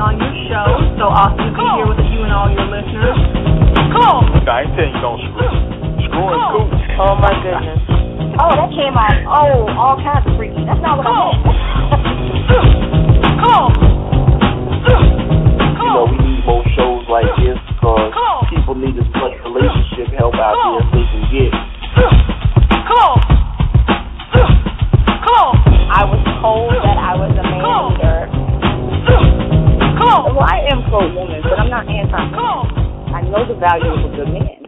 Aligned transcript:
on 0.00 0.16
your 0.16 0.32
show. 0.48 0.64
So 0.96 1.12
awesome 1.12 1.36
to 1.36 1.52
be 1.52 1.60
here 1.76 1.84
with 1.84 2.00
you 2.08 2.24
and 2.24 2.32
all 2.32 2.48
your 2.48 2.64
listeners. 2.72 3.20
I 4.48 4.64
ain't 4.64 4.72
saying 4.74 4.96
you 4.96 5.02
don't 5.04 5.20
screw. 5.30 5.52
Screwing 6.08 6.40
cool. 6.50 6.72
Oh 7.04 7.14
my 7.20 7.30
goodness. 7.44 7.84
Oh, 8.40 8.50
that 8.56 8.72
came 8.72 8.96
out. 8.96 9.12
Oh, 9.28 9.68
all 9.76 10.00
kinds 10.00 10.24
of 10.24 10.32
freaky. 10.40 10.64
That's 10.64 10.80
not 10.80 10.96
what 10.96 11.04
I 11.06 11.12
meant. 11.12 11.44
You 15.76 15.92
know, 15.92 16.08
we 16.08 16.16
need 16.24 16.40
more 16.48 16.64
shows 16.72 17.04
like 17.12 17.28
this 17.36 17.60
because 17.68 18.10
people 18.48 18.74
need 18.80 18.96
as 18.96 19.06
much 19.20 19.36
relationship 19.44 20.08
help 20.16 20.34
out 20.40 20.56
there 20.56 20.80
as 20.80 20.88
they 20.96 21.04
can 21.04 21.22
get. 21.28 21.52
Well, 30.90 31.02
I 31.02 31.06
am 31.06 31.14
pro 31.14 31.22
woman, 31.22 31.38
but 31.42 31.54
I'm 31.54 31.70
not 31.70 31.86
anti 31.86 32.10
man. 32.10 32.34
I 33.14 33.22
know 33.22 33.46
the 33.46 33.54
value 33.54 33.94
of 33.94 34.10
a 34.10 34.16
good 34.16 34.26
man. 34.26 34.66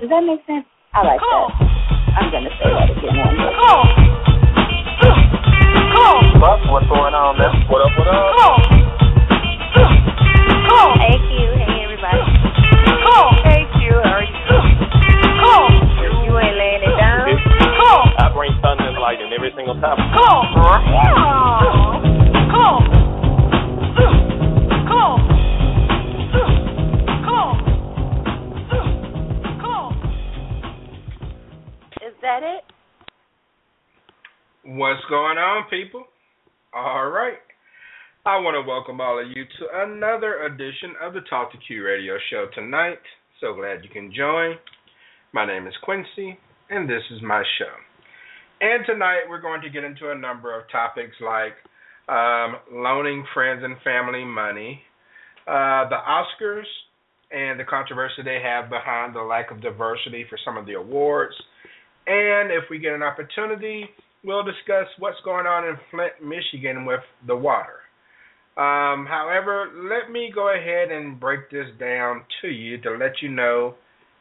Does 0.00 0.08
that 0.08 0.24
make 0.24 0.40
sense? 0.48 0.64
I 0.94 1.04
like 1.04 1.20
that. 1.20 1.52
I'm 2.16 2.32
gonna 2.32 2.48
say 2.56 2.72
that 2.72 2.88
again. 2.88 3.20
One 3.20 3.36
more. 3.36 3.52
Buck, 6.40 6.60
what's 6.72 6.88
going 6.88 7.12
on, 7.12 7.36
man? 7.36 7.52
What 7.68 7.84
up, 7.84 7.92
what 8.00 8.08
up? 8.08 8.32
Hey 11.00 11.20
Q, 11.20 11.36
hey 11.60 11.84
everybody. 11.84 12.24
Hey 13.44 13.68
Q, 13.76 13.92
how 14.08 14.16
are 14.16 14.24
you? 14.24 14.32
You 16.24 16.32
ain't 16.40 16.56
laying 16.56 16.80
it 16.80 16.96
down. 16.96 17.28
I 17.28 18.32
bring 18.32 18.56
thunder 18.64 18.88
and 18.88 18.96
lightning 18.96 19.32
every 19.36 19.52
single 19.52 19.76
time. 19.80 20.00
Is 20.00 20.08
that 32.34 32.42
it? 32.42 32.64
What's 34.64 35.04
going 35.08 35.38
on, 35.38 35.68
people? 35.70 36.04
All 36.74 37.08
right. 37.08 37.38
I 38.26 38.38
want 38.38 38.56
to 38.56 38.68
welcome 38.68 39.00
all 39.00 39.20
of 39.20 39.28
you 39.28 39.44
to 39.44 39.64
another 39.84 40.44
edition 40.44 40.94
of 41.02 41.12
the 41.12 41.20
Talk 41.28 41.52
to 41.52 41.58
Q 41.58 41.84
radio 41.84 42.14
show 42.30 42.46
tonight. 42.54 42.98
So 43.40 43.54
glad 43.54 43.84
you 43.84 43.90
can 43.90 44.12
join. 44.12 44.56
My 45.32 45.46
name 45.46 45.66
is 45.66 45.74
Quincy, 45.82 46.38
and 46.70 46.88
this 46.88 47.02
is 47.12 47.20
my 47.22 47.42
show. 47.58 47.70
And 48.60 48.84
tonight 48.86 49.28
we're 49.28 49.42
going 49.42 49.60
to 49.62 49.70
get 49.70 49.84
into 49.84 50.10
a 50.10 50.14
number 50.14 50.58
of 50.58 50.64
topics 50.72 51.14
like 51.20 51.54
um, 52.08 52.56
loaning 52.72 53.24
friends 53.34 53.62
and 53.62 53.76
family 53.84 54.24
money, 54.24 54.80
uh, 55.46 55.88
the 55.88 55.98
Oscars, 56.08 56.66
and 57.30 57.60
the 57.60 57.64
controversy 57.64 58.22
they 58.24 58.40
have 58.42 58.70
behind 58.70 59.14
the 59.14 59.20
lack 59.20 59.50
of 59.50 59.60
diversity 59.60 60.24
for 60.28 60.38
some 60.44 60.56
of 60.56 60.66
the 60.66 60.74
awards. 60.74 61.34
And 62.06 62.50
if 62.50 62.64
we 62.70 62.78
get 62.78 62.92
an 62.92 63.02
opportunity, 63.02 63.88
we'll 64.22 64.44
discuss 64.44 64.86
what's 64.98 65.20
going 65.24 65.46
on 65.46 65.66
in 65.66 65.76
Flint, 65.90 66.12
Michigan 66.22 66.84
with 66.84 67.00
the 67.26 67.36
water. 67.36 67.80
Um, 68.56 69.06
however, 69.06 69.70
let 69.90 70.12
me 70.12 70.30
go 70.32 70.54
ahead 70.54 70.92
and 70.92 71.18
break 71.18 71.50
this 71.50 71.66
down 71.80 72.22
to 72.42 72.48
you 72.48 72.80
to 72.82 72.90
let 72.92 73.20
you 73.20 73.28
know 73.28 73.74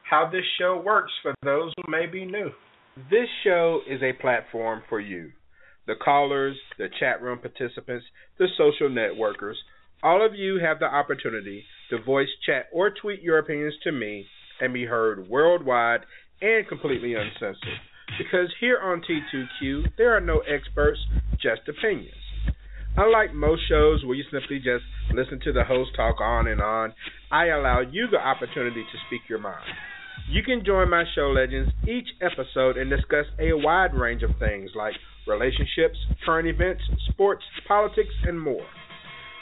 how 0.09 0.29
this 0.31 0.45
show 0.59 0.81
works 0.83 1.11
for 1.21 1.35
those 1.43 1.71
who 1.77 1.91
may 1.91 2.07
be 2.07 2.25
new. 2.25 2.49
This 3.09 3.27
show 3.43 3.81
is 3.87 4.01
a 4.01 4.19
platform 4.21 4.83
for 4.89 4.99
you, 4.99 5.31
the 5.87 5.95
callers, 5.95 6.55
the 6.77 6.89
chat 6.99 7.21
room 7.21 7.39
participants, 7.39 8.05
the 8.39 8.47
social 8.57 8.89
networkers. 8.89 9.55
All 10.01 10.25
of 10.25 10.35
you 10.35 10.59
have 10.59 10.79
the 10.79 10.85
opportunity 10.85 11.63
to 11.89 12.01
voice, 12.03 12.27
chat, 12.45 12.67
or 12.71 12.91
tweet 12.91 13.21
your 13.21 13.39
opinions 13.39 13.75
to 13.83 13.91
me 13.91 14.25
and 14.61 14.73
be 14.73 14.85
heard 14.85 15.27
worldwide 15.27 16.01
and 16.41 16.67
completely 16.67 17.15
uncensored. 17.15 17.79
Because 18.17 18.53
here 18.59 18.79
on 18.79 19.01
T2Q, 19.01 19.95
there 19.97 20.15
are 20.15 20.21
no 20.21 20.39
experts, 20.41 20.99
just 21.41 21.61
opinions. 21.67 22.13
Unlike 22.95 23.33
most 23.33 23.67
shows 23.67 24.03
where 24.05 24.15
you 24.15 24.23
simply 24.31 24.57
just 24.57 24.83
listen 25.13 25.39
to 25.43 25.51
the 25.51 25.63
host 25.63 25.91
talk 25.95 26.21
on 26.21 26.47
and 26.47 26.61
on, 26.61 26.93
I 27.31 27.47
allow 27.47 27.81
you 27.81 28.07
the 28.11 28.19
opportunity 28.19 28.83
to 28.83 28.97
speak 29.07 29.21
your 29.27 29.39
mind. 29.39 29.65
You 30.29 30.43
can 30.43 30.63
join 30.63 30.89
my 30.89 31.03
show 31.15 31.31
legends 31.31 31.71
each 31.87 32.07
episode 32.21 32.77
and 32.77 32.89
discuss 32.89 33.25
a 33.39 33.53
wide 33.53 33.95
range 33.95 34.21
of 34.21 34.29
things 34.39 34.69
like 34.75 34.93
relationships, 35.27 35.97
current 36.23 36.47
events, 36.47 36.83
sports, 37.11 37.43
politics, 37.67 38.13
and 38.25 38.39
more. 38.39 38.65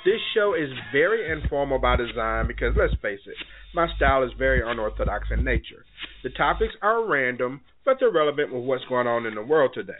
This 0.03 0.19
show 0.33 0.55
is 0.55 0.69
very 0.91 1.31
informal 1.31 1.77
by 1.77 1.95
design 1.95 2.47
because 2.47 2.73
let's 2.75 2.93
face 3.01 3.19
it, 3.27 3.35
my 3.75 3.87
style 3.95 4.23
is 4.23 4.31
very 4.37 4.61
unorthodox 4.65 5.27
in 5.29 5.43
nature. 5.43 5.85
The 6.23 6.31
topics 6.31 6.73
are 6.81 7.05
random, 7.07 7.61
but 7.85 7.97
they're 7.99 8.11
relevant 8.11 8.51
with 8.51 8.63
what's 8.63 8.85
going 8.85 9.05
on 9.05 9.27
in 9.27 9.35
the 9.35 9.43
world 9.43 9.71
today. 9.75 9.93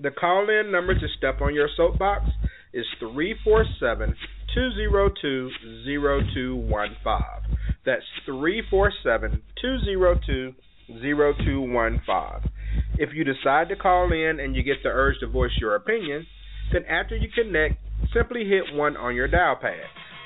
The 0.00 0.10
call 0.10 0.48
in 0.48 0.70
number 0.70 0.94
to 0.94 1.08
step 1.18 1.40
on 1.40 1.52
your 1.54 1.68
soapbox 1.76 2.26
is 2.72 2.86
347 3.00 4.14
202 4.54 5.50
0215. 5.84 7.58
That's 7.84 8.02
347 8.24 9.42
202 9.60 10.54
0215. 10.88 12.50
If 12.98 13.10
you 13.14 13.24
decide 13.24 13.68
to 13.68 13.76
call 13.76 14.12
in 14.12 14.38
and 14.40 14.54
you 14.54 14.62
get 14.62 14.82
the 14.82 14.90
urge 14.90 15.18
to 15.20 15.26
voice 15.26 15.50
your 15.60 15.74
opinion, 15.74 16.26
then 16.72 16.84
after 16.86 17.16
you 17.16 17.28
connect, 17.34 17.74
simply 18.14 18.44
hit 18.44 18.74
1 18.74 18.96
on 18.96 19.14
your 19.14 19.28
dial 19.28 19.56
pad. 19.60 19.84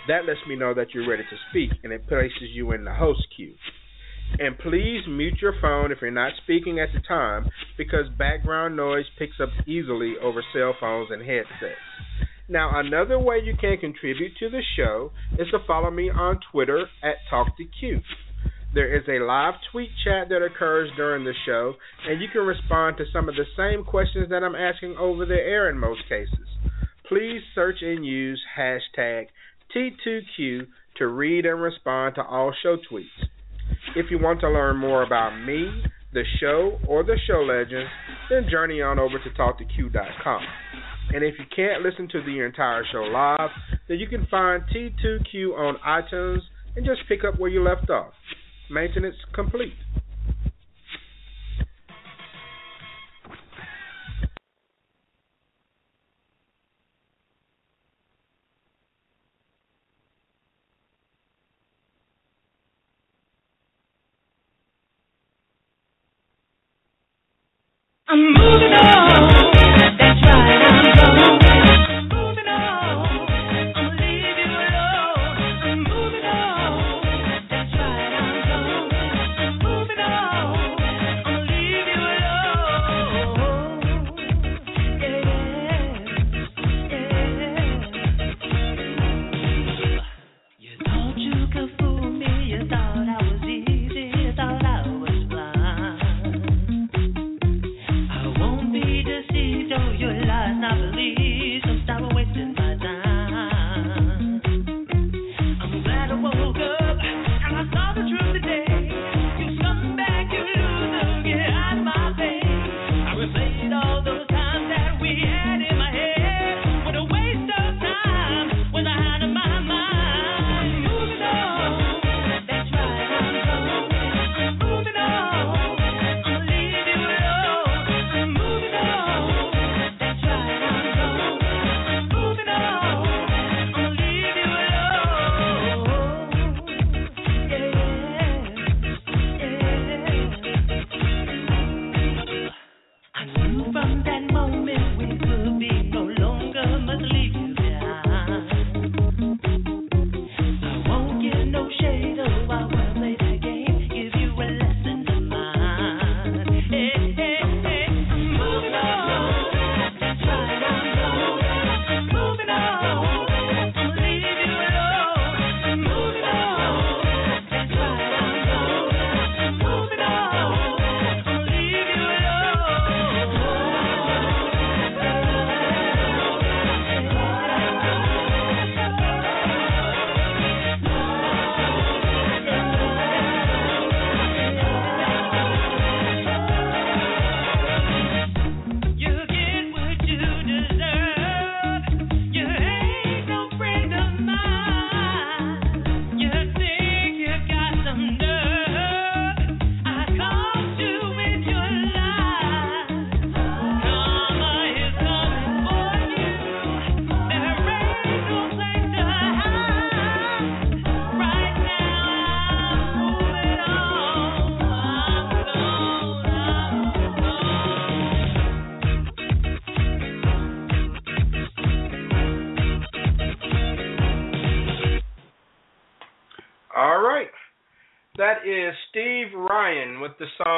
That 0.09 0.25
lets 0.25 0.41
me 0.49 0.57
know 0.57 0.75
that 0.75 0.95
you're 0.95 1.09
ready 1.09 1.25
to 1.25 1.37
speak 1.51 1.71
and 1.83 1.93
it 1.93 2.07
places 2.07 2.51
you 2.53 2.73
in 2.73 2.85
the 2.85 2.95
host 2.95 3.27
queue. 3.37 3.55
And 4.39 4.59
please 4.59 5.03
mute 5.09 5.39
your 5.41 5.55
phone 5.61 5.93
if 5.93 5.99
you're 6.01 6.11
not 6.11 6.33
speaking 6.43 6.81
at 6.81 6.89
the 6.93 7.01
time 7.01 7.47
because 7.79 8.07
background 8.19 8.77
noise 8.77 9.05
picks 9.19 9.41
up 9.41 9.51
easily 9.67 10.15
over 10.23 10.43
cell 10.53 10.75
phones 10.79 11.11
and 11.11 11.23
headsets. 11.23 11.81
Now, 12.49 12.79
another 12.79 13.19
way 13.19 13.41
you 13.43 13.55
can 13.61 13.77
contribute 13.79 14.37
to 14.39 14.49
the 14.49 14.63
show 14.77 15.11
is 15.39 15.49
to 15.51 15.59
follow 15.67 15.91
me 15.91 16.11
on 16.11 16.39
Twitter 16.53 16.87
at 17.03 17.17
TalkToQ. 17.31 18.03
There 18.75 18.95
is 18.97 19.05
a 19.09 19.25
live 19.25 19.55
tweet 19.73 19.91
chat 20.05 20.29
that 20.29 20.45
occurs 20.45 20.91
during 20.97 21.25
the 21.25 21.33
show, 21.45 21.75
and 22.07 22.21
you 22.21 22.29
can 22.33 22.43
respond 22.43 22.99
to 22.99 23.05
some 23.13 23.29
of 23.29 23.35
the 23.35 23.47
same 23.57 23.85
questions 23.85 24.29
that 24.31 24.45
I'm 24.45 24.55
asking 24.55 24.97
over 24.99 25.25
the 25.25 25.35
air 25.35 25.71
in 25.71 25.79
most 25.79 26.03
cases. 26.09 26.47
Please 27.09 27.41
search 27.55 27.79
and 27.83 28.05
use 28.05 28.43
hashtag 28.59 29.27
T2Q 29.75 30.67
to 30.97 31.07
read 31.07 31.47
and 31.47 31.61
respond 31.61 32.15
to 32.17 32.25
all 32.25 32.53
show 32.63 32.77
tweets. 32.91 33.05
If 33.95 34.07
you 34.11 34.19
want 34.19 34.41
to 34.41 34.51
learn 34.51 34.77
more 34.77 35.03
about 35.03 35.39
me, 35.39 35.83
the 36.13 36.25
show, 36.41 36.79
or 36.89 37.05
the 37.05 37.19
show 37.27 37.41
legends, 37.41 37.91
then 38.31 38.49
journey 38.51 38.81
on 38.83 38.99
over 38.99 39.19
to 39.19 39.31
TalkToQ.com. 39.31 40.41
And 41.15 41.23
if 41.23 41.35
you 41.39 41.45
can't 41.55 41.83
listen 41.83 42.09
to 42.09 42.23
the 42.23 42.45
entire 42.45 42.85
show 42.91 43.03
live, 43.03 43.51
then 43.89 43.99
you 43.99 44.09
can 44.09 44.27
find 44.27 44.63
T2Q 44.75 45.57
on 45.57 45.77
iTunes 45.87 46.41
and 46.75 46.85
just 46.85 47.03
pick 47.09 47.25
up 47.25 47.39
where 47.39 47.51
you 47.51 47.63
left 47.63 47.89
off. 47.91 48.13
Maintenance 48.71 49.17
complete. 49.35 49.75
I'm 68.09 68.21
moving 68.35 68.73
on. 68.73 68.96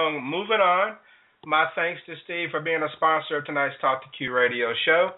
Song 0.08 0.24
Moving 0.24 0.60
On. 0.60 0.96
My 1.44 1.66
thanks 1.74 2.00
to 2.06 2.14
Steve 2.24 2.48
for 2.50 2.60
being 2.60 2.82
a 2.82 2.88
sponsor 2.96 3.38
of 3.38 3.44
tonight's 3.44 3.74
Talk 3.80 4.02
to 4.02 4.08
Q 4.16 4.32
radio 4.32 4.72
show. 4.84 5.10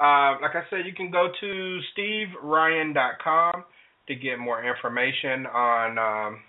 Uh, 0.00 0.40
like 0.40 0.56
I 0.56 0.62
said, 0.70 0.86
you 0.86 0.92
can 0.94 1.10
go 1.10 1.28
to 1.40 1.80
steveryan.com 1.96 3.64
to 4.08 4.14
get 4.14 4.38
more 4.38 4.64
information 4.64 5.46
on 5.46 5.98
um, 5.98 6.40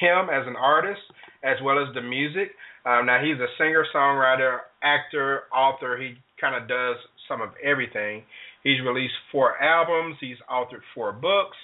him 0.00 0.30
as 0.32 0.46
an 0.46 0.56
artist 0.56 1.00
as 1.44 1.56
well 1.62 1.78
as 1.78 1.92
the 1.94 2.00
music. 2.00 2.52
Um, 2.86 3.06
now, 3.06 3.20
he's 3.22 3.38
a 3.40 3.46
singer, 3.58 3.84
songwriter, 3.94 4.58
actor, 4.82 5.42
author. 5.54 5.98
He 6.00 6.14
kind 6.40 6.60
of 6.60 6.68
does 6.68 6.96
some 7.28 7.40
of 7.40 7.50
everything. 7.62 8.22
He's 8.62 8.80
released 8.84 9.14
four 9.32 9.60
albums, 9.60 10.16
he's 10.20 10.38
authored 10.50 10.84
four 10.94 11.12
books. 11.12 11.56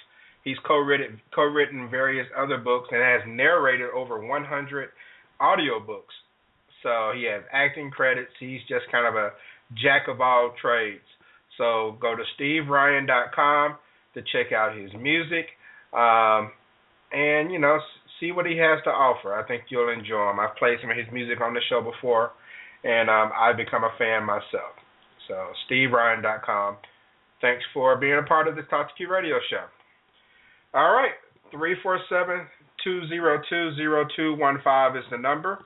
He's 0.43 0.57
co-written 0.65 1.19
co-written 1.35 1.89
various 1.89 2.27
other 2.37 2.57
books 2.57 2.87
and 2.91 3.01
has 3.01 3.21
narrated 3.27 3.89
over 3.93 4.25
100 4.25 4.89
audiobooks. 5.41 6.15
So 6.83 7.11
he 7.15 7.25
has 7.25 7.43
acting 7.51 7.91
credits. 7.91 8.31
He's 8.39 8.61
just 8.67 8.85
kind 8.91 9.07
of 9.07 9.15
a 9.15 9.31
jack 9.81 10.07
of 10.07 10.21
all 10.21 10.53
trades. 10.61 11.03
So 11.57 11.97
go 11.99 12.15
to 12.15 12.23
steveryan.com 12.39 13.77
to 14.13 14.21
check 14.21 14.51
out 14.53 14.77
his 14.77 14.91
music, 14.93 15.47
um, 15.93 16.51
and 17.11 17.51
you 17.51 17.59
know 17.59 17.79
see 18.19 18.31
what 18.31 18.45
he 18.45 18.57
has 18.57 18.81
to 18.83 18.89
offer. 18.89 19.33
I 19.33 19.45
think 19.47 19.63
you'll 19.69 19.89
enjoy 19.89 20.31
him. 20.31 20.39
I've 20.39 20.55
played 20.55 20.77
some 20.81 20.91
of 20.91 20.97
his 20.97 21.07
music 21.11 21.41
on 21.41 21.53
the 21.53 21.61
show 21.69 21.81
before, 21.81 22.31
and 22.83 23.09
um, 23.09 23.31
I've 23.37 23.57
become 23.57 23.83
a 23.83 23.91
fan 23.97 24.23
myself. 24.23 24.77
So 25.27 25.35
steveryan.com. 25.69 26.77
Thanks 27.41 27.63
for 27.73 27.97
being 27.97 28.17
a 28.17 28.27
part 28.27 28.47
of 28.47 28.55
the 28.55 28.63
Talk 28.63 28.89
to 28.89 28.93
Q 28.95 29.11
radio 29.11 29.37
show. 29.49 29.65
All 30.73 30.91
right, 30.93 31.13
three 31.51 31.75
four 31.83 31.99
seven 32.09 32.47
two 32.83 33.07
zero 33.07 33.41
two 33.49 33.75
zero 33.75 34.05
two 34.15 34.35
one 34.35 34.59
five 34.63 34.95
is 34.95 35.03
the 35.11 35.17
number 35.17 35.59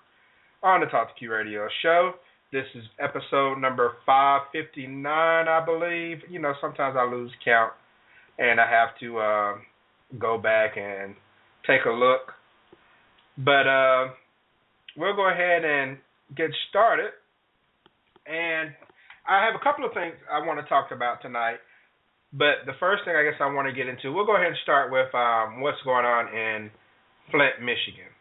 on 0.63 0.81
the 0.81 0.87
Talk 0.87 1.13
to 1.13 1.19
Q 1.19 1.31
radio 1.31 1.67
show. 1.81 2.13
This 2.51 2.65
is 2.75 2.83
episode 2.99 3.59
number 3.59 3.93
559, 4.05 5.47
I 5.47 5.65
believe. 5.65 6.17
You 6.29 6.39
know, 6.39 6.53
sometimes 6.59 6.97
I 6.99 7.09
lose 7.09 7.31
count 7.45 7.71
and 8.37 8.59
I 8.59 8.69
have 8.69 8.89
to 8.99 9.19
uh, 9.19 9.53
go 10.19 10.37
back 10.37 10.75
and 10.75 11.15
take 11.65 11.85
a 11.85 11.89
look. 11.89 12.33
But 13.37 13.67
uh, 13.67 14.07
we'll 14.97 15.15
go 15.15 15.29
ahead 15.29 15.63
and 15.63 15.97
get 16.35 16.51
started. 16.69 17.11
And 18.27 18.71
I 19.27 19.45
have 19.45 19.55
a 19.55 19.63
couple 19.63 19.85
of 19.85 19.93
things 19.93 20.15
I 20.29 20.45
want 20.45 20.59
to 20.59 20.67
talk 20.67 20.91
about 20.91 21.21
tonight. 21.21 21.57
But 22.33 22.65
the 22.65 22.73
first 22.79 23.03
thing 23.05 23.15
I 23.15 23.23
guess 23.23 23.39
I 23.39 23.51
want 23.53 23.67
to 23.67 23.73
get 23.73 23.87
into, 23.87 24.11
we'll 24.11 24.25
go 24.25 24.35
ahead 24.35 24.47
and 24.47 24.57
start 24.63 24.91
with 24.91 25.13
um, 25.15 25.61
what's 25.61 25.81
going 25.83 26.05
on 26.05 26.27
in 26.33 26.71
Flint, 27.31 27.59
Michigan. 27.59 28.11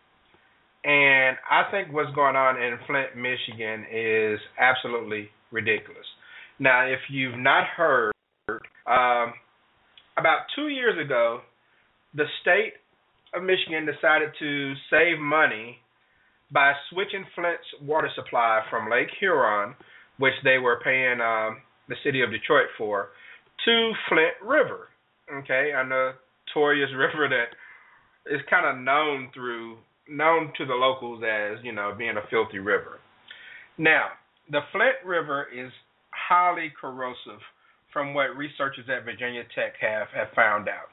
And 0.85 1.37
I 1.51 1.71
think 1.71 1.93
what's 1.93 2.15
going 2.15 2.37
on 2.37 2.57
in 2.61 2.79
Flint, 2.87 3.17
Michigan 3.17 3.85
is 3.93 4.41
absolutely 4.59 5.29
ridiculous. 5.51 6.07
Now, 6.59 6.87
if 6.87 7.01
you've 7.11 7.39
not 7.39 7.65
heard, 7.77 8.13
um, 8.87 9.35
about 10.17 10.41
two 10.57 10.69
years 10.69 10.95
ago, 11.05 11.41
the 12.15 12.25
state 12.43 12.75
of 13.35 13.43
Michigan 13.43 13.87
decided 13.87 14.31
to 14.39 14.75
save 14.91 15.19
money 15.19 15.79
by 16.53 16.73
switching 16.91 17.25
Flint's 17.35 17.67
water 17.83 18.11
supply 18.15 18.61
from 18.71 18.91
Lake 18.91 19.09
Huron, 19.21 19.75
which 20.19 20.35
they 20.45 20.59
were 20.59 20.81
paying 20.83 21.21
um, 21.21 21.59
the 21.89 21.95
city 22.05 22.23
of 22.23 22.31
Detroit 22.31 22.67
for, 22.77 23.11
to 23.65 23.93
Flint 24.09 24.35
River. 24.43 24.89
Okay, 25.33 25.71
a 25.75 25.85
notorious 25.85 26.91
river 26.97 27.29
that 27.29 27.55
is 28.27 28.41
kind 28.49 28.67
of 28.67 28.83
known 28.85 29.31
through 29.35 29.79
known 30.09 30.53
to 30.59 30.67
the 30.67 30.75
locals 30.75 31.23
as 31.23 31.65
you 31.65 31.73
know 31.73 31.95
being 31.97 32.17
a 32.17 32.29
filthy 32.31 32.59
river. 32.59 32.99
Now, 33.79 34.09
the 34.51 34.61
Flint 34.73 34.97
River 35.05 35.47
is 35.55 35.71
highly 36.11 36.73
corrosive, 36.79 37.41
from 37.93 38.15
what 38.15 38.37
researchers 38.37 38.87
at 38.89 39.05
Virginia 39.05 39.43
Tech 39.55 39.75
have 39.81 40.09
have 40.15 40.29
found 40.35 40.69
out. 40.69 40.91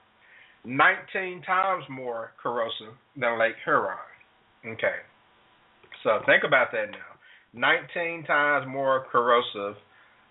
19 0.65 1.43
times 1.43 1.84
more 1.89 2.31
corrosive 2.41 2.93
than 3.15 3.39
Lake 3.39 3.55
Huron. 3.63 3.98
Okay, 4.65 5.00
so 6.03 6.19
think 6.25 6.43
about 6.46 6.72
that 6.72 6.91
now. 6.91 7.17
19 7.53 8.25
times 8.25 8.65
more 8.67 9.05
corrosive 9.12 9.75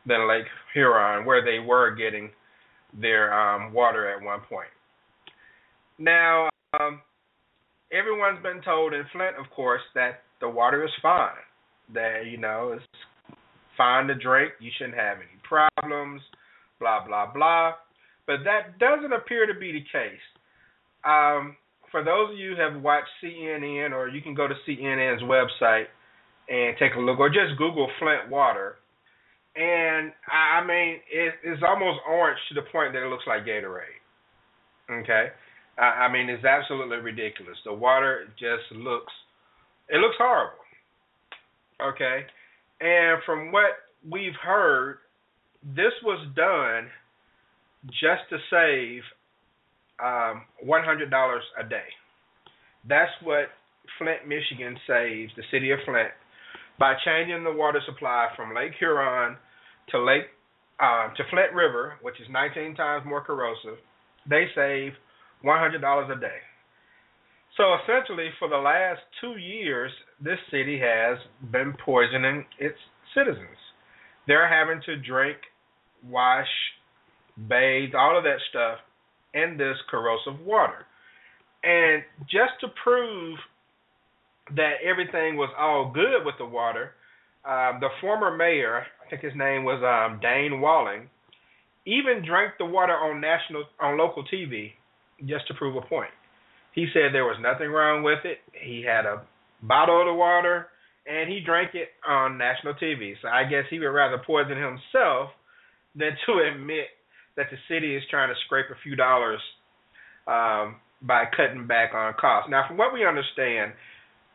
than 0.07 0.29
Lake 0.29 0.45
Huron, 0.75 1.25
where 1.25 1.45
they 1.45 1.59
were 1.59 1.95
getting 1.95 2.31
their 3.00 3.33
um, 3.33 3.73
water 3.73 4.15
at 4.15 4.23
one 4.23 4.41
point. 4.49 4.69
Now, 5.99 6.49
um, 6.80 7.00
everyone's 7.92 8.42
been 8.42 8.62
told 8.62 8.92
in 8.92 9.04
Flint, 9.12 9.37
of 9.37 9.50
course, 9.54 9.83
that 9.95 10.23
the 10.40 10.49
water 10.49 10.85
is 10.85 10.90
fine. 11.02 11.30
That 11.95 12.23
you 12.26 12.37
know 12.37 12.73
it's 12.75 12.85
fine 13.76 14.06
to 14.09 14.14
drink. 14.14 14.52
You 14.61 14.71
shouldn't 14.76 14.99
have 14.99 15.18
any 15.18 15.40
problems. 15.42 16.23
Blah 16.80 17.06
blah 17.06 17.33
blah. 17.33 17.73
But 18.26 18.38
that 18.45 18.78
doesn't 18.78 19.12
appear 19.12 19.47
to 19.47 19.59
be 19.59 19.73
the 19.73 19.85
case. 19.92 20.25
Um, 21.04 21.56
for 21.90 22.02
those 22.02 22.33
of 22.33 22.38
you 22.38 22.56
who 22.56 22.61
have 22.61 22.83
watched 22.83 23.09
CNN, 23.23 23.92
or 23.92 24.09
you 24.09 24.21
can 24.21 24.35
go 24.35 24.49
to 24.49 24.54
CNN's 24.68 25.23
website 25.23 25.87
and 26.49 26.76
take 26.78 26.95
a 26.97 27.00
look, 27.00 27.18
or 27.18 27.28
just 27.28 27.56
Google 27.59 27.88
Flint 27.99 28.30
water. 28.30 28.76
And 29.54 30.12
I 30.28 30.66
mean, 30.66 31.00
it, 31.11 31.35
it's 31.45 31.62
almost 31.66 32.00
orange 32.09 32.38
to 32.49 32.54
the 32.54 32.66
point 32.73 32.92
that 32.92 33.02
it 33.02 33.09
looks 33.09 33.25
like 33.26 33.47
Gatorade. 33.47 34.02
Okay, 34.90 35.28
I, 35.78 36.06
I 36.06 36.12
mean, 36.12 36.28
it's 36.28 36.45
absolutely 36.45 36.99
ridiculous. 36.99 37.56
The 37.64 37.73
water 37.73 38.26
just 38.38 38.71
looks, 38.73 39.12
it 39.88 39.99
looks 39.99 40.16
horrible. 40.18 40.59
Okay, 41.80 42.25
and 42.80 43.23
from 43.26 43.52
what 43.52 43.73
we've 44.09 44.37
heard, 44.42 44.99
this 45.62 45.92
was 46.02 46.26
done 46.35 46.88
just 47.87 48.23
to 48.30 48.38
save 48.50 49.02
um, 50.02 50.45
$100 50.64 51.38
a 51.61 51.68
day. 51.68 51.88
That's 52.88 53.11
what 53.23 53.49
Flint, 53.99 54.26
Michigan 54.26 54.76
saves 54.87 55.33
the 55.37 55.42
city 55.50 55.71
of 55.71 55.78
Flint 55.85 56.11
by 56.78 56.95
changing 57.04 57.45
the 57.45 57.52
water 57.52 57.80
supply 57.87 58.28
from 58.37 58.54
Lake 58.54 58.73
Huron 58.78 59.37
to 59.90 60.02
Lake 60.02 60.25
uh, 60.80 61.09
to 61.14 61.23
Flint 61.30 61.52
River, 61.54 61.95
which 62.02 62.21
is 62.21 62.26
19 62.30 62.75
times 62.75 63.04
more 63.06 63.23
corrosive. 63.23 63.78
They 64.28 64.47
save 64.54 64.92
$100 65.45 66.16
a 66.16 66.21
day. 66.21 66.38
So 67.57 67.64
essentially, 67.83 68.28
for 68.38 68.49
the 68.49 68.57
last 68.57 69.00
two 69.21 69.38
years, 69.38 69.90
this 70.21 70.38
city 70.50 70.78
has 70.78 71.19
been 71.50 71.75
poisoning 71.85 72.45
its 72.59 72.76
citizens. 73.14 73.57
They're 74.26 74.49
having 74.49 74.83
to 74.87 74.97
drink 74.97 75.38
wash, 76.07 76.49
bathe, 77.49 77.95
all 77.95 78.19
of 78.19 78.25
that 78.25 78.38
stuff 78.50 78.78
in 79.33 79.57
this 79.57 79.76
corrosive 79.90 80.45
water. 80.45 80.85
And 81.64 82.02
just 82.31 82.52
to 82.61 82.69
prove 82.83 83.38
that 84.55 84.75
everything 84.85 85.37
was 85.37 85.50
all 85.59 85.90
good 85.93 86.25
with 86.25 86.35
the 86.38 86.47
water, 86.47 86.93
um, 87.49 87.81
the 87.81 87.88
former 88.00 88.37
mayor, 88.37 88.85
I 89.05 89.11
think 89.11 89.23
his 89.23 89.33
name 89.35 89.64
was 89.64 89.81
um, 89.83 90.21
Dayne 90.21 90.61
Walling, 90.61 91.09
even 91.87 92.25
drank 92.26 92.52
the 92.59 92.66
water 92.66 92.93
on 92.93 93.21
national 93.21 93.64
on 93.81 93.97
local 93.97 94.25
TV 94.25 94.73
just 95.25 95.47
to 95.49 95.55
prove 95.55 95.77
a 95.77 95.81
point. 95.81 96.11
He 96.73 96.87
said 96.93 97.13
there 97.13 97.25
was 97.25 97.39
nothing 97.41 97.71
wrong 97.71 98.03
with 98.03 98.25
it. 98.25 98.39
He 98.53 98.85
had 98.87 99.07
a 99.07 99.23
bottle 99.63 100.01
of 100.01 100.07
the 100.07 100.15
water 100.15 100.69
and 101.07 101.31
he 101.31 101.41
drank 101.41 101.75
it 101.75 101.89
on 102.07 102.37
national 102.37 102.75
TV. 102.75 103.15
So 103.23 103.29
I 103.29 103.45
guess 103.45 103.65
he 103.71 103.79
would 103.79 103.87
rather 103.87 104.21
poison 104.27 104.57
himself 104.57 105.31
than 105.95 106.13
to 106.27 106.33
admit 106.53 106.87
that 107.37 107.47
the 107.51 107.57
city 107.69 107.95
is 107.95 108.03
trying 108.11 108.29
to 108.29 108.35
scrape 108.45 108.67
a 108.71 108.83
few 108.83 108.97
dollars 108.97 109.41
um, 110.27 110.77
by 111.03 111.25
cutting 111.37 111.67
back 111.67 111.95
on 111.95 112.15
costs. 112.21 112.51
Now, 112.51 112.67
from 112.67 112.77
what 112.77 112.93
we 112.93 113.07
understand, 113.07 113.73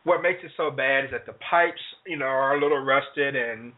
what 0.04 0.22
makes 0.22 0.40
it 0.42 0.50
so 0.56 0.70
bad 0.70 1.04
is 1.04 1.10
that 1.12 1.26
the 1.26 1.34
pipes, 1.50 1.80
you 2.06 2.16
know, 2.16 2.26
are 2.26 2.56
a 2.56 2.60
little 2.60 2.82
rusted 2.82 3.36
and 3.36 3.72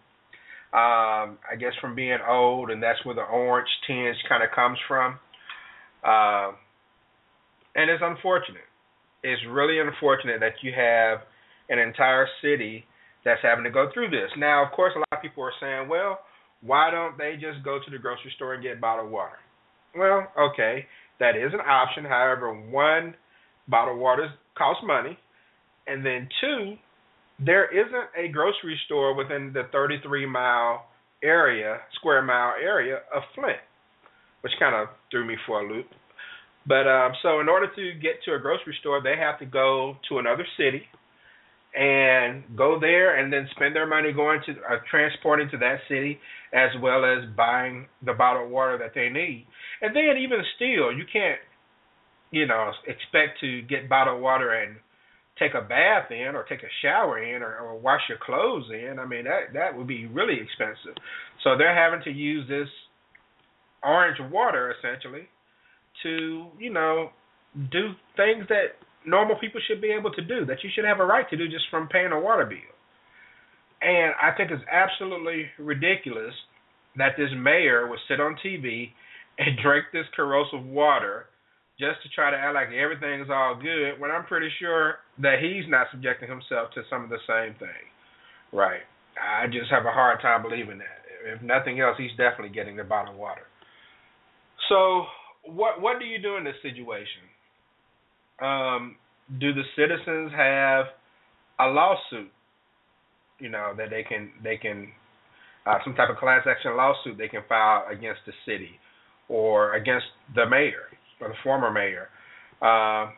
um, 0.75 1.39
I 1.47 1.55
guess 1.59 1.73
from 1.81 1.95
being 1.95 2.19
old, 2.29 2.71
and 2.71 2.83
that's 2.83 2.99
where 3.05 3.15
the 3.15 3.23
orange 3.23 3.69
tinge 3.87 4.17
kind 4.29 4.43
of 4.43 4.51
comes 4.51 4.77
from. 4.89 5.21
Uh, 6.03 6.51
and 7.75 7.91
it's 7.91 8.03
unfortunate. 8.05 8.69
It's 9.23 9.43
really 9.51 9.81
unfortunate 9.81 10.41
that 10.41 10.63
you 10.63 10.73
have 10.77 11.19
an 11.69 11.79
entire 11.79 12.29
city 12.43 12.85
that's 13.25 13.41
having 13.43 13.65
to 13.65 13.71
go 13.71 13.89
through 13.93 14.11
this. 14.11 14.31
Now, 14.37 14.65
of 14.65 14.73
course, 14.73 14.93
a 14.95 14.99
lot 14.99 15.09
of 15.13 15.23
people 15.23 15.43
are 15.45 15.53
saying, 15.61 15.89
well, 15.89 16.21
why 16.61 16.91
don't 16.91 17.17
they 17.17 17.35
just 17.35 17.65
go 17.65 17.79
to 17.83 17.91
the 17.91 17.99
grocery 17.99 18.33
store 18.37 18.55
and 18.55 18.63
get 18.63 18.81
bottled 18.81 19.11
water? 19.11 19.39
Well, 19.97 20.27
okay, 20.39 20.87
that 21.21 21.37
is 21.37 21.53
an 21.53 21.61
option. 21.61 22.05
However, 22.05 22.53
one, 22.53 23.15
bottled 23.69 23.99
water 23.99 24.29
costs 24.57 24.83
money, 24.87 25.19
and 25.87 26.05
then 26.05 26.29
two, 26.41 26.75
there 27.39 27.67
isn't 27.73 28.09
a 28.17 28.31
grocery 28.33 28.79
store 28.87 29.15
within 29.15 29.53
the 29.53 29.63
33 29.73 30.27
mile 30.27 30.87
area, 31.23 31.79
square 31.95 32.23
mile 32.23 32.55
area 32.63 32.99
of 33.15 33.23
Flint, 33.35 33.59
which 34.43 34.53
kind 34.59 34.75
of 34.75 34.89
threw 35.11 35.27
me 35.27 35.37
for 35.47 35.61
a 35.61 35.69
loop. 35.69 35.87
But 36.67 36.89
um, 36.89 37.13
so 37.23 37.41
in 37.41 37.49
order 37.49 37.69
to 37.75 37.93
get 38.01 38.23
to 38.25 38.35
a 38.35 38.39
grocery 38.39 38.77
store, 38.81 39.03
they 39.03 39.17
have 39.19 39.39
to 39.41 39.47
go 39.47 39.97
to 40.09 40.19
another 40.19 40.47
city 40.57 40.83
and 41.75 42.45
go 42.57 42.79
there 42.81 43.19
and 43.19 43.33
then 43.33 43.49
spend 43.55 43.75
their 43.75 43.87
money 43.87 44.13
going 44.13 44.41
to 44.47 44.53
uh, 44.53 44.79
transporting 44.89 45.51
to 45.51 45.59
that 45.59 45.79
city 45.89 46.19
as 46.53 46.71
well 46.81 47.05
as 47.05 47.29
buying 47.37 47.87
the 48.07 48.13
bottled 48.13 48.51
water 48.51 48.79
that 48.79 48.93
they 48.95 49.09
need. 49.09 49.47
And 49.83 49.95
then 49.95 50.17
even 50.19 50.39
still, 50.55 50.93
you 50.93 51.05
can't, 51.13 51.41
you 52.31 52.47
know, 52.47 52.71
expect 52.87 53.41
to 53.41 53.63
get 53.63 53.89
bottled 53.89 54.23
water 54.23 54.53
and 54.53 54.77
take 55.39 55.55
a 55.55 55.61
bath 55.61 56.11
in 56.13 56.37
or 56.37 56.45
take 56.45 56.63
a 56.63 56.71
shower 56.81 57.23
in 57.23 57.43
or, 57.43 57.57
or 57.57 57.77
wash 57.77 58.03
your 58.09 58.19
clothes 58.25 58.71
in. 58.71 58.99
I 59.01 59.07
mean 59.07 59.25
that 59.25 59.53
that 59.53 59.77
would 59.77 59.89
be 59.89 60.07
really 60.07 60.39
expensive. 60.41 60.95
So 61.43 61.59
they're 61.59 61.75
having 61.75 62.05
to 62.05 62.11
use 62.11 62.49
this 62.49 62.69
orange 63.83 64.19
water 64.31 64.75
essentially 64.79 65.29
to, 66.05 66.47
you 66.59 66.73
know, 66.73 67.11
do 67.71 67.91
things 68.17 68.47
that 68.49 68.79
normal 69.05 69.37
people 69.41 69.61
should 69.67 69.81
be 69.81 69.91
able 69.91 70.13
to 70.13 70.23
do, 70.23 70.47
that 70.47 70.63
you 70.63 70.71
should 70.75 70.85
have 70.85 71.01
a 71.01 71.05
right 71.05 71.29
to 71.31 71.37
do 71.37 71.49
just 71.49 71.65
from 71.71 71.89
paying 71.89 72.13
a 72.13 72.21
water 72.21 72.47
bill. 72.47 72.59
And 73.83 74.15
I 74.21 74.35
think 74.37 74.51
it's 74.51 74.65
absolutely 74.71 75.47
ridiculous 75.59 76.33
that 76.97 77.19
this 77.19 77.29
mayor 77.37 77.89
would 77.89 77.99
sit 78.09 78.21
on 78.21 78.37
TV 78.45 78.91
and 79.39 79.59
drink 79.63 79.87
this 79.93 80.07
corrosive 80.17 80.65
water 80.65 81.27
just 81.79 82.01
to 82.03 82.09
try 82.15 82.31
to 82.31 82.37
act 82.37 82.55
like 82.55 82.69
everything 82.71 83.21
is 83.21 83.29
all 83.31 83.59
good 83.61 83.99
when 83.99 84.11
I'm 84.11 84.25
pretty 84.25 84.49
sure 84.61 85.03
that 85.19 85.43
he's 85.43 85.69
not 85.69 85.89
subjecting 85.91 86.31
himself 86.31 86.71
to 86.75 86.83
some 86.89 87.03
of 87.03 87.11
the 87.11 87.19
same 87.27 87.59
thing. 87.59 87.85
Right. 88.53 88.87
I 89.19 89.47
just 89.47 89.71
have 89.71 89.85
a 89.85 89.91
hard 89.91 90.23
time 90.23 90.43
believing 90.43 90.79
that. 90.79 91.03
If 91.27 91.43
nothing 91.43 91.81
else, 91.81 91.97
he's 91.99 92.15
definitely 92.17 92.55
getting 92.55 92.77
the 92.77 92.85
bottled 92.85 93.19
water. 93.19 93.43
So 94.69 95.07
what 95.47 95.81
what 95.81 95.99
do 95.99 96.05
you 96.05 96.21
do 96.21 96.37
in 96.37 96.45
this 96.45 96.57
situation? 96.63 97.23
Um, 98.41 98.97
do 99.41 99.53
the 99.53 99.63
citizens 99.77 100.33
have 100.37 100.87
a 101.61 101.67
lawsuit? 101.67 102.31
You 103.39 103.49
know 103.49 103.75
that 103.77 103.91
they 103.91 104.03
can 104.03 104.31
they 104.43 104.57
can 104.57 104.89
uh, 105.67 105.79
some 105.85 105.95
type 105.95 106.11
of 106.11 106.17
class 106.17 106.47
action 106.49 106.77
lawsuit 106.77 107.19
they 107.19 107.29
can 107.29 107.43
file 107.49 107.85
against 107.91 108.21
the 108.27 108.33
city 108.47 108.79
or 109.29 109.75
against 109.75 110.07
the 110.35 110.47
mayor 110.49 110.89
or 111.21 111.29
the 111.29 111.35
former 111.43 111.71
mayor. 111.71 112.09
Uh, 112.61 113.11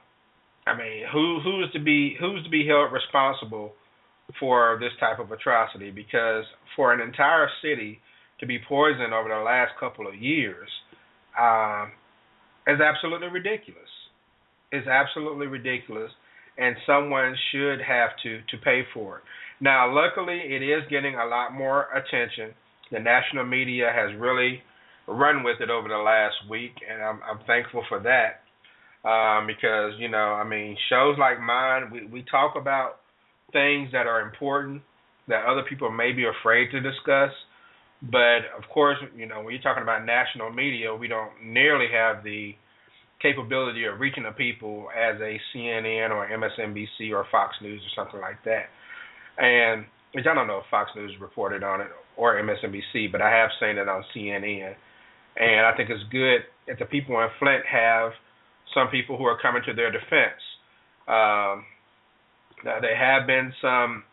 I 0.68 0.76
mean, 0.76 1.04
who 1.12 1.40
who's 1.42 1.72
to 1.72 1.80
be 1.80 2.16
who's 2.18 2.42
to 2.44 2.50
be 2.50 2.66
held 2.66 2.92
responsible 2.92 3.72
for 4.40 4.78
this 4.80 4.92
type 4.98 5.18
of 5.20 5.30
atrocity? 5.30 5.90
Because 5.90 6.44
for 6.74 6.92
an 6.92 7.00
entire 7.00 7.48
city 7.62 8.00
to 8.40 8.46
be 8.46 8.58
poisoned 8.68 9.14
over 9.14 9.28
the 9.28 9.42
last 9.42 9.72
couple 9.78 10.06
of 10.06 10.14
years 10.14 10.68
um, 11.38 11.92
is 12.66 12.80
absolutely 12.80 13.28
ridiculous. 13.28 13.88
Is 14.72 14.86
absolutely 14.86 15.46
ridiculous, 15.46 16.10
and 16.58 16.76
someone 16.86 17.36
should 17.52 17.80
have 17.80 18.10
to 18.24 18.40
to 18.50 18.56
pay 18.64 18.82
for 18.92 19.18
it. 19.18 19.24
Now, 19.60 19.92
luckily, 19.92 20.38
it 20.38 20.62
is 20.62 20.82
getting 20.90 21.14
a 21.14 21.24
lot 21.24 21.52
more 21.54 21.86
attention. 21.94 22.54
The 22.90 22.98
national 22.98 23.46
media 23.46 23.90
has 23.94 24.10
really 24.18 24.62
run 25.06 25.44
with 25.44 25.60
it 25.60 25.70
over 25.70 25.88
the 25.88 25.96
last 25.96 26.34
week, 26.50 26.72
and 26.88 27.02
I'm 27.02 27.20
I'm 27.22 27.46
thankful 27.46 27.84
for 27.88 28.00
that. 28.00 28.42
Um, 29.08 29.46
because 29.46 29.92
you 29.98 30.08
know, 30.08 30.34
I 30.34 30.44
mean, 30.44 30.76
shows 30.90 31.16
like 31.18 31.40
mine, 31.40 31.90
we 31.92 32.06
we 32.06 32.24
talk 32.30 32.54
about 32.56 33.00
things 33.52 33.90
that 33.92 34.06
are 34.06 34.20
important 34.20 34.82
that 35.28 35.44
other 35.46 35.62
people 35.68 35.90
may 35.90 36.12
be 36.12 36.24
afraid 36.26 36.70
to 36.72 36.80
discuss. 36.80 37.30
But 38.02 38.52
of 38.56 38.68
course, 38.72 38.98
you 39.16 39.26
know, 39.26 39.42
when 39.42 39.54
you're 39.54 39.62
talking 39.62 39.82
about 39.82 40.04
national 40.04 40.52
media, 40.52 40.94
we 40.94 41.08
don't 41.08 41.32
nearly 41.42 41.86
have 41.92 42.22
the 42.22 42.54
capability 43.22 43.84
of 43.84 43.98
reaching 43.98 44.24
the 44.24 44.32
people 44.32 44.88
as 44.94 45.20
a 45.20 45.40
CNN 45.54 46.10
or 46.10 46.28
MSNBC 46.28 47.12
or 47.12 47.24
Fox 47.32 47.56
News 47.62 47.80
or 47.80 48.04
something 48.04 48.20
like 48.20 48.36
that. 48.44 48.66
And 49.38 49.86
which 50.12 50.26
I 50.26 50.34
don't 50.34 50.46
know 50.46 50.58
if 50.58 50.64
Fox 50.70 50.90
News 50.96 51.12
reported 51.20 51.62
on 51.62 51.80
it 51.80 51.88
or 52.16 52.40
MSNBC, 52.40 53.12
but 53.12 53.20
I 53.20 53.30
have 53.30 53.50
seen 53.60 53.76
it 53.76 53.88
on 53.88 54.04
CNN. 54.14 54.74
And 55.36 55.66
I 55.66 55.76
think 55.76 55.90
it's 55.90 56.02
good 56.10 56.40
that 56.66 56.78
the 56.78 56.86
people 56.86 57.20
in 57.20 57.28
Flint 57.38 57.64
have 57.70 58.12
some 58.74 58.88
people 58.88 59.18
who 59.18 59.24
are 59.24 59.38
coming 59.40 59.62
to 59.66 59.74
their 59.74 59.92
defense. 59.92 60.40
Um, 61.06 61.64
now, 62.64 62.80
there 62.80 62.96
have 62.96 63.26
been 63.26 63.52
some 63.60 64.04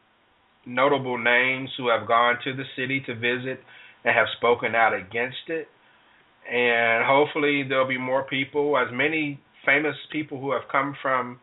notable 0.65 1.17
names 1.17 1.70
who 1.77 1.89
have 1.89 2.08
gone 2.08 2.36
to 2.43 2.53
the 2.53 2.63
city 2.75 3.01
to 3.05 3.15
visit 3.15 3.60
and 4.03 4.15
have 4.15 4.27
spoken 4.38 4.75
out 4.75 4.93
against 4.93 5.48
it. 5.48 5.67
And 6.51 7.05
hopefully 7.05 7.63
there'll 7.67 7.88
be 7.88 7.98
more 7.98 8.24
people, 8.24 8.77
as 8.77 8.88
many 8.91 9.39
famous 9.65 9.96
people 10.12 10.39
who 10.39 10.51
have 10.51 10.63
come 10.72 10.96
from 11.01 11.39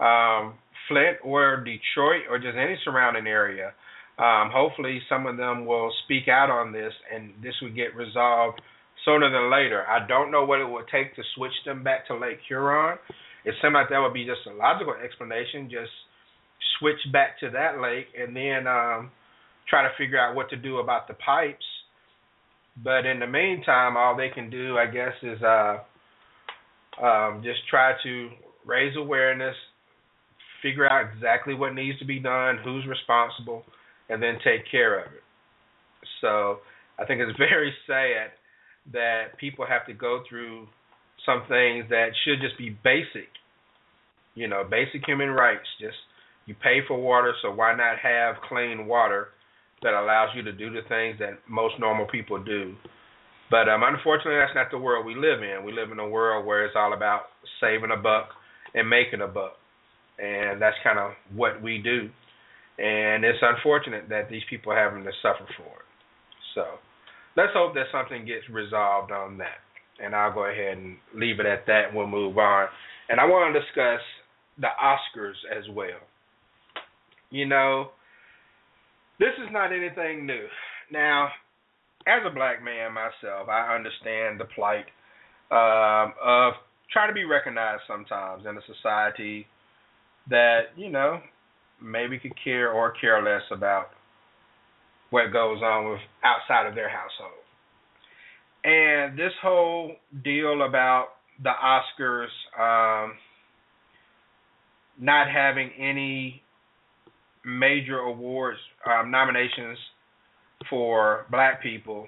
um, 0.00 0.54
Flint 0.88 1.18
or 1.24 1.56
Detroit 1.58 2.28
or 2.28 2.38
just 2.38 2.56
any 2.56 2.76
surrounding 2.84 3.26
area. 3.26 3.72
Um, 4.18 4.50
hopefully 4.52 5.00
some 5.08 5.26
of 5.26 5.36
them 5.36 5.66
will 5.66 5.92
speak 6.04 6.28
out 6.28 6.50
on 6.50 6.72
this 6.72 6.92
and 7.12 7.32
this 7.42 7.54
would 7.62 7.74
get 7.74 7.96
resolved 7.96 8.60
sooner 9.04 9.30
than 9.30 9.50
later. 9.50 9.84
I 9.88 10.06
don't 10.06 10.30
know 10.30 10.44
what 10.44 10.60
it 10.60 10.68
would 10.68 10.86
take 10.92 11.16
to 11.16 11.22
switch 11.34 11.52
them 11.64 11.82
back 11.82 12.06
to 12.08 12.16
Lake 12.16 12.38
Huron. 12.46 12.98
It 13.44 13.54
seemed 13.60 13.74
like 13.74 13.88
that 13.90 13.98
would 13.98 14.14
be 14.14 14.24
just 14.24 14.46
a 14.46 14.54
logical 14.54 14.94
explanation. 15.02 15.68
Just 15.70 15.92
switch 16.78 17.00
back 17.12 17.38
to 17.40 17.50
that 17.50 17.80
lake 17.80 18.06
and 18.18 18.34
then 18.36 18.66
um, 18.66 19.10
try 19.68 19.82
to 19.82 19.90
figure 19.98 20.18
out 20.18 20.34
what 20.34 20.50
to 20.50 20.56
do 20.56 20.78
about 20.78 21.08
the 21.08 21.14
pipes. 21.14 21.64
But 22.82 23.06
in 23.06 23.20
the 23.20 23.26
meantime, 23.26 23.96
all 23.96 24.16
they 24.16 24.30
can 24.30 24.50
do, 24.50 24.76
I 24.76 24.86
guess, 24.86 25.12
is 25.22 25.40
uh, 25.42 25.78
um, 27.02 27.42
just 27.44 27.60
try 27.68 27.92
to 28.02 28.30
raise 28.66 28.96
awareness, 28.96 29.54
figure 30.62 30.90
out 30.90 31.06
exactly 31.14 31.54
what 31.54 31.74
needs 31.74 31.98
to 31.98 32.04
be 32.04 32.18
done, 32.18 32.58
who's 32.64 32.86
responsible, 32.86 33.62
and 34.08 34.22
then 34.22 34.34
take 34.44 34.62
care 34.70 34.98
of 34.98 35.12
it. 35.12 35.22
So 36.20 36.58
I 36.98 37.04
think 37.04 37.20
it's 37.20 37.38
very 37.38 37.72
sad 37.86 38.30
that 38.92 39.38
people 39.38 39.66
have 39.66 39.86
to 39.86 39.94
go 39.94 40.22
through 40.28 40.66
some 41.24 41.42
things 41.48 41.86
that 41.90 42.08
should 42.24 42.40
just 42.40 42.58
be 42.58 42.76
basic, 42.84 43.28
you 44.34 44.48
know, 44.48 44.62
basic 44.68 45.06
human 45.06 45.30
rights. 45.30 45.66
Just 45.80 45.96
you 46.46 46.54
pay 46.62 46.80
for 46.86 47.00
water, 47.00 47.32
so 47.42 47.52
why 47.52 47.74
not 47.74 47.98
have 47.98 48.36
clean 48.48 48.86
water 48.86 49.28
that 49.82 49.94
allows 49.94 50.30
you 50.34 50.42
to 50.42 50.52
do 50.52 50.70
the 50.70 50.82
things 50.88 51.18
that 51.18 51.40
most 51.48 51.74
normal 51.78 52.06
people 52.06 52.42
do? 52.42 52.74
But 53.50 53.68
um, 53.68 53.82
unfortunately, 53.84 54.40
that's 54.40 54.54
not 54.54 54.70
the 54.70 54.78
world 54.78 55.06
we 55.06 55.14
live 55.14 55.42
in. 55.42 55.64
We 55.64 55.72
live 55.72 55.92
in 55.92 55.98
a 55.98 56.08
world 56.08 56.46
where 56.46 56.64
it's 56.64 56.74
all 56.76 56.92
about 56.92 57.22
saving 57.60 57.90
a 57.92 58.00
buck 58.00 58.28
and 58.74 58.88
making 58.88 59.20
a 59.20 59.28
buck, 59.28 59.52
and 60.18 60.60
that's 60.60 60.76
kind 60.82 60.98
of 60.98 61.12
what 61.34 61.62
we 61.62 61.78
do. 61.78 62.08
And 62.78 63.24
it's 63.24 63.38
unfortunate 63.40 64.08
that 64.08 64.28
these 64.28 64.42
people 64.50 64.72
are 64.72 64.78
having 64.78 65.04
to 65.04 65.12
suffer 65.22 65.46
for 65.56 65.70
it. 65.78 65.88
So 66.54 66.64
let's 67.36 67.52
hope 67.54 67.74
that 67.74 67.86
something 67.92 68.26
gets 68.26 68.48
resolved 68.50 69.12
on 69.12 69.38
that. 69.38 69.62
And 70.02 70.14
I'll 70.14 70.34
go 70.34 70.50
ahead 70.50 70.78
and 70.78 70.96
leave 71.14 71.38
it 71.38 71.46
at 71.46 71.66
that. 71.66 71.94
We'll 71.94 72.08
move 72.08 72.36
on. 72.38 72.66
And 73.08 73.20
I 73.20 73.24
want 73.26 73.54
to 73.54 73.60
discuss 73.60 74.00
the 74.58 74.68
Oscars 74.82 75.38
as 75.56 75.64
well. 75.70 76.02
You 77.34 77.46
know, 77.46 77.88
this 79.18 79.34
is 79.42 79.48
not 79.50 79.72
anything 79.72 80.24
new. 80.24 80.46
Now, 80.92 81.30
as 82.06 82.22
a 82.24 82.32
black 82.32 82.62
man 82.62 82.92
myself, 82.92 83.48
I 83.48 83.74
understand 83.74 84.38
the 84.38 84.44
plight 84.54 84.84
um, 85.50 86.14
of 86.24 86.52
trying 86.92 87.08
to 87.08 87.12
be 87.12 87.24
recognized 87.24 87.82
sometimes 87.88 88.44
in 88.48 88.56
a 88.56 88.60
society 88.72 89.48
that, 90.30 90.66
you 90.76 90.88
know, 90.88 91.18
maybe 91.82 92.20
could 92.20 92.34
care 92.44 92.70
or 92.70 92.92
care 93.00 93.20
less 93.20 93.42
about 93.50 93.86
what 95.10 95.32
goes 95.32 95.60
on 95.60 95.90
with 95.90 96.00
outside 96.22 96.68
of 96.68 96.76
their 96.76 96.88
household. 96.88 97.42
And 98.62 99.18
this 99.18 99.32
whole 99.42 99.96
deal 100.22 100.62
about 100.62 101.06
the 101.42 101.50
Oscars 101.50 102.28
um, 102.56 103.14
not 105.00 105.28
having 105.28 105.72
any 105.76 106.43
major 107.44 107.98
awards 107.98 108.58
um, 108.86 109.10
nominations 109.10 109.78
for 110.70 111.26
black 111.30 111.62
people 111.62 112.06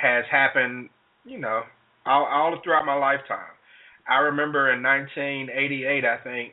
has 0.00 0.24
happened, 0.30 0.88
you 1.24 1.38
know, 1.38 1.62
all, 2.06 2.24
all 2.24 2.60
throughout 2.62 2.86
my 2.86 2.94
lifetime. 2.94 3.52
I 4.08 4.16
remember 4.16 4.72
in 4.72 4.82
1988, 4.82 6.04
I 6.04 6.16
think, 6.22 6.52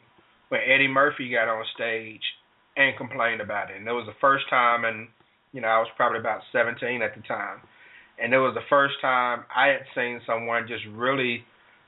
when 0.50 0.62
Eddie 0.62 0.88
Murphy 0.88 1.32
got 1.32 1.48
on 1.48 1.64
stage 1.76 2.22
and 2.78 2.98
complained 2.98 3.42
about 3.42 3.72
it. 3.72 3.78
And 3.78 3.88
it 3.88 3.92
was 3.92 4.06
the 4.08 4.20
first 4.22 4.46
time, 4.50 4.86
and, 4.86 5.08
you 5.52 5.62
know, 5.62 5.68
I 5.68 5.80
was 5.80 5.90
probably 5.98 6.20
about 6.20 6.42
17 6.52 7.02
at 7.02 7.16
the 7.16 7.22
time. 7.28 7.60
And 8.22 8.34
it 8.34 8.38
was 8.38 8.54
the 8.54 8.68
first 8.70 8.96
time 9.02 9.44
I 9.54 9.68
had 9.68 9.84
seen 9.96 10.22
someone 10.26 10.68
just 10.68 10.84
really 10.94 11.44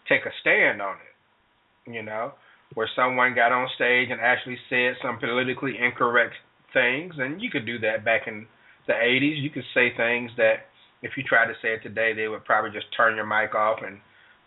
take 0.09 0.25
a 0.25 0.33
stand 0.41 0.81
on 0.81 0.95
it, 0.95 1.91
you 1.91 2.03
know, 2.03 2.33
where 2.73 2.89
someone 2.95 3.35
got 3.35 3.51
on 3.51 3.67
stage 3.75 4.09
and 4.11 4.19
actually 4.19 4.57
said 4.69 4.95
some 5.01 5.19
politically 5.19 5.77
incorrect 5.79 6.33
things. 6.73 7.13
And 7.17 7.41
you 7.41 7.49
could 7.49 7.65
do 7.65 7.79
that 7.79 8.03
back 8.03 8.27
in 8.27 8.45
the 8.87 8.93
80s. 8.93 9.41
You 9.41 9.49
could 9.49 9.65
say 9.73 9.95
things 9.95 10.31
that 10.37 10.67
if 11.01 11.11
you 11.17 11.23
tried 11.23 11.47
to 11.47 11.53
say 11.61 11.73
it 11.73 11.83
today, 11.83 12.13
they 12.13 12.27
would 12.27 12.45
probably 12.45 12.71
just 12.71 12.87
turn 12.95 13.15
your 13.15 13.25
mic 13.25 13.53
off 13.55 13.79
and 13.85 13.99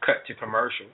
cut 0.04 0.26
to 0.26 0.34
commercial. 0.34 0.86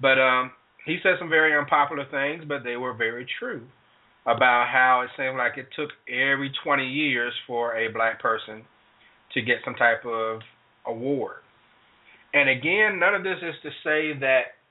But 0.00 0.18
um, 0.18 0.52
he 0.84 0.98
said 1.02 1.14
some 1.18 1.30
very 1.30 1.56
unpopular 1.56 2.06
things, 2.10 2.44
but 2.46 2.64
they 2.64 2.76
were 2.76 2.92
very 2.92 3.26
true 3.38 3.62
about 4.26 4.68
how 4.70 5.02
it 5.04 5.10
seemed 5.16 5.36
like 5.36 5.58
it 5.58 5.68
took 5.74 5.90
every 6.08 6.52
20 6.64 6.86
years 6.86 7.32
for 7.46 7.76
a 7.76 7.92
black 7.92 8.20
person 8.20 8.62
to 9.34 9.42
get 9.42 9.56
some 9.64 9.74
type 9.74 10.04
of 10.04 10.40
award. 10.86 11.36
And 12.34 12.48
again, 12.48 12.98
none 12.98 13.14
of 13.14 13.24
this 13.24 13.38
is 13.42 13.54
to 13.62 13.70
say 13.84 14.18
that 14.20 14.61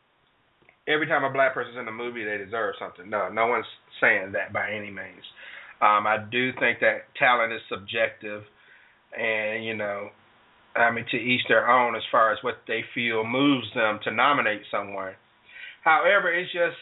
every 0.91 1.07
time 1.07 1.23
a 1.23 1.31
black 1.31 1.53
person's 1.53 1.77
in 1.77 1.87
a 1.87 1.91
movie 1.91 2.23
they 2.23 2.37
deserve 2.37 2.75
something. 2.79 3.09
No, 3.09 3.29
no 3.29 3.47
one's 3.47 3.65
saying 3.99 4.33
that 4.33 4.53
by 4.53 4.71
any 4.71 4.91
means. 4.91 5.25
Um, 5.81 6.05
I 6.05 6.17
do 6.31 6.51
think 6.59 6.79
that 6.81 7.09
talent 7.17 7.53
is 7.53 7.61
subjective, 7.69 8.43
and 9.17 9.65
you 9.65 9.75
know, 9.75 10.09
I 10.75 10.91
mean, 10.91 11.05
to 11.11 11.17
each 11.17 11.41
their 11.47 11.69
own 11.69 11.95
as 11.95 12.03
far 12.11 12.31
as 12.31 12.37
what 12.43 12.55
they 12.67 12.81
feel 12.93 13.25
moves 13.25 13.67
them 13.73 13.99
to 14.03 14.11
nominate 14.11 14.61
someone. 14.69 15.13
However, 15.83 16.31
it's 16.31 16.51
just, 16.51 16.77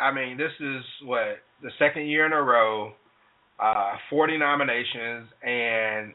I 0.00 0.12
mean, 0.12 0.36
this 0.36 0.52
is 0.58 0.82
what 1.04 1.38
the 1.62 1.70
second 1.78 2.06
year 2.06 2.26
in 2.26 2.32
a 2.32 2.42
row, 2.42 2.92
uh, 3.60 3.92
40 4.10 4.38
nominations, 4.38 5.28
and 5.42 6.12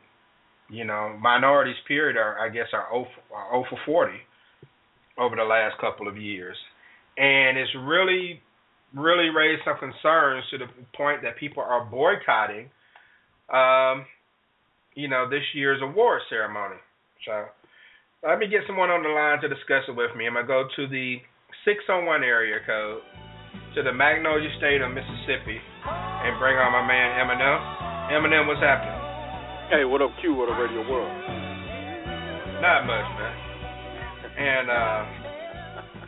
you 0.69 0.85
know, 0.85 1.15
minorities 1.21 1.75
period 1.87 2.17
are, 2.17 2.39
I 2.39 2.49
guess, 2.49 2.67
are 2.73 2.87
0 2.91 3.05
for, 3.29 3.35
are 3.37 3.51
0 3.51 3.65
for 3.69 3.79
40 3.85 4.13
over 5.17 5.35
the 5.35 5.43
last 5.43 5.79
couple 5.79 6.07
of 6.07 6.17
years, 6.17 6.57
and 7.17 7.57
it's 7.57 7.71
really, 7.75 8.41
really 8.95 9.29
raised 9.29 9.61
some 9.65 9.77
concerns 9.77 10.43
to 10.51 10.57
the 10.57 10.65
point 10.95 11.21
that 11.23 11.37
people 11.37 11.63
are 11.63 11.85
boycotting, 11.85 12.69
um, 13.53 14.05
you 14.95 15.07
know, 15.07 15.29
this 15.29 15.43
year's 15.53 15.81
award 15.81 16.21
ceremony. 16.29 16.77
So, 17.25 17.45
let 18.23 18.39
me 18.39 18.47
get 18.47 18.61
someone 18.67 18.89
on 18.89 19.03
the 19.03 19.09
line 19.09 19.41
to 19.41 19.49
discuss 19.49 19.83
it 19.87 19.95
with 19.95 20.15
me. 20.15 20.27
I'm 20.27 20.33
gonna 20.33 20.47
go 20.47 20.67
to 20.75 20.87
the 20.87 21.17
601 21.65 22.23
area 22.23 22.59
code 22.65 23.01
to 23.75 23.83
the 23.83 23.91
Magnolia 23.91 24.49
State 24.57 24.81
of 24.81 24.91
Mississippi 24.91 25.57
and 25.57 26.39
bring 26.39 26.55
on 26.57 26.71
my 26.71 26.85
man 26.85 27.19
Eminem. 27.19 27.59
Eminem, 28.15 28.47
what's 28.47 28.61
happening? 28.61 28.99
Hey, 29.71 29.83
what 29.85 30.01
up, 30.01 30.11
Q? 30.21 30.35
What 30.35 30.49
up, 30.49 30.57
Radio 30.59 30.87
World? 30.87 31.09
Not 32.61 32.85
much, 32.85 33.07
man. 33.19 33.35
And 34.37 34.67
uh, 34.69 35.22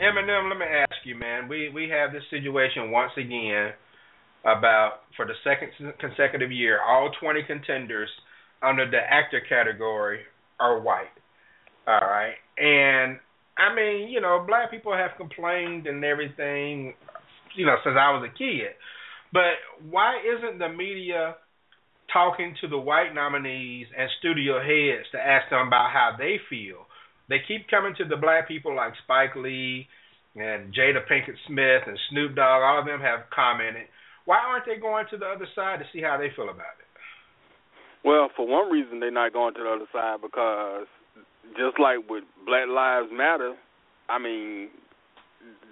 Eminem, 0.02 0.50
let 0.50 0.60
me 0.60 0.66
ask 0.66 0.96
you, 1.06 1.16
man. 1.16 1.48
We 1.48 1.70
we 1.70 1.90
have 1.90 2.12
this 2.12 2.24
situation 2.30 2.92
once 2.92 3.12
again 3.18 3.72
about 4.44 5.04
for 5.16 5.26
the 5.26 5.34
second 5.44 5.72
consecutive 6.00 6.52
year, 6.52 6.80
all 6.82 7.12
20 7.20 7.44
contenders 7.44 8.10
under 8.62 8.90
the 8.90 8.98
actor 8.98 9.42
category 9.48 10.20
are 10.60 10.80
white. 10.80 11.16
All 11.88 12.00
right, 12.02 12.36
and 12.58 13.20
I 13.58 13.74
mean, 13.74 14.10
you 14.10 14.20
know, 14.20 14.44
black 14.46 14.70
people 14.70 14.94
have 14.94 15.12
complained 15.18 15.88
and 15.88 16.04
everything, 16.04 16.94
you 17.56 17.66
know, 17.66 17.76
since 17.84 17.96
I 17.98 18.12
was 18.12 18.30
a 18.30 18.38
kid. 18.38 18.76
But 19.32 19.56
why 19.90 20.20
isn't 20.20 20.60
the 20.60 20.70
media 20.70 21.36
talking 22.12 22.56
to 22.62 22.68
the 22.68 22.78
white 22.78 23.14
nominees 23.14 23.88
and 23.98 24.10
studio 24.20 24.60
heads 24.60 25.08
to 25.14 25.20
ask 25.20 25.50
them 25.50 25.68
about 25.68 25.92
how 25.92 26.16
they 26.18 26.38
feel? 26.50 26.85
They 27.30 27.38
keep 27.48 27.68
coming 27.70 27.94
to 27.98 28.06
the 28.06 28.18
black 28.18 28.48
people 28.48 28.76
like 28.76 28.94
Spike 29.04 29.36
Lee 29.36 29.88
and 30.36 30.74
Jada 30.74 31.02
Pinkett 31.10 31.36
Smith 31.48 31.84
and 31.88 31.98
Snoop 32.10 32.36
Dogg. 32.36 32.62
All 32.62 32.80
of 32.80 32.86
them 32.86 33.02
have 33.02 33.30
commented. 33.34 33.88
Why 34.26 34.38
aren't 34.38 34.66
they 34.66 34.78
going 34.80 35.06
to 35.12 35.18
the 35.18 35.26
other 35.26 35.48
side 35.56 35.80
to 35.80 35.86
see 35.94 36.02
how 36.02 36.18
they 36.18 36.30
feel 36.36 36.50
about 36.50 36.78
it? 36.80 36.86
Well, 38.04 38.30
for 38.36 38.46
one 38.46 38.72
reason, 38.72 39.00
they're 39.00 39.12
not 39.12 39.34
going 39.34 39.56
to 39.56 39.64
the 39.64 39.70
other 39.70 39.90
side 39.92 40.22
because 40.22 40.86
just 41.58 41.80
like 41.80 42.08
with 42.10 42.24
Black 42.46 42.68
Lives 42.70 43.10
Matter, 43.12 43.56
I 44.10 44.20
mean, 44.20 44.70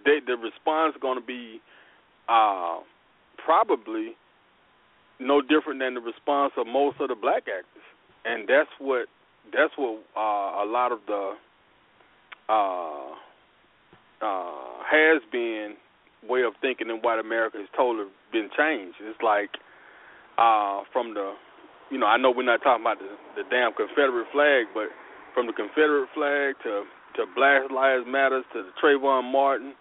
they, 0.05 0.17
the 0.25 0.33
response 0.37 0.95
is 0.95 1.01
going 1.01 1.19
to 1.19 1.25
be 1.25 1.61
uh, 2.29 2.79
probably 3.43 4.17
no 5.19 5.41
different 5.41 5.79
than 5.79 5.93
the 5.93 6.01
response 6.01 6.53
of 6.57 6.67
most 6.67 6.99
of 6.99 7.09
the 7.09 7.15
black 7.15 7.43
actors, 7.45 7.85
and 8.25 8.47
that's 8.47 8.69
what 8.79 9.07
that's 9.51 9.73
what 9.77 10.03
uh, 10.15 10.63
a 10.63 10.65
lot 10.65 10.91
of 10.91 10.99
the 11.07 11.33
uh, 12.49 13.11
uh, 14.21 14.83
has 14.89 15.21
been 15.31 15.75
way 16.27 16.43
of 16.43 16.53
thinking 16.61 16.89
in 16.89 16.97
white 16.97 17.19
America 17.19 17.57
has 17.57 17.67
totally 17.75 18.07
been 18.31 18.49
changed. 18.55 18.95
It's 19.01 19.19
like 19.21 19.49
uh, 20.37 20.83
from 20.91 21.13
the, 21.13 21.33
you 21.91 21.97
know, 21.97 22.07
I 22.07 22.17
know 22.17 22.31
we're 22.31 22.43
not 22.43 22.63
talking 22.63 22.83
about 22.83 22.99
the, 22.99 23.11
the 23.35 23.43
damn 23.49 23.73
Confederate 23.73 24.27
flag, 24.31 24.67
but 24.73 24.87
from 25.33 25.47
the 25.47 25.53
Confederate 25.53 26.09
flag 26.13 26.55
to 26.63 26.83
to 27.15 27.25
Black 27.35 27.69
Lives 27.69 28.05
Matter 28.07 28.41
to 28.53 28.63
the 28.63 28.71
Trayvon 28.81 29.31
Martin 29.31 29.73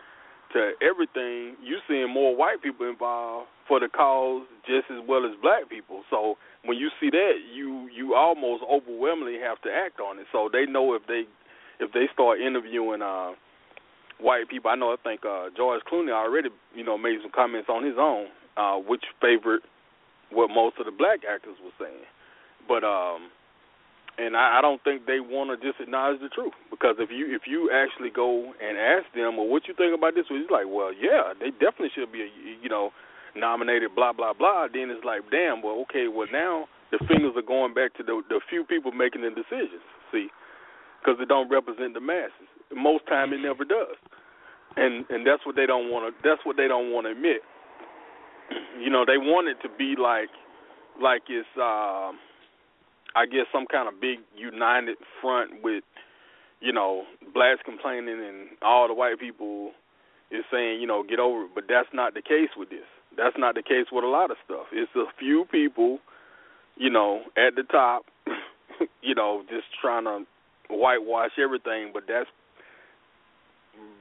to 0.53 0.73
everything, 0.83 1.57
you 1.63 1.79
seeing 1.89 2.11
more 2.13 2.37
white 2.37 2.63
people 2.63 2.89
involved 2.89 3.49
for 3.67 3.81
the 3.81 3.89
cause 3.89 4.45
just 4.67 4.91
as 4.91 5.01
well 5.09 5.25
as 5.25 5.33
black 5.41 5.69
people. 5.71 6.03
So 6.11 6.37
when 6.65 6.79
you 6.79 6.91
see 7.01 7.11
that, 7.11 7.33
you 7.55 7.89
you 7.95 8.15
almost 8.15 8.63
overwhelmingly 8.71 9.39
have 9.43 9.61
to 9.63 9.71
act 9.71 10.01
on 10.01 10.19
it. 10.19 10.27
So 10.33 10.49
they 10.53 10.67
know 10.67 10.95
if 10.95 11.03
they 11.07 11.25
if 11.81 11.93
they 11.93 12.07
start 12.13 12.41
interviewing 12.41 13.03
uh 13.03 13.33
white 14.21 14.49
people, 14.49 14.71
I 14.71 14.77
know 14.77 14.93
I 14.93 14.97
think 15.03 15.23
uh 15.27 15.51
George 15.57 15.83
Clooney 15.91 16.13
already, 16.13 16.51
you 16.75 16.85
know, 16.85 16.97
made 16.97 17.19
some 17.23 17.33
comments 17.35 17.69
on 17.69 17.85
his 17.85 17.97
own, 17.99 18.27
uh, 18.57 18.77
which 18.79 19.05
favored 19.21 19.61
what 20.31 20.49
most 20.49 20.79
of 20.79 20.87
the 20.87 20.93
black 20.93 21.21
actors 21.29 21.57
were 21.63 21.75
saying. 21.79 22.07
But 22.69 22.85
um 22.85 23.31
and 24.19 24.37
I, 24.37 24.59
I 24.59 24.61
don't 24.61 24.83
think 24.85 25.07
they 25.07 25.21
want 25.21 25.49
to 25.51 25.57
just 25.57 25.81
acknowledge 25.81 26.21
the 26.21 26.29
truth 26.29 26.53
because 26.71 26.97
if 26.99 27.11
you 27.11 27.35
if 27.35 27.43
you 27.47 27.73
actually 27.73 28.11
go 28.11 28.53
and 28.61 28.77
ask 28.77 29.09
them, 29.15 29.37
well, 29.37 29.49
what 29.49 29.67
you 29.67 29.75
think 29.75 29.97
about 29.97 30.15
this? 30.15 30.27
Well, 30.31 30.41
it's 30.41 30.51
like, 30.53 30.69
well, 30.69 30.93
yeah, 30.93 31.33
they 31.39 31.51
definitely 31.51 31.91
should 31.97 32.13
be, 32.13 32.29
you 32.63 32.69
know, 32.69 32.93
nominated, 33.37 33.95
blah 33.95 34.13
blah 34.13 34.33
blah. 34.33 34.69
Then 34.73 34.91
it's 34.91 35.05
like, 35.05 35.23
damn, 35.31 35.63
well, 35.63 35.85
okay, 35.89 36.09
well 36.09 36.29
now 36.33 36.67
the 36.91 36.99
fingers 37.09 37.33
are 37.37 37.47
going 37.47 37.75
back 37.75 37.95
to 37.97 38.03
the 38.03 38.23
the 38.29 38.41
few 38.49 38.65
people 38.65 38.93
making 38.93 39.23
the 39.23 39.31
decisions. 39.31 39.85
See, 40.11 40.29
because 41.01 41.21
it 41.21 41.29
don't 41.29 41.49
represent 41.49 41.95
the 41.95 42.01
masses. 42.01 42.49
Most 42.75 43.07
time 43.07 43.33
it 43.33 43.41
never 43.41 43.65
does, 43.65 43.97
and 44.77 45.05
and 45.11 45.27
that's 45.27 45.45
what 45.47 45.57
they 45.57 45.67
don't 45.67 45.91
want 45.91 46.09
to. 46.09 46.29
That's 46.29 46.45
what 46.45 46.57
they 46.57 46.69
don't 46.69 46.93
want 46.93 47.07
to 47.07 47.13
admit. 47.13 47.43
You 48.79 48.91
know, 48.91 49.05
they 49.07 49.17
want 49.17 49.49
it 49.49 49.57
to 49.63 49.69
be 49.77 49.95
like 49.97 50.31
like 51.01 51.23
it's. 51.29 51.49
Uh, 51.57 52.13
I 53.15 53.27
guess 53.27 53.47
some 53.53 53.67
kind 53.71 53.89
of 53.89 54.01
big 54.01 54.21
united 54.37 54.97
front 55.21 55.63
with, 55.63 55.85
you 56.61 56.73
know, 56.73 57.05
blacks 57.35 57.61
complaining 57.65 58.21
and 58.21 58.49
all 58.63 58.89
the 58.89 58.95
white 58.95 59.21
people 59.21 59.73
is 60.31 60.45
saying, 60.51 60.81
you 60.81 60.87
know, 60.87 61.03
get 61.03 61.19
over 61.19 61.45
it. 61.45 61.51
But 61.55 61.65
that's 61.69 61.89
not 61.93 62.15
the 62.15 62.23
case 62.23 62.49
with 62.57 62.71
this. 62.71 62.89
That's 63.17 63.37
not 63.39 63.55
the 63.55 63.63
case 63.63 63.87
with 63.93 64.05
a 64.05 64.09
lot 64.09 64.31
of 64.31 64.37
stuff. 64.45 64.67
It's 64.73 64.91
a 64.97 65.05
few 65.19 65.45
people, 65.51 65.99
you 66.77 66.91
know, 66.91 67.23
at 67.37 67.55
the 67.55 67.63
top 67.65 68.07
you 69.03 69.15
know, 69.15 69.43
just 69.49 69.67
trying 69.81 70.05
to 70.05 70.25
whitewash 70.71 71.33
everything, 71.43 71.91
but 71.93 72.05
that's 72.09 72.29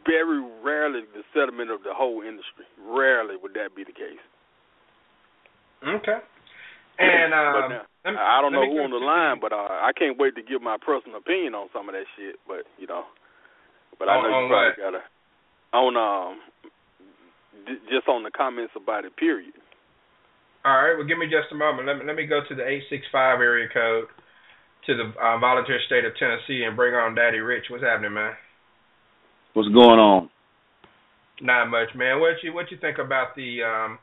very 0.05 0.41
rarely 0.63 1.01
the 1.13 1.23
sentiment 1.33 1.71
of 1.71 1.83
the 1.83 1.93
whole 1.93 2.21
industry. 2.21 2.65
Rarely 2.79 3.35
would 3.41 3.53
that 3.53 3.75
be 3.75 3.83
the 3.83 3.93
case. 3.93 4.21
Okay. 5.83 6.19
And 6.99 7.33
um, 7.33 7.69
now, 8.05 8.11
me- 8.11 8.17
I 8.19 8.41
don't 8.41 8.53
know 8.53 8.69
who 8.69 8.77
on 8.83 8.91
the 8.91 8.97
line, 8.97 9.39
but 9.41 9.53
uh, 9.53 9.81
I 9.81 9.91
can't 9.97 10.19
wait 10.19 10.35
to 10.35 10.43
give 10.43 10.61
my 10.61 10.77
personal 10.77 11.17
opinion 11.17 11.55
on 11.55 11.69
some 11.73 11.89
of 11.89 11.93
that 11.93 12.05
shit. 12.17 12.35
But 12.47 12.69
you 12.77 12.85
know, 12.85 13.03
but 13.97 14.09
I 14.09 14.21
know 14.21 14.29
on 14.29 14.43
you 14.43 14.49
probably 14.49 14.83
gotta 14.83 15.03
on 15.73 15.97
um 15.97 16.39
j- 17.67 17.83
just 17.89 18.07
on 18.07 18.23
the 18.23 18.31
comments 18.31 18.73
about 18.75 19.05
it. 19.05 19.15
Period. 19.17 19.53
All 20.63 20.73
right. 20.73 20.93
Well, 20.97 21.07
give 21.07 21.17
me 21.17 21.25
just 21.25 21.51
a 21.51 21.55
moment. 21.55 21.87
Let 21.87 21.97
me 21.97 22.05
let 22.05 22.15
me 22.15 22.25
go 22.25 22.41
to 22.47 22.55
the 22.55 22.65
eight 22.65 22.83
six 22.89 23.03
five 23.11 23.39
area 23.39 23.67
code 23.73 24.05
to 24.87 24.97
the 24.97 25.13
uh, 25.19 25.37
volunteer 25.39 25.79
state 25.85 26.05
of 26.05 26.13
Tennessee 26.17 26.63
and 26.65 26.75
bring 26.75 26.93
on 26.93 27.15
Daddy 27.15 27.39
Rich. 27.39 27.65
What's 27.69 27.83
happening, 27.83 28.13
man? 28.13 28.33
What's 29.53 29.69
going 29.69 29.99
on? 29.99 30.29
Not 31.41 31.69
much, 31.69 31.89
man. 31.95 32.19
What 32.19 32.37
you 32.43 32.53
what 32.53 32.71
you 32.71 32.77
think 32.79 32.97
about 32.97 33.35
the 33.35 33.63
um 33.63 33.99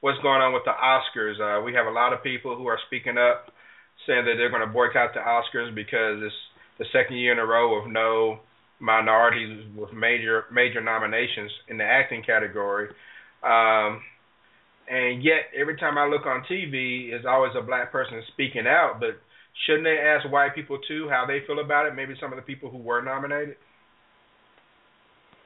what's 0.00 0.20
going 0.20 0.42
on 0.42 0.52
with 0.52 0.64
the 0.64 0.76
Oscars? 0.76 1.40
Uh 1.40 1.62
we 1.62 1.72
have 1.74 1.86
a 1.86 1.90
lot 1.90 2.12
of 2.12 2.22
people 2.22 2.56
who 2.56 2.66
are 2.66 2.78
speaking 2.86 3.16
up 3.16 3.52
saying 4.06 4.24
that 4.24 4.34
they're 4.36 4.50
going 4.50 4.66
to 4.66 4.72
boycott 4.72 5.14
the 5.14 5.20
Oscars 5.20 5.74
because 5.74 6.20
it's 6.22 6.34
the 6.78 6.84
second 6.92 7.16
year 7.16 7.32
in 7.32 7.38
a 7.38 7.46
row 7.46 7.80
of 7.80 7.90
no 7.90 8.40
minorities 8.82 9.64
with 9.76 9.92
major 9.92 10.44
major 10.52 10.82
nominations 10.82 11.50
in 11.68 11.78
the 11.78 11.84
acting 11.84 12.22
category. 12.22 12.88
Um 13.42 14.02
and 14.90 15.22
yet 15.22 15.54
every 15.58 15.76
time 15.76 15.96
I 15.96 16.06
look 16.06 16.26
on 16.26 16.42
TV 16.50 17.12
it's 17.12 17.24
always 17.28 17.52
a 17.56 17.62
black 17.62 17.92
person 17.92 18.22
speaking 18.32 18.66
out, 18.66 18.96
but 18.98 19.22
shouldn't 19.64 19.84
they 19.84 19.98
ask 19.98 20.30
white 20.30 20.54
people 20.54 20.78
too 20.88 21.08
how 21.08 21.24
they 21.26 21.38
feel 21.46 21.60
about 21.60 21.86
it? 21.86 21.94
Maybe 21.94 22.14
some 22.20 22.32
of 22.32 22.36
the 22.36 22.42
people 22.42 22.70
who 22.70 22.78
were 22.78 23.02
nominated? 23.02 23.56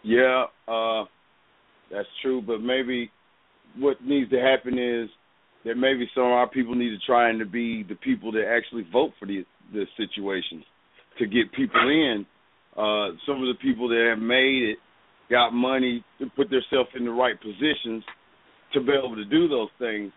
Yeah, 0.02 0.44
uh, 0.68 1.04
that's 1.90 2.08
true. 2.22 2.40
But 2.40 2.60
maybe 2.60 3.10
what 3.76 3.96
needs 4.02 4.30
to 4.30 4.38
happen 4.38 4.78
is 4.78 5.10
that 5.64 5.74
maybe 5.74 6.08
some 6.14 6.24
of 6.24 6.32
our 6.32 6.48
people 6.48 6.74
need 6.74 6.90
to 6.90 7.06
try 7.06 7.28
and 7.28 7.40
to 7.40 7.44
be 7.44 7.82
the 7.82 7.96
people 7.96 8.30
that 8.32 8.44
actually 8.48 8.86
vote 8.92 9.10
for 9.18 9.26
the 9.26 9.44
the 9.72 9.84
situations 9.96 10.64
to 11.18 11.26
get 11.26 11.52
people 11.52 11.88
in. 11.88 12.24
Uh, 12.76 13.16
some 13.26 13.40
of 13.42 13.48
the 13.48 13.58
people 13.62 13.88
that 13.88 14.06
have 14.10 14.18
made 14.22 14.62
it 14.76 14.78
got 15.30 15.50
money 15.52 16.04
to 16.18 16.26
put 16.36 16.50
themselves 16.50 16.90
in 16.94 17.04
the 17.04 17.10
right 17.10 17.40
positions 17.40 18.04
to 18.74 18.80
be 18.80 18.92
able 18.92 19.16
to 19.16 19.24
do 19.24 19.48
those 19.48 19.68
things. 19.78 20.12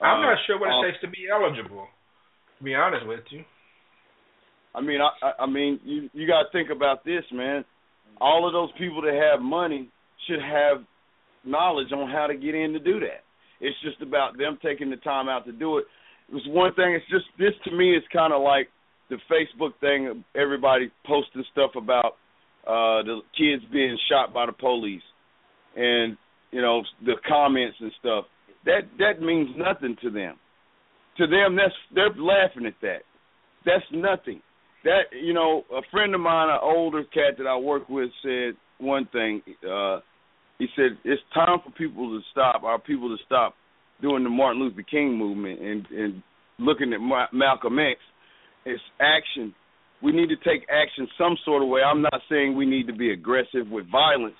I'm 0.00 0.18
Uh, 0.20 0.30
not 0.30 0.38
sure 0.46 0.58
what 0.58 0.68
it 0.68 0.74
uh, 0.78 0.82
takes 0.90 1.00
to 1.02 1.08
be 1.08 1.26
eligible. 1.30 1.88
To 2.58 2.64
be 2.64 2.74
honest 2.74 3.06
with 3.06 3.20
you. 3.30 3.44
I 4.74 4.80
mean, 4.80 5.00
I, 5.00 5.10
I- 5.26 5.42
I 5.44 5.46
mean, 5.46 5.80
you 5.84 6.08
you 6.12 6.26
got 6.26 6.44
to 6.44 6.48
think 6.52 6.70
about 6.70 7.04
this, 7.04 7.24
man. 7.32 7.64
All 8.20 8.46
of 8.46 8.52
those 8.52 8.70
people 8.78 9.02
that 9.02 9.14
have 9.14 9.40
money 9.42 9.88
should 10.26 10.40
have 10.40 10.84
knowledge 11.44 11.92
on 11.92 12.08
how 12.10 12.26
to 12.26 12.34
get 12.34 12.54
in 12.54 12.72
to 12.72 12.78
do 12.78 13.00
that. 13.00 13.22
It's 13.60 13.76
just 13.82 14.00
about 14.02 14.38
them 14.38 14.58
taking 14.62 14.90
the 14.90 14.96
time 14.98 15.28
out 15.28 15.44
to 15.46 15.52
do 15.52 15.78
it. 15.78 15.84
It 16.28 16.34
was 16.34 16.46
one 16.48 16.72
thing. 16.74 16.94
It's 16.94 17.08
just 17.10 17.26
this 17.38 17.52
to 17.64 17.70
me 17.70 17.96
is 17.96 18.02
kind 18.12 18.32
of 18.32 18.42
like 18.42 18.68
the 19.10 19.16
Facebook 19.30 19.72
thing. 19.80 20.24
Everybody 20.34 20.90
posting 21.06 21.44
stuff 21.52 21.72
about 21.76 22.16
uh 22.66 23.02
the 23.02 23.20
kids 23.36 23.62
being 23.72 23.98
shot 24.10 24.32
by 24.32 24.46
the 24.46 24.52
police, 24.52 25.02
and 25.76 26.16
you 26.50 26.62
know 26.62 26.82
the 27.04 27.14
comments 27.26 27.76
and 27.80 27.92
stuff. 28.00 28.24
That 28.64 28.82
that 28.98 29.20
means 29.20 29.50
nothing 29.56 29.96
to 30.02 30.10
them. 30.10 30.36
To 31.18 31.26
them, 31.26 31.56
that's 31.56 31.74
they're 31.94 32.08
laughing 32.16 32.66
at 32.66 32.74
that. 32.82 33.02
That's 33.64 33.84
nothing 33.92 34.42
that 34.84 35.04
you 35.12 35.32
know, 35.32 35.64
a 35.74 35.80
friend 35.90 36.14
of 36.14 36.20
mine, 36.20 36.50
an 36.50 36.58
older 36.62 37.04
cat 37.04 37.34
that 37.38 37.46
I 37.46 37.56
work 37.56 37.88
with, 37.88 38.10
said 38.22 38.54
one 38.78 39.08
thing. 39.12 39.42
Uh, 39.68 40.00
he 40.58 40.66
said 40.76 40.98
it's 41.04 41.22
time 41.34 41.58
for 41.64 41.72
people 41.72 42.08
to 42.10 42.20
stop, 42.30 42.62
our 42.62 42.78
people 42.78 43.08
to 43.08 43.22
stop 43.24 43.54
doing 44.00 44.22
the 44.22 44.30
Martin 44.30 44.62
Luther 44.62 44.82
King 44.82 45.16
movement 45.16 45.60
and 45.60 45.86
and 45.90 46.22
looking 46.58 46.92
at 46.92 47.00
Ma- 47.00 47.26
Malcolm 47.32 47.78
X. 47.78 47.98
It's 48.64 48.82
action. 49.00 49.54
We 50.02 50.12
need 50.12 50.28
to 50.28 50.36
take 50.36 50.66
action 50.70 51.08
some 51.16 51.36
sort 51.44 51.62
of 51.62 51.68
way. 51.68 51.80
I'm 51.82 52.02
not 52.02 52.20
saying 52.30 52.56
we 52.56 52.66
need 52.66 52.86
to 52.86 52.92
be 52.92 53.12
aggressive 53.12 53.68
with 53.70 53.90
violence, 53.90 54.36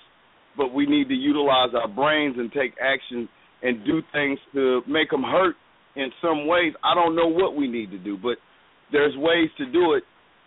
but 0.57 0.73
we 0.73 0.85
need 0.85 1.07
to 1.09 1.15
utilize 1.15 1.69
our 1.73 1.87
brains 1.87 2.35
and 2.37 2.51
take 2.51 2.73
action 2.81 3.27
and 3.63 3.83
do 3.85 4.01
things 4.13 4.39
to 4.53 4.81
make 4.87 5.09
them 5.09 5.23
hurt 5.23 5.55
in 5.95 6.09
some 6.21 6.47
ways. 6.47 6.73
I 6.83 6.93
don't 6.93 7.15
know 7.15 7.27
what 7.27 7.55
we 7.55 7.67
need 7.67 7.91
to 7.91 7.97
do, 7.97 8.17
but 8.17 8.37
there's 8.91 9.15
ways 9.17 9.49
to 9.57 9.65
do 9.71 9.93
it 9.93 10.03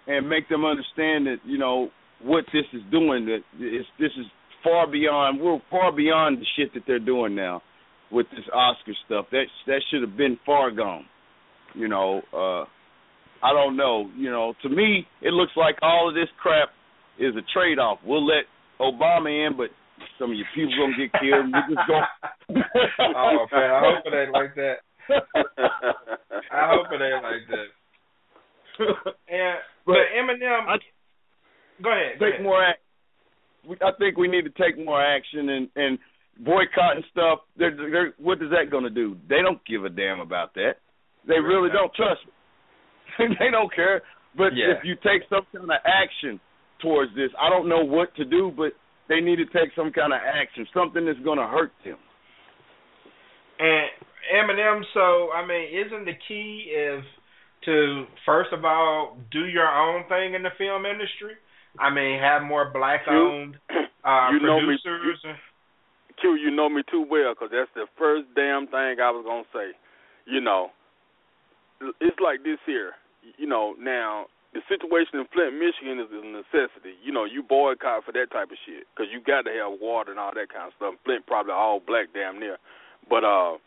and 0.07 0.29
make 0.29 0.49
them 0.49 0.64
understand 0.64 1.27
that 1.27 1.38
you 1.45 1.59
know 1.59 1.91
what 2.23 2.45
this 2.53 2.64
is 2.73 2.83
doing. 2.91 3.27
That 3.27 3.41
this 3.99 4.11
is 4.19 4.27
far 4.62 4.87
beyond. 4.91 5.41
We're 5.41 5.61
far 5.71 5.93
beyond 5.93 6.38
the 6.38 6.47
shit 6.57 6.73
that 6.75 6.83
they're 6.87 6.99
doing 6.99 7.35
now 7.35 7.62
with 8.11 8.27
this 8.31 8.45
Oscar 8.53 8.93
stuff. 9.07 9.27
That 9.31 9.45
that 9.67 9.81
should 9.91 10.03
have 10.03 10.17
been 10.17 10.38
far 10.47 10.71
gone. 10.71 11.05
You 11.75 11.88
know, 11.88 12.23
uh, 12.33 12.64
I 13.42 13.53
don't 13.53 13.77
know. 13.77 14.11
You 14.16 14.31
know, 14.31 14.55
to 14.62 14.68
me, 14.68 15.07
it 15.22 15.33
looks 15.33 15.53
like 15.57 15.77
all 15.83 16.09
of 16.09 16.14
this 16.14 16.29
crap 16.40 16.70
is 17.18 17.35
a 17.37 17.42
trade 17.53 17.79
off. 17.79 17.98
We'll 18.05 18.27
let 18.27 18.44
Obama 18.81 19.29
in, 19.46 19.57
but 19.57 19.70
some 20.18 20.31
of 20.31 20.37
your 20.37 20.46
people 20.55 20.74
gonna 20.79 20.96
get 20.96 21.12
killed. 21.20 21.46
We 21.46 21.74
just 21.74 21.88
go. 21.88 22.01
oh 23.16 23.46
man, 23.53 23.70
I 23.70 23.81
hope 23.83 24.05
it 24.07 24.14
ain't 24.16 24.33
like 24.33 24.55
that. 24.55 24.77
I 26.53 26.70
hope 26.74 26.87
it 26.92 27.03
ain't 27.03 27.22
like 27.22 27.46
that. 27.51 27.68
And 29.29 29.59
but, 29.85 29.94
But 29.94 30.07
Eminem, 30.16 30.68
I- 30.68 31.83
go 31.83 31.90
ahead. 31.90 32.18
Go 32.20 32.27
take 32.27 32.35
ahead. 32.35 32.42
more 32.44 32.62
act. 32.64 32.81
I 33.83 33.90
think 33.98 34.16
we 34.16 34.29
need 34.29 34.42
to 34.42 34.51
take 34.51 34.79
more 34.83 35.03
action 35.05 35.48
and 35.48 35.68
boycott 35.74 35.77
and 35.77 35.98
boycotting 36.46 37.03
stuff. 37.11 37.38
They're, 37.57 37.74
they're, 37.74 38.12
what 38.18 38.40
is 38.40 38.51
that 38.51 38.70
going 38.70 38.85
to 38.85 38.90
do? 38.90 39.16
They 39.29 39.42
don't 39.42 39.61
give 39.66 39.85
a 39.85 39.88
damn 39.90 40.20
about 40.20 40.55
that. 40.55 40.74
They 41.27 41.40
really 41.40 41.70
don't 41.70 41.92
trust 41.94 42.24
me. 42.24 42.33
they 43.38 43.50
don't 43.50 43.72
care. 43.74 44.02
But 44.37 44.54
Yeah. 44.54 44.72
if 44.78 44.85
you 44.85 44.94
take 44.96 45.22
some 45.28 45.42
kind 45.54 45.70
of 45.70 45.78
action 45.85 46.40
towards 46.81 47.14
this, 47.14 47.31
I 47.38 47.48
don't 47.50 47.68
know 47.68 47.83
what 47.85 48.14
to 48.16 48.24
do, 48.24 48.52
but 48.57 48.72
they 49.09 49.20
need 49.20 49.37
to 49.37 49.46
take 49.46 49.72
some 49.74 49.90
kind 49.92 50.12
of 50.12 50.20
action, 50.22 50.66
something 50.74 51.04
that's 51.07 51.18
going 51.20 51.38
to 51.38 51.46
hurt 51.46 51.72
them. 51.85 51.96
And 53.59 53.88
Eminem, 54.35 54.83
so 54.94 55.31
I 55.33 55.44
mean, 55.46 55.66
isn't 55.87 56.04
the 56.04 56.12
key 56.28 56.70
is 56.70 57.02
to 57.64 58.04
first 58.24 58.50
of 58.52 58.64
all 58.64 59.16
do 59.33 59.46
your 59.46 59.66
own 59.68 60.04
thing 60.09 60.35
in 60.35 60.42
the 60.42 60.50
film 60.59 60.87
industry? 60.87 61.35
I 61.81 61.90
mean, 61.90 62.20
have 62.20 62.42
more 62.42 62.70
black-owned 62.72 63.57
uh, 64.04 64.28
You 64.33 64.40
know 64.40 64.61
me- 64.61 64.78
producers. 64.85 65.24
Q, 66.20 66.35
you 66.35 66.50
know 66.50 66.68
me 66.68 66.83
too 66.90 67.04
well 67.09 67.33
because 67.35 67.50
that's 67.52 67.70
the 67.74 67.87
first 67.96 68.26
damn 68.35 68.66
thing 68.66 68.98
I 69.00 69.11
was 69.11 69.24
gonna 69.24 69.44
say. 69.52 69.76
You 70.26 70.40
know, 70.40 70.70
it's 72.00 72.18
like 72.20 72.42
this 72.44 72.59
here. 72.66 72.92
You 73.37 73.47
know, 73.47 73.75
now 73.79 74.27
the 74.55 74.61
situation 74.69 75.21
in 75.21 75.27
Flint, 75.33 75.55
Michigan 75.55 76.01
is 76.01 76.09
a 76.09 76.25
necessity. 76.25 76.97
You 77.05 77.12
know, 77.12 77.25
you 77.25 77.43
boycott 77.43 78.05
for 78.05 78.12
that 78.12 78.31
type 78.31 78.51
of 78.51 78.59
shit 78.64 78.87
'cause 78.97 79.07
you 79.12 79.21
got 79.21 79.45
to 79.45 79.53
have 79.53 79.81
water 79.81 80.11
and 80.11 80.21
all 80.21 80.33
that 80.33 80.49
kind 80.49 80.69
of 80.69 80.75
stuff. 80.75 80.95
Flint 81.05 81.27
probably 81.27 81.53
all 81.53 81.81
black 81.81 82.09
damn 82.14 82.41
near, 82.41 82.59
but 83.09 83.25
uh, 83.25 83.59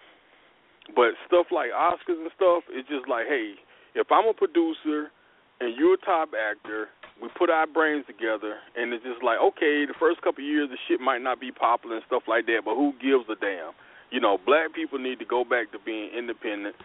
but 0.95 1.13
stuff 1.27 1.47
like 1.51 1.71
Oscars 1.71 2.17
and 2.19 2.31
stuff, 2.35 2.63
it's 2.69 2.89
just 2.89 3.07
like, 3.07 3.27
hey, 3.27 3.55
if 3.93 4.11
I'm 4.11 4.27
a 4.27 4.33
producer 4.33 5.11
and 5.59 5.77
you're 5.77 5.93
a 5.93 5.97
top 5.97 6.33
actor, 6.33 6.89
we 7.21 7.29
put 7.37 7.51
our 7.51 7.67
brains 7.67 8.05
together, 8.07 8.57
and 8.75 8.91
it's 8.91 9.05
just 9.05 9.21
like, 9.21 9.37
okay, 9.39 9.85
the 9.85 9.93
first 9.99 10.21
couple 10.21 10.43
of 10.43 10.49
years 10.49 10.69
the 10.69 10.77
shit 10.87 10.99
might 10.99 11.21
not 11.21 11.39
be 11.39 11.51
popular 11.51 11.97
and 11.97 12.05
stuff 12.07 12.23
like 12.27 12.47
that, 12.47 12.65
but 12.65 12.73
who 12.75 12.93
gives 12.99 13.29
a 13.29 13.35
damn? 13.35 13.73
You 14.09 14.19
know, 14.19 14.39
black 14.43 14.73
people 14.73 14.97
need 14.97 15.19
to 15.19 15.25
go 15.25 15.45
back 15.45 15.71
to 15.71 15.79
being 15.79 16.09
independent. 16.09 16.75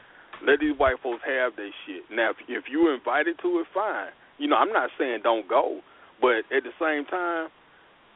Let 0.45 0.61
these 0.61 0.77
white 0.77 0.97
folks 1.03 1.23
have 1.25 1.57
their 1.57 1.71
shit. 1.87 2.05
Now, 2.11 2.31
if, 2.31 2.37
if 2.49 2.65
you're 2.71 2.95
invited 2.95 3.39
to 3.43 3.61
it, 3.61 3.67
fine. 3.73 4.13
You 4.39 4.49
know, 4.49 4.57
I'm 4.57 4.73
not 4.73 4.91
saying 4.99 5.21
don't 5.23 5.49
go, 5.49 5.81
but 6.21 6.45
at 6.53 6.65
the 6.65 6.75
same 6.81 7.05
time, 7.07 7.49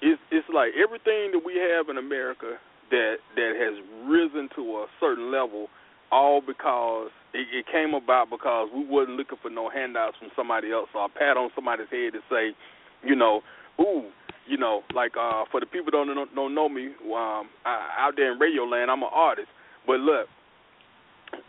it's 0.03 0.21
it's 0.31 0.49
like 0.53 0.73
everything 0.77 1.33
that 1.33 1.43
we 1.45 1.57
have 1.57 1.89
in 1.89 1.97
America 1.97 2.57
that 2.91 3.17
that 3.37 3.53
has 3.57 3.77
risen 4.09 4.49
to 4.57 4.85
a 4.85 4.87
certain 4.99 5.31
level, 5.33 5.69
all 6.13 6.41
because 6.41 7.09
it, 7.33 7.47
it 7.53 7.65
came 7.71 7.95
about 7.95 8.29
because 8.31 8.69
we 8.75 8.85
wasn't 8.85 9.17
looking 9.17 9.39
for 9.41 9.51
no 9.51 9.71
handouts 9.71 10.17
from 10.19 10.29
somebody 10.37 10.73
else 10.73 10.89
or 10.95 11.07
a 11.07 11.09
pat 11.09 11.37
on 11.37 11.51
somebody's 11.55 11.89
head 11.91 12.13
to 12.13 12.21
say, 12.29 12.53
you 13.05 13.15
know, 13.15 13.41
ooh, 13.81 14.09
you 14.49 14.59
know, 14.59 14.83
like 14.95 15.13
uh 15.21 15.45
for 15.51 15.61
the 15.61 15.67
people 15.67 15.93
that 15.93 16.05
don't 16.05 16.35
don't, 16.35 16.55
know 16.55 16.69
me, 16.69 16.93
um, 17.13 17.49
I, 17.65 17.97
out 17.99 18.15
there 18.17 18.33
in 18.33 18.39
radio 18.39 18.65
land, 18.65 18.91
I'm 18.91 19.03
an 19.03 19.13
artist. 19.13 19.49
But 19.87 20.01
look, 20.01 20.27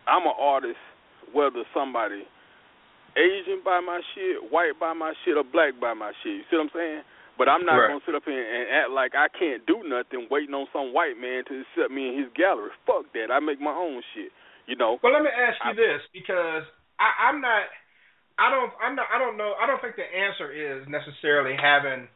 I'm 0.08 0.24
an 0.28 0.34
artist 0.40 0.80
whether 1.34 1.64
somebody 1.74 2.24
Asian 3.16 3.60
buy 3.64 3.82
my 3.84 4.00
shit, 4.16 4.52
white 4.52 4.80
buy 4.80 4.94
my 4.94 5.12
shit, 5.26 5.36
or 5.36 5.44
black 5.44 5.76
buy 5.80 5.94
my 5.94 6.12
shit. 6.24 6.32
You 6.32 6.44
see 6.50 6.56
what 6.58 6.72
I'm 6.72 6.74
saying? 6.74 7.02
But 7.38 7.50
I'm 7.50 7.66
not 7.66 7.76
Right. 7.80 7.88
gonna 7.90 8.06
sit 8.06 8.16
up 8.16 8.24
here 8.26 8.40
and 8.40 8.70
act 8.72 8.90
like 8.92 9.16
I 9.16 9.28
can't 9.28 9.66
do 9.66 9.84
nothing, 9.84 10.28
waiting 10.30 10.54
on 10.56 10.68
some 10.72 10.94
white 10.94 11.18
man 11.18 11.44
to 11.46 11.62
accept 11.62 11.92
me 11.92 12.10
in 12.10 12.24
his 12.24 12.32
gallery. 12.34 12.72
Fuck 12.86 13.12
that. 13.14 13.32
I 13.32 13.40
make 13.40 13.60
my 13.60 13.74
own 13.74 14.02
shit. 14.14 14.32
You 14.68 14.76
know. 14.76 15.00
Well, 15.04 15.12
let 15.12 15.24
me 15.24 15.30
ask 15.30 15.58
you 15.66 15.72
I- 15.72 15.74
this 15.74 16.02
because 16.14 16.64
I, 17.00 17.28
I'm 17.28 17.42
not. 17.42 17.64
I 18.40 18.50
don't 18.50 18.72
I'm 18.82 18.96
not 18.96 19.08
I 19.14 19.18
don't 19.20 19.36
know 19.38 19.54
I 19.60 19.68
don't 19.68 19.82
think 19.82 19.96
the 19.98 20.06
answer 20.08 20.52
is 20.52 20.88
necessarily 20.88 21.56
having 21.56 22.08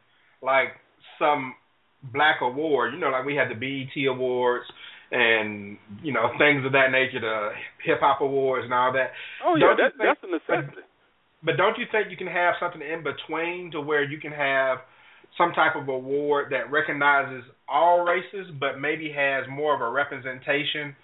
like 0.42 0.74
some 1.18 1.54
black 2.02 2.40
award. 2.40 2.94
You 2.94 2.98
know, 3.00 3.10
like 3.10 3.24
we 3.26 3.36
had 3.36 3.50
the 3.50 3.54
BET 3.54 3.92
awards 4.08 4.64
and 5.10 5.78
you 6.02 6.12
know 6.12 6.30
things 6.38 6.64
of 6.66 6.72
that 6.72 6.90
nature, 6.90 7.20
the 7.20 7.50
hip 7.84 8.00
hop 8.00 8.20
awards 8.20 8.64
and 8.64 8.74
all 8.74 8.92
that. 8.92 9.10
Oh 9.44 9.54
yeah, 9.56 9.74
that, 9.76 9.92
think- 9.96 10.02
that's 10.02 10.20
a 10.22 10.30
necessity. 10.30 10.82
But 11.44 11.58
don't 11.60 11.78
you 11.78 11.84
think 11.92 12.10
you 12.10 12.16
can 12.16 12.26
have 12.32 12.54
something 12.58 12.80
in 12.80 13.04
between 13.04 13.70
to 13.70 13.78
where 13.80 14.02
you 14.02 14.18
can 14.18 14.32
have 14.32 14.78
some 15.38 15.52
type 15.52 15.76
of 15.76 15.86
award 15.86 16.50
that 16.50 16.72
recognizes 16.72 17.44
all 17.68 18.02
races, 18.02 18.50
but 18.58 18.80
maybe 18.80 19.12
has 19.14 19.44
more 19.46 19.70
of 19.76 19.80
a 19.84 19.86
representation 19.86 20.96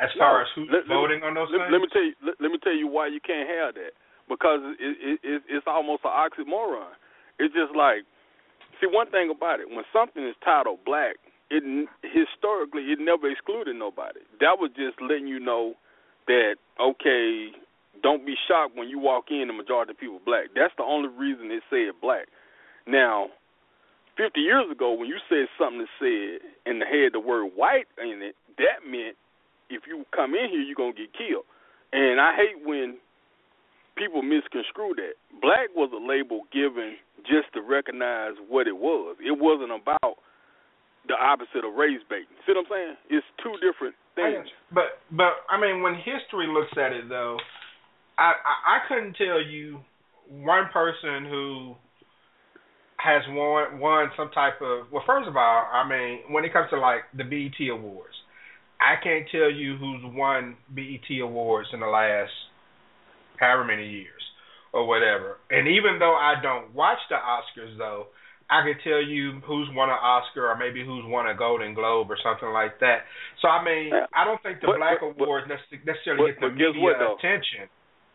as 0.00 0.08
far 0.16 0.40
as 0.40 0.48
who's 0.54 0.70
let- 0.72 0.86
let 0.86 0.88
me- 0.88 0.94
voting 0.94 1.20
on 1.26 1.34
those 1.34 1.50
Let, 1.50 1.66
things? 1.68 1.72
let 1.72 1.80
me 1.82 1.88
tell 1.92 2.04
you. 2.08 2.14
Let, 2.24 2.34
let 2.40 2.50
me 2.52 2.58
tell 2.62 2.72
you 2.72 2.86
why 2.86 3.08
you 3.08 3.20
can't 3.20 3.44
have 3.50 3.74
that. 3.74 3.92
Because 4.30 4.60
it, 4.80 4.96
it, 5.02 5.16
it, 5.20 5.42
it's 5.50 5.66
almost 5.66 6.06
an 6.06 6.14
oxymoron. 6.14 6.94
It's 7.42 7.52
just 7.52 7.74
like, 7.76 8.06
see, 8.80 8.86
one 8.88 9.10
thing 9.10 9.28
about 9.34 9.60
it, 9.60 9.68
when 9.68 9.84
something 9.92 10.24
is 10.24 10.38
titled 10.46 10.78
black, 10.86 11.16
it 11.52 11.88
historically 12.00 12.88
it 12.88 12.98
never 12.98 13.28
excluded 13.30 13.76
nobody. 13.76 14.20
That 14.40 14.56
was 14.56 14.70
just 14.74 14.96
letting 15.00 15.28
you 15.28 15.38
know 15.38 15.74
that 16.26 16.56
okay, 16.80 17.52
don't 18.02 18.24
be 18.24 18.34
shocked 18.48 18.74
when 18.74 18.88
you 18.88 18.98
walk 18.98 19.28
in 19.30 19.48
the 19.48 19.52
majority 19.52 19.92
of 19.92 20.00
people 20.00 20.20
black. 20.24 20.56
That's 20.56 20.72
the 20.78 20.84
only 20.84 21.10
reason 21.12 21.52
it 21.52 21.62
said 21.68 22.00
black. 22.00 22.26
Now, 22.86 23.28
fifty 24.16 24.40
years 24.40 24.64
ago, 24.72 24.92
when 24.92 25.08
you 25.08 25.20
said 25.28 25.46
something 25.60 25.84
that 25.84 25.92
said 26.00 26.40
and 26.64 26.80
had 26.80 27.12
the 27.12 27.20
word 27.20 27.52
white 27.54 27.86
in 28.00 28.24
it, 28.24 28.34
that 28.56 28.88
meant 28.88 29.16
if 29.68 29.82
you 29.86 30.04
come 30.16 30.34
in 30.34 30.48
here, 30.48 30.64
you're 30.64 30.76
gonna 30.76 30.96
get 30.96 31.12
killed. 31.12 31.44
And 31.92 32.18
I 32.18 32.32
hate 32.34 32.64
when 32.64 32.96
people 33.96 34.22
misconstrue 34.22 34.96
that. 34.96 35.20
Black 35.42 35.68
was 35.76 35.92
a 35.92 36.00
label 36.00 36.48
given 36.52 36.96
just 37.28 37.52
to 37.52 37.60
recognize 37.60 38.40
what 38.48 38.66
it 38.66 38.76
was. 38.76 39.16
It 39.20 39.36
wasn't 39.36 39.72
about 39.72 40.16
the 41.08 41.14
opposite 41.14 41.66
of 41.66 41.74
race 41.74 42.02
baiting. 42.08 42.30
See 42.46 42.52
what 42.54 42.66
I'm 42.66 42.70
saying? 42.70 42.96
It's 43.10 43.26
two 43.42 43.54
different 43.58 43.94
things. 44.14 44.46
But 44.72 45.02
but 45.10 45.42
I 45.50 45.60
mean, 45.60 45.82
when 45.82 45.94
history 45.96 46.46
looks 46.46 46.72
at 46.78 46.92
it 46.92 47.08
though, 47.08 47.38
I, 48.18 48.32
I 48.32 48.54
I 48.76 48.78
couldn't 48.88 49.14
tell 49.16 49.40
you 49.42 49.80
one 50.28 50.70
person 50.72 51.26
who 51.28 51.74
has 52.96 53.22
won 53.28 53.80
won 53.80 54.10
some 54.16 54.30
type 54.30 54.62
of 54.62 54.86
well. 54.92 55.02
First 55.06 55.28
of 55.28 55.36
all, 55.36 55.66
I 55.72 55.86
mean, 55.88 56.20
when 56.30 56.44
it 56.44 56.52
comes 56.52 56.70
to 56.70 56.78
like 56.78 57.02
the 57.16 57.24
BET 57.24 57.58
awards, 57.70 58.14
I 58.80 59.02
can't 59.02 59.26
tell 59.30 59.50
you 59.50 59.76
who's 59.76 60.02
won 60.04 60.56
BET 60.74 61.08
awards 61.20 61.68
in 61.72 61.80
the 61.80 61.86
last 61.86 62.32
however 63.38 63.64
many 63.64 63.88
years 63.88 64.22
or 64.72 64.86
whatever. 64.86 65.38
And 65.50 65.68
even 65.68 65.98
though 65.98 66.14
I 66.14 66.34
don't 66.40 66.74
watch 66.74 66.98
the 67.10 67.16
Oscars 67.16 67.76
though, 67.76 68.06
I 68.52 68.60
can 68.68 68.76
tell 68.84 69.00
you 69.00 69.40
who's 69.48 69.68
won 69.72 69.88
an 69.88 69.96
Oscar 69.96 70.50
or 70.52 70.56
maybe 70.60 70.84
who's 70.84 71.04
won 71.08 71.26
a 71.26 71.34
Golden 71.34 71.72
Globe 71.72 72.10
or 72.12 72.18
something 72.22 72.50
like 72.52 72.78
that. 72.80 73.08
So 73.40 73.48
I 73.48 73.64
mean, 73.64 73.88
Yeah. 73.88 74.06
I 74.12 74.24
don't 74.28 74.42
think 74.42 74.60
the 74.60 74.66
But- 74.68 74.76
Black 74.76 75.00
but- 75.00 75.16
awards 75.24 75.48
necess- 75.48 75.84
necessarily 75.86 76.32
but- 76.32 76.40
get 76.40 76.72
the 76.72 76.72
media 76.76 76.82
what, 76.82 77.00
attention. 77.18 77.68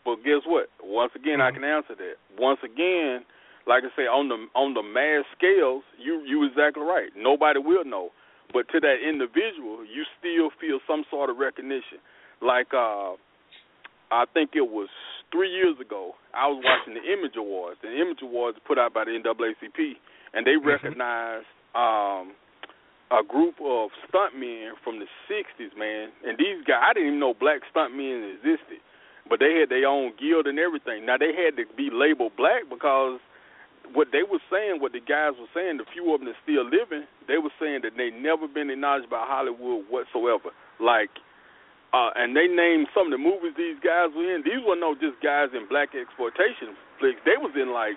But 0.05 0.23
guess 0.23 0.45
what? 0.45 0.69
Once 0.79 1.13
again, 1.15 1.41
I 1.41 1.49
Mhm. 1.51 1.53
can 1.55 1.63
answer 1.65 1.95
that. 1.95 2.17
Once 2.37 2.61
again, 2.63 3.25
like 3.65 3.83
I 3.83 3.89
say, 3.97 4.05
on 4.07 4.29
the 4.29 4.47
on 4.55 4.73
the 4.73 4.83
mass 4.83 5.25
scales, 5.35 5.83
you 5.97 6.21
you 6.21 6.43
exactly 6.45 6.83
right. 6.83 7.13
Nobody 7.15 7.59
will 7.59 7.83
know, 7.83 8.11
but 8.53 8.67
to 8.69 8.79
that 8.79 8.99
individual, 9.01 9.83
you 9.83 10.05
still 10.19 10.49
feel 10.51 10.79
some 10.87 11.03
sort 11.09 11.29
of 11.29 11.37
recognition. 11.39 11.99
Like 12.41 12.73
uh, 12.73 13.15
I 14.11 14.23
think 14.33 14.55
it 14.55 14.69
was 14.69 14.87
three 15.31 15.49
years 15.49 15.77
ago. 15.81 16.15
I 16.33 16.47
was 16.47 16.63
watching 16.63 16.93
the 16.93 17.03
Image 17.11 17.35
Awards. 17.35 17.81
The 17.81 17.91
Image 17.99 18.21
Awards 18.21 18.57
put 18.63 18.77
out 18.77 18.93
by 18.93 19.03
the 19.03 19.11
NAACP, 19.11 19.97
and 20.37 20.45
they 20.45 20.55
recognized 20.55 21.49
um, 21.73 22.37
a 23.09 23.25
group 23.25 23.57
of 23.57 23.89
stuntmen 24.05 24.77
from 24.83 25.01
the 25.01 25.09
'60s, 25.25 25.73
man. 25.73 26.13
And 26.21 26.37
these 26.37 26.61
guys, 26.61 26.85
I 26.85 26.93
didn't 26.93 27.17
even 27.17 27.19
know 27.19 27.33
black 27.33 27.65
stuntmen 27.73 28.37
existed 28.37 28.85
but 29.29 29.39
they 29.39 29.59
had 29.59 29.69
their 29.69 29.87
own 29.87 30.13
guild 30.15 30.47
and 30.47 30.59
everything. 30.59 31.05
Now 31.05 31.17
they 31.17 31.35
had 31.35 31.59
to 31.59 31.67
be 31.75 31.89
labeled 31.91 32.35
black 32.35 32.63
because 32.69 33.19
what 33.93 34.11
they 34.11 34.23
were 34.23 34.41
saying, 34.51 34.79
what 34.79 34.91
the 34.91 35.03
guys 35.03 35.35
were 35.39 35.51
saying, 35.55 35.77
the 35.77 35.87
few 35.91 36.11
of 36.11 36.19
them 36.19 36.27
that 36.27 36.39
still 36.43 36.63
living, 36.63 37.07
they 37.27 37.37
were 37.39 37.53
saying 37.59 37.83
that 37.83 37.95
they 37.95 38.11
never 38.11 38.47
been 38.47 38.71
acknowledged 38.71 39.09
by 39.09 39.23
Hollywood 39.23 39.87
whatsoever. 39.87 40.51
Like, 40.79 41.11
uh, 41.95 42.11
and 42.19 42.35
they 42.35 42.51
named 42.51 42.91
some 42.91 43.07
of 43.07 43.13
the 43.15 43.21
movies 43.21 43.55
these 43.55 43.79
guys 43.79 44.11
were 44.11 44.27
in. 44.27 44.43
These 44.43 44.59
were 44.67 44.75
no 44.75 44.95
just 44.95 45.19
guys 45.23 45.55
in 45.55 45.67
black 45.71 45.95
exploitation 45.95 46.75
flicks. 46.99 47.23
They 47.23 47.39
was 47.39 47.55
in 47.55 47.71
like 47.71 47.95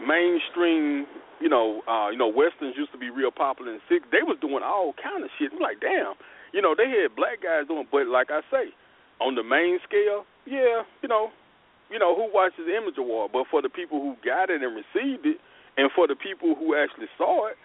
mainstream, 0.00 1.06
you 1.40 1.48
know, 1.48 1.82
uh, 1.88 2.10
you 2.10 2.18
know, 2.18 2.28
westerns 2.28 2.76
used 2.76 2.92
to 2.92 2.98
be 2.98 3.10
real 3.10 3.30
popular 3.30 3.72
in 3.72 3.80
six. 3.88 4.04
They 4.12 4.22
was 4.22 4.38
doing 4.40 4.64
all 4.64 4.94
kind 4.96 5.24
of 5.24 5.30
shit. 5.38 5.52
I'm 5.52 5.60
like, 5.60 5.80
damn, 5.80 6.14
you 6.52 6.60
know, 6.62 6.74
they 6.76 6.88
had 6.88 7.16
black 7.16 7.42
guys 7.42 7.68
doing, 7.68 7.86
but 7.90 8.06
like 8.06 8.30
I 8.30 8.40
say, 8.50 8.72
on 9.20 9.34
the 9.34 9.44
main 9.44 9.78
scale, 9.84 10.24
yeah, 10.44 10.84
you 11.02 11.08
know, 11.08 11.32
you 11.90 11.98
know 11.98 12.16
who 12.16 12.28
watches 12.32 12.66
the 12.66 12.76
Image 12.76 12.98
Award, 12.98 13.30
but 13.32 13.46
for 13.50 13.62
the 13.62 13.70
people 13.70 14.00
who 14.00 14.16
got 14.24 14.50
it 14.50 14.62
and 14.62 14.74
received 14.74 15.24
it, 15.24 15.38
and 15.76 15.90
for 15.94 16.08
the 16.08 16.16
people 16.16 16.56
who 16.56 16.74
actually 16.74 17.08
saw 17.16 17.48
it, 17.48 17.56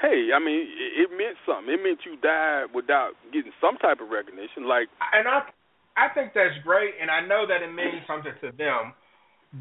hey, 0.00 0.30
I 0.34 0.38
mean, 0.38 0.66
it, 0.66 1.06
it 1.06 1.10
meant 1.10 1.36
something. 1.44 1.72
It 1.72 1.82
meant 1.82 2.06
you 2.06 2.16
died 2.20 2.70
without 2.74 3.18
getting 3.32 3.52
some 3.60 3.76
type 3.78 4.00
of 4.00 4.08
recognition. 4.08 4.66
Like, 4.68 4.88
and 5.12 5.28
I 5.28 5.46
I 5.96 6.12
think 6.12 6.32
that's 6.34 6.56
great, 6.62 6.94
and 7.00 7.10
I 7.10 7.24
know 7.24 7.46
that 7.48 7.62
it 7.64 7.72
means 7.72 8.04
something 8.06 8.34
to 8.44 8.52
them. 8.52 8.92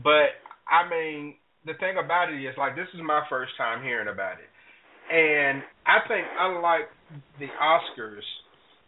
But 0.03 0.35
I 0.67 0.87
mean, 0.89 1.35
the 1.65 1.73
thing 1.79 1.97
about 1.97 2.31
it 2.31 2.37
is, 2.43 2.55
like, 2.57 2.75
this 2.75 2.87
is 2.93 3.01
my 3.03 3.21
first 3.29 3.51
time 3.57 3.83
hearing 3.83 4.07
about 4.07 4.37
it, 4.39 4.49
and 5.13 5.61
I 5.85 5.99
think 6.07 6.25
unlike 6.39 6.89
the 7.39 7.47
Oscars, 7.61 8.25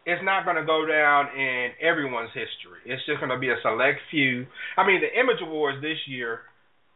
it's 0.05 0.23
not 0.23 0.45
going 0.45 0.55
to 0.55 0.65
go 0.65 0.85
down 0.85 1.27
in 1.37 1.71
everyone's 1.81 2.29
history. 2.33 2.79
It's 2.85 3.03
just 3.05 3.19
going 3.19 3.29
to 3.31 3.37
be 3.37 3.49
a 3.49 3.57
select 3.61 3.99
few. 4.09 4.45
I 4.77 4.87
mean, 4.87 5.01
the 5.01 5.11
Image 5.19 5.41
Awards 5.41 5.81
this 5.81 5.97
year. 6.07 6.41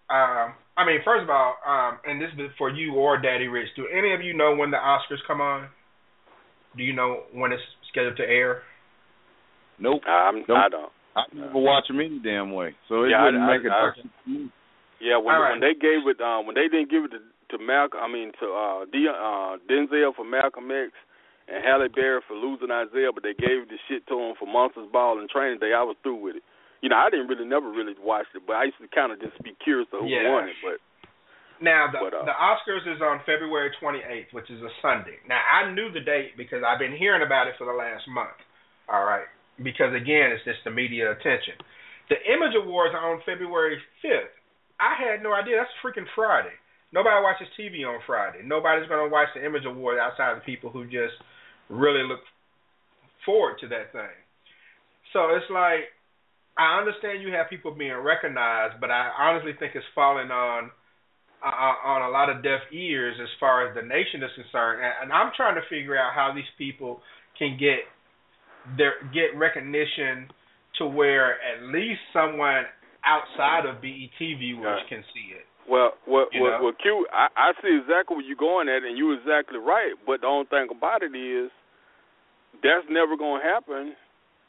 Um, 0.10 0.54
I 0.78 0.86
mean, 0.86 1.00
first 1.04 1.24
of 1.24 1.30
all, 1.30 1.56
um, 1.68 2.00
and 2.06 2.22
this 2.22 2.30
is 2.40 2.52
for 2.58 2.70
you 2.70 2.94
or 2.96 3.20
Daddy 3.20 3.48
Rich. 3.48 3.68
Do 3.76 3.88
any 3.92 4.14
of 4.14 4.22
you 4.22 4.34
know 4.34 4.56
when 4.56 4.72
the 4.72 4.78
Oscars 4.78 5.20
come 5.28 5.42
on? 5.42 5.68
Do 6.78 6.84
you 6.84 6.94
know 6.94 7.24
when 7.34 7.52
it's 7.52 7.62
scheduled 7.92 8.18
to 8.18 8.24
air? 8.24 8.64
Nope. 9.80 10.02
I'm, 10.08 10.40
Nope. 10.48 10.58
I 10.58 10.70
don't. 10.70 10.92
I 11.16 11.24
never 11.34 11.60
watch 11.60 11.88
them 11.90 12.00
any 12.00 12.20
damn 12.24 12.54
way, 12.54 12.74
so 12.88 13.04
it 13.04 13.10
Yeah, 13.10 13.26
wouldn't 13.26 13.44
I- 13.44 13.58
make 13.58 13.66
a 13.66 13.74
I- 13.74 13.92
difference. 13.92 14.52
Yeah, 15.02 15.18
when 15.18 15.34
right. 15.34 15.58
when 15.58 15.60
they 15.66 15.74
gave 15.74 16.06
it, 16.06 16.22
um, 16.22 16.46
when 16.46 16.54
they 16.54 16.70
didn't 16.70 16.94
give 16.94 17.10
it 17.10 17.12
to, 17.18 17.22
to 17.52 17.58
Malcolm, 17.58 18.00
I 18.00 18.08
mean 18.08 18.32
to 18.38 18.48
uh, 18.54 18.86
De, 18.86 19.10
uh, 19.10 19.58
Denzel 19.66 20.14
for 20.14 20.24
Malcolm 20.24 20.70
X 20.70 20.94
and 21.50 21.66
Halle 21.66 21.90
Berry 21.90 22.22
for 22.30 22.38
losing 22.38 22.70
Isaiah, 22.70 23.10
but 23.10 23.26
they 23.26 23.34
gave 23.34 23.66
the 23.66 23.82
shit 23.90 24.06
to 24.08 24.16
him 24.16 24.38
for 24.38 24.46
Monsters 24.46 24.88
Ball 24.94 25.18
and 25.18 25.26
Training 25.28 25.58
Day. 25.58 25.74
I 25.74 25.82
was 25.82 25.98
through 26.06 26.22
with 26.22 26.38
it. 26.38 26.46
You 26.86 26.90
know, 26.90 26.98
I 27.02 27.10
didn't 27.10 27.28
really 27.28 27.46
never 27.46 27.70
really 27.70 27.98
watch 27.98 28.30
it, 28.34 28.46
but 28.46 28.62
I 28.62 28.70
used 28.70 28.78
to 28.82 28.90
kind 28.94 29.12
of 29.12 29.18
just 29.22 29.38
be 29.42 29.58
curious 29.58 29.90
to 29.90 30.02
who 30.02 30.08
Yeah. 30.08 30.30
won 30.30 30.50
it. 30.50 30.58
But 30.62 30.78
Now 31.62 31.90
the 31.94 32.00
But, 32.02 32.14
uh, 32.14 32.26
the 32.26 32.34
Oscars 32.34 32.86
is 32.90 33.02
on 33.02 33.22
February 33.26 33.70
28th, 33.78 34.34
which 34.34 34.50
is 34.50 34.62
a 34.62 34.70
Sunday. 34.82 35.18
Now 35.28 35.42
I 35.46 35.70
knew 35.74 35.90
the 35.92 36.02
date 36.02 36.38
because 36.38 36.64
I've 36.66 36.80
been 36.80 36.96
hearing 36.96 37.22
about 37.22 37.46
it 37.48 37.54
for 37.58 37.66
the 37.66 37.74
last 37.74 38.08
month. 38.08 38.38
All 38.90 39.06
right, 39.06 39.28
because 39.62 39.94
again, 39.94 40.32
it's 40.32 40.44
just 40.44 40.64
the 40.64 40.72
media 40.72 41.12
attention. 41.12 41.54
The 42.10 42.18
Image 42.34 42.56
Awards 42.56 42.94
are 42.96 43.14
on 43.14 43.22
February 43.26 43.78
5th. 44.02 44.34
I 44.82 44.98
had 44.98 45.22
no 45.22 45.34
idea. 45.34 45.62
That's 45.62 45.78
freaking 45.86 46.10
Friday. 46.16 46.58
Nobody 46.92 47.16
watches 47.22 47.48
TV 47.54 47.86
on 47.88 48.02
Friday. 48.06 48.42
Nobody's 48.44 48.90
going 48.90 49.06
to 49.06 49.12
watch 49.14 49.30
the 49.34 49.46
Image 49.46 49.64
Awards 49.64 50.02
outside 50.02 50.34
of 50.34 50.44
the 50.44 50.46
people 50.46 50.70
who 50.70 50.84
just 50.86 51.16
really 51.70 52.04
look 52.04 52.20
forward 53.24 53.62
to 53.62 53.68
that 53.70 53.94
thing. 53.94 54.18
So 55.14 55.38
it's 55.38 55.48
like 55.54 55.94
I 56.58 56.80
understand 56.80 57.22
you 57.22 57.32
have 57.34 57.50
people 57.50 57.72
being 57.72 57.96
recognized, 57.96 58.82
but 58.82 58.92
I 58.92 59.12
honestly 59.18 59.54
think 59.58 59.72
it's 59.76 59.86
falling 59.96 60.32
on 60.32 60.72
uh, 61.44 61.78
on 61.86 62.02
a 62.04 62.10
lot 62.10 62.30
of 62.30 62.44
deaf 62.44 62.62
ears 62.72 63.18
as 63.22 63.30
far 63.40 63.68
as 63.68 63.74
the 63.74 63.82
nation 63.82 64.22
is 64.22 64.30
concerned, 64.36 64.84
and, 64.84 64.94
and 65.04 65.14
I'm 65.14 65.32
trying 65.36 65.56
to 65.56 65.66
figure 65.70 65.98
out 65.98 66.14
how 66.14 66.32
these 66.36 66.50
people 66.58 67.02
can 67.38 67.58
get 67.58 67.82
their 68.78 68.94
get 69.14 69.38
recognition 69.38 70.30
to 70.78 70.86
where 70.86 71.42
at 71.42 71.64
least 71.74 72.00
someone 72.14 72.66
outside 73.06 73.66
of 73.66 73.82
BET 73.82 74.18
viewers 74.20 74.64
Right. 74.66 74.88
can 74.90 75.04
see 75.14 75.34
it. 75.34 75.46
well, 75.68 75.94
well, 76.08 76.28
You 76.32 76.42
well, 76.44 76.52
know? 76.52 76.64
well, 76.66 76.74
Q, 76.82 77.08
I, 77.14 77.28
I 77.36 77.52
see 77.62 77.76
exactly 77.82 78.18
where 78.18 78.26
you're 78.26 78.36
going 78.40 78.70
at, 78.70 78.84
and 78.84 78.98
you're 78.98 79.14
exactly 79.18 79.58
right. 79.60 79.94
But 80.06 80.22
the 80.22 80.28
only 80.28 80.46
thing 80.48 80.68
about 80.70 81.02
it 81.04 81.16
is 81.16 81.50
that's 82.64 82.86
never 82.90 83.18
going 83.18 83.42
to 83.42 83.48
happen 83.48 83.96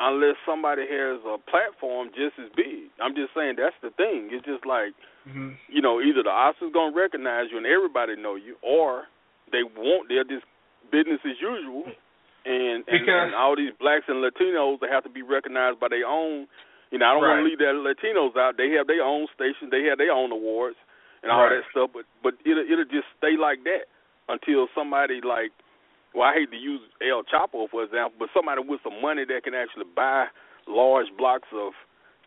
unless 0.00 0.34
somebody 0.44 0.82
has 0.82 1.20
a 1.24 1.38
platform 1.48 2.08
just 2.16 2.34
as 2.42 2.50
big. 2.56 2.90
I'm 3.00 3.14
just 3.14 3.30
saying 3.36 3.54
that's 3.56 3.76
the 3.82 3.90
thing. 3.96 4.28
It's 4.32 4.44
just 4.46 4.66
like 4.66 4.92
Mm-hmm. 5.22 5.54
you 5.70 5.78
know, 5.80 6.00
either 6.02 6.24
the 6.26 6.34
Oscars 6.34 6.74
gonna 6.74 6.90
recognize 6.90 7.46
you 7.52 7.56
and 7.56 7.64
everybody 7.64 8.16
know 8.18 8.34
you, 8.34 8.56
or 8.60 9.04
they 9.52 9.62
won't. 9.62 10.08
They're 10.10 10.24
just 10.26 10.42
business 10.90 11.20
as 11.22 11.38
usual, 11.40 11.84
and 12.44 12.82
and, 12.82 12.84
Because- 12.90 13.30
and 13.30 13.32
all 13.32 13.54
these 13.54 13.70
blacks 13.78 14.02
and 14.10 14.18
Latinos 14.18 14.80
that 14.80 14.90
have 14.90 15.04
to 15.04 15.08
be 15.08 15.22
recognized 15.22 15.78
by 15.78 15.86
their 15.94 16.08
own, 16.10 16.48
You 16.92 17.00
know, 17.00 17.08
I 17.08 17.12
don't 17.16 17.24
want 17.24 17.40
to 17.40 17.48
leave 17.48 17.56
the 17.58 17.72
Latinos 17.72 18.36
out. 18.36 18.60
They 18.60 18.76
have 18.76 18.84
their 18.86 19.00
own 19.00 19.24
station. 19.32 19.72
They 19.72 19.88
have 19.88 19.96
their 19.96 20.12
own 20.12 20.28
awards 20.30 20.76
and 21.24 21.32
all 21.32 21.48
Right. 21.48 21.64
that 21.64 21.64
stuff. 21.72 21.88
But 21.96 22.04
but 22.22 22.36
it'll 22.44 22.68
it'll 22.68 22.84
just 22.92 23.08
stay 23.16 23.40
like 23.40 23.64
that 23.64 23.88
until 24.28 24.68
somebody 24.76 25.24
like, 25.24 25.56
well, 26.12 26.28
I 26.28 26.36
hate 26.36 26.52
to 26.52 26.60
use 26.60 26.84
El 27.00 27.24
Chapo 27.24 27.64
for 27.72 27.82
example, 27.82 28.20
but 28.20 28.28
somebody 28.36 28.60
with 28.60 28.84
some 28.84 29.00
money 29.00 29.24
that 29.24 29.40
can 29.42 29.56
actually 29.56 29.88
buy 29.96 30.28
large 30.68 31.08
blocks 31.16 31.48
of 31.56 31.72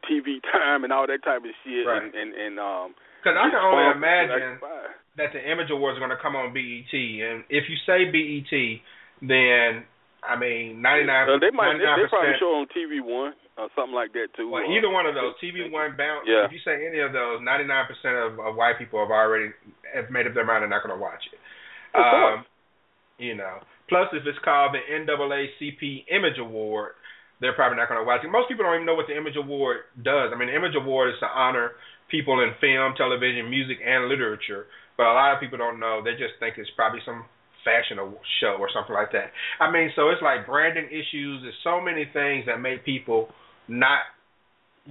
TV 0.09 0.41
time 0.51 0.81
and 0.83 0.91
all 0.91 1.05
that 1.05 1.21
type 1.21 1.45
of 1.45 1.53
shit. 1.61 1.85
Right. 1.85 2.01
And 2.01 2.09
and, 2.17 2.33
and 2.33 2.55
um. 2.59 2.97
Because 3.21 3.37
I 3.37 3.49
can 3.53 3.61
only 3.61 3.85
imagine 3.93 4.57
can 4.57 4.69
that 5.17 5.29
the 5.33 5.41
Image 5.45 5.69
Awards 5.69 5.97
are 5.97 6.03
going 6.03 6.13
to 6.13 6.21
come 6.21 6.35
on 6.35 6.53
BET, 6.53 6.93
and 6.93 7.45
if 7.49 7.69
you 7.69 7.77
say 7.85 8.05
BET, 8.09 8.53
then 9.21 9.85
I 10.25 10.33
mean 10.41 10.81
ninety 10.81 11.05
nine. 11.05 11.29
Uh, 11.29 11.37
they 11.37 11.53
might 11.53 11.77
they, 11.77 11.85
they 11.85 12.09
probably 12.09 12.33
show 12.41 12.57
on 12.61 12.65
TV 12.73 12.97
One 13.01 13.33
or 13.57 13.71
something 13.75 13.95
like 13.95 14.11
that 14.13 14.35
too. 14.35 14.51
Well, 14.51 14.67
either 14.67 14.91
one 14.91 15.07
of 15.07 15.15
those, 15.15 15.35
TV 15.39 15.71
One, 15.71 15.95
Bounce. 15.95 16.27
Yeah. 16.27 16.45
If 16.45 16.51
you 16.51 16.59
say 16.63 16.75
any 16.85 16.99
of 16.99 17.15
those, 17.15 17.39
ninety 17.39 17.63
nine 17.63 17.87
percent 17.87 18.15
of 18.15 18.35
white 18.55 18.77
people 18.77 18.99
have 18.99 19.11
already 19.11 19.55
have 19.95 20.11
made 20.11 20.27
up 20.27 20.35
their 20.35 20.45
mind 20.45 20.63
they're 20.63 20.71
not 20.71 20.83
going 20.83 20.95
to 20.95 21.01
watch 21.01 21.23
it. 21.31 21.39
Of 21.95 22.03
course. 22.03 22.39
Um, 22.39 22.45
you 23.17 23.35
know. 23.35 23.63
Plus, 23.87 24.09
if 24.17 24.25
it's 24.25 24.41
called 24.43 24.73
the 24.73 24.81
NAACP 24.81 26.09
Image 26.09 26.41
Award, 26.41 26.97
they're 27.39 27.53
probably 27.53 27.77
not 27.77 27.87
going 27.87 28.01
to 28.01 28.07
watch 28.07 28.25
it. 28.25 28.33
Most 28.33 28.49
people 28.49 28.65
don't 28.65 28.81
even 28.81 28.89
know 28.89 28.97
what 28.97 29.05
the 29.07 29.15
Image 29.15 29.37
Award 29.37 29.85
does. 30.01 30.33
I 30.33 30.35
mean, 30.35 30.49
the 30.49 30.57
Image 30.57 30.73
Award 30.73 31.13
is 31.13 31.19
to 31.21 31.29
honor 31.29 31.77
people 32.09 32.41
in 32.41 32.57
film, 32.59 32.97
television, 32.97 33.45
music, 33.49 33.77
and 33.85 34.09
literature. 34.09 34.65
But 34.97 35.05
a 35.05 35.13
lot 35.13 35.37
of 35.37 35.39
people 35.39 35.61
don't 35.61 35.79
know. 35.79 36.01
They 36.03 36.17
just 36.17 36.41
think 36.41 36.57
it's 36.57 36.71
probably 36.75 36.99
some 37.05 37.29
fashion 37.61 37.97
show 38.41 38.57
or 38.57 38.69
something 38.73 38.93
like 38.93 39.11
that. 39.13 39.33
I 39.59 39.69
mean, 39.69 39.91
so 39.95 40.09
it's 40.09 40.21
like 40.21 40.45
branding 40.45 40.89
issues. 40.89 41.41
There's 41.41 41.61
so 41.63 41.81
many 41.81 42.09
things 42.13 42.45
that 42.45 42.61
make 42.61 42.85
people 42.85 43.29
not 43.67 44.01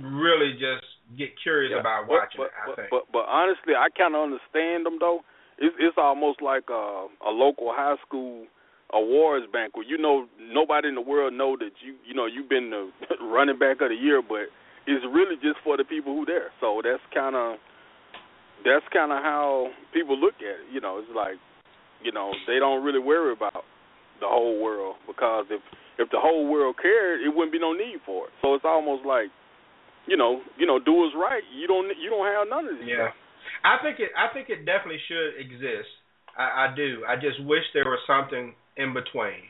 really 0.01 0.53
just 0.55 0.87
get 1.19 1.31
curious 1.43 1.71
Yeah, 1.75 1.81
about 1.81 2.07
but- 2.09 2.15
watching 2.15 2.41
but, 2.41 2.51
it. 2.51 2.53
I 2.55 2.67
but, 2.67 2.77
think. 2.77 2.89
But, 2.91 3.05
but 3.13 3.25
honestly, 3.29 3.75
I 3.75 3.89
kind 3.97 4.15
of 4.15 4.23
understand 4.23 4.87
them 4.87 4.99
though. 4.99 5.21
It's 5.59 5.75
it's 5.79 5.97
almost 5.97 6.43
like 6.43 6.65
a, 6.69 7.07
a 7.27 7.31
local 7.31 7.71
high 7.71 7.95
school 8.07 8.47
awards 8.93 9.47
banquet. 9.53 9.87
You 9.89 9.99
know, 9.99 10.27
nobody 10.39 10.89
in 10.89 10.95
the 10.95 11.01
world 11.01 11.33
know 11.33 11.57
that 11.57 11.71
you 11.85 11.95
you 12.05 12.15
know 12.15 12.27
you've 12.27 12.49
been 12.49 12.71
the 12.71 12.91
running 13.25 13.59
back 13.59 13.81
of 13.81 13.91
the 13.91 13.95
year, 13.95 14.21
but 14.21 14.51
it's 14.87 15.05
really 15.13 15.37
just 15.37 15.63
for 15.63 15.77
the 15.77 15.85
people 15.85 16.15
who 16.15 16.27
there. 16.27 16.51
So 16.61 16.83
that's 16.83 17.03
kind 17.15 17.37
of 17.37 17.57
that's 18.65 18.85
kind 18.93 19.13
of 19.13 19.23
how 19.23 19.71
people 19.93 20.19
look 20.19 20.35
at 20.43 20.67
it. 20.67 20.73
You 20.73 20.81
know, 20.81 20.99
it's 20.99 21.15
like 21.15 21.39
you 22.03 22.11
know 22.11 22.33
they 22.49 22.59
don't 22.59 22.83
really 22.83 22.99
worry 22.99 23.33
about 23.33 23.63
the 24.21 24.27
whole 24.27 24.61
world 24.61 24.97
because 25.07 25.47
if 25.51 25.63
if 25.99 26.11
the 26.11 26.19
whole 26.19 26.47
world 26.51 26.77
cared, 26.81 27.23
it 27.23 27.29
wouldn't 27.29 27.53
be 27.53 27.59
no 27.59 27.73
need 27.73 27.99
for 28.05 28.27
it. 28.27 28.33
So 28.43 28.55
it's 28.55 28.65
almost 28.65 29.05
like 29.07 29.29
you 30.07 30.17
know, 30.17 30.43
you 30.59 30.67
know, 30.67 30.79
do 30.79 31.05
us 31.07 31.13
right. 31.17 31.43
You 31.55 31.67
don't 31.67 31.87
you 31.99 32.11
don't 32.11 32.27
have 32.27 32.49
none 32.49 32.67
of 32.69 32.79
this. 32.79 32.89
Yeah, 32.89 33.09
I 33.65 33.83
think 33.83 34.01
it. 34.01 34.11
I 34.17 34.33
think 34.33 34.51
it 34.51 34.65
definitely 34.67 35.01
should 35.09 35.41
exist. 35.41 35.89
I, 36.37 36.69
I 36.69 36.75
do. 36.77 37.05
I 37.09 37.17
just 37.17 37.43
wish 37.45 37.63
there 37.73 37.85
was 37.87 38.01
something 38.07 38.55
in 38.77 38.93
between. 38.93 39.49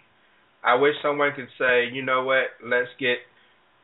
I 0.62 0.74
wish 0.76 0.94
someone 1.02 1.32
could 1.36 1.48
say, 1.58 1.88
you 1.92 2.02
know 2.02 2.24
what? 2.24 2.56
Let's 2.64 2.88
get 2.98 3.18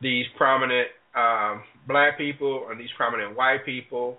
these 0.01 0.25
prominent 0.37 0.87
um, 1.15 1.61
black 1.87 2.17
people 2.17 2.67
and 2.69 2.79
these 2.79 2.89
prominent 2.97 3.35
white 3.35 3.65
people, 3.65 4.17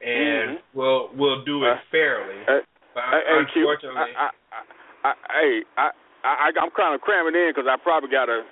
and 0.00 0.58
Mhm. 0.58 0.62
we'll 0.74 1.10
we'll 1.16 1.42
do 1.44 1.64
it 1.64 1.70
Uh, 1.72 1.80
fairly. 1.90 2.44
Hey, 2.44 2.60
but 2.94 3.02
hey, 3.10 3.22
hey, 3.26 3.44
Q, 3.52 3.62
unfortunately, 3.62 4.12
I, 4.14 4.30
I, 4.52 4.60
I, 5.04 5.10
I, 5.10 5.14
hey, 5.40 5.62
I, 6.24 6.50
I'm 6.56 6.72
kind 6.72 6.94
of 6.96 7.04
cramming 7.04 7.36
in 7.36 7.52
because 7.52 7.68
I 7.68 7.76
probably 7.76 8.08
got 8.08 8.26
to 8.26 8.42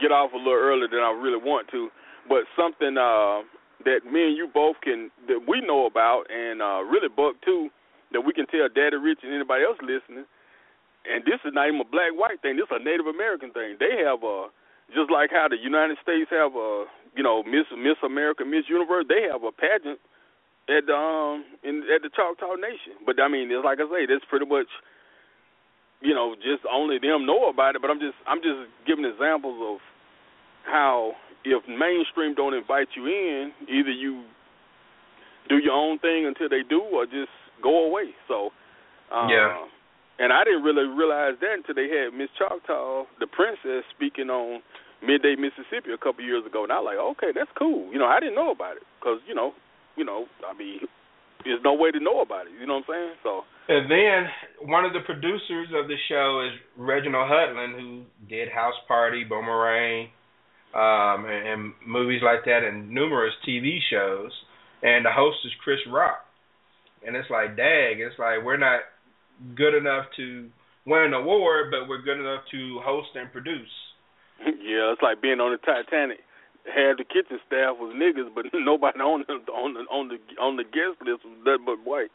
get 0.00 0.14
off 0.14 0.32
a 0.32 0.38
little 0.38 0.54
earlier 0.54 0.88
than 0.88 1.02
I 1.02 1.10
really 1.10 1.42
want 1.42 1.68
to. 1.74 1.90
But 2.30 2.46
something 2.54 2.94
uh, 2.94 3.42
that 3.84 4.06
me 4.06 4.30
and 4.30 4.36
you 4.38 4.46
both 4.46 4.78
can 4.82 5.10
that 5.26 5.42
we 5.46 5.60
know 5.60 5.86
about, 5.86 6.30
and 6.30 6.62
uh, 6.62 6.86
really 6.86 7.10
Buck 7.10 7.38
too, 7.42 7.70
that 8.14 8.22
we 8.22 8.32
can 8.32 8.46
tell 8.46 8.70
Daddy 8.70 8.96
Rich 8.96 9.26
and 9.26 9.34
anybody 9.34 9.66
else 9.66 9.78
listening. 9.82 10.26
And 11.06 11.22
this 11.22 11.38
is 11.46 11.54
not 11.54 11.70
even 11.70 11.82
a 11.82 11.86
black 11.86 12.10
white 12.14 12.42
thing. 12.42 12.58
This 12.58 12.66
is 12.66 12.78
a 12.78 12.82
Native 12.82 13.06
American 13.06 13.54
thing. 13.54 13.78
They 13.78 14.02
have 14.02 14.22
a 14.26 14.50
just 14.94 15.10
like 15.10 15.30
how 15.34 15.50
the 15.50 15.58
United 15.58 15.98
States 16.02 16.30
have 16.30 16.54
a 16.54 16.86
you 17.14 17.22
know 17.22 17.42
Miss 17.42 17.66
Miss 17.74 17.98
America, 18.02 18.46
Miss 18.46 18.66
Universe. 18.70 19.06
They 19.06 19.26
have 19.30 19.42
a 19.42 19.54
pageant 19.54 19.98
at 20.66 20.86
the 20.86 20.94
um 20.94 21.46
in 21.62 21.86
at 21.90 22.02
the 22.02 22.10
Choctaw 22.10 22.58
Nation. 22.58 22.98
But 23.06 23.22
I 23.22 23.26
mean, 23.30 23.50
it's 23.50 23.62
like 23.62 23.78
I 23.78 23.86
say, 23.86 24.06
that's 24.06 24.26
pretty 24.26 24.46
much 24.46 24.70
you 26.00 26.14
know 26.14 26.34
just 26.36 26.62
only 26.70 26.98
them 26.98 27.26
know 27.26 27.48
about 27.48 27.76
it. 27.76 27.82
But 27.82 27.90
I'm 27.90 28.00
just 28.00 28.16
I'm 28.26 28.38
just 28.42 28.68
giving 28.86 29.04
examples 29.04 29.58
of 29.62 29.78
how 30.64 31.12
if 31.44 31.62
mainstream 31.68 32.34
don't 32.34 32.54
invite 32.54 32.88
you 32.96 33.06
in, 33.06 33.52
either 33.68 33.90
you 33.90 34.24
do 35.48 35.58
your 35.58 35.74
own 35.74 35.98
thing 36.00 36.26
until 36.26 36.48
they 36.48 36.62
do, 36.68 36.82
or 36.82 37.06
just 37.06 37.30
go 37.62 37.86
away. 37.86 38.10
So 38.28 38.50
uh, 39.12 39.28
Yeah. 39.30 39.66
And 40.18 40.32
I 40.32 40.44
didn't 40.44 40.62
really 40.64 40.88
realize 40.88 41.36
that 41.44 41.60
until 41.60 41.74
they 41.76 41.92
had 41.92 42.16
Miss 42.16 42.32
Choctaw, 42.38 43.04
the 43.20 43.26
princess, 43.28 43.84
speaking 43.92 44.30
on 44.30 44.62
Midday 45.04 45.36
Mississippi 45.36 45.92
a 45.92 46.00
couple 46.00 46.24
years 46.24 46.46
ago, 46.46 46.64
and 46.64 46.72
I 46.72 46.80
was 46.80 46.88
like, 46.88 47.02
okay, 47.20 47.30
that's 47.36 47.52
cool. 47.52 47.92
You 47.92 47.98
know, 48.00 48.08
I 48.08 48.18
didn't 48.18 48.34
know 48.34 48.50
about 48.50 48.80
it 48.80 48.88
because 48.98 49.20
you 49.28 49.34
know, 49.34 49.52
you 49.94 50.04
know, 50.04 50.24
I 50.40 50.56
mean, 50.56 50.80
there's 51.44 51.60
no 51.62 51.74
way 51.74 51.90
to 51.92 52.00
know 52.00 52.22
about 52.24 52.46
it. 52.48 52.56
You 52.58 52.66
know 52.66 52.80
what 52.80 52.88
I'm 52.88 52.94
saying? 52.96 53.12
So 53.22 53.44
And 53.68 53.90
then 53.90 54.68
one 54.68 54.84
of 54.84 54.92
the 54.92 55.00
producers 55.00 55.68
of 55.74 55.88
the 55.88 55.96
show 56.08 56.46
is 56.46 56.58
Reginald 56.76 57.28
Hudlin, 57.28 57.72
who 57.78 58.02
did 58.28 58.48
House 58.48 58.78
Party, 58.86 59.24
Boomerang, 59.24 60.08
um, 60.74 61.26
and, 61.26 61.48
and 61.48 61.72
movies 61.84 62.20
like 62.22 62.44
that, 62.44 62.62
and 62.62 62.90
numerous 62.90 63.34
TV 63.46 63.78
shows. 63.90 64.30
And 64.82 65.04
the 65.04 65.10
host 65.10 65.38
is 65.44 65.52
Chris 65.64 65.80
Rock. 65.90 66.22
And 67.04 67.16
it's 67.16 67.30
like, 67.30 67.56
dag, 67.56 67.98
it's 67.98 68.18
like 68.18 68.44
we're 68.44 68.56
not 68.56 68.80
good 69.56 69.74
enough 69.74 70.06
to 70.16 70.48
win 70.86 71.02
an 71.02 71.14
award, 71.14 71.70
but 71.70 71.88
we're 71.88 72.02
good 72.02 72.20
enough 72.20 72.42
to 72.52 72.80
host 72.84 73.08
and 73.14 73.30
produce. 73.32 73.74
yeah, 74.46 74.94
it's 74.94 75.02
like 75.02 75.20
being 75.20 75.40
on 75.40 75.52
the 75.52 75.58
Titanic. 75.58 76.18
Had 76.66 76.98
the 76.98 77.06
kitchen 77.06 77.38
staff 77.46 77.78
was 77.78 77.94
niggas, 77.94 78.34
but 78.34 78.46
nobody 78.54 78.98
on 78.98 79.22
the 79.26 79.34
on 79.54 79.74
the 79.74 79.80
on 79.86 80.08
the 80.08 80.18
on 80.42 80.56
the 80.56 80.64
guest 80.64 80.98
list 80.98 81.22
was 81.22 81.38
nothing 81.46 81.66
but 81.66 81.78
white. 81.86 82.10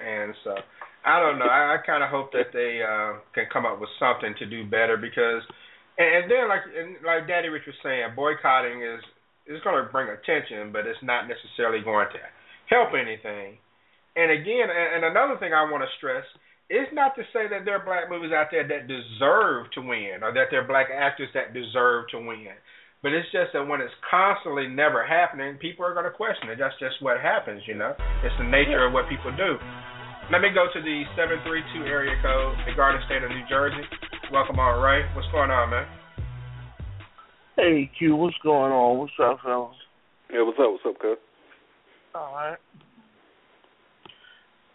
And 0.00 0.34
so 0.44 0.56
I 1.04 1.20
don't 1.20 1.38
know. 1.38 1.48
I, 1.48 1.76
I 1.76 1.86
kind 1.86 2.02
of 2.04 2.10
hope 2.10 2.32
that 2.32 2.52
they 2.52 2.80
uh, 2.84 3.20
can 3.32 3.46
come 3.52 3.64
up 3.64 3.80
with 3.80 3.88
something 3.96 4.34
to 4.38 4.46
do 4.46 4.68
better 4.68 4.96
because, 4.96 5.40
and, 5.96 6.08
and 6.08 6.24
then 6.30 6.44
like 6.48 6.64
and 6.68 6.96
like 7.04 7.28
Daddy 7.28 7.48
Rich 7.48 7.68
was 7.68 7.76
saying, 7.84 8.12
boycotting 8.16 8.82
is 8.82 9.00
is 9.48 9.64
going 9.64 9.80
to 9.80 9.88
bring 9.90 10.12
attention, 10.12 10.72
but 10.72 10.86
it's 10.86 11.00
not 11.02 11.24
necessarily 11.26 11.82
going 11.82 12.08
to 12.12 12.20
help 12.68 12.92
anything. 12.92 13.56
And 14.16 14.30
again, 14.30 14.68
and, 14.68 15.00
and 15.00 15.02
another 15.08 15.40
thing 15.40 15.52
I 15.52 15.64
want 15.70 15.82
to 15.82 15.90
stress. 15.96 16.24
It's 16.70 16.94
not 16.94 17.18
to 17.18 17.26
say 17.34 17.50
that 17.50 17.66
there 17.66 17.74
are 17.74 17.84
black 17.84 18.06
movies 18.06 18.30
out 18.30 18.54
there 18.54 18.62
that 18.62 18.86
deserve 18.86 19.66
to 19.74 19.82
win, 19.82 20.22
or 20.22 20.30
that 20.30 20.54
there 20.54 20.62
are 20.62 20.70
black 20.70 20.86
actors 20.86 21.26
that 21.34 21.50
deserve 21.50 22.06
to 22.14 22.22
win. 22.22 22.54
But 23.02 23.10
it's 23.10 23.26
just 23.32 23.56
that 23.56 23.66
when 23.66 23.80
it's 23.80 23.96
constantly 24.06 24.68
never 24.68 25.02
happening, 25.02 25.56
people 25.56 25.82
are 25.82 25.94
going 25.96 26.06
to 26.06 26.14
question 26.14 26.52
it. 26.52 26.62
That's 26.62 26.76
just 26.78 27.00
what 27.02 27.18
happens, 27.18 27.62
you 27.66 27.74
know. 27.74 27.96
It's 28.22 28.36
the 28.38 28.46
nature 28.46 28.86
of 28.86 28.92
what 28.92 29.08
people 29.08 29.34
do. 29.34 29.58
Let 30.30 30.42
me 30.42 30.50
go 30.54 30.66
to 30.72 30.80
the 30.80 31.02
732 31.18 31.90
area 31.90 32.14
code, 32.22 32.54
the 32.64 32.72
Garden 32.76 33.02
State 33.06 33.24
of 33.24 33.30
New 33.30 33.42
Jersey. 33.48 33.82
Welcome 34.30 34.60
on, 34.60 34.80
Ray. 34.80 35.02
What's 35.16 35.26
going 35.32 35.50
on, 35.50 35.70
man? 35.70 35.86
Hey 37.56 37.90
Q, 37.98 38.14
what's 38.14 38.36
going 38.44 38.70
on? 38.70 38.98
What's 38.98 39.12
up, 39.20 39.40
fellas? 39.42 39.74
Yeah, 40.32 40.44
what's 40.44 40.56
up? 40.60 40.70
What's 40.70 40.86
up, 40.86 41.02
cuz? 41.02 41.18
All 42.14 42.32
right. 42.32 42.56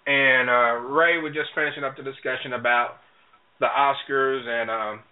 And 0.06 0.50
uh, 0.50 0.92
Ray 0.92 1.24
was 1.24 1.34
just 1.34 1.56
finishing 1.56 1.86
up 1.86 1.96
the 1.96 2.04
discussion 2.04 2.52
about 2.52 2.98
the 3.62 3.68
Oscars 3.68 4.46
and, 4.46 4.70
um, 4.70 5.04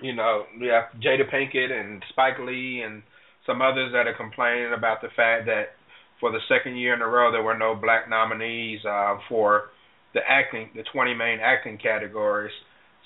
you 0.00 0.14
know, 0.14 0.44
we 0.58 0.68
have 0.68 0.84
Jada 0.98 1.28
Pinkett 1.30 1.70
and 1.70 2.02
Spike 2.08 2.38
Lee 2.40 2.84
and 2.86 3.02
some 3.46 3.60
others 3.60 3.92
that 3.92 4.06
are 4.06 4.16
complaining 4.16 4.72
about 4.72 5.02
the 5.02 5.08
fact 5.14 5.44
that 5.44 5.76
for 6.20 6.32
the 6.32 6.40
second 6.48 6.76
year 6.76 6.94
in 6.94 7.02
a 7.02 7.06
row 7.06 7.30
there 7.30 7.42
were 7.42 7.56
no 7.56 7.74
black 7.74 8.08
nominees 8.08 8.80
uh, 8.84 9.16
for 9.28 9.70
the 10.14 10.20
acting, 10.28 10.70
the 10.74 10.82
20 10.92 11.14
main 11.14 11.38
acting 11.40 11.78
categories. 11.78 12.52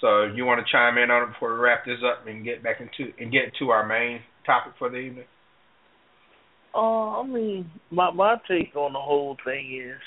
So 0.01 0.25
you 0.25 0.45
want 0.45 0.65
to 0.65 0.73
chime 0.73 0.99
in 0.99 1.11
on 1.11 1.29
it 1.29 1.33
before 1.33 1.55
we 1.55 1.61
wrap 1.61 1.85
this 1.85 1.99
up 2.05 2.27
and 2.27 2.45
get 2.45 2.63
back 2.63 2.81
into 2.81 3.13
and 3.19 3.31
get 3.31 3.53
to 3.59 3.71
our 3.71 3.87
main 3.87 4.21
topic 4.45 4.73
for 4.79 4.91
the 4.91 4.97
evening? 4.97 5.25
Uh, 6.75 7.21
I 7.21 7.27
mean, 7.27 7.71
my 7.91 8.11
my 8.11 8.37
take 8.49 8.75
on 8.75 8.95
the 8.95 8.99
whole 8.99 9.37
thing 9.45 9.81
is, 9.85 10.01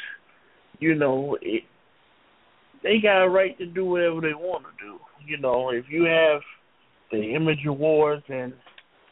you 0.79 0.95
know, 0.95 1.37
it 1.41 1.63
they 2.83 2.99
got 3.01 3.23
a 3.23 3.29
right 3.29 3.57
to 3.57 3.65
do 3.65 3.85
whatever 3.85 4.21
they 4.21 4.33
want 4.33 4.63
to 4.63 4.85
do. 4.85 4.99
You 5.25 5.37
know, 5.37 5.69
if 5.69 5.85
you 5.89 6.03
have 6.03 6.41
the 7.11 7.35
Image 7.35 7.65
Awards 7.67 8.23
and 8.29 8.53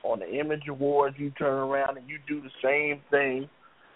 on 0.03 0.19
the 0.19 0.39
Image 0.39 0.67
Awards 0.67 1.15
you 1.17 1.31
turn 1.31 1.53
around 1.53 1.97
and 1.97 2.09
you 2.09 2.17
do 2.27 2.41
the 2.41 2.49
same 2.61 3.01
thing 3.09 3.49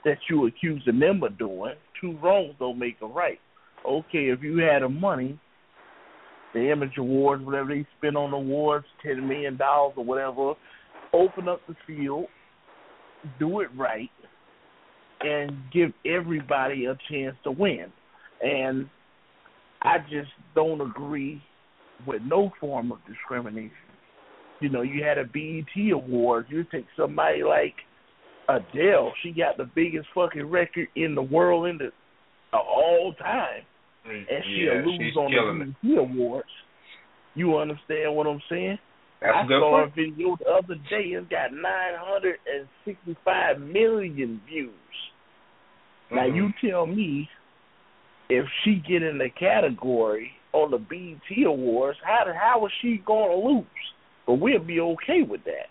that 0.06 0.18
you 0.30 0.48
accusing 0.48 1.00
them 1.00 1.24
of 1.24 1.38
doing, 1.38 1.76
two 2.00 2.18
wrongs 2.22 2.56
don't 2.60 2.80
make 2.80 2.98
a 3.02 3.06
right. 3.06 3.40
Okay, 3.86 4.30
if 4.30 4.42
you 4.42 4.58
had 4.60 4.82
the 4.82 4.90
money, 4.90 5.40
the 6.54 6.72
Image 6.72 6.98
Awards, 6.98 7.44
whatever 7.44 7.70
they 7.70 7.86
spend 7.98 8.18
on 8.18 8.34
awards, 8.34 8.86
ten 9.06 9.28
million 9.28 9.58
dollars 9.58 9.94
or 9.98 10.04
whatever, 10.04 10.54
open 11.14 11.48
up 11.48 11.62
the 11.68 11.76
field, 11.86 12.26
do 13.40 13.62
it 13.62 13.70
right, 13.76 14.10
and 15.22 15.52
give 15.74 15.92
everybody 16.06 16.86
a 16.86 16.98
chance 17.10 17.36
to 17.44 17.52
win. 17.52 17.92
And 18.42 18.90
I 19.82 19.98
just 20.10 20.30
don't 20.56 20.82
agree 20.82 21.42
with 22.06 22.22
no 22.24 22.52
form 22.60 22.92
of 22.92 23.00
discrimination. 23.08 23.72
You 24.60 24.70
know, 24.70 24.82
you 24.82 25.04
had 25.04 25.18
a 25.18 25.24
BET 25.24 25.92
award. 25.94 26.48
You 26.50 26.66
take 26.72 26.86
somebody 26.98 27.44
like 27.44 27.76
Adele. 28.50 29.12
She 29.24 29.32
got 29.32 29.58
the 29.58 29.66
biggest 29.76 30.08
fucking 30.16 30.50
record 30.50 30.88
in 30.96 31.16
the 31.16 31.22
world 31.22 31.68
in 31.68 31.78
the 31.78 31.92
of 32.54 32.62
all 32.66 33.14
time, 33.20 33.64
and 34.06 34.26
she'll 34.46 34.86
lose 34.86 35.18
on 35.18 35.32
the. 35.32 35.74
BET 35.84 35.98
awards. 35.98 36.48
You 37.36 37.58
understand 37.58 38.16
what 38.16 38.26
I'm 38.26 38.42
saying? 38.50 38.80
That's 39.22 39.36
I 39.36 39.44
a 39.44 39.48
good 39.48 39.60
saw 39.60 39.82
point. 39.82 39.92
a 39.92 39.96
video 39.96 40.38
the 40.40 40.50
other 40.50 40.76
day. 40.90 41.10
It's 41.14 41.28
got 41.30 41.52
965 41.54 43.60
million 43.60 44.40
views. 44.48 44.72
Now 46.10 46.22
Mhm. 46.24 46.36
you 46.36 46.54
tell 46.70 46.88
me 46.88 47.30
if 48.30 48.48
she 48.64 48.76
get 48.76 49.04
in 49.04 49.18
the 49.18 49.30
category 49.30 50.34
on 50.54 50.72
the 50.72 50.78
BET 50.78 51.44
Awards, 51.46 52.00
how 52.02 52.32
how 52.34 52.66
is 52.66 52.72
she 52.82 52.98
going 53.00 53.30
to 53.30 53.36
lose? 53.48 53.66
But 54.26 54.36
we'll 54.36 54.60
be 54.60 54.80
okay 54.80 55.22
with 55.22 55.44
that. 55.44 55.70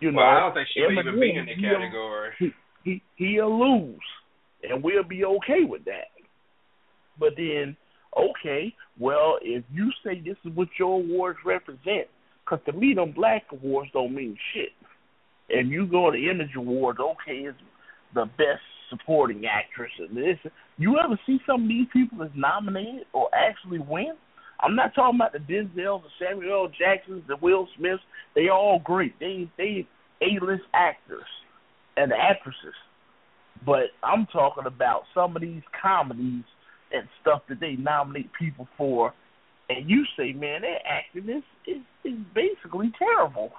You 0.00 0.12
know, 0.12 0.18
well, 0.18 0.26
I 0.26 0.40
don't 0.40 0.54
think 0.54 0.68
she'll 0.74 0.92
even 0.92 1.18
be 1.18 1.34
in 1.34 1.46
the 1.46 1.54
category. 1.54 2.30
He, 2.38 2.52
he 2.84 3.02
he'll 3.16 3.58
lose, 3.58 3.98
and 4.62 4.82
we'll 4.82 5.04
be 5.04 5.24
okay 5.24 5.64
with 5.66 5.84
that. 5.86 6.12
But 7.18 7.30
then, 7.36 7.76
okay, 8.16 8.74
well, 8.98 9.38
if 9.40 9.64
you 9.72 9.90
say 10.04 10.20
this 10.20 10.36
is 10.44 10.54
what 10.54 10.68
your 10.78 11.00
awards 11.00 11.38
represent, 11.44 12.08
because 12.44 12.60
to 12.66 12.72
me, 12.72 12.94
them 12.94 13.12
black 13.12 13.44
awards 13.52 13.90
don't 13.92 14.14
mean 14.14 14.36
shit. 14.54 14.70
And 15.48 15.70
you 15.70 15.86
go 15.86 16.10
to 16.10 16.18
Image 16.18 16.56
Awards, 16.56 16.98
okay, 17.00 17.38
it's 17.38 17.58
the 18.14 18.26
best 18.36 18.62
supporting 18.90 19.44
actress 19.46 19.92
and 19.98 20.16
this. 20.16 20.38
You 20.76 20.98
ever 20.98 21.18
see 21.26 21.38
some 21.46 21.62
of 21.62 21.68
these 21.68 21.86
people 21.92 22.18
that's 22.18 22.30
nominated 22.34 23.06
or 23.12 23.28
actually 23.34 23.78
win? 23.78 24.14
I'm 24.60 24.74
not 24.74 24.94
talking 24.94 25.18
about 25.18 25.32
the 25.32 25.38
Denzels, 25.38 26.02
the 26.02 26.08
Samuel 26.18 26.64
L. 26.64 26.72
Jacksons, 26.78 27.22
the 27.28 27.36
Will 27.36 27.68
Smiths. 27.76 28.02
They 28.34 28.48
are 28.48 28.58
all 28.58 28.80
great. 28.84 29.18
They 29.20 29.50
they 29.58 29.86
A-list 30.22 30.64
actors 30.74 31.26
and 31.96 32.12
actresses. 32.12 32.74
But 33.64 33.86
I'm 34.02 34.26
talking 34.26 34.64
about 34.66 35.02
some 35.14 35.36
of 35.36 35.42
these 35.42 35.62
comedies 35.80 36.44
and 36.92 37.08
stuff 37.20 37.42
that 37.48 37.60
they 37.60 37.72
nominate 37.72 38.30
people 38.38 38.68
for, 38.76 39.12
and 39.68 39.88
you 39.88 40.04
say, 40.16 40.32
man, 40.32 40.62
their 40.62 40.78
acting 40.86 41.28
is 41.28 41.42
is, 41.66 41.82
is 42.04 42.18
basically 42.34 42.92
terrible. 42.98 43.50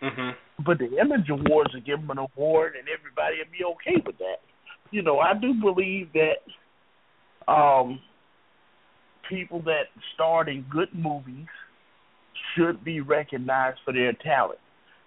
hmm 0.00 0.30
But 0.64 0.78
the 0.78 0.98
Image 0.98 1.28
Awards 1.30 1.74
will 1.74 1.82
give 1.82 2.00
them 2.00 2.10
an 2.10 2.18
award, 2.18 2.74
and 2.78 2.88
everybody 2.88 3.36
will 3.38 3.52
be 3.52 3.64
okay 3.74 4.02
with 4.04 4.18
that. 4.18 4.40
You 4.90 5.02
know, 5.02 5.18
I 5.18 5.34
do 5.34 5.54
believe 5.54 6.08
that 6.14 7.52
um, 7.52 8.00
people 9.28 9.62
that 9.62 9.84
starred 10.14 10.48
in 10.48 10.64
good 10.70 10.88
movies 10.94 11.46
should 12.54 12.84
be 12.84 13.00
recognized 13.00 13.78
for 13.84 13.92
their 13.92 14.12
talent. 14.12 14.58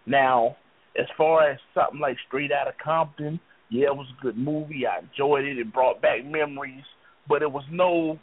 Now, 0.05 0.57
as 0.99 1.05
far 1.17 1.49
as 1.49 1.59
something 1.73 1.99
like 1.99 2.17
Straight 2.27 2.51
Outta 2.51 2.73
Compton, 2.83 3.39
yeah, 3.69 3.87
it 3.87 3.95
was 3.95 4.07
a 4.17 4.21
good 4.21 4.37
movie. 4.37 4.85
I 4.87 4.99
enjoyed 4.99 5.45
it. 5.45 5.59
It 5.59 5.71
brought 5.71 6.01
back 6.01 6.25
memories, 6.25 6.83
but 7.27 7.41
it 7.41 7.51
was 7.51 7.63
no 7.71 8.17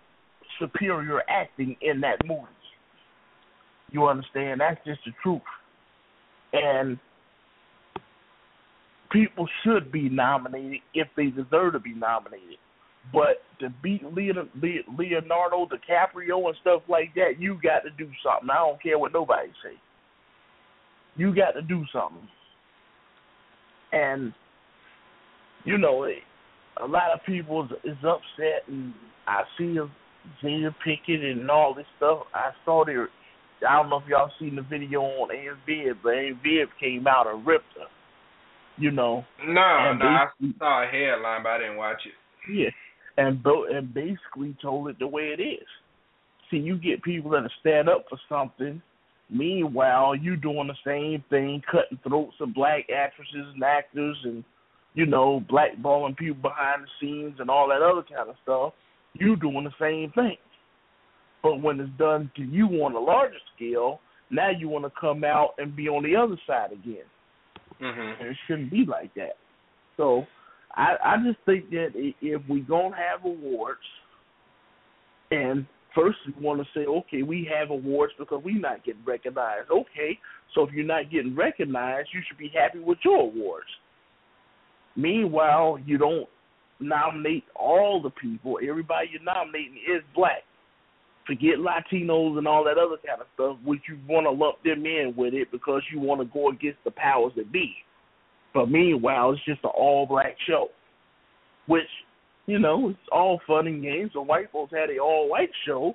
superior 0.58 1.22
acting 1.28 1.76
in 1.80 2.00
that 2.00 2.18
movie. 2.24 2.46
You 3.90 4.06
understand? 4.06 4.60
That's 4.60 4.80
just 4.84 5.00
the 5.06 5.12
truth. 5.22 5.40
And 6.52 6.98
people 9.10 9.46
should 9.62 9.92
be 9.92 10.08
nominated 10.08 10.80
if 10.94 11.08
they 11.16 11.26
deserve 11.26 11.74
to 11.74 11.80
be 11.80 11.94
nominated. 11.94 12.58
But 13.12 13.42
to 13.60 13.72
beat 13.82 14.02
Leonardo, 14.04 15.66
DiCaprio 15.66 16.46
and 16.46 16.56
stuff 16.60 16.82
like 16.88 17.14
that, 17.14 17.34
you 17.38 17.58
got 17.62 17.80
to 17.80 17.90
do 17.90 18.10
something. 18.22 18.50
I 18.50 18.56
don't 18.56 18.82
care 18.82 18.98
what 18.98 19.12
nobody 19.12 19.48
say. 19.62 19.76
You 21.16 21.34
got 21.34 21.52
to 21.52 21.62
do 21.62 21.84
something. 21.92 22.28
And 23.92 24.32
you 25.64 25.78
know, 25.78 26.06
a 26.82 26.86
lot 26.86 27.12
of 27.12 27.20
people 27.26 27.68
is, 27.84 27.96
upset, 28.04 28.68
and 28.68 28.94
I 29.26 29.42
see 29.58 29.76
Jada 30.42 30.74
Pinkett 30.86 31.24
and 31.24 31.50
all 31.50 31.74
this 31.74 31.86
stuff. 31.96 32.20
I 32.34 32.50
saw 32.64 32.84
their. 32.84 33.08
I 33.66 33.74
don't 33.74 33.88
know 33.88 33.98
if 33.98 34.08
y'all 34.08 34.30
seen 34.38 34.56
the 34.56 34.62
video 34.62 35.00
on 35.00 35.30
Aunt 35.34 35.58
but 36.02 36.10
Aunt 36.10 36.70
came 36.78 37.06
out 37.06 37.26
and 37.26 37.46
ripped 37.46 37.64
her. 37.76 37.86
You 38.78 38.90
know, 38.90 39.24
No, 39.46 39.94
no, 39.94 40.04
I 40.04 40.26
saw 40.58 40.82
a 40.82 40.86
headline, 40.86 41.42
but 41.42 41.48
I 41.48 41.58
didn't 41.58 41.78
watch 41.78 42.02
it. 42.04 42.12
Yeah, 42.52 42.68
and 43.16 43.42
bo- 43.42 43.66
and 43.66 43.92
basically 43.92 44.56
told 44.60 44.88
it 44.88 44.98
the 44.98 45.06
way 45.06 45.34
it 45.36 45.40
is. 45.40 45.66
See, 46.50 46.58
you 46.58 46.76
get 46.76 47.02
people 47.02 47.30
that 47.32 47.50
stand 47.60 47.88
up 47.88 48.06
for 48.08 48.18
something. 48.28 48.80
Meanwhile, 49.28 50.14
you 50.14 50.36
doing 50.36 50.68
the 50.68 50.76
same 50.84 51.24
thing, 51.28 51.62
cutting 51.70 51.98
throats 52.06 52.36
of 52.40 52.54
black 52.54 52.88
actresses 52.90 53.52
and 53.54 53.62
actors, 53.62 54.16
and 54.24 54.44
you 54.94 55.04
know, 55.04 55.44
blackballing 55.50 56.16
people 56.16 56.40
behind 56.40 56.84
the 56.84 56.88
scenes 57.00 57.38
and 57.38 57.50
all 57.50 57.68
that 57.68 57.82
other 57.82 58.02
kind 58.02 58.30
of 58.30 58.36
stuff. 58.42 58.72
You 59.14 59.36
doing 59.36 59.64
the 59.64 59.72
same 59.80 60.10
thing. 60.12 60.38
But 61.42 61.60
when 61.60 61.80
it's 61.80 61.90
done 61.98 62.30
to 62.36 62.42
you 62.42 62.66
on 62.84 62.94
a 62.94 62.98
larger 63.00 63.36
scale, 63.54 64.00
now 64.30 64.50
you 64.50 64.68
want 64.68 64.84
to 64.84 64.92
come 64.98 65.22
out 65.22 65.54
and 65.58 65.76
be 65.76 65.88
on 65.88 66.02
the 66.02 66.16
other 66.16 66.36
side 66.46 66.72
again 66.72 67.04
Mhm. 67.80 68.20
and 68.20 68.28
it 68.28 68.36
shouldn't 68.46 68.70
be 68.70 68.84
like 68.84 69.12
that. 69.14 69.36
So 69.96 70.26
I 70.76 70.96
I 71.02 71.16
just 71.24 71.38
think 71.46 71.70
that 71.70 71.90
if 71.94 72.42
we 72.48 72.60
gonna 72.60 72.96
have 72.96 73.24
awards, 73.24 73.80
and 75.30 75.66
first 75.94 76.18
we 76.26 76.44
want 76.44 76.60
to 76.60 76.66
say, 76.78 76.86
okay, 76.86 77.22
we 77.22 77.48
have 77.52 77.70
awards 77.70 78.12
because 78.18 78.42
we're 78.44 78.60
not 78.60 78.84
getting 78.84 79.04
recognized. 79.04 79.70
Okay, 79.70 80.18
so 80.54 80.62
if 80.62 80.72
you're 80.72 80.84
not 80.84 81.10
getting 81.10 81.34
recognized, 81.34 82.08
you 82.12 82.20
should 82.26 82.38
be 82.38 82.52
happy 82.54 82.78
with 82.78 82.98
your 83.04 83.20
awards. 83.20 83.66
Meanwhile, 84.94 85.78
you 85.84 85.98
don't 85.98 86.28
nominate 86.80 87.44
all 87.54 88.00
the 88.02 88.10
people. 88.10 88.58
Everybody 88.66 89.08
you're 89.12 89.22
nominating 89.22 89.76
is 89.76 90.02
black. 90.14 90.42
Forget 91.26 91.56
Latinos 91.58 92.38
and 92.38 92.46
all 92.46 92.62
that 92.64 92.78
other 92.78 92.96
kind 93.04 93.20
of 93.20 93.26
stuff, 93.34 93.56
which 93.64 93.80
you 93.88 93.98
want 94.08 94.26
to 94.26 94.30
lump 94.30 94.62
them 94.62 94.86
in 94.86 95.12
with 95.16 95.34
it 95.34 95.50
because 95.50 95.82
you 95.92 95.98
want 95.98 96.20
to 96.20 96.26
go 96.26 96.50
against 96.50 96.78
the 96.84 96.90
powers 96.92 97.32
that 97.36 97.50
be. 97.50 97.74
But 98.56 98.70
meanwhile, 98.70 99.32
it's 99.32 99.44
just 99.44 99.62
an 99.64 99.70
all 99.76 100.06
black 100.06 100.34
show, 100.48 100.68
which, 101.66 101.82
you 102.46 102.58
know, 102.58 102.88
it's 102.88 103.08
all 103.12 103.38
fun 103.46 103.66
and 103.66 103.82
games. 103.82 104.12
So 104.14 104.22
white 104.22 104.50
folks 104.50 104.72
had 104.72 104.88
an 104.88 104.98
all 104.98 105.28
white 105.28 105.50
show, 105.66 105.94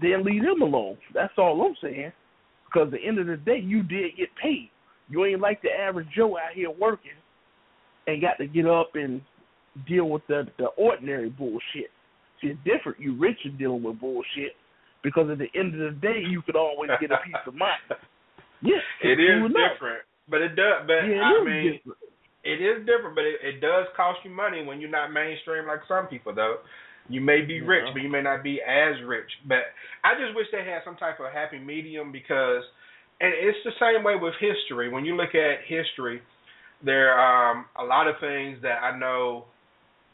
then 0.00 0.24
leave 0.24 0.42
them 0.44 0.62
alone. 0.62 0.96
That's 1.12 1.34
all 1.36 1.60
I'm 1.60 1.76
saying. 1.82 2.10
Because 2.64 2.86
at 2.86 2.92
the 2.92 3.06
end 3.06 3.18
of 3.18 3.26
the 3.26 3.36
day, 3.36 3.58
you 3.62 3.82
did 3.82 4.16
get 4.16 4.28
paid. 4.42 4.70
You 5.10 5.26
ain't 5.26 5.42
like 5.42 5.60
the 5.60 5.68
average 5.68 6.06
Joe 6.16 6.38
out 6.38 6.54
here 6.54 6.70
working 6.70 7.10
and 8.06 8.22
got 8.22 8.38
to 8.38 8.46
get 8.46 8.66
up 8.66 8.92
and 8.94 9.20
deal 9.86 10.08
with 10.08 10.22
the 10.26 10.44
the 10.56 10.68
ordinary 10.78 11.28
bullshit. 11.28 11.92
See, 12.40 12.48
it's 12.48 12.60
different. 12.64 12.98
You 12.98 13.14
rich 13.18 13.40
and 13.44 13.58
dealing 13.58 13.82
with 13.82 14.00
bullshit 14.00 14.56
because 15.02 15.28
at 15.30 15.36
the 15.36 15.48
end 15.54 15.74
of 15.74 15.80
the 15.80 16.00
day, 16.00 16.22
you 16.26 16.40
could 16.40 16.56
always 16.56 16.90
get 16.98 17.10
a 17.10 17.18
peace 17.26 17.44
of 17.46 17.54
mind. 17.54 17.76
Yeah, 18.60 18.74
it's 19.04 19.20
is 19.20 19.54
different, 19.54 20.02
but 20.30 20.40
it 20.40 20.54
does. 20.54 20.86
But 20.86 21.08
Yeah, 21.08 21.22
I 21.22 21.44
mean, 21.44 21.78
different. 21.78 21.98
it 22.44 22.58
is 22.62 22.86
different, 22.86 23.14
but 23.14 23.24
it, 23.24 23.40
it 23.42 23.60
does 23.60 23.86
cost 23.96 24.20
you 24.24 24.30
money 24.30 24.64
when 24.64 24.80
you're 24.80 24.90
not 24.90 25.12
mainstream 25.12 25.66
like 25.66 25.80
some 25.88 26.06
people. 26.06 26.34
Though 26.34 26.58
you 27.08 27.20
may 27.20 27.40
be 27.42 27.60
rich, 27.60 27.84
but 27.92 28.02
you 28.02 28.10
may 28.10 28.22
not 28.22 28.42
be 28.42 28.60
as 28.60 28.94
rich. 29.06 29.30
But 29.46 29.72
I 30.04 30.14
just 30.14 30.36
wish 30.36 30.46
they 30.52 30.64
had 30.64 30.80
some 30.84 30.96
type 30.96 31.20
of 31.20 31.32
happy 31.32 31.58
medium 31.58 32.12
because, 32.12 32.62
and 33.20 33.32
it's 33.32 33.58
the 33.64 33.72
same 33.80 34.04
way 34.04 34.14
with 34.20 34.34
history. 34.38 34.90
When 34.90 35.04
you 35.04 35.16
look 35.16 35.34
at 35.34 35.64
history, 35.66 36.20
there 36.84 37.12
are 37.12 37.58
um, 37.58 37.64
a 37.78 37.84
lot 37.84 38.06
of 38.06 38.16
things 38.20 38.58
that 38.62 38.82
I 38.82 38.96
know 38.98 39.46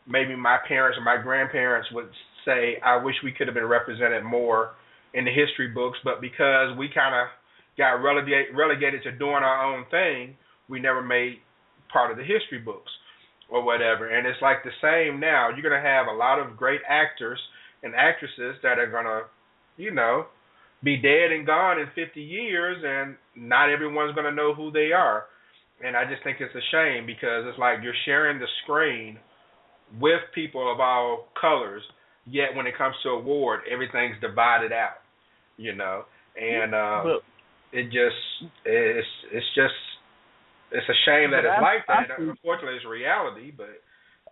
maybe 0.06 0.36
my 0.36 0.58
parents 0.68 0.98
or 0.98 1.02
my 1.02 1.20
grandparents 1.22 1.88
would 1.92 2.08
say 2.44 2.76
I 2.84 3.02
wish 3.02 3.16
we 3.24 3.32
could 3.32 3.48
have 3.48 3.54
been 3.54 3.66
represented 3.66 4.22
more 4.22 4.72
in 5.14 5.24
the 5.24 5.30
history 5.30 5.68
books, 5.68 5.98
but 6.04 6.20
because 6.20 6.76
we 6.78 6.88
kind 6.94 7.14
of 7.14 7.28
got 7.76 8.02
relegated 8.02 8.54
relegated 8.54 9.02
to 9.04 9.12
doing 9.12 9.42
our 9.42 9.74
own 9.74 9.84
thing, 9.90 10.36
we 10.68 10.80
never 10.80 11.02
made 11.02 11.38
part 11.92 12.10
of 12.10 12.16
the 12.16 12.24
history 12.24 12.58
books 12.58 12.90
or 13.48 13.62
whatever. 13.62 14.08
And 14.08 14.26
it's 14.26 14.40
like 14.42 14.64
the 14.64 14.74
same 14.80 15.20
now. 15.20 15.50
You're 15.50 15.68
gonna 15.68 15.82
have 15.82 16.06
a 16.06 16.16
lot 16.16 16.38
of 16.38 16.56
great 16.56 16.80
actors 16.88 17.38
and 17.82 17.94
actresses 17.94 18.56
that 18.62 18.78
are 18.78 18.90
gonna, 18.90 19.22
you 19.76 19.90
know, 19.90 20.26
be 20.82 20.96
dead 20.96 21.32
and 21.32 21.46
gone 21.46 21.78
in 21.78 21.86
50 21.94 22.20
years, 22.20 22.82
and 22.84 23.16
not 23.36 23.70
everyone's 23.70 24.14
gonna 24.14 24.32
know 24.32 24.54
who 24.54 24.70
they 24.70 24.92
are. 24.92 25.26
And 25.84 25.96
I 25.96 26.04
just 26.04 26.22
think 26.22 26.38
it's 26.40 26.54
a 26.54 26.64
shame 26.70 27.06
because 27.06 27.44
it's 27.46 27.58
like 27.58 27.78
you're 27.82 27.94
sharing 28.04 28.38
the 28.38 28.46
screen 28.62 29.18
with 30.00 30.20
people 30.34 30.70
of 30.70 30.80
all 30.80 31.28
colors, 31.40 31.82
yet 32.26 32.54
when 32.54 32.66
it 32.66 32.76
comes 32.76 32.94
to 33.02 33.10
award, 33.10 33.60
everything's 33.70 34.16
divided 34.20 34.72
out, 34.72 35.02
you 35.56 35.74
know. 35.74 36.04
And 36.36 36.74
uh, 36.74 37.02
But 37.04 37.22
it 37.74 37.84
just 37.84 38.50
it's 38.64 39.06
it's 39.32 39.46
just 39.54 39.74
it's 40.72 40.88
a 40.88 40.98
shame 41.04 41.30
that 41.32 41.44
it's 41.44 41.54
I- 41.58 41.60
like 41.60 41.84
I 41.88 42.06
that. 42.08 42.16
think- 42.16 42.30
Unfortunately, 42.30 42.76
it's 42.76 42.84
reality. 42.86 43.50
But 43.56 43.80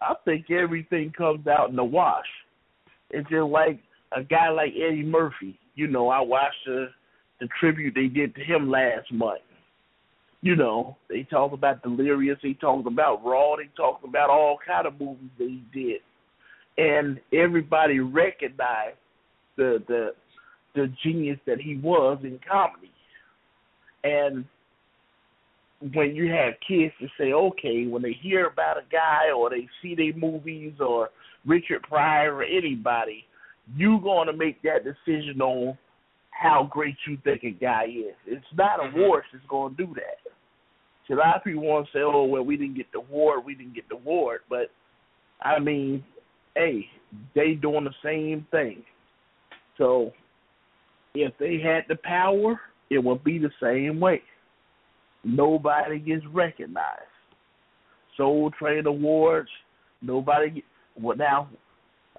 I 0.01 0.15
think 0.25 0.51
everything 0.51 1.13
comes 1.17 1.47
out 1.47 1.71
in 1.71 1.77
the 1.77 1.85
wash. 1.85 2.27
It's 3.11 3.29
just 3.29 3.51
like 3.51 3.81
a 4.17 4.23
guy 4.23 4.49
like 4.49 4.73
Eddie 4.77 5.03
Murphy. 5.05 5.59
You 5.75 5.87
know, 5.89 6.09
I 6.09 6.21
watched 6.21 6.65
the 6.67 6.89
the 7.41 7.49
tribute 7.61 7.95
they 7.95 8.07
did 8.09 8.35
to 8.37 8.43
him 8.45 8.71
last 8.71 9.13
month. 9.13 9.41
You 10.45 10.57
know, 10.57 10.97
they 11.09 11.23
talked 11.23 11.55
about 11.55 11.83
Delirious, 11.85 12.39
they 12.43 12.55
talked 12.55 12.87
about 12.89 13.25
Raw, 13.25 13.55
they 13.57 13.69
talked 13.77 14.05
about 14.05 14.29
all 14.29 14.59
kind 14.67 14.87
of 14.89 14.99
movies 14.99 15.31
that 15.39 15.49
he 15.49 15.63
did, 15.73 16.01
and 16.77 17.21
everybody 17.33 18.01
recognized 18.01 18.97
the 19.57 19.83
the 19.87 20.15
the 20.75 20.93
genius 21.05 21.39
that 21.47 21.61
he 21.61 21.77
was 21.77 22.19
in 22.25 22.41
comedy. 22.51 22.91
And 24.05 24.45
when 25.93 26.15
you 26.15 26.31
have 26.31 26.55
kids 26.67 26.93
to 27.01 27.09
say, 27.19 27.33
okay, 27.33 27.87
when 27.87 28.03
they 28.03 28.13
hear 28.13 28.47
about 28.47 28.79
a 28.79 28.85
guy 28.91 29.33
or 29.37 29.51
they 29.51 29.69
see 29.81 29.95
their 29.95 30.15
movies 30.15 30.75
or 30.81 31.11
Richard 31.45 31.83
Pryor 31.83 32.37
or 32.37 32.45
anybody, 32.45 33.25
you're 33.77 34.01
going 34.01 34.27
to 34.27 34.33
make 34.33 34.63
that 34.63 34.85
decision 34.85 35.41
on 35.41 35.77
how 36.31 36.69
great 36.71 36.97
you 37.07 37.17
think 37.25 37.45
a 37.45 37.51
guy 37.51 37.85
is. 37.85 38.15
It's 38.27 38.53
not 38.55 38.81
Mhm. 38.81 38.95
awards 38.95 39.27
that's 39.33 39.45
going 39.47 39.77
to 39.77 39.87
do 39.87 39.95
that. 39.95 40.21
So 41.07 41.15
a 41.15 41.17
lot 41.17 41.37
of 41.37 41.45
people 41.45 41.63
want 41.63 41.87
to 41.87 41.93
say, 41.93 42.01
oh, 42.01 42.25
well, 42.25 42.45
we 42.45 42.57
didn't 42.57 42.75
get 42.75 42.91
the 42.93 42.99
award, 42.99 43.45
we 43.45 43.55
didn't 43.55 43.75
get 43.75 43.89
the 43.89 43.97
award. 43.97 44.43
But, 44.49 44.71
I 45.41 45.59
mean, 45.59 46.05
hey, 46.55 46.89
they 47.35 47.55
doing 47.55 47.85
the 47.85 47.95
same 48.03 48.47
thing. 48.51 48.85
So 49.79 50.13
if 51.15 51.37
they 51.39 51.59
had 51.59 51.87
the 51.89 51.97
power, 51.97 52.61
it 52.93 53.03
would 53.03 53.25
be 53.25 53.39
the 53.39 53.51
same 53.63 54.01
way. 54.01 54.23
Nobody 55.25 55.99
gets 55.99 56.25
recognized. 56.33 57.01
Soul 58.17 58.51
Train 58.59 58.87
Awards, 58.87 59.49
nobody. 60.03 60.51
Get, 60.51 60.65
well, 61.01 61.17
now 61.17 61.49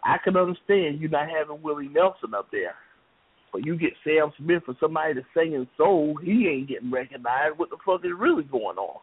I 0.03 0.17
can 0.24 0.36
understand 0.38 0.99
you 0.99 1.07
not 1.09 1.28
having 1.30 1.61
Willie 1.61 1.89
Nelson 1.89 2.34
up 2.36 2.47
there, 2.51 2.76
but 3.51 3.65
you 3.65 3.78
get 3.78 3.91
Sam 4.03 4.32
Smith 4.38 4.63
or 4.67 4.76
somebody 4.80 5.13
that's 5.13 5.28
singing 5.36 5.67
soul, 5.78 6.17
he 6.24 6.47
ain't 6.47 6.69
getting 6.69 6.91
recognized. 6.91 7.57
What 7.57 7.69
the 7.69 7.78
fuck 7.86 8.01
is 8.03 8.11
really 8.17 8.43
going 8.43 8.78
on? 8.78 8.99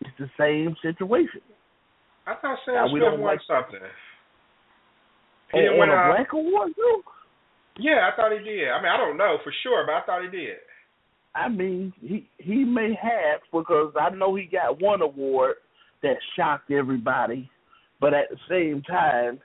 It's 0.00 0.18
the 0.18 0.30
same 0.38 0.74
situation. 0.82 1.40
I 2.26 2.34
thought 2.34 2.58
Sam 2.64 2.74
Now, 2.74 2.88
Smith 2.88 3.02
won 3.02 3.20
like- 3.22 3.40
something. 3.46 3.80
He 5.52 5.58
oh, 5.58 5.58
On, 5.58 5.62
didn't 5.62 5.74
on 5.74 5.78
win 5.80 5.90
a 5.90 5.92
a- 5.92 6.14
Black 6.16 6.32
Award, 6.32 6.72
too. 6.74 7.02
Yeah, 7.78 8.08
I 8.10 8.16
thought 8.16 8.32
he 8.32 8.38
did. 8.44 8.68
I 8.68 8.80
mean, 8.80 8.90
I 8.92 8.96
don't 8.96 9.16
know 9.16 9.38
for 9.42 9.52
sure, 9.62 9.84
but 9.86 9.94
I 9.94 10.02
thought 10.06 10.22
he 10.24 10.30
did. 10.30 10.56
I 11.34 11.48
mean, 11.48 11.92
he 12.00 12.28
he 12.38 12.64
may 12.64 12.94
have 13.00 13.40
because 13.52 13.92
I 14.00 14.10
know 14.14 14.34
he 14.36 14.44
got 14.44 14.80
one 14.80 15.02
award 15.02 15.56
that 16.02 16.16
shocked 16.36 16.70
everybody, 16.70 17.50
but 18.00 18.14
at 18.14 18.26
the 18.30 18.36
same 18.48 18.82
time, 18.82 19.40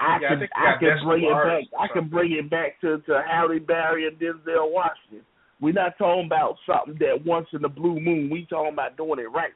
I 0.00 0.18
Yeah, 0.20 0.28
can 0.30 0.40
he 0.40 0.46
I, 0.56 0.76
can 0.80 1.04
bring 1.04 1.22
it 1.22 1.30
back. 1.30 1.80
I 1.80 1.92
can 1.92 2.08
bring 2.08 2.32
it 2.32 2.50
back 2.50 2.80
to 2.80 2.98
to 2.98 3.22
Halle 3.28 3.60
Berry 3.60 4.08
and 4.08 4.18
Denzel 4.18 4.72
Washington. 4.72 5.24
We're 5.60 5.72
not 5.72 5.96
talking 5.98 6.26
about 6.26 6.56
something 6.66 6.96
that 6.98 7.24
once 7.24 7.46
in 7.52 7.62
the 7.62 7.68
blue 7.68 8.00
moon. 8.00 8.28
We 8.28 8.46
talking 8.46 8.72
about 8.72 8.96
doing 8.96 9.20
it 9.20 9.30
right, 9.30 9.52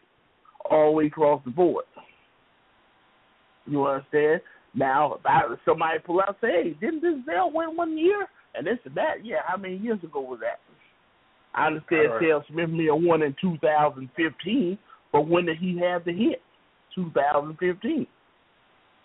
all 0.70 0.86
the 0.86 0.92
way 0.92 1.06
across 1.06 1.42
the 1.44 1.50
board. 1.50 1.84
You 3.66 3.84
understand? 3.84 4.40
Now, 4.74 5.14
if 5.14 5.26
I, 5.26 5.42
somebody 5.64 5.98
pull 5.98 6.20
out 6.20 6.28
and 6.28 6.36
say, 6.40 6.62
"Hey, 6.62 6.76
didn't 6.80 7.02
this 7.02 7.14
Denzel 7.26 7.52
win 7.52 7.76
one 7.76 7.96
year?" 7.96 8.28
and 8.54 8.66
this 8.66 8.78
and 8.84 8.94
that, 8.96 9.24
yeah, 9.24 9.38
how 9.46 9.56
many 9.56 9.76
years 9.76 10.02
ago 10.02 10.20
was 10.20 10.40
that? 10.40 10.58
I 11.54 11.68
understand 11.68 12.10
right. 12.10 12.20
Sam 12.20 12.40
Smith 12.50 12.70
may 12.70 12.86
have 12.86 13.02
won 13.02 13.22
in 13.22 13.34
2015, 13.40 14.78
but 15.12 15.26
when 15.26 15.46
did 15.46 15.58
he 15.58 15.78
have 15.78 16.04
the 16.04 16.12
hit? 16.12 16.42
2015. 16.94 18.06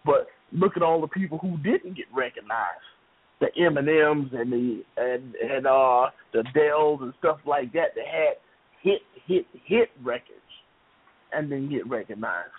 But 0.06 0.28
look 0.52 0.74
at 0.76 0.84
all 0.84 1.02
the 1.02 1.08
people 1.08 1.38
who 1.38 1.58
didn't 1.58 1.96
get 1.96 2.06
recognized. 2.16 2.82
The 3.40 3.48
Eminems 3.60 4.34
and 4.34 4.52
the 4.52 4.84
and 4.98 5.36
and 5.36 5.68
uh 5.68 6.10
the 6.34 6.44
Dells 6.54 7.00
and 7.02 7.14
stuff 7.20 7.40
like 7.46 7.74
that 7.74 7.96
that 7.96 8.06
had 8.06 8.34
hit 8.82 9.02
hit 9.28 9.46
hit 9.66 9.90
records 10.04 10.40
and 11.32 11.50
didn't 11.50 11.70
get 11.70 11.88
recognized. 11.88 12.52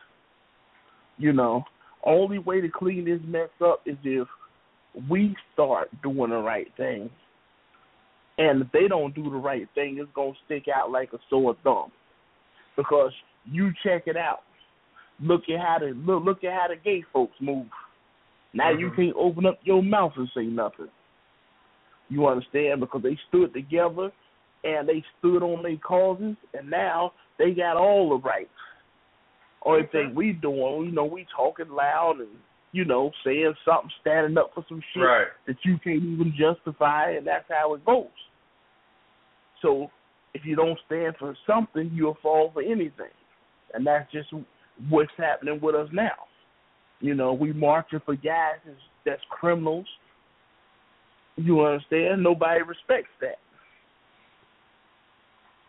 You 1.16 1.32
know, 1.32 1.64
only 2.06 2.38
way 2.38 2.60
to 2.60 2.68
clean 2.68 3.04
this 3.04 3.20
mess 3.26 3.48
up 3.64 3.82
is 3.86 3.96
if 4.04 4.28
we 5.10 5.34
start 5.52 5.90
doing 6.02 6.30
the 6.30 6.36
right 6.36 6.68
thing. 6.76 7.10
And 8.38 8.62
if 8.62 8.72
they 8.72 8.88
don't 8.88 9.14
do 9.14 9.24
the 9.24 9.36
right 9.36 9.68
thing, 9.74 9.98
it's 9.98 10.10
gonna 10.14 10.32
stick 10.44 10.64
out 10.74 10.90
like 10.90 11.12
a 11.12 11.18
sore 11.30 11.56
thumb. 11.62 11.92
Because 12.76 13.12
you 13.44 13.72
check 13.84 14.04
it 14.06 14.16
out. 14.16 14.42
Look 15.20 15.42
at 15.48 15.60
how 15.60 15.78
the 15.78 15.94
look 15.94 16.24
look 16.24 16.44
at 16.44 16.52
how 16.52 16.66
the 16.68 16.76
gay 16.76 17.04
folks 17.12 17.40
move. 17.40 17.66
Now 18.52 18.70
you 18.70 18.90
Mhm. 18.90 18.96
can't 18.96 19.16
open 19.16 19.46
up 19.46 19.58
your 19.62 19.82
mouth 19.82 20.16
and 20.16 20.28
say 20.30 20.44
nothing. 20.44 20.90
You 22.08 22.26
understand? 22.26 22.80
Because 22.80 23.02
they 23.02 23.16
stood 23.28 23.52
together 23.52 24.12
and 24.64 24.88
they 24.88 25.02
stood 25.18 25.42
on 25.42 25.62
their 25.62 25.76
causes 25.76 26.36
and 26.52 26.70
now 26.70 27.12
they 27.38 27.52
got 27.52 27.76
all 27.76 28.10
the 28.10 28.18
rights. 28.18 28.50
Only 29.64 29.86
thing 29.92 30.14
we 30.14 30.32
doing, 30.32 30.86
you 30.86 30.92
know, 30.92 31.04
we 31.04 31.26
talking 31.34 31.70
loud 31.70 32.16
and, 32.20 32.28
you 32.72 32.84
know, 32.84 33.10
saying 33.24 33.54
something, 33.64 33.90
standing 34.00 34.36
up 34.36 34.50
for 34.54 34.64
some 34.68 34.82
shit 34.92 35.02
Right. 35.02 35.28
that 35.46 35.56
you 35.64 35.78
can't 35.78 36.02
even 36.02 36.34
justify, 36.38 37.12
and 37.12 37.26
that's 37.26 37.48
how 37.48 37.74
it 37.74 37.84
goes. 37.84 38.06
So 39.62 39.90
if 40.34 40.44
you 40.44 40.54
don't 40.56 40.78
stand 40.86 41.16
for 41.18 41.34
something, 41.46 41.90
you'll 41.94 42.18
fall 42.22 42.50
for 42.52 42.62
anything, 42.62 43.14
and 43.72 43.86
that's 43.86 44.10
just 44.12 44.28
what's 44.90 45.12
happening 45.16 45.60
with 45.62 45.74
us 45.74 45.88
now. 45.92 46.26
You 47.00 47.14
know, 47.14 47.32
we 47.32 47.52
marching 47.52 48.00
for 48.04 48.16
guys 48.16 48.56
that's, 48.66 48.76
that's 49.06 49.22
criminals. 49.30 49.86
You 51.36 51.64
understand? 51.64 52.22
Nobody 52.22 52.60
respects 52.62 53.10
that. 53.20 53.38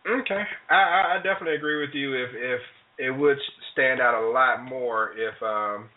Okay, 0.08 0.42
I, 0.70 0.74
I 0.74 1.14
I 1.14 1.16
definitely 1.16 1.56
agree 1.56 1.80
with 1.80 1.94
you. 1.94 2.14
If 2.14 2.30
if 2.32 2.60
it 2.98 3.10
would 3.10 3.38
stand 3.72 4.00
out 4.00 4.14
a 4.22 4.30
lot 4.30 4.64
more 4.64 5.12
if 5.16 5.40
um 5.42 5.88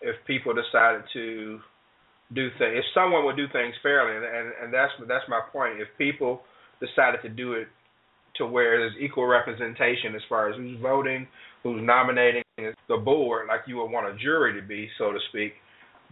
if 0.00 0.16
people 0.26 0.54
decided 0.54 1.02
to 1.12 1.60
do 2.32 2.48
things, 2.58 2.78
if 2.78 2.84
someone 2.94 3.24
would 3.24 3.36
do 3.36 3.46
things 3.52 3.74
fairly, 3.82 4.16
and 4.16 4.24
and, 4.24 4.52
and 4.62 4.74
that's 4.74 4.92
that's 5.08 5.24
my 5.28 5.40
point. 5.52 5.80
If 5.80 5.88
people 5.98 6.40
decided 6.80 7.20
to 7.22 7.28
do 7.28 7.54
it 7.54 7.68
to 8.36 8.46
where 8.46 8.78
there's 8.78 8.94
equal 9.00 9.26
representation 9.26 10.14
as 10.14 10.22
far 10.28 10.48
as 10.48 10.56
who's 10.56 10.78
voting, 10.80 11.26
who's 11.62 11.82
nominating 11.82 12.42
the 12.88 12.96
board, 12.96 13.48
like 13.48 13.60
you 13.66 13.76
would 13.76 13.90
want 13.90 14.06
a 14.06 14.16
jury 14.18 14.58
to 14.58 14.66
be, 14.66 14.88
so 14.96 15.12
to 15.12 15.18
speak, 15.30 15.52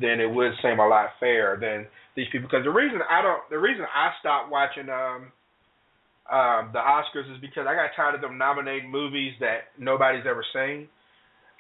then 0.00 0.20
it 0.20 0.30
would 0.30 0.52
seem 0.62 0.78
a 0.78 0.86
lot 0.86 1.10
fairer 1.20 1.58
than 1.58 1.86
these 2.16 2.26
people. 2.32 2.48
Because 2.50 2.64
the 2.64 2.70
reason 2.70 3.00
I 3.08 3.22
don't, 3.22 3.42
the 3.50 3.58
reason 3.58 3.84
I 3.94 4.10
stopped 4.20 4.50
watching 4.50 4.88
um 4.88 5.32
um, 6.28 6.70
the 6.72 6.78
Oscars 6.78 7.30
is 7.32 7.40
because 7.40 7.66
I 7.66 7.74
got 7.74 7.96
tired 7.96 8.14
of 8.14 8.20
them 8.20 8.36
nominating 8.36 8.90
movies 8.90 9.32
that 9.40 9.72
nobody's 9.78 10.24
ever 10.28 10.44
seen, 10.52 10.88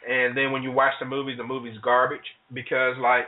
and 0.06 0.36
then 0.36 0.52
when 0.52 0.62
you 0.62 0.72
watch 0.72 0.92
the 1.00 1.06
movies, 1.06 1.38
the 1.38 1.44
movie's 1.44 1.78
garbage 1.82 2.24
because 2.52 2.94
like 3.00 3.26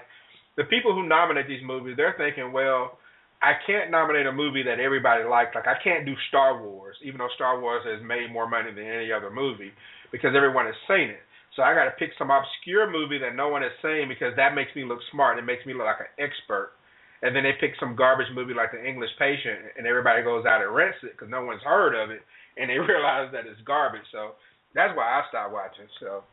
the 0.56 0.64
people 0.64 0.94
who 0.94 1.08
nominate 1.08 1.48
these 1.48 1.64
movies, 1.64 1.96
they're 1.96 2.14
thinking, 2.18 2.52
well, 2.52 2.98
I 3.42 3.56
can't 3.66 3.90
nominate 3.90 4.26
a 4.26 4.32
movie 4.32 4.62
that 4.64 4.78
everybody 4.78 5.24
liked. 5.24 5.54
Like 5.54 5.66
I 5.66 5.80
can't 5.82 6.04
do 6.04 6.14
Star 6.28 6.60
Wars, 6.60 6.96
even 7.02 7.18
though 7.18 7.32
Star 7.34 7.60
Wars 7.60 7.82
has 7.88 8.04
made 8.04 8.30
more 8.30 8.48
money 8.48 8.68
than 8.68 8.84
any 8.84 9.10
other 9.10 9.30
movie 9.30 9.72
because 10.12 10.36
everyone 10.36 10.66
has 10.66 10.76
seen 10.86 11.08
it. 11.08 11.24
So 11.56 11.62
I 11.62 11.74
got 11.74 11.84
to 11.84 11.96
pick 11.98 12.10
some 12.18 12.30
obscure 12.30 12.90
movie 12.90 13.18
that 13.18 13.34
no 13.34 13.48
one 13.48 13.62
has 13.62 13.72
seen 13.82 14.08
because 14.08 14.36
that 14.36 14.54
makes 14.54 14.70
me 14.76 14.84
look 14.84 15.00
smart. 15.10 15.38
And 15.38 15.42
it 15.42 15.50
makes 15.50 15.64
me 15.64 15.72
look 15.72 15.88
like 15.88 16.04
an 16.04 16.12
expert 16.20 16.76
and 17.22 17.36
then 17.36 17.44
they 17.44 17.52
pick 17.60 17.72
some 17.78 17.96
garbage 17.96 18.32
movie 18.34 18.54
like 18.54 18.72
The 18.72 18.80
English 18.80 19.10
Patient, 19.18 19.76
and 19.76 19.86
everybody 19.86 20.22
goes 20.22 20.46
out 20.46 20.62
and 20.62 20.74
rents 20.74 20.98
it 21.02 21.12
because 21.12 21.28
no 21.30 21.44
one's 21.44 21.62
heard 21.62 21.92
of 21.92 22.10
it, 22.10 22.20
and 22.56 22.70
they 22.70 22.78
realize 22.80 23.28
that 23.32 23.46
it's 23.46 23.60
garbage. 23.66 24.06
So 24.12 24.32
that's 24.74 24.96
why 24.96 25.04
I 25.04 25.22
stopped 25.28 25.52
watching. 25.52 25.88
So, 26.00 26.24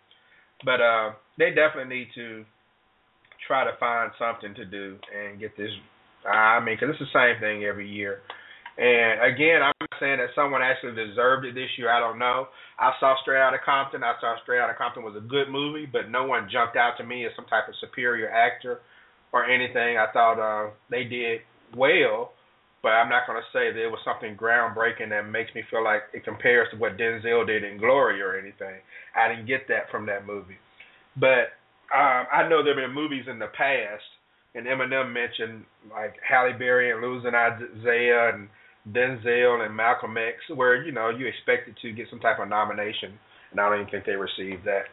but 0.63 0.79
uh, 0.79 1.11
they 1.37 1.51
definitely 1.51 1.93
need 1.93 2.09
to 2.15 2.45
try 3.45 3.63
to 3.63 3.75
find 3.79 4.11
something 4.17 4.55
to 4.55 4.65
do 4.65 4.97
and 5.11 5.39
get 5.39 5.55
this. 5.57 5.71
I 6.25 6.59
mean, 6.59 6.75
because 6.79 6.95
it's 6.95 7.03
the 7.03 7.13
same 7.15 7.39
thing 7.39 7.63
every 7.63 7.87
year. 7.87 8.19
And 8.77 9.33
again, 9.33 9.65
I'm 9.65 9.73
not 9.81 9.97
saying 9.99 10.21
that 10.21 10.37
someone 10.37 10.61
actually 10.61 10.93
deserved 10.93 11.45
it 11.45 11.55
this 11.55 11.69
year. 11.77 11.89
I 11.89 11.99
don't 11.99 12.19
know. 12.19 12.47
I 12.77 12.93
saw 12.99 13.15
Straight 13.21 13.41
Outta 13.41 13.57
Compton. 13.65 14.03
I 14.03 14.13
saw 14.21 14.37
Straight 14.43 14.61
Outta 14.61 14.77
Compton 14.77 15.01
was 15.01 15.17
a 15.17 15.25
good 15.25 15.49
movie, 15.49 15.89
but 15.89 16.13
no 16.13 16.25
one 16.25 16.47
jumped 16.51 16.77
out 16.77 16.93
to 16.99 17.03
me 17.03 17.25
as 17.25 17.31
some 17.35 17.45
type 17.45 17.67
of 17.67 17.73
superior 17.81 18.29
actor 18.29 18.81
or 19.33 19.45
anything. 19.45 19.97
I 19.97 20.07
thought 20.11 20.39
uh, 20.39 20.71
they 20.89 21.03
did 21.03 21.41
well, 21.75 22.31
but 22.81 22.89
I'm 22.89 23.09
not 23.09 23.27
going 23.27 23.39
to 23.39 23.57
say 23.57 23.71
that 23.71 23.83
it 23.83 23.91
was 23.91 23.99
something 24.05 24.35
groundbreaking 24.35 25.09
that 25.09 25.29
makes 25.29 25.53
me 25.53 25.63
feel 25.69 25.83
like 25.83 26.03
it 26.13 26.23
compares 26.23 26.67
to 26.71 26.77
what 26.77 26.97
Denzel 26.97 27.45
did 27.45 27.63
in 27.63 27.77
Glory 27.77 28.21
or 28.21 28.37
anything. 28.37 28.81
I 29.15 29.27
didn't 29.27 29.47
get 29.47 29.67
that 29.67 29.91
from 29.91 30.05
that 30.05 30.25
movie. 30.25 30.57
But 31.19 31.57
um, 31.93 32.27
I 32.31 32.47
know 32.47 32.63
there 32.63 32.79
have 32.79 32.87
been 32.87 32.95
movies 32.95 33.25
in 33.29 33.39
the 33.39 33.47
past, 33.57 34.03
and 34.55 34.65
Eminem 34.65 35.13
mentioned 35.13 35.65
like 35.91 36.15
Halle 36.27 36.53
Berry 36.57 36.91
and 36.91 37.01
Losing 37.01 37.33
Isaiah 37.33 38.33
and 38.33 38.49
Denzel 38.91 39.65
and 39.65 39.75
Malcolm 39.75 40.15
X, 40.17 40.37
where 40.55 40.83
you 40.83 40.91
know 40.91 41.09
you 41.09 41.27
expected 41.27 41.75
to 41.81 41.91
get 41.91 42.07
some 42.09 42.19
type 42.19 42.39
of 42.39 42.47
nomination, 42.47 43.17
and 43.51 43.59
I 43.59 43.69
don't 43.69 43.81
even 43.81 43.91
think 43.91 44.05
they 44.05 44.13
received 44.13 44.65
that. 44.65 44.83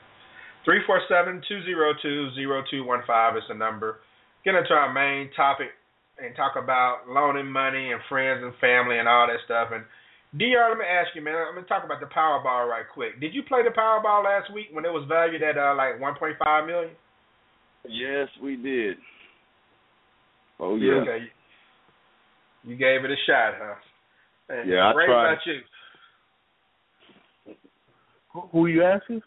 Three 0.65 0.81
four 0.87 1.01
seven 1.09 1.43
two 1.47 1.63
zero 1.65 1.93
two 2.01 2.35
zero 2.35 2.63
two 2.71 2.85
one 2.85 3.03
five 3.07 3.37
is 3.37 3.43
the 3.49 3.55
number. 3.55 4.01
Get 4.45 4.55
into 4.55 4.73
our 4.73 4.93
main 4.93 5.31
topic 5.35 5.69
and 6.19 6.35
talk 6.37 6.53
about 6.57 7.09
loaning 7.09 7.51
money 7.51 7.93
and 7.93 8.01
friends 8.09 8.43
and 8.45 8.53
family 8.61 8.99
and 8.99 9.09
all 9.09 9.27
that 9.27 9.39
stuff. 9.45 9.69
And 9.73 9.85
Dr, 10.37 10.69
let 10.69 10.79
me 10.79 10.85
ask 10.85 11.15
you, 11.15 11.23
man. 11.23 11.35
I'm 11.35 11.55
gonna 11.55 11.67
talk 11.67 11.85
about 11.85 12.01
the 12.01 12.07
Powerball 12.07 12.69
right 12.69 12.85
quick. 12.93 13.21
Did 13.21 13.35
you 13.35 13.43
play 13.43 13.63
the 13.63 13.71
Powerball 13.71 14.25
last 14.25 14.53
week 14.53 14.67
when 14.73 14.85
it 14.85 14.93
was 14.93 15.07
valued 15.09 15.43
at 15.43 15.57
uh, 15.57 15.75
like 15.77 15.99
1.5 16.01 16.67
million? 16.67 16.91
Yes, 17.89 18.29
we 18.43 18.57
did. 18.57 18.97
Oh 20.61 20.77
yeah. 20.77 21.03
Okay. 21.03 21.25
You 22.65 22.77
gave 22.77 23.05
it 23.05 23.11
a 23.11 23.17
shot, 23.27 23.55
huh? 23.61 23.75
And 24.49 24.71
Yeah, 24.71 24.91
I 24.91 24.95
Ray, 24.95 25.07
tried. 25.07 25.33
about 25.33 25.47
you? 25.47 27.55
Who, 28.33 28.41
who 28.53 28.67
you 28.67 28.83
asking? 28.83 29.23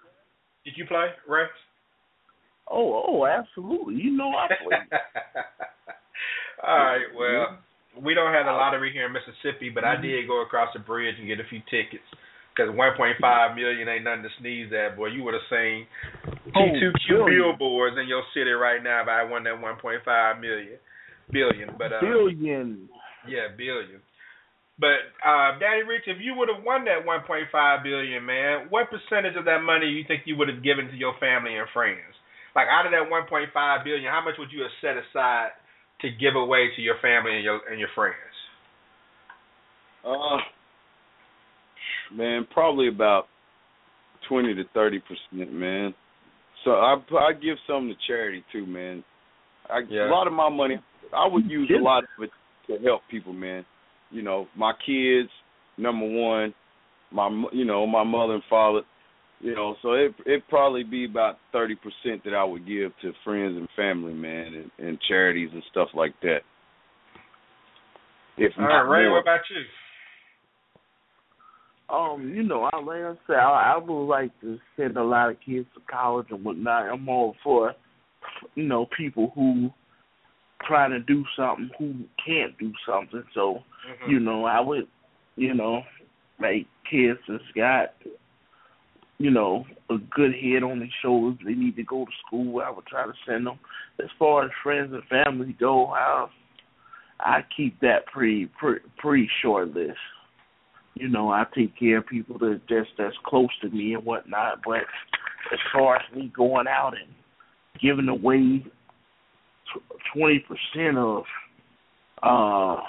Did 0.65 0.73
you 0.75 0.85
play, 0.85 1.07
Ray? 1.27 1.43
Oh, 2.69 3.03
oh, 3.07 3.25
absolutely. 3.25 3.95
You 3.95 4.11
know 4.11 4.29
I 4.29 4.47
play. 4.63 4.77
All 6.65 6.77
right. 6.77 7.05
Well, 7.17 7.59
we 8.03 8.13
don't 8.13 8.33
have 8.33 8.45
a 8.45 8.51
lottery 8.51 8.91
here 8.91 9.05
in 9.07 9.13
Mississippi, 9.13 9.69
but 9.69 9.83
I 9.83 9.95
did 9.99 10.27
go 10.27 10.41
across 10.41 10.69
the 10.73 10.79
bridge 10.79 11.15
and 11.17 11.27
get 11.27 11.39
a 11.39 11.47
few 11.49 11.59
tickets. 11.69 12.03
Because 12.55 12.73
1.5 12.73 13.55
million 13.55 13.87
ain't 13.87 14.03
nothing 14.03 14.23
to 14.23 14.29
sneeze 14.41 14.73
at, 14.73 14.97
boy. 14.97 15.07
You 15.13 15.23
would 15.23 15.35
have 15.35 15.45
seen 15.49 15.85
T2Q 16.57 17.07
billion. 17.07 17.29
billboards 17.29 17.97
in 18.01 18.07
your 18.07 18.23
city 18.33 18.49
right 18.49 18.81
now 18.81 19.03
if 19.03 19.07
I 19.07 19.23
won 19.23 19.43
that 19.43 19.61
1.5 19.61 20.41
million 20.41 20.79
billion. 21.31 21.69
But 21.77 21.93
uh, 21.93 22.01
Billion. 22.01 22.89
yeah, 23.29 23.53
billion. 23.55 24.01
But 24.79 25.05
uh, 25.21 25.57
Daddy 25.59 25.85
Rich, 25.85 26.05
if 26.07 26.17
you 26.21 26.33
would 26.33 26.49
have 26.49 26.63
won 26.63 26.85
that 26.85 27.05
1.5 27.05 27.83
billion, 27.83 28.25
man, 28.25 28.67
what 28.69 28.89
percentage 28.89 29.37
of 29.37 29.45
that 29.45 29.61
money 29.61 29.85
you 29.85 30.03
think 30.07 30.23
you 30.25 30.35
would 30.37 30.49
have 30.49 30.63
given 30.63 30.87
to 30.87 30.97
your 30.97 31.13
family 31.19 31.57
and 31.57 31.67
friends? 31.73 32.16
Like 32.57 32.65
out 32.73 32.87
of 32.87 32.91
that 32.91 33.05
1.5 33.05 33.83
billion, 33.83 34.11
how 34.11 34.25
much 34.25 34.33
would 34.39 34.51
you 34.51 34.63
have 34.63 34.71
set 34.81 34.97
aside 34.97 35.49
to 36.01 36.09
give 36.09 36.35
away 36.35 36.69
to 36.75 36.81
your 36.81 36.95
family 37.03 37.35
and 37.35 37.43
your 37.43 37.61
and 37.69 37.79
your 37.79 37.89
friends? 37.93 38.15
Uh, 40.03 40.37
man, 42.15 42.47
probably 42.51 42.87
about 42.87 43.25
twenty 44.27 44.55
to 44.55 44.63
thirty 44.73 44.99
percent, 44.99 45.53
man. 45.53 45.93
So 46.65 46.71
I 46.71 46.95
I 47.19 47.33
give 47.33 47.57
some 47.67 47.89
to 47.89 47.93
charity 48.07 48.43
too, 48.51 48.65
man. 48.65 49.03
I 49.69 49.81
Yeah. 49.87 50.09
a 50.09 50.11
lot 50.11 50.25
of 50.25 50.33
my 50.33 50.49
money 50.49 50.79
I 51.13 51.27
would 51.27 51.45
use 51.49 51.69
a 51.69 51.79
lot 51.79 52.05
of 52.05 52.23
it 52.23 52.31
to 52.67 52.83
help 52.83 53.01
people, 53.11 53.33
man. 53.33 53.65
You 54.09 54.23
know, 54.23 54.47
my 54.55 54.73
kids, 54.83 55.29
number 55.77 56.07
one, 56.07 56.55
my 57.11 57.29
you 57.51 57.65
know 57.65 57.85
my 57.85 58.03
mother 58.03 58.33
and 58.33 58.43
father. 58.49 58.81
You 59.39 59.53
know, 59.53 59.75
so 59.81 59.93
it 59.93 60.13
it 60.25 60.43
probably 60.49 60.83
be 60.83 61.05
about 61.05 61.37
thirty 61.51 61.75
percent 61.75 62.23
that 62.23 62.33
I 62.33 62.43
would 62.43 62.65
give 62.67 62.91
to 63.01 63.13
friends 63.23 63.55
and 63.55 63.67
family, 63.75 64.13
man, 64.13 64.53
and, 64.53 64.87
and 64.87 64.97
charities 65.07 65.49
and 65.53 65.63
stuff 65.69 65.89
like 65.93 66.13
that. 66.23 66.39
If 68.37 68.53
All 68.57 68.63
not 68.63 68.81
right, 68.81 68.99
Ray, 68.99 69.05
more. 69.05 69.13
what 69.13 69.21
about 69.21 69.41
you? 69.49 69.63
Um, 71.89 72.33
you 72.35 72.43
know, 72.43 72.69
I 72.73 72.79
like 72.79 73.01
I 73.01 73.13
said, 73.27 73.37
I, 73.37 73.75
I 73.75 73.77
would 73.77 74.05
like 74.07 74.31
to 74.41 74.57
send 74.75 74.97
a 74.97 75.03
lot 75.03 75.29
of 75.29 75.37
kids 75.45 75.67
to 75.75 75.81
college 75.89 76.27
and 76.31 76.43
whatnot. 76.43 76.91
I'm 76.91 77.07
all 77.07 77.35
for, 77.43 77.73
you 78.55 78.63
know, 78.63 78.87
people 78.97 79.31
who 79.35 79.69
trying 80.65 80.91
to 80.91 80.99
do 80.99 81.23
something 81.37 81.69
who 81.77 81.93
can't 82.23 82.57
do 82.57 82.73
something. 82.85 83.23
So, 83.33 83.63
Mhm. 83.87 84.09
you 84.09 84.19
know, 84.19 84.45
I 84.45 84.59
would, 84.59 84.87
you 85.35 85.53
know, 85.53 85.83
like 86.39 86.65
kids 86.89 87.19
that's 87.27 87.51
got, 87.55 87.93
you 89.19 89.31
know, 89.31 89.65
a 89.89 89.97
good 90.11 90.33
head 90.33 90.63
on 90.63 90.79
their 90.79 90.89
shoulders. 91.01 91.39
They 91.43 91.53
need 91.53 91.75
to 91.77 91.83
go 91.83 92.05
to 92.05 92.11
school. 92.25 92.61
I 92.63 92.69
would 92.69 92.85
try 92.85 93.05
to 93.05 93.13
send 93.27 93.47
them. 93.47 93.59
As 93.99 94.09
far 94.19 94.45
as 94.45 94.51
friends 94.63 94.93
and 94.93 95.03
family 95.05 95.55
go, 95.59 95.87
I 95.87 96.27
I 97.19 97.39
keep 97.55 97.79
that 97.81 98.05
pretty 98.13 98.47
pretty, 98.59 98.85
pretty 98.97 99.29
short 99.41 99.73
list. 99.73 99.97
You 100.93 101.09
know, 101.09 101.31
I 101.31 101.45
take 101.55 101.77
care 101.77 101.97
of 101.99 102.07
people 102.07 102.37
that 102.39 102.61
just 102.69 102.89
that's 102.97 103.15
close 103.25 103.49
to 103.61 103.69
me 103.69 103.93
and 103.95 104.05
whatnot. 104.05 104.61
But 104.65 104.81
as 105.51 105.59
far 105.73 105.97
as 105.97 106.15
me 106.15 106.31
going 106.35 106.67
out 106.67 106.93
and 106.93 107.11
giving 107.81 108.09
away 108.09 108.65
twenty 110.13 110.39
percent 110.47 110.97
of 110.97 111.23
uh 112.21 112.81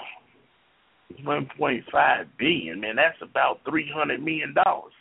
one 1.23 1.49
point 1.57 1.83
five 1.91 2.27
billion, 2.37 2.81
man, 2.81 2.97
that's 2.97 3.17
about 3.21 3.61
three 3.67 3.89
hundred 3.91 4.21
million 4.23 4.53
dollars. 4.53 4.93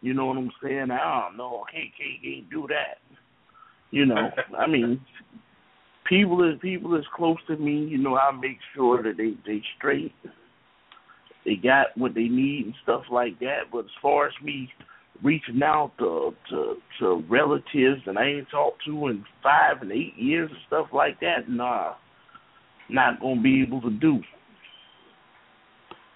You 0.00 0.14
know 0.14 0.26
what 0.26 0.36
I'm 0.36 0.52
saying? 0.62 0.90
I 0.90 1.22
don't 1.28 1.36
know. 1.36 1.64
Can't 1.72 1.90
can't, 1.96 2.22
can't 2.22 2.50
do 2.50 2.66
that. 2.68 2.98
You 3.90 4.06
know, 4.06 4.30
I 4.58 4.66
mean, 4.66 5.00
people 6.08 6.48
is 6.48 6.58
people 6.60 6.96
is 6.96 7.04
close 7.14 7.38
to 7.48 7.56
me. 7.56 7.86
You 7.86 7.98
know, 7.98 8.16
I 8.16 8.30
make 8.32 8.58
sure 8.74 9.02
that 9.02 9.16
they 9.16 9.34
they 9.46 9.62
straight, 9.76 10.12
they 11.44 11.54
got 11.56 11.96
what 11.96 12.14
they 12.14 12.28
need 12.28 12.66
and 12.66 12.74
stuff 12.82 13.02
like 13.10 13.38
that. 13.40 13.70
But 13.72 13.86
as 13.86 13.90
far 14.02 14.26
as 14.26 14.32
me 14.42 14.68
reaching 15.22 15.62
out 15.62 15.92
to 15.98 16.34
to 16.50 16.74
to 17.00 17.24
relatives 17.28 18.02
that 18.06 18.16
I 18.16 18.26
ain't 18.26 18.50
talked 18.50 18.84
to 18.86 19.08
in 19.08 19.24
five 19.42 19.82
and 19.82 19.92
eight 19.92 20.14
years 20.16 20.50
and 20.50 20.60
stuff 20.66 20.86
like 20.92 21.20
that, 21.20 21.48
nah, 21.48 21.94
not 22.90 23.20
gonna 23.20 23.40
be 23.40 23.62
able 23.62 23.80
to 23.82 23.90
do. 23.90 24.18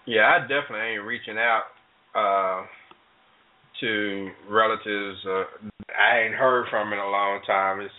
Yeah, 0.06 0.36
I 0.36 0.40
definitely 0.40 0.94
ain't 0.94 1.04
reaching 1.04 1.38
out 1.38 1.62
uh 2.14 2.66
to 3.80 4.30
relatives 4.48 5.18
uh, 5.26 5.44
I 5.90 6.20
ain't 6.20 6.34
heard 6.34 6.66
from 6.70 6.92
in 6.92 6.98
a 6.98 7.08
long 7.10 7.40
time. 7.46 7.80
It's 7.80 7.92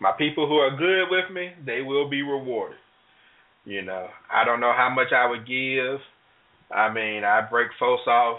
my 0.00 0.12
people 0.12 0.46
who 0.48 0.56
are 0.56 0.76
good 0.76 1.06
with 1.10 1.32
me, 1.32 1.50
they 1.64 1.80
will 1.82 2.08
be 2.08 2.22
rewarded. 2.22 2.78
You 3.64 3.82
know, 3.82 4.08
I 4.32 4.44
don't 4.44 4.60
know 4.60 4.72
how 4.76 4.90
much 4.90 5.08
I 5.16 5.26
would 5.28 5.46
give. 5.48 5.98
I 6.70 6.92
mean, 6.92 7.24
I 7.24 7.40
break 7.48 7.68
folks 7.80 8.06
off. 8.06 8.38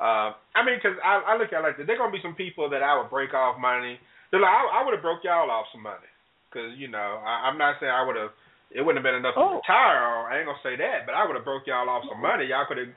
Uh, 0.00 0.34
I 0.52 0.60
mean, 0.66 0.76
because 0.76 0.98
I, 1.00 1.32
I 1.32 1.36
look 1.38 1.52
at 1.52 1.60
it 1.60 1.62
like 1.62 1.76
this. 1.78 1.86
There 1.86 1.96
gonna 1.96 2.12
be 2.12 2.20
some 2.22 2.34
people 2.34 2.68
that 2.70 2.82
I 2.82 2.98
would 2.98 3.08
break 3.08 3.32
off 3.32 3.56
money. 3.60 3.96
They're 4.30 4.40
like, 4.42 4.50
I, 4.52 4.80
I 4.80 4.84
would 4.84 4.92
have 4.92 5.02
broke 5.06 5.22
y'all 5.24 5.48
off 5.50 5.70
some 5.72 5.82
money, 5.82 6.10
because 6.50 6.74
you 6.76 6.88
know, 6.88 7.22
I, 7.24 7.48
I'm 7.48 7.56
not 7.56 7.76
saying 7.80 7.92
I 7.92 8.04
would 8.04 8.16
have. 8.16 8.30
It 8.74 8.82
wouldn't 8.82 8.98
have 8.98 9.06
been 9.06 9.22
enough 9.22 9.38
Oh. 9.38 9.54
to 9.54 9.62
retire. 9.62 10.02
Or 10.02 10.26
I 10.28 10.42
ain't 10.42 10.50
gonna 10.50 10.58
say 10.66 10.74
that, 10.76 11.06
but 11.06 11.14
I 11.14 11.22
would 11.24 11.36
have 11.38 11.46
broke 11.46 11.62
y'all 11.70 11.88
off 11.88 12.02
some 12.10 12.20
money. 12.20 12.50
Y'all 12.50 12.66
could 12.66 12.76
have 12.82 12.90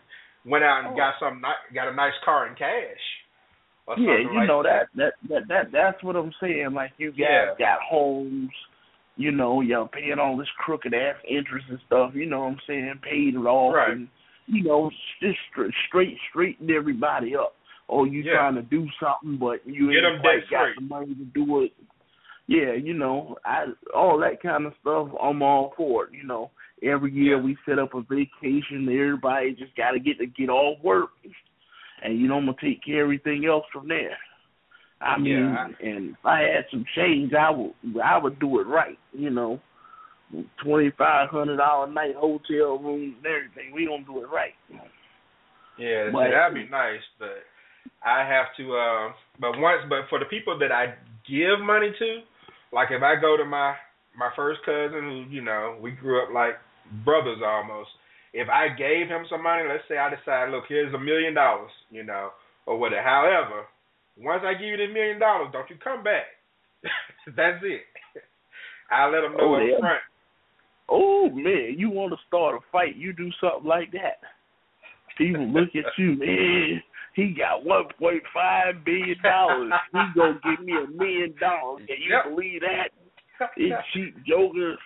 went 0.47 0.63
out 0.63 0.85
and 0.85 0.93
Oh. 0.93 0.97
got 0.97 1.13
some, 1.19 1.41
got 1.73 1.87
a 1.87 1.93
nice 1.95 2.13
car 2.23 2.47
in 2.47 2.55
cash. 2.55 3.23
Or 3.87 3.97
Yeah, 3.97 4.17
you 4.19 4.35
like 4.39 4.47
know 4.47 4.63
that 4.63 4.87
that 4.95 5.13
that 5.29 5.47
that 5.47 5.71
that's 5.71 6.03
what 6.03 6.15
I'm 6.15 6.33
saying. 6.41 6.73
Like 6.73 6.91
you 6.97 7.11
guys 7.11 7.19
Yeah. 7.19 7.55
got 7.57 7.79
homes, 7.81 8.51
you 9.15 9.31
know, 9.31 9.61
y'all 9.61 9.87
paying 9.87 10.19
all 10.19 10.35
this 10.35 10.49
crooked 10.57 10.93
ass 10.93 11.15
interest 11.27 11.65
and 11.69 11.79
stuff. 11.87 12.11
You 12.13 12.25
know 12.25 12.41
what 12.41 12.47
I'm 12.51 12.59
saying? 12.67 12.99
Paid 13.01 13.35
it 13.35 13.45
off, 13.47 13.75
Right. 13.75 13.91
and 13.93 14.09
you 14.47 14.63
know, 14.63 14.91
just 15.21 15.37
straight 15.51 15.73
straight 15.87 16.17
straighten 16.29 16.69
everybody 16.71 17.35
up. 17.35 17.53
Or 17.87 18.05
you 18.05 18.21
Yeah. 18.23 18.33
trying 18.33 18.55
to 18.55 18.61
do 18.63 18.85
something, 18.99 19.37
but 19.37 19.65
you 19.65 19.89
Get 19.91 20.03
'em 20.03 20.13
ain't 20.13 20.21
quite 20.21 20.49
got 20.49 20.65
debt-free. 20.65 20.75
the 20.75 20.81
money 20.81 21.15
to 21.15 21.25
do 21.25 21.61
it. 21.63 21.71
Yeah, 22.47 22.73
you 22.73 22.93
know, 22.93 23.37
I 23.45 23.67
all 23.93 24.17
that 24.19 24.41
kind 24.41 24.65
of 24.65 24.73
stuff. 24.81 25.09
I'm 25.21 25.41
all 25.41 25.73
for 25.77 26.05
it. 26.05 26.13
You 26.13 26.23
know, 26.23 26.51
every 26.84 27.11
year 27.11 27.38
Yeah. 27.38 27.41
we 27.43 27.57
set 27.65 27.80
up 27.80 27.93
a 27.93 28.01
vacation. 28.01 28.88
Everybody 28.89 29.53
just 29.53 29.75
got 29.75 29.91
to 29.91 29.99
get 29.99 30.17
to 30.19 30.25
get 30.28 30.49
off 30.49 30.80
work, 30.84 31.09
and 32.03 32.19
you 32.19 32.28
know 32.28 32.38
I'm 32.38 32.45
gonna 32.45 32.57
take 32.61 32.84
care 32.84 33.01
of 33.01 33.05
everything 33.05 33.45
else 33.45 33.65
from 33.71 33.88
there. 33.88 34.17
I 34.99 35.17
mean, 35.17 35.30
Yeah, 35.43 35.67
and 35.82 36.09
if 36.11 36.25
I 36.25 36.39
had 36.41 36.65
some 36.71 36.84
change, 36.95 37.34
I 37.34 37.49
would 37.51 37.73
I 38.03 38.17
would 38.17 38.39
do 38.39 38.59
it 38.59 38.67
right. 38.67 38.97
You 39.13 39.30
know, 39.30 39.59
twenty 40.63 40.91
five 40.97 41.30
hundred 41.30 41.57
dollar 41.57 41.88
night 41.88 42.15
hotel 42.15 42.78
rooms 42.80 43.15
and 43.17 43.25
everything. 43.25 43.71
We 43.73 43.86
gonna 43.86 44.03
do 44.03 44.23
it 44.23 44.30
right. 44.30 44.55
Yeah, 45.78 46.09
But- 46.11 46.32
that'd 46.32 46.55
be 46.55 46.67
nice, 46.69 47.01
but 47.19 47.45
I 48.03 48.23
have 48.28 48.47
to. 48.57 48.75
uh 48.75 49.13
But 49.39 49.57
once, 49.59 49.84
but 49.89 50.07
for 50.09 50.17
the 50.19 50.25
people 50.25 50.57
that 50.59 50.71
I 50.71 50.95
give 51.30 51.59
money 51.59 51.91
to, 51.99 52.21
like 52.71 52.89
if 52.91 53.03
I 53.03 53.15
go 53.15 53.38
to 53.38 53.45
my 53.45 53.75
my 54.15 54.32
first 54.36 54.63
cousin, 54.63 55.03
who 55.03 55.25
you 55.30 55.41
know 55.41 55.78
we 55.80 55.91
grew 55.91 56.23
up 56.23 56.30
like 56.34 56.57
brothers 57.05 57.39
almost. 57.45 57.89
If 58.33 58.49
I 58.49 58.69
gave 58.69 59.07
him 59.07 59.25
some 59.29 59.43
money, 59.43 59.63
let's 59.67 59.83
say 59.88 59.97
I 59.97 60.09
decide, 60.13 60.51
look, 60.51 60.65
here's 60.67 60.93
a 60.93 60.99
million 60.99 61.33
dollars, 61.33 61.71
you 61.89 62.03
know, 62.03 62.29
or 62.65 62.77
whatever. 62.77 63.01
However, 63.03 63.65
once 64.17 64.43
I 64.45 64.53
give 64.53 64.67
you 64.67 64.77
the 64.77 64.88
million 64.93 65.19
dollars, 65.19 65.49
don't 65.53 65.69
you 65.69 65.77
come 65.83 66.03
back. 66.03 66.25
That's 67.35 67.63
it. 67.63 67.81
I 68.91 69.07
let 69.07 69.23
him 69.23 69.38
know 69.38 69.55
Oh, 69.55 69.55
up 69.55 69.63
yeah. 69.67 69.79
front. 69.79 70.01
Oh 70.89 71.29
man, 71.29 71.75
you 71.77 71.89
want 71.89 72.11
to 72.13 72.17
start 72.27 72.55
a 72.55 72.59
fight? 72.71 72.95
You 72.95 73.11
do 73.13 73.29
something 73.41 73.67
like 73.67 73.91
that. 73.91 74.19
People 75.17 75.47
look 75.47 75.69
at 75.75 75.85
you, 75.97 76.15
man. 76.17 76.81
He 77.15 77.33
got 77.38 77.65
one 77.65 77.85
point 77.99 78.21
five 78.33 78.85
billion 78.85 79.17
dollars. 79.23 79.71
He 79.91 79.99
gonna 80.15 80.39
give 80.43 80.63
me 80.65 80.73
a 80.73 80.88
million 80.88 81.33
dollars. 81.39 81.81
Can 81.88 81.97
you 82.01 82.11
Yep. 82.13 82.23
believe 82.35 82.61
that? 82.61 82.89
These 83.57 83.73
cheap 83.93 84.15
jokers. 84.25 84.77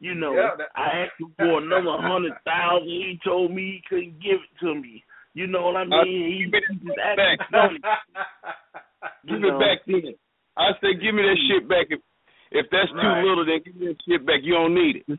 You 0.00 0.14
know, 0.14 0.32
Yeah, 0.34 0.56
that- 0.56 0.72
I 0.74 1.04
asked 1.04 1.20
him 1.20 1.32
for 1.36 1.58
another 1.60 2.00
hundred 2.00 2.32
thousand. 2.44 2.88
He 2.88 3.20
told 3.22 3.52
me 3.52 3.78
he 3.78 3.82
couldn't 3.88 4.18
give 4.20 4.40
it 4.40 4.54
to 4.64 4.74
me. 4.74 5.04
You 5.34 5.46
know 5.46 5.62
what 5.70 5.76
I 5.76 5.84
mean? 5.84 5.92
Uh, 5.92 6.04
he, 6.04 6.48
give 6.50 6.64
he 6.68 6.86
just 6.88 6.98
acting 6.98 7.36
back. 7.38 7.38
funny. 7.52 7.78
Give 9.28 9.40
it 9.40 9.48
know. 9.48 9.58
back 9.60 9.78
then. 9.86 10.12
I 10.58 10.72
said, 10.80 11.00
give 11.00 11.14
me 11.14 11.22
that 11.24 11.38
shit 11.48 11.64
back. 11.68 11.86
If 11.88 12.00
if 12.50 12.66
that's 12.72 12.90
Right. 12.92 13.22
too 13.22 13.28
little, 13.28 13.46
then 13.46 13.60
give 13.64 13.76
me 13.76 13.86
that 13.88 14.00
shit 14.04 14.26
back. 14.26 14.40
You 14.42 14.54
don't 14.54 14.74
need 14.74 15.04
it. 15.06 15.18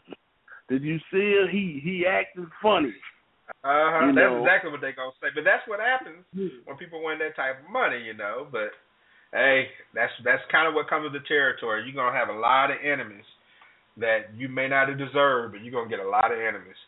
Did 0.70 0.84
you 0.84 1.00
see 1.10 1.34
it? 1.40 1.50
He 1.50 1.80
he 1.84 2.06
acted 2.06 2.46
funny. 2.62 2.94
Uh-huh. 3.64 4.12
That's 4.14 4.16
know. 4.16 4.44
exactly 4.44 4.70
what 4.72 4.82
they 4.82 4.92
gonna 4.94 5.12
say. 5.22 5.30
But 5.34 5.44
that's 5.46 5.66
what 5.68 5.80
happens 5.80 6.26
when 6.66 6.78
people 6.78 7.04
win 7.04 7.18
that 7.20 7.36
type 7.36 7.64
of 7.64 7.70
money, 7.72 8.02
you 8.04 8.14
know. 8.14 8.48
But 8.52 8.72
hey, 9.34 9.70
that's 9.96 10.14
that's 10.24 10.44
kind 10.52 10.68
of 10.68 10.74
what 10.76 10.90
comes 10.90 11.04
with 11.10 11.14
the 11.18 11.26
territory. 11.28 11.84
You're 11.86 11.96
gonna 11.98 12.18
have 12.18 12.30
a 12.30 12.38
lot 12.38 12.70
of 12.70 12.78
enemies 12.84 13.26
that 13.98 14.34
you 14.36 14.48
may 14.50 14.68
not 14.68 14.89
have 14.89 14.98
deserved, 14.98 15.54
but 15.54 15.62
you're 15.64 15.74
gonna 15.74 15.89
get 15.89 16.00
a 16.00 16.10
lot 16.10 16.32
of 16.32 16.39
enemies. 16.39 16.80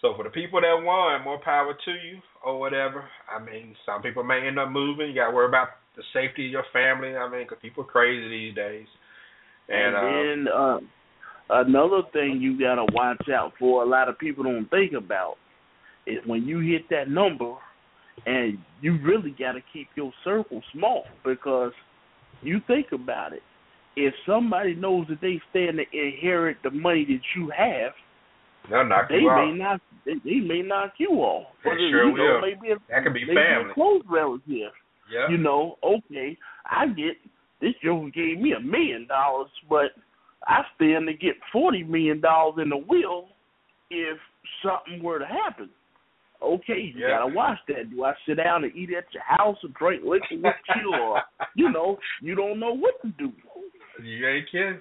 So 0.00 0.14
for 0.16 0.24
the 0.24 0.30
people 0.30 0.60
that 0.60 0.82
won, 0.82 1.22
more 1.22 1.38
power 1.38 1.74
to 1.74 1.90
you 1.92 2.18
or 2.44 2.58
whatever. 2.58 3.04
I 3.30 3.38
mean, 3.38 3.76
some 3.86 4.02
people 4.02 4.24
may 4.24 4.46
end 4.46 4.58
up 4.58 4.68
moving. 4.70 5.08
You 5.08 5.14
got 5.14 5.30
to 5.30 5.34
worry 5.36 5.46
about 5.46 5.68
the 5.96 6.02
safety 6.12 6.46
of 6.46 6.52
your 6.52 6.64
family. 6.72 7.16
I 7.16 7.28
mean, 7.28 7.46
'cause 7.46 7.58
people 7.62 7.84
are 7.84 7.86
crazy 7.86 8.28
these 8.28 8.54
days. 8.54 8.88
And, 9.68 9.94
And, 9.94 9.96
uh, 9.96 10.00
then 10.00 10.48
uh, 10.48 10.80
another 11.50 12.02
thing 12.12 12.40
you 12.40 12.58
gotta 12.58 12.84
watch 12.92 13.28
out 13.28 13.52
for. 13.58 13.82
A 13.82 13.86
lot 13.86 14.08
of 14.08 14.18
people 14.18 14.42
don't 14.42 14.68
think 14.70 14.92
about 14.92 15.36
is 16.04 16.18
when 16.26 16.48
you 16.48 16.58
hit 16.58 16.88
that 16.88 17.08
number, 17.08 17.54
and 18.26 18.58
you 18.80 18.98
really 19.02 19.30
gotta 19.30 19.60
keep 19.72 19.88
your 19.94 20.12
circle 20.24 20.62
small 20.72 21.06
because 21.24 21.72
you 22.42 22.60
think 22.66 22.90
about 22.90 23.32
it. 23.32 23.42
If 23.96 24.14
somebody 24.26 24.74
knows 24.74 25.06
that 25.08 25.20
they 25.20 25.40
stand 25.50 25.78
to 25.78 25.84
inherit 25.92 26.56
the 26.62 26.70
money 26.70 27.04
that 27.04 27.20
you 27.36 27.50
have, 27.56 27.92
they'll 28.70 28.84
knock 28.86 29.08
they 29.08 29.16
you 29.16 29.22
may 29.28 29.28
off. 29.52 29.56
not 29.56 29.80
they, 30.06 30.14
they 30.24 30.40
may 30.40 30.62
knock 30.62 30.94
you 30.98 31.10
off. 31.10 31.46
They 31.64 31.70
sure 31.90 32.08
you 32.10 32.16
know. 32.16 32.40
Maybe 32.40 32.72
a, 32.72 32.76
That 32.88 33.04
could 33.04 33.14
be 33.14 33.24
maybe 33.24 33.36
family. 33.36 33.70
a 33.70 33.74
close 33.74 34.02
relative. 34.08 34.72
Yeah. 35.12 35.28
You 35.30 35.36
know, 35.36 35.76
okay, 35.84 36.38
I 36.64 36.86
get 36.88 37.16
this 37.60 37.74
joker 37.84 38.08
gave 38.10 38.38
me 38.40 38.52
a 38.52 38.60
million 38.60 39.06
dollars, 39.06 39.50
but 39.68 39.92
I 40.46 40.62
stand 40.76 41.06
to 41.06 41.12
get 41.12 41.34
forty 41.52 41.82
million 41.84 42.20
dollars 42.20 42.60
in 42.62 42.70
the 42.70 42.78
will 42.78 43.28
if 43.90 44.16
something 44.64 45.02
were 45.02 45.18
to 45.18 45.26
happen. 45.26 45.68
Okay, 46.42 46.92
you 46.94 47.02
Yeah. 47.06 47.18
gotta 47.20 47.34
watch 47.34 47.58
that. 47.68 47.90
Do 47.90 48.02
I 48.04 48.14
sit 48.26 48.38
down 48.38 48.64
and 48.64 48.74
eat 48.74 48.90
at 48.96 49.04
your 49.12 49.22
house 49.22 49.58
or 49.62 49.68
drink 49.78 50.02
liquor 50.02 50.24
with 50.42 50.54
you, 50.80 50.94
or 51.00 51.22
you 51.54 51.70
know, 51.70 51.98
you 52.20 52.34
don't 52.34 52.58
know 52.58 52.72
what 52.74 53.00
to 53.02 53.08
do. 53.10 53.30
You 54.00 54.28
ain't 54.28 54.50
kidding. 54.50 54.80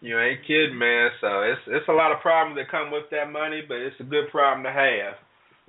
You 0.00 0.18
ain't 0.18 0.40
kidding, 0.46 0.78
man. 0.78 1.10
So 1.20 1.42
it's 1.42 1.60
it's 1.68 1.88
a 1.88 1.92
lot 1.92 2.12
of 2.12 2.20
problems 2.20 2.56
that 2.56 2.70
come 2.70 2.90
with 2.90 3.04
that 3.10 3.30
money, 3.30 3.62
but 3.66 3.76
it's 3.76 4.00
a 4.00 4.08
good 4.08 4.30
problem 4.30 4.64
to 4.64 4.72
have. 4.72 5.14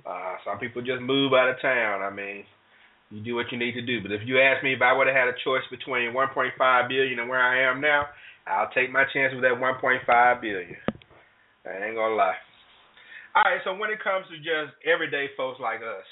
Uh, 0.04 0.34
some 0.44 0.58
people 0.58 0.82
just 0.82 1.00
move 1.02 1.32
out 1.32 1.50
of 1.50 1.60
town. 1.60 2.02
I 2.02 2.10
mean, 2.10 2.44
you 3.10 3.22
do 3.22 3.36
what 3.36 3.52
you 3.52 3.58
need 3.58 3.74
to 3.74 3.82
do. 3.84 4.00
But 4.02 4.10
if 4.10 4.22
you 4.24 4.40
ask 4.40 4.64
me 4.64 4.72
if 4.72 4.82
I 4.82 4.92
would 4.92 5.06
have 5.06 5.14
had 5.14 5.28
a 5.28 5.36
choice 5.44 5.62
between 5.70 6.16
1.5 6.16 6.88
billion 6.88 7.18
and 7.20 7.28
where 7.28 7.44
I 7.44 7.70
am 7.70 7.80
now, 7.80 8.06
I'll 8.46 8.70
take 8.74 8.90
my 8.90 9.04
chance 9.12 9.34
with 9.34 9.42
that 9.42 9.60
1.5 9.60 10.40
billion. 10.40 10.76
I 11.68 11.86
ain't 11.86 11.94
gonna 11.94 12.16
lie. 12.16 12.40
All 13.36 13.44
right. 13.44 13.60
So 13.64 13.76
when 13.76 13.90
it 13.90 14.02
comes 14.02 14.26
to 14.32 14.36
just 14.38 14.74
everyday 14.82 15.28
folks 15.36 15.60
like 15.60 15.80
us, 15.80 16.08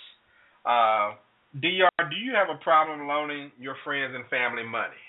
uh, 0.65 1.17
Dr, 1.57 2.07
do 2.11 2.17
you 2.17 2.33
have 2.37 2.55
a 2.55 2.63
problem 2.63 3.09
loaning 3.09 3.51
your 3.59 3.75
friends 3.83 4.15
and 4.15 4.29
family 4.29 4.63
money? 4.63 5.01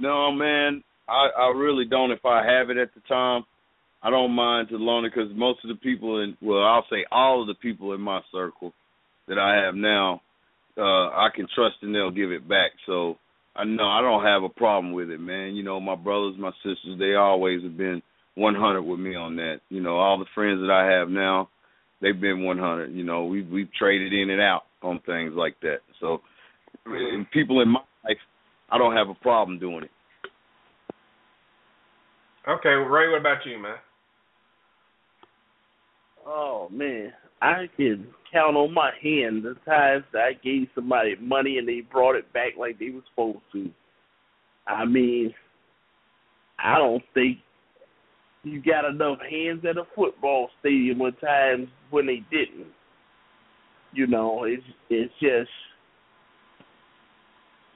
No, 0.00 0.32
man, 0.32 0.82
I 1.08 1.28
I 1.38 1.52
really 1.54 1.84
don't. 1.84 2.10
If 2.10 2.24
I 2.24 2.44
have 2.44 2.70
it 2.70 2.76
at 2.76 2.94
the 2.94 3.00
time, 3.08 3.44
I 4.02 4.10
don't 4.10 4.32
mind 4.32 4.68
to 4.68 4.76
loan 4.76 5.04
it 5.04 5.12
because 5.14 5.30
most 5.34 5.64
of 5.64 5.68
the 5.68 5.76
people 5.76 6.22
in 6.22 6.36
well, 6.40 6.62
I'll 6.62 6.86
say 6.90 7.04
all 7.10 7.40
of 7.40 7.48
the 7.48 7.54
people 7.54 7.92
in 7.92 8.00
my 8.00 8.20
circle 8.32 8.72
that 9.28 9.38
I 9.38 9.56
have 9.64 9.74
now, 9.74 10.22
uh, 10.78 11.08
I 11.08 11.28
can 11.34 11.46
trust 11.54 11.76
and 11.82 11.94
they'll 11.94 12.10
give 12.10 12.30
it 12.30 12.48
back. 12.48 12.72
So 12.86 13.18
I 13.56 13.64
know 13.64 13.88
I 13.88 14.02
don't 14.02 14.24
have 14.24 14.42
a 14.42 14.48
problem 14.48 14.92
with 14.92 15.10
it, 15.10 15.18
man. 15.18 15.56
You 15.56 15.62
know, 15.62 15.80
my 15.80 15.96
brothers, 15.96 16.36
my 16.38 16.52
sisters, 16.62 16.98
they 16.98 17.14
always 17.14 17.62
have 17.62 17.76
been 17.76 18.02
100 18.34 18.82
with 18.82 19.00
me 19.00 19.16
on 19.16 19.36
that. 19.36 19.60
You 19.70 19.80
know, 19.80 19.96
all 19.96 20.18
the 20.18 20.26
friends 20.34 20.60
that 20.60 20.70
I 20.70 20.98
have 20.98 21.08
now, 21.08 21.48
they've 22.00 22.20
been 22.20 22.44
100. 22.44 22.92
You 22.92 23.04
know, 23.04 23.24
we 23.24 23.42
we've 23.42 23.72
traded 23.72 24.12
in 24.12 24.30
and 24.30 24.40
out 24.40 24.62
on 24.82 25.00
things 25.06 25.32
like 25.34 25.58
that. 25.62 25.78
So, 26.00 26.20
and 26.84 27.28
people 27.30 27.62
in 27.62 27.70
my 27.70 27.80
life, 28.04 28.18
I 28.70 28.78
don't 28.78 28.96
have 28.96 29.08
a 29.08 29.14
problem 29.14 29.58
doing 29.58 29.84
it. 29.84 29.90
Okay, 32.48 32.76
well, 32.76 32.84
Ray, 32.84 33.10
what 33.10 33.20
about 33.20 33.44
you, 33.44 33.58
man? 33.58 33.76
Oh 36.26 36.68
man, 36.70 37.12
I 37.40 37.68
can 37.76 38.06
count 38.32 38.56
on 38.56 38.74
my 38.74 38.90
hand 39.02 39.44
the 39.44 39.54
times 39.64 40.04
that 40.12 40.22
I 40.22 40.32
gave 40.32 40.68
somebody 40.74 41.14
money 41.20 41.58
and 41.58 41.68
they 41.68 41.80
brought 41.80 42.16
it 42.16 42.32
back 42.32 42.52
like 42.58 42.78
they 42.78 42.90
were 42.90 43.02
supposed 43.10 43.38
to. 43.52 43.70
I 44.66 44.84
mean, 44.84 45.32
I 46.58 46.78
don't 46.78 47.02
think 47.14 47.38
you 48.42 48.62
got 48.62 48.84
enough 48.84 49.18
hands 49.28 49.64
at 49.68 49.76
a 49.76 49.84
football 49.94 50.50
stadium 50.60 51.00
at 51.02 51.20
times 51.20 51.68
when 51.90 52.06
they 52.06 52.22
didn't. 52.30 52.68
You 53.92 54.06
know, 54.06 54.44
it's 54.44 54.62
it's 54.90 55.12
just 55.20 55.50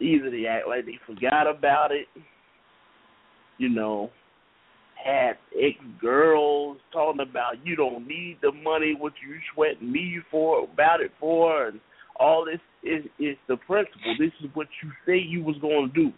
either 0.00 0.30
they 0.30 0.46
act 0.46 0.68
like 0.68 0.86
they 0.86 0.98
forgot 1.06 1.48
about 1.48 1.92
it, 1.92 2.06
you 3.58 3.68
know, 3.68 4.10
had 5.02 5.32
ex 5.54 5.76
girls 6.00 6.78
talking 6.92 7.20
about 7.20 7.64
you 7.64 7.76
don't 7.76 8.06
need 8.06 8.38
the 8.42 8.52
money, 8.52 8.94
what 8.98 9.12
you 9.26 9.36
sweating 9.54 9.90
me 9.90 10.18
for 10.30 10.64
about 10.64 11.00
it 11.00 11.10
for, 11.18 11.68
and 11.68 11.80
all 12.18 12.44
this 12.44 12.60
is 12.82 13.04
is 13.18 13.36
the 13.48 13.56
principle. 13.56 14.14
This 14.18 14.32
is 14.42 14.50
what 14.54 14.66
you 14.82 14.90
say 15.06 15.18
you 15.18 15.42
was 15.42 15.56
to 15.60 15.88
do. 15.94 16.12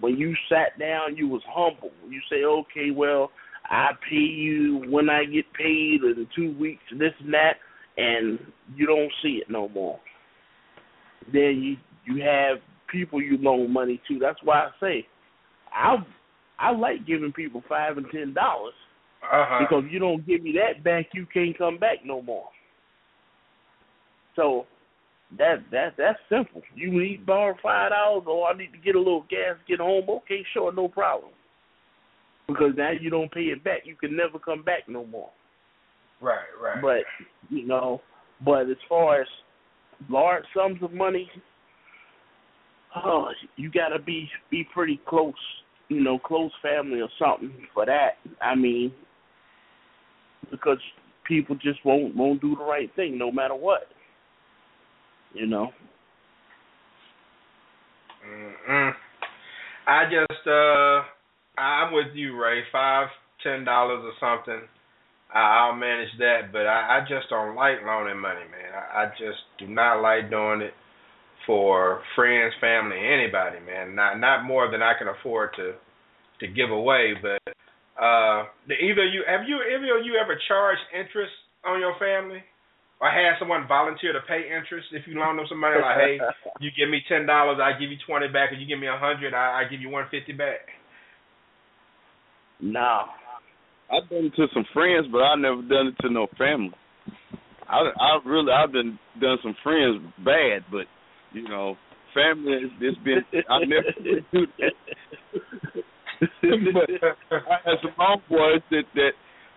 When 0.00 0.16
you 0.16 0.34
sat 0.48 0.78
down, 0.78 1.16
you 1.16 1.28
was 1.28 1.42
humble. 1.48 1.90
You 2.08 2.20
say, 2.28 2.44
okay, 2.44 2.90
well, 2.90 3.30
I 3.64 3.90
pay 4.08 4.16
you 4.16 4.84
when 4.88 5.08
I 5.08 5.24
get 5.24 5.44
paid 5.52 6.02
in 6.02 6.26
two 6.34 6.56
weeks, 6.58 6.82
this 6.98 7.12
and 7.20 7.32
that, 7.32 7.54
and 7.96 8.38
you 8.74 8.86
don't 8.86 9.12
see 9.22 9.40
it 9.40 9.48
no 9.48 9.68
more. 9.68 9.98
Then 11.32 11.60
you 11.62 11.76
you 12.06 12.22
have 12.22 12.58
people 12.94 13.20
you 13.20 13.36
loan 13.38 13.72
money 13.72 14.00
to. 14.08 14.18
That's 14.18 14.38
why 14.44 14.58
I 14.66 14.70
say 14.80 15.06
I 15.74 15.96
I 16.58 16.70
like 16.70 17.06
giving 17.06 17.32
people 17.32 17.62
five 17.68 17.96
and 17.98 18.06
ten 18.12 18.32
dollars 18.32 18.74
Uh-huh. 19.22 19.58
because 19.60 19.84
you 19.90 19.98
don't 19.98 20.26
give 20.26 20.42
me 20.42 20.52
that 20.60 20.84
back, 20.84 21.06
you 21.12 21.26
can't 21.34 21.56
come 21.58 21.78
back 21.78 21.98
no 22.04 22.22
more. 22.22 22.48
So 24.36 24.66
that 25.38 25.56
that 25.72 25.94
that's 25.96 26.18
simple. 26.28 26.62
You 26.74 26.92
need 26.92 27.18
to 27.18 27.24
borrow 27.26 27.54
five 27.62 27.90
dollars, 27.90 28.24
or 28.26 28.48
I 28.48 28.56
need 28.56 28.72
to 28.72 28.78
get 28.78 28.94
a 28.94 28.98
little 28.98 29.26
gas, 29.28 29.56
get 29.66 29.80
home. 29.80 30.08
Okay, 30.08 30.42
sure, 30.52 30.72
no 30.72 30.88
problem. 30.88 31.32
Because 32.46 32.72
now 32.76 32.90
you 33.00 33.10
don't 33.10 33.32
pay 33.32 33.44
it 33.54 33.64
back, 33.64 33.80
you 33.84 33.96
can 33.96 34.14
never 34.16 34.38
come 34.38 34.62
back 34.62 34.80
no 34.86 35.04
more. 35.06 35.30
right, 36.20 36.52
right. 36.62 36.82
But 36.82 37.04
you 37.48 37.66
know, 37.66 38.00
but 38.44 38.68
as 38.70 38.76
far 38.88 39.22
as 39.22 39.28
large 40.10 40.44
sums 40.54 40.82
of 40.82 40.92
money, 40.92 41.30
oh, 42.96 43.28
you 43.56 43.70
gotta 43.70 43.98
be 43.98 44.28
be 44.50 44.66
pretty 44.72 45.00
close, 45.06 45.34
you 45.88 46.00
know, 46.02 46.18
close 46.18 46.52
family 46.62 47.00
or 47.00 47.08
something 47.18 47.52
for 47.72 47.86
that. 47.86 48.18
I 48.40 48.54
mean, 48.54 48.92
because 50.50 50.78
people 51.26 51.56
just 51.56 51.84
won't 51.84 52.14
won't 52.14 52.40
do 52.40 52.56
the 52.56 52.64
right 52.64 52.90
thing 52.96 53.18
no 53.18 53.30
matter 53.30 53.54
what. 53.54 53.88
You 55.32 55.46
know. 55.46 55.70
Mm-mm. 58.26 58.92
I 59.86 60.04
just 60.04 60.46
uh 60.46 61.60
I'm 61.60 61.92
with 61.92 62.14
you, 62.14 62.40
Ray. 62.40 62.62
Five, 62.72 63.08
ten 63.42 63.64
dollars 63.64 64.02
or 64.04 64.12
something. 64.20 64.68
I'll 65.32 65.74
manage 65.74 66.16
that, 66.20 66.52
but 66.52 66.64
I, 66.66 66.98
I 66.98 67.00
just 67.08 67.28
don't 67.28 67.56
like 67.56 67.78
loaning 67.84 68.20
money, 68.20 68.46
man. 68.52 68.72
I, 68.72 69.02
I 69.02 69.06
just 69.18 69.40
do 69.58 69.66
not 69.66 70.00
like 70.00 70.30
doing 70.30 70.60
it 70.60 70.74
for 71.46 72.02
friends, 72.14 72.54
family, 72.60 72.96
anybody, 72.96 73.58
man. 73.60 73.94
Not 73.94 74.20
not 74.20 74.44
more 74.44 74.70
than 74.70 74.82
I 74.82 74.92
can 74.98 75.08
afford 75.08 75.50
to 75.56 75.74
to 76.40 76.46
give 76.48 76.70
away. 76.70 77.14
But 77.20 77.42
uh, 78.00 78.44
either 78.68 79.04
you 79.04 79.24
have 79.26 79.46
you 79.46 79.60
either 79.62 80.00
you 80.00 80.18
ever 80.20 80.38
charged 80.48 80.82
interest 80.92 81.32
on 81.64 81.80
your 81.80 81.94
family, 81.98 82.42
or 83.00 83.08
had 83.08 83.38
someone 83.38 83.66
volunteer 83.68 84.12
to 84.12 84.20
pay 84.28 84.48
interest 84.48 84.88
if 84.92 85.06
you 85.06 85.18
loan 85.18 85.36
them 85.36 85.46
some 85.48 85.60
money? 85.60 85.76
Like, 85.80 85.96
hey, 85.96 86.18
you 86.60 86.70
give 86.76 86.90
me 86.90 87.00
ten 87.08 87.26
dollars, 87.26 87.58
I 87.62 87.78
give 87.78 87.90
you 87.90 87.98
twenty 88.06 88.28
back, 88.28 88.52
or 88.52 88.54
you 88.54 88.66
give 88.66 88.80
me 88.80 88.88
a 88.88 88.98
hundred, 88.98 89.34
I, 89.34 89.64
I 89.64 89.70
give 89.70 89.80
you 89.80 89.90
one 89.90 90.06
fifty 90.10 90.32
back. 90.32 90.68
no. 92.60 93.04
I've 93.92 94.08
done 94.08 94.24
it 94.24 94.36
to 94.36 94.46
some 94.54 94.64
friends, 94.72 95.06
but 95.12 95.20
i've 95.20 95.38
never 95.38 95.60
done 95.60 95.88
it 95.88 95.96
to 96.00 96.10
no 96.10 96.26
family. 96.38 96.72
I 97.68 97.84
I 98.00 98.18
really 98.24 98.50
I've 98.50 98.72
been 98.72 98.98
done 99.20 99.36
some 99.42 99.54
friends 99.62 100.02
bad, 100.24 100.64
but 100.72 100.86
you 101.34 101.48
know, 101.48 101.76
family 102.14 102.70
it's, 102.70 102.74
it's 102.80 102.98
been 103.04 103.22
I 103.50 103.58
never 103.66 103.92
do 104.32 104.46
that. 104.58 104.74
but 106.72 106.90
I 107.30 107.58
had 107.64 107.78
some 107.82 107.94
homeboys 107.98 108.62
that 108.70 108.84
that 108.94 109.12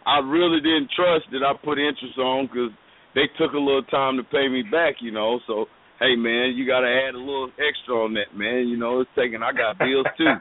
I 0.05 0.19
really 0.19 0.59
didn't 0.59 0.89
trust 0.95 1.25
that 1.31 1.45
I 1.45 1.53
put 1.63 1.77
interest 1.77 2.17
on 2.17 2.47
because 2.47 2.71
they 3.15 3.29
took 3.37 3.53
a 3.53 3.61
little 3.61 3.83
time 3.83 4.17
to 4.17 4.23
pay 4.23 4.47
me 4.49 4.63
back, 4.63 4.95
you 4.99 5.11
know. 5.11 5.39
So 5.47 5.65
hey, 5.99 6.15
man, 6.15 6.53
you 6.55 6.65
got 6.65 6.81
to 6.81 6.89
add 6.89 7.15
a 7.15 7.21
little 7.21 7.49
extra 7.57 7.95
on 7.95 8.13
that, 8.15 8.35
man. 8.35 8.67
You 8.67 8.77
know, 8.77 9.01
it's 9.01 9.09
taking. 9.15 9.43
I 9.43 9.51
got 9.53 9.77
bills 9.77 10.05
too. 10.17 10.33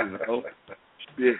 you 0.00 0.18
know, 0.18 0.42
shit. 1.16 1.36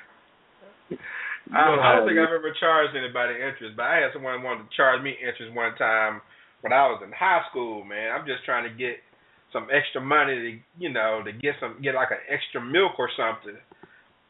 I, 1.51 1.75
I 1.75 1.97
don't 1.97 2.07
think 2.07 2.21
I've 2.21 2.31
ever 2.31 2.55
charged 2.61 2.95
anybody 2.95 3.35
interest, 3.35 3.75
but 3.75 3.83
I 3.83 4.07
had 4.07 4.15
someone 4.15 4.43
wanted 4.43 4.71
to 4.71 4.77
charge 4.77 5.03
me 5.03 5.19
interest 5.19 5.51
one 5.51 5.75
time 5.75 6.23
when 6.63 6.73
I 6.73 6.87
was 6.87 7.03
in 7.03 7.11
high 7.11 7.43
school. 7.51 7.83
Man, 7.83 8.13
I'm 8.15 8.27
just 8.27 8.45
trying 8.45 8.71
to 8.71 8.75
get 8.75 9.03
some 9.53 9.69
extra 9.73 10.01
money 10.01 10.35
to, 10.35 10.51
you 10.79 10.91
know, 10.91 11.23
to 11.25 11.33
get 11.33 11.55
some 11.61 11.81
get 11.83 11.95
like 11.95 12.11
an 12.11 12.23
extra 12.31 12.63
milk 12.63 12.99
or 12.99 13.11
something. 13.17 13.59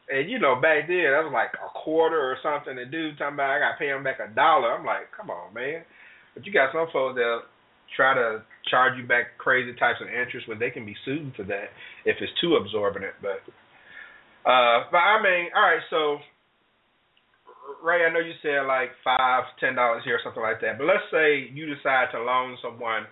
And 0.09 0.29
you 0.29 0.39
know, 0.39 0.55
back 0.55 0.87
then 0.87 1.13
that 1.13 1.23
was 1.23 1.33
like 1.33 1.53
a 1.55 1.69
quarter 1.77 2.19
or 2.19 2.37
something. 2.43 2.75
The 2.75 2.85
dude 2.85 3.17
talking 3.17 3.35
about 3.35 3.55
I 3.55 3.59
got 3.59 3.77
to 3.77 3.79
pay 3.79 3.89
him 3.89 4.03
back 4.03 4.19
a 4.19 4.33
dollar. 4.33 4.73
I'm 4.75 4.85
like, 4.85 5.13
come 5.15 5.29
on, 5.29 5.53
man. 5.53 5.83
But 6.33 6.45
you 6.45 6.51
got 6.51 6.73
some 6.73 6.87
folks 6.91 7.15
that 7.15 7.47
try 7.95 8.13
to 8.15 8.43
charge 8.69 8.97
you 8.97 9.05
back 9.05 9.37
crazy 9.37 9.73
types 9.77 9.99
of 10.01 10.07
interest 10.07 10.47
when 10.47 10.59
they 10.59 10.69
can 10.69 10.85
be 10.85 10.95
sued 11.05 11.33
for 11.35 11.43
that 11.43 11.71
if 12.05 12.17
it's 12.19 12.33
too 12.39 12.55
absorbent. 12.55 13.13
But 13.21 13.43
uh, 14.47 14.89
but 14.89 14.97
I 14.97 15.21
mean, 15.21 15.53
all 15.55 15.61
right, 15.61 15.85
so 15.89 16.17
Ray, 17.83 18.05
I 18.05 18.13
know 18.13 18.19
you 18.19 18.33
said 18.41 18.67
like 18.67 18.91
five, 19.03 19.43
ten 19.59 19.75
dollars 19.75 20.03
here 20.03 20.15
or 20.15 20.23
something 20.23 20.43
like 20.43 20.61
that. 20.61 20.77
But 20.77 20.85
let's 20.85 21.05
say 21.11 21.49
you 21.53 21.65
decide 21.73 22.11
to 22.13 22.21
loan 22.21 22.57
someone 22.61 23.05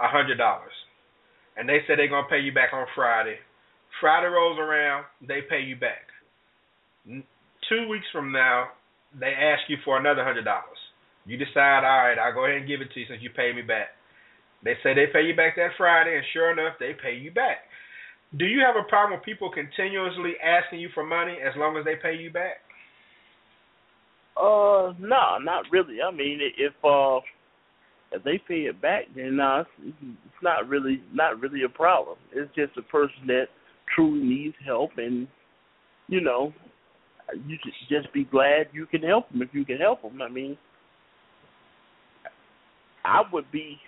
a 0.00 0.08
hundred 0.08 0.36
dollars, 0.38 0.74
and 1.56 1.68
they 1.68 1.78
said 1.86 1.98
they're 1.98 2.08
gonna 2.08 2.28
pay 2.28 2.40
you 2.40 2.52
back 2.52 2.72
on 2.72 2.86
Friday. 2.94 3.36
Friday 4.00 4.26
rolls 4.26 4.58
around, 4.58 5.04
they 5.20 5.40
pay 5.48 5.60
you 5.60 5.76
back. 5.76 6.08
Two 7.68 7.88
weeks 7.88 8.06
from 8.12 8.32
now, 8.32 8.68
they 9.18 9.32
ask 9.32 9.62
you 9.68 9.76
for 9.84 9.98
another 9.98 10.24
hundred 10.24 10.44
dollars. 10.44 10.78
You 11.26 11.36
decide, 11.36 11.84
all 11.84 12.08
right, 12.08 12.18
I'll 12.18 12.34
go 12.34 12.46
ahead 12.46 12.58
and 12.58 12.68
give 12.68 12.80
it 12.80 12.90
to 12.92 13.00
you 13.00 13.06
since 13.08 13.22
you 13.22 13.30
paid 13.30 13.54
me 13.54 13.62
back. 13.62 13.94
They 14.64 14.74
say 14.82 14.94
they 14.94 15.06
pay 15.12 15.22
you 15.22 15.36
back 15.36 15.56
that 15.56 15.70
Friday, 15.76 16.16
and 16.16 16.24
sure 16.32 16.50
enough, 16.50 16.74
they 16.78 16.92
pay 17.00 17.14
you 17.14 17.30
back. 17.30 17.58
Do 18.36 18.46
you 18.46 18.60
have 18.64 18.76
a 18.76 18.88
problem 18.88 19.18
with 19.18 19.24
people 19.24 19.50
continuously 19.50 20.34
asking 20.42 20.80
you 20.80 20.88
for 20.94 21.04
money 21.04 21.36
as 21.38 21.52
long 21.56 21.76
as 21.76 21.84
they 21.84 21.96
pay 21.96 22.16
you 22.16 22.30
back? 22.32 22.62
Uh, 24.36 24.94
no, 24.98 25.38
not 25.42 25.64
really. 25.70 25.98
I 26.00 26.10
mean, 26.10 26.40
if 26.56 26.72
uh, 26.82 27.20
if 28.12 28.22
they 28.24 28.40
pay 28.46 28.62
it 28.62 28.80
back, 28.80 29.04
then 29.14 29.36
nah, 29.36 29.60
it's, 29.60 29.70
it's 29.80 30.42
not 30.42 30.68
really 30.68 31.02
not 31.12 31.40
really 31.40 31.62
a 31.64 31.68
problem. 31.68 32.16
It's 32.32 32.54
just 32.54 32.76
a 32.76 32.82
person 32.82 33.26
that 33.26 33.46
truly 33.94 34.22
needs 34.22 34.54
help, 34.64 34.90
and 34.96 35.26
you 36.08 36.20
know, 36.20 36.52
you 37.46 37.56
just 37.64 37.76
just 37.88 38.12
be 38.12 38.24
glad 38.24 38.68
you 38.72 38.86
can 38.86 39.02
help 39.02 39.30
them 39.30 39.42
if 39.42 39.48
you 39.52 39.64
can 39.64 39.78
help 39.78 40.02
them. 40.02 40.20
I 40.22 40.28
mean, 40.28 40.56
I 43.04 43.22
would 43.32 43.50
be 43.50 43.78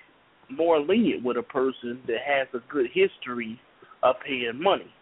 more 0.51 0.81
lenient 0.81 1.25
with 1.25 1.37
a 1.37 1.43
person 1.43 2.01
that 2.07 2.19
has 2.27 2.49
a 2.55 2.73
good 2.73 2.87
history 2.93 3.61
of 4.03 4.17
paying 4.27 4.61
money 4.63 4.93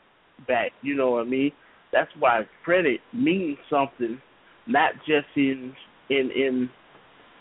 back. 0.46 0.72
You 0.82 0.94
know 0.96 1.12
what 1.12 1.26
I 1.26 1.28
mean? 1.28 1.52
That's 1.92 2.10
why 2.18 2.42
credit 2.64 3.00
means 3.12 3.58
something, 3.70 4.20
not 4.66 4.92
just 5.06 5.26
in 5.36 5.74
in 6.10 6.30
in 6.34 6.70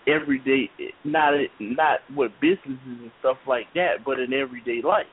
everyday, 0.08 0.70
not 1.04 1.34
not 1.60 2.00
with 2.16 2.32
businesses 2.42 2.80
and 2.86 3.12
stuff 3.20 3.38
like 3.48 3.68
that, 3.76 4.04
but 4.06 4.20
in 4.20 4.34
everyday 4.34 4.82
life. 4.84 5.06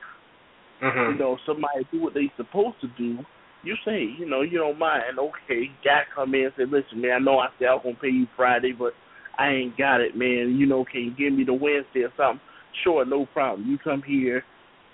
Mm-hmm. 0.81 1.13
You 1.13 1.19
know, 1.19 1.37
somebody 1.45 1.87
do 1.91 2.01
what 2.01 2.13
they 2.13 2.31
supposed 2.37 2.79
to 2.81 2.87
do. 2.97 3.19
You 3.63 3.75
say, 3.85 4.05
you 4.17 4.29
know, 4.29 4.41
you 4.41 4.57
don't 4.57 4.79
mind. 4.79 5.03
Okay, 5.19 5.65
guy 5.83 6.03
come 6.15 6.33
in 6.33 6.45
and 6.45 6.53
say, 6.57 6.63
listen, 6.63 7.01
man, 7.01 7.11
I 7.11 7.19
know 7.19 7.39
I 7.39 7.49
said 7.59 7.67
I 7.67 7.73
was 7.73 7.81
gonna 7.83 7.97
pay 8.01 8.07
you 8.07 8.27
Friday, 8.35 8.71
but 8.71 8.93
I 9.37 9.49
ain't 9.49 9.77
got 9.77 10.01
it, 10.01 10.15
man. 10.15 10.55
You 10.57 10.65
know, 10.65 10.85
can 10.89 11.01
you 11.01 11.11
give 11.15 11.37
me 11.37 11.43
the 11.43 11.53
Wednesday 11.53 12.03
or 12.03 12.13
something? 12.15 12.41
Sure, 12.83 13.05
no 13.05 13.25
problem. 13.25 13.67
You 13.69 13.77
come 13.77 14.01
here. 14.05 14.43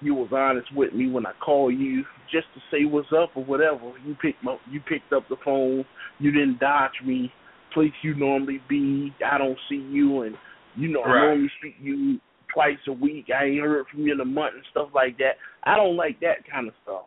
You 0.01 0.13
was 0.13 0.29
honest 0.31 0.67
with 0.75 0.93
me 0.93 1.09
when 1.09 1.25
I 1.25 1.31
called 1.43 1.73
you 1.73 2.03
just 2.31 2.47
to 2.53 2.61
say 2.71 2.85
what's 2.85 3.07
up 3.15 3.29
or 3.35 3.45
whatever. 3.45 3.93
You 4.05 4.15
picked 4.21 4.43
my, 4.43 4.57
you 4.69 4.81
picked 4.81 5.13
up 5.13 5.23
the 5.29 5.37
phone. 5.43 5.85
You 6.19 6.31
didn't 6.31 6.59
dodge 6.59 6.91
me. 7.05 7.31
Place 7.75 7.91
you 8.01 8.15
normally 8.15 8.61
be. 8.67 9.13
I 9.23 9.37
don't 9.37 9.57
see 9.69 9.75
you, 9.75 10.21
and 10.23 10.35
you 10.75 10.87
know 10.87 11.03
I 11.03 11.09
normally 11.27 11.51
speak 11.59 11.75
you 11.79 12.19
twice 12.51 12.77
a 12.87 12.93
week. 12.93 13.25
I 13.29 13.45
ain't 13.45 13.61
heard 13.61 13.85
from 13.91 14.01
you 14.07 14.13
in 14.13 14.19
a 14.21 14.25
month 14.25 14.55
and 14.55 14.63
stuff 14.71 14.89
like 14.95 15.17
that. 15.19 15.33
I 15.65 15.75
don't 15.75 15.97
like 15.97 16.19
that 16.21 16.49
kind 16.49 16.67
of 16.69 16.73
stuff. 16.83 17.03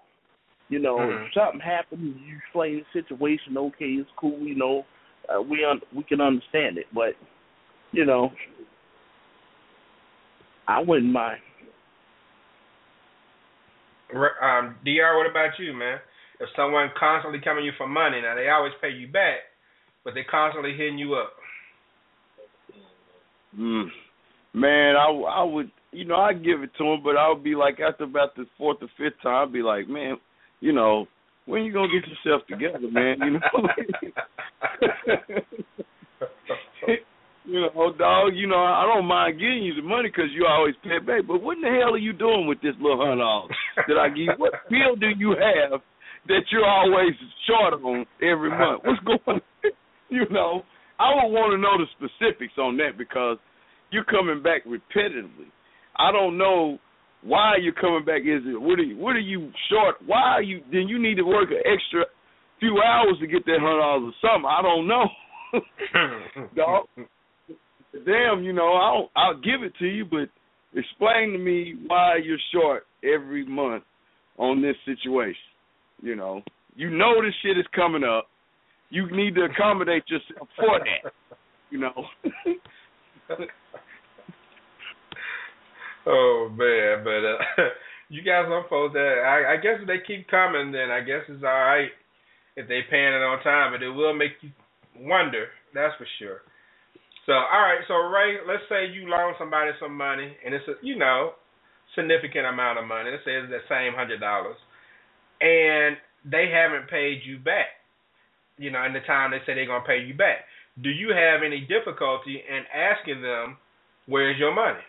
You 0.69 0.79
know, 0.79 0.99
Mhm. 0.99 1.27
if 1.27 1.33
something 1.33 1.61
happened, 1.61 2.21
you 2.21 2.37
explain 2.37 2.85
the 2.85 2.85
situation. 2.93 3.57
Okay, 3.57 3.93
it's 3.95 4.11
cool. 4.17 4.39
You 4.41 4.55
know, 4.55 4.85
uh, 5.29 5.41
we 5.41 5.65
un- 5.65 5.81
we 5.93 6.03
can 6.05 6.21
understand 6.21 6.77
it, 6.77 6.87
but 6.93 7.17
you 7.93 8.05
know, 8.05 8.33
I 10.67 10.81
wouldn't 10.81 11.11
mind. 11.11 11.41
Um, 14.13 14.77
Dr. 14.85 15.17
What 15.17 15.27
about 15.27 15.59
you, 15.59 15.73
man? 15.73 16.01
If 16.41 16.49
someone 16.55 16.91
constantly 16.99 17.41
coming 17.41 17.65
you 17.65 17.73
for 17.73 17.89
money, 17.89 18.21
now 18.21 18.35
they 18.35 18.49
always 18.49 18.75
pay 18.81 18.91
you 18.91 19.09
back, 19.09 19.48
but 20.09 20.15
they're 20.15 20.25
constantly 20.25 20.73
hitting 20.73 20.97
you 20.97 21.17
up. 21.17 21.35
Mm. 23.59 23.89
Man, 24.55 24.97
I 24.97 25.11
I 25.11 25.43
would 25.43 25.71
you 25.93 26.07
know 26.07 26.17
I 26.17 26.33
give 26.33 26.63
it 26.63 26.71
to 26.79 26.85
him, 26.85 27.03
but 27.05 27.19
I 27.19 27.29
would 27.29 27.45
be 27.45 27.55
like 27.55 27.79
after 27.79 28.05
about 28.05 28.35
the 28.35 28.47
fourth 28.57 28.79
or 28.81 28.89
fifth 28.97 29.21
time, 29.23 29.49
I'd 29.49 29.53
be 29.53 29.61
like, 29.61 29.87
man, 29.87 30.17
you 30.61 30.73
know, 30.73 31.07
when 31.45 31.63
you 31.65 31.75
gonna 31.75 31.89
get 31.89 32.09
yourself 32.09 32.47
together, 32.49 32.91
man? 32.91 33.19
You 33.21 33.33
know. 33.33 33.69
You 37.51 37.63
know, 37.63 37.95
dog. 37.97 38.37
You 38.37 38.47
know, 38.47 38.61
I 38.61 38.85
don't 38.85 39.07
mind 39.07 39.39
giving 39.41 39.63
you 39.63 39.75
the 39.75 39.81
money 39.81 40.11
because 40.11 40.31
you 40.35 40.45
always 40.45 40.75
pay 40.85 40.99
back. 40.99 41.27
But 41.27 41.43
what 41.43 41.57
in 41.57 41.63
the 41.63 41.81
hell 41.81 41.95
are 41.95 41.99
you 41.99 42.13
doing 42.13 42.47
with 42.47 42.61
this 42.61 42.75
little 42.79 42.99
hundred 42.99 43.25
dollars 43.25 43.51
that 43.89 43.97
I 43.97 44.09
give? 44.09 44.19
you? 44.19 44.33
What 44.37 44.53
bill 44.69 44.97
do 45.01 45.09
you 45.17 45.31
have 45.31 45.81
that 46.29 46.43
you're 46.53 46.67
always 46.69 47.17
short 47.49 47.73
on 47.83 48.05
every 48.21 48.51
month? 48.51 48.83
What's 48.85 49.01
going? 49.01 49.19
on? 49.27 49.41
You 50.11 50.25
know, 50.31 50.63
I 50.99 51.15
would 51.15 51.31
want 51.31 51.53
to 51.53 51.59
know 51.61 51.77
the 51.77 51.87
specifics 51.95 52.57
on 52.59 52.79
that 52.79 52.97
because 52.97 53.37
you're 53.91 54.05
coming 54.05 54.43
back 54.43 54.65
repetitively. 54.65 55.53
I 55.97 56.13
don't 56.13 56.39
know 56.39 56.79
why 57.23 57.57
you're 57.61 57.75
coming 57.75 58.05
back. 58.05 58.23
Is 58.23 58.43
it 58.47 58.61
what 58.61 58.79
are 58.79 58.83
you, 58.83 58.97
what 58.97 59.17
are 59.17 59.21
you 59.21 59.51
short? 59.71 59.97
Why 60.07 60.21
are 60.21 60.43
you? 60.43 60.63
Then 60.73 60.89
you 60.89 61.01
need 61.01 61.17
to 61.17 61.25
work 61.25 61.51
an 61.51 61.61
extra 61.65 62.05
few 62.61 62.81
hours 62.85 63.17
to 63.21 63.27
get 63.27 63.45
that 63.47 63.59
hundred 63.61 63.81
dollars 63.81 64.15
or 64.15 64.29
something. 64.33 64.49
I 64.49 64.63
don't 64.63 64.89
know. 64.89 65.07
Dog. 66.57 66.87
Damn, 68.05 68.45
you 68.45 68.53
know, 68.53 68.75
I'll 68.75 69.11
I'll 69.17 69.41
give 69.41 69.63
it 69.63 69.73
to 69.79 69.87
you, 69.87 70.05
but 70.05 70.29
explain 70.79 71.33
to 71.33 71.39
me 71.39 71.75
why 71.87 72.17
you're 72.23 72.39
short 72.53 72.85
every 73.03 73.45
month 73.45 73.85
on 74.37 74.63
this 74.63 74.77
situation. 74.85 75.35
You 76.03 76.15
know, 76.15 76.43
you 76.77 76.91
know 76.91 77.15
this 77.23 77.35
shit 77.43 77.59
is 77.59 77.67
coming 77.75 78.05
up. 78.05 78.29
You 78.91 79.11
need 79.11 79.35
to 79.35 79.45
accommodate 79.45 80.05
yourself 80.09 80.49
for 80.57 80.79
that. 80.79 81.13
You 81.71 81.79
know. 81.81 81.93
oh 86.07 86.49
man, 86.57 87.05
but 87.05 87.25
uh, 87.25 87.69
you 88.09 88.23
guys 88.23 88.47
folks 88.71 88.95
that 88.95 89.23
I, 89.25 89.55
I 89.55 89.57
guess 89.57 89.81
if 89.81 89.87
they 89.87 89.99
keep 90.07 90.29
coming, 90.29 90.73
then 90.73 90.91
I 90.91 91.01
guess 91.01 91.23
it's 91.29 91.45
all 91.45 91.51
right 91.51 91.91
if 92.57 92.67
they 92.67 92.81
paying 92.91 93.15
it 93.15 93.23
on 93.23 93.43
time, 93.43 93.73
but 93.73 93.83
it 93.83 93.91
will 93.91 94.15
make 94.15 94.33
you 94.41 94.51
wonder. 94.99 95.47
That's 95.75 95.95
for 95.97 96.07
sure. 96.19 96.41
So 97.27 97.33
all 97.33 97.61
right, 97.61 97.81
so 97.87 97.95
Ray, 97.95 98.39
let's 98.49 98.65
say 98.69 98.89
you 98.89 99.09
loan 99.09 99.35
somebody 99.39 99.71
some 99.79 99.97
money, 99.97 100.35
and 100.45 100.55
it's 100.55 100.67
a 100.67 100.75
you 100.83 100.97
know 100.97 101.33
significant 101.95 102.47
amount 102.47 102.79
of 102.79 102.87
money. 102.87 103.11
Let's 103.11 103.25
say 103.25 103.37
it's 103.37 103.53
the 103.53 103.61
same 103.69 103.93
hundred 103.95 104.21
dollars, 104.21 104.57
and 105.41 105.97
they 106.25 106.51
haven't 106.51 106.89
paid 106.89 107.21
you 107.25 107.39
back. 107.39 107.78
You 108.59 108.71
know, 108.71 108.85
in 108.85 108.93
the 108.93 109.01
time 109.01 109.31
they 109.31 109.39
say 109.47 109.55
they're 109.55 109.67
gonna 109.67 109.85
pay 109.85 110.01
you 110.01 110.15
back. 110.15 110.39
Do 110.83 110.91
you 110.91 111.11
have 111.11 111.43
any 111.45 111.61
difficulty 111.61 112.43
in 112.49 112.63
asking 112.75 113.23
them 113.23 113.57
where's 114.07 114.39
your 114.39 114.55
money? 114.55 114.81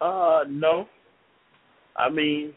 Uh, 0.00 0.44
no. 0.48 0.86
I 1.96 2.08
mean, 2.08 2.52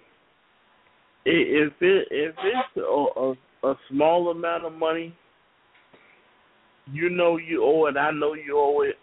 if 1.25 1.73
it 1.81 2.07
if 2.11 2.35
it's 2.37 2.77
a, 2.77 2.81
a 2.81 3.35
a 3.65 3.75
small 3.89 4.29
amount 4.29 4.65
of 4.65 4.73
money, 4.73 5.13
you 6.91 7.09
know 7.09 7.37
you 7.37 7.63
owe 7.63 7.87
it. 7.87 7.97
I 7.97 8.11
know 8.11 8.33
you 8.33 8.57
owe 8.57 8.81
it. 8.81 8.95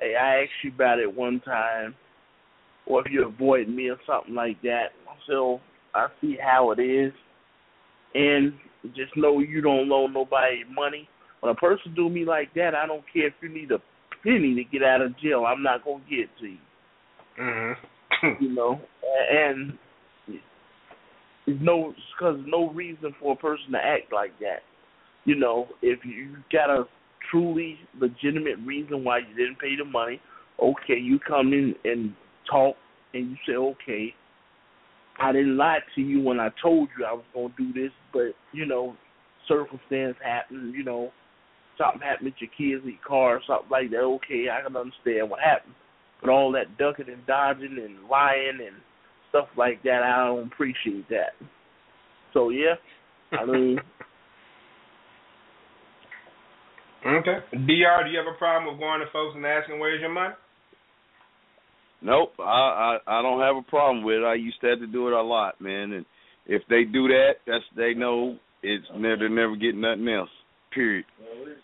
Hey, 0.00 0.14
I 0.14 0.42
asked 0.42 0.50
you 0.62 0.72
about 0.72 1.00
it 1.00 1.12
one 1.12 1.40
time, 1.40 1.94
or 2.86 3.04
if 3.04 3.12
you 3.12 3.26
avoid 3.26 3.68
me 3.68 3.90
or 3.90 3.98
something 4.06 4.34
like 4.34 4.60
that. 4.62 4.88
So 5.26 5.60
I 5.94 6.06
see 6.20 6.36
how 6.40 6.70
it 6.70 6.80
is, 6.80 7.12
and 8.14 8.52
just 8.94 9.16
know 9.16 9.40
you 9.40 9.60
don't 9.60 9.88
loan 9.88 10.12
nobody 10.12 10.64
money. 10.72 11.08
When 11.40 11.52
a 11.52 11.54
person 11.54 11.94
do 11.94 12.08
me 12.08 12.24
like 12.24 12.52
that, 12.54 12.74
I 12.74 12.86
don't 12.86 13.04
care 13.12 13.28
if 13.28 13.34
you 13.40 13.48
need 13.48 13.70
a 13.70 13.78
penny 14.22 14.54
to 14.54 14.64
get 14.64 14.82
out 14.82 15.02
of 15.02 15.18
jail. 15.18 15.44
I'm 15.46 15.62
not 15.62 15.84
gonna 15.84 16.02
get 16.08 16.20
it 16.20 16.30
to 16.40 16.46
you 16.46 16.58
Mm-hmm. 17.40 18.42
you 18.42 18.54
know, 18.54 18.80
and 19.30 19.72
there's 21.46 21.60
no 21.60 21.94
because 22.16 22.40
no 22.46 22.70
reason 22.70 23.14
for 23.20 23.32
a 23.32 23.36
person 23.36 23.72
to 23.72 23.78
act 23.78 24.12
like 24.12 24.38
that. 24.40 24.60
You 25.24 25.36
know, 25.36 25.68
if 25.82 26.00
you 26.04 26.36
got 26.52 26.70
a 26.70 26.84
truly 27.30 27.78
legitimate 28.00 28.56
reason 28.64 29.04
why 29.04 29.18
you 29.18 29.36
didn't 29.36 29.58
pay 29.60 29.76
the 29.76 29.84
money, 29.84 30.20
okay, 30.60 30.98
you 31.00 31.18
come 31.18 31.52
in 31.52 31.74
and 31.84 32.12
talk 32.50 32.76
and 33.14 33.30
you 33.30 33.36
say, 33.46 33.54
okay, 33.54 34.14
I 35.20 35.32
didn't 35.32 35.56
lie 35.56 35.78
to 35.94 36.00
you 36.00 36.20
when 36.20 36.38
I 36.40 36.50
told 36.62 36.88
you 36.98 37.04
I 37.04 37.12
was 37.12 37.24
going 37.34 37.52
to 37.56 37.72
do 37.72 37.72
this, 37.72 37.92
but 38.12 38.32
you 38.52 38.66
know, 38.66 38.96
circumstance 39.46 40.16
happened. 40.22 40.74
You 40.74 40.84
know, 40.84 41.10
something 41.76 42.00
happened 42.00 42.32
with 42.32 42.34
your 42.40 42.50
kids, 42.50 42.84
in 42.84 42.92
your 42.92 43.06
car, 43.06 43.36
or 43.36 43.40
something 43.46 43.70
like 43.70 43.90
that. 43.90 43.98
Okay, 43.98 44.46
I 44.50 44.62
can 44.66 44.76
understand 44.76 45.30
what 45.30 45.40
happened, 45.40 45.74
but 46.20 46.30
all 46.30 46.52
that 46.52 46.78
ducking 46.78 47.12
and 47.12 47.26
dodging 47.26 47.78
and 47.82 48.08
lying 48.08 48.58
and 48.64 48.76
stuff 49.30 49.48
like 49.56 49.82
that, 49.82 50.02
I 50.02 50.26
don't 50.26 50.46
appreciate 50.46 51.08
that. 51.10 51.32
So 52.32 52.50
yeah, 52.50 52.74
I 53.32 53.44
mean, 53.46 53.78
Okay. 57.06 57.38
Dr. 57.52 57.66
Do 57.66 57.72
you 57.72 57.86
have 58.18 58.26
a 58.26 58.36
problem 58.38 58.72
with 58.72 58.80
going 58.80 59.00
to 59.00 59.06
folks 59.12 59.36
and 59.36 59.46
asking 59.46 59.78
where's 59.78 60.00
your 60.00 60.10
money? 60.12 60.34
Nope, 62.00 62.34
I, 62.38 62.98
I 63.06 63.18
I 63.18 63.22
don't 63.22 63.40
have 63.40 63.56
a 63.56 63.68
problem 63.68 64.04
with 64.04 64.16
it. 64.16 64.24
I 64.24 64.34
used 64.34 64.60
to 64.60 64.68
have 64.68 64.78
to 64.78 64.86
do 64.86 65.08
it 65.08 65.14
a 65.14 65.22
lot, 65.22 65.60
man. 65.60 65.92
And 65.92 66.06
if 66.46 66.62
they 66.68 66.84
do 66.84 67.08
that, 67.08 67.42
that's 67.46 67.64
they 67.76 67.94
know 67.94 68.36
it's 68.62 68.86
never 68.94 69.16
they're 69.16 69.28
never 69.28 69.56
getting 69.56 69.80
nothing 69.80 70.08
else. 70.08 70.30
Period. 70.72 71.04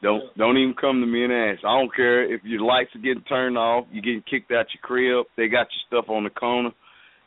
Don't 0.03 0.37
don't 0.37 0.59
even 0.59 0.74
come 0.80 1.01
to 1.01 1.07
me 1.07 1.24
and 1.24 1.32
ask. 1.32 1.64
I 1.64 1.78
don't 1.78 1.95
care 1.95 2.32
if 2.32 2.43
your 2.43 2.62
lights 2.62 2.91
are 2.97 3.01
getting 3.01 3.22
turned 3.28 3.57
off, 3.57 3.87
you're 3.93 4.03
getting 4.03 4.24
kicked 4.28 4.51
out 4.51 4.66
your 4.74 4.82
crib, 4.82 5.26
they 5.37 5.47
got 5.47 5.68
your 5.70 5.87
stuff 5.87 6.11
on 6.11 6.24
the 6.24 6.30
corner. 6.30 6.70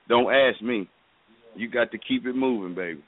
Don't 0.10 0.34
ask 0.34 0.62
me. 0.62 0.90
You 1.56 1.70
got 1.70 1.92
to 1.92 1.98
keep 1.98 2.26
it 2.26 2.36
moving, 2.36 2.76
baby. 2.76 3.04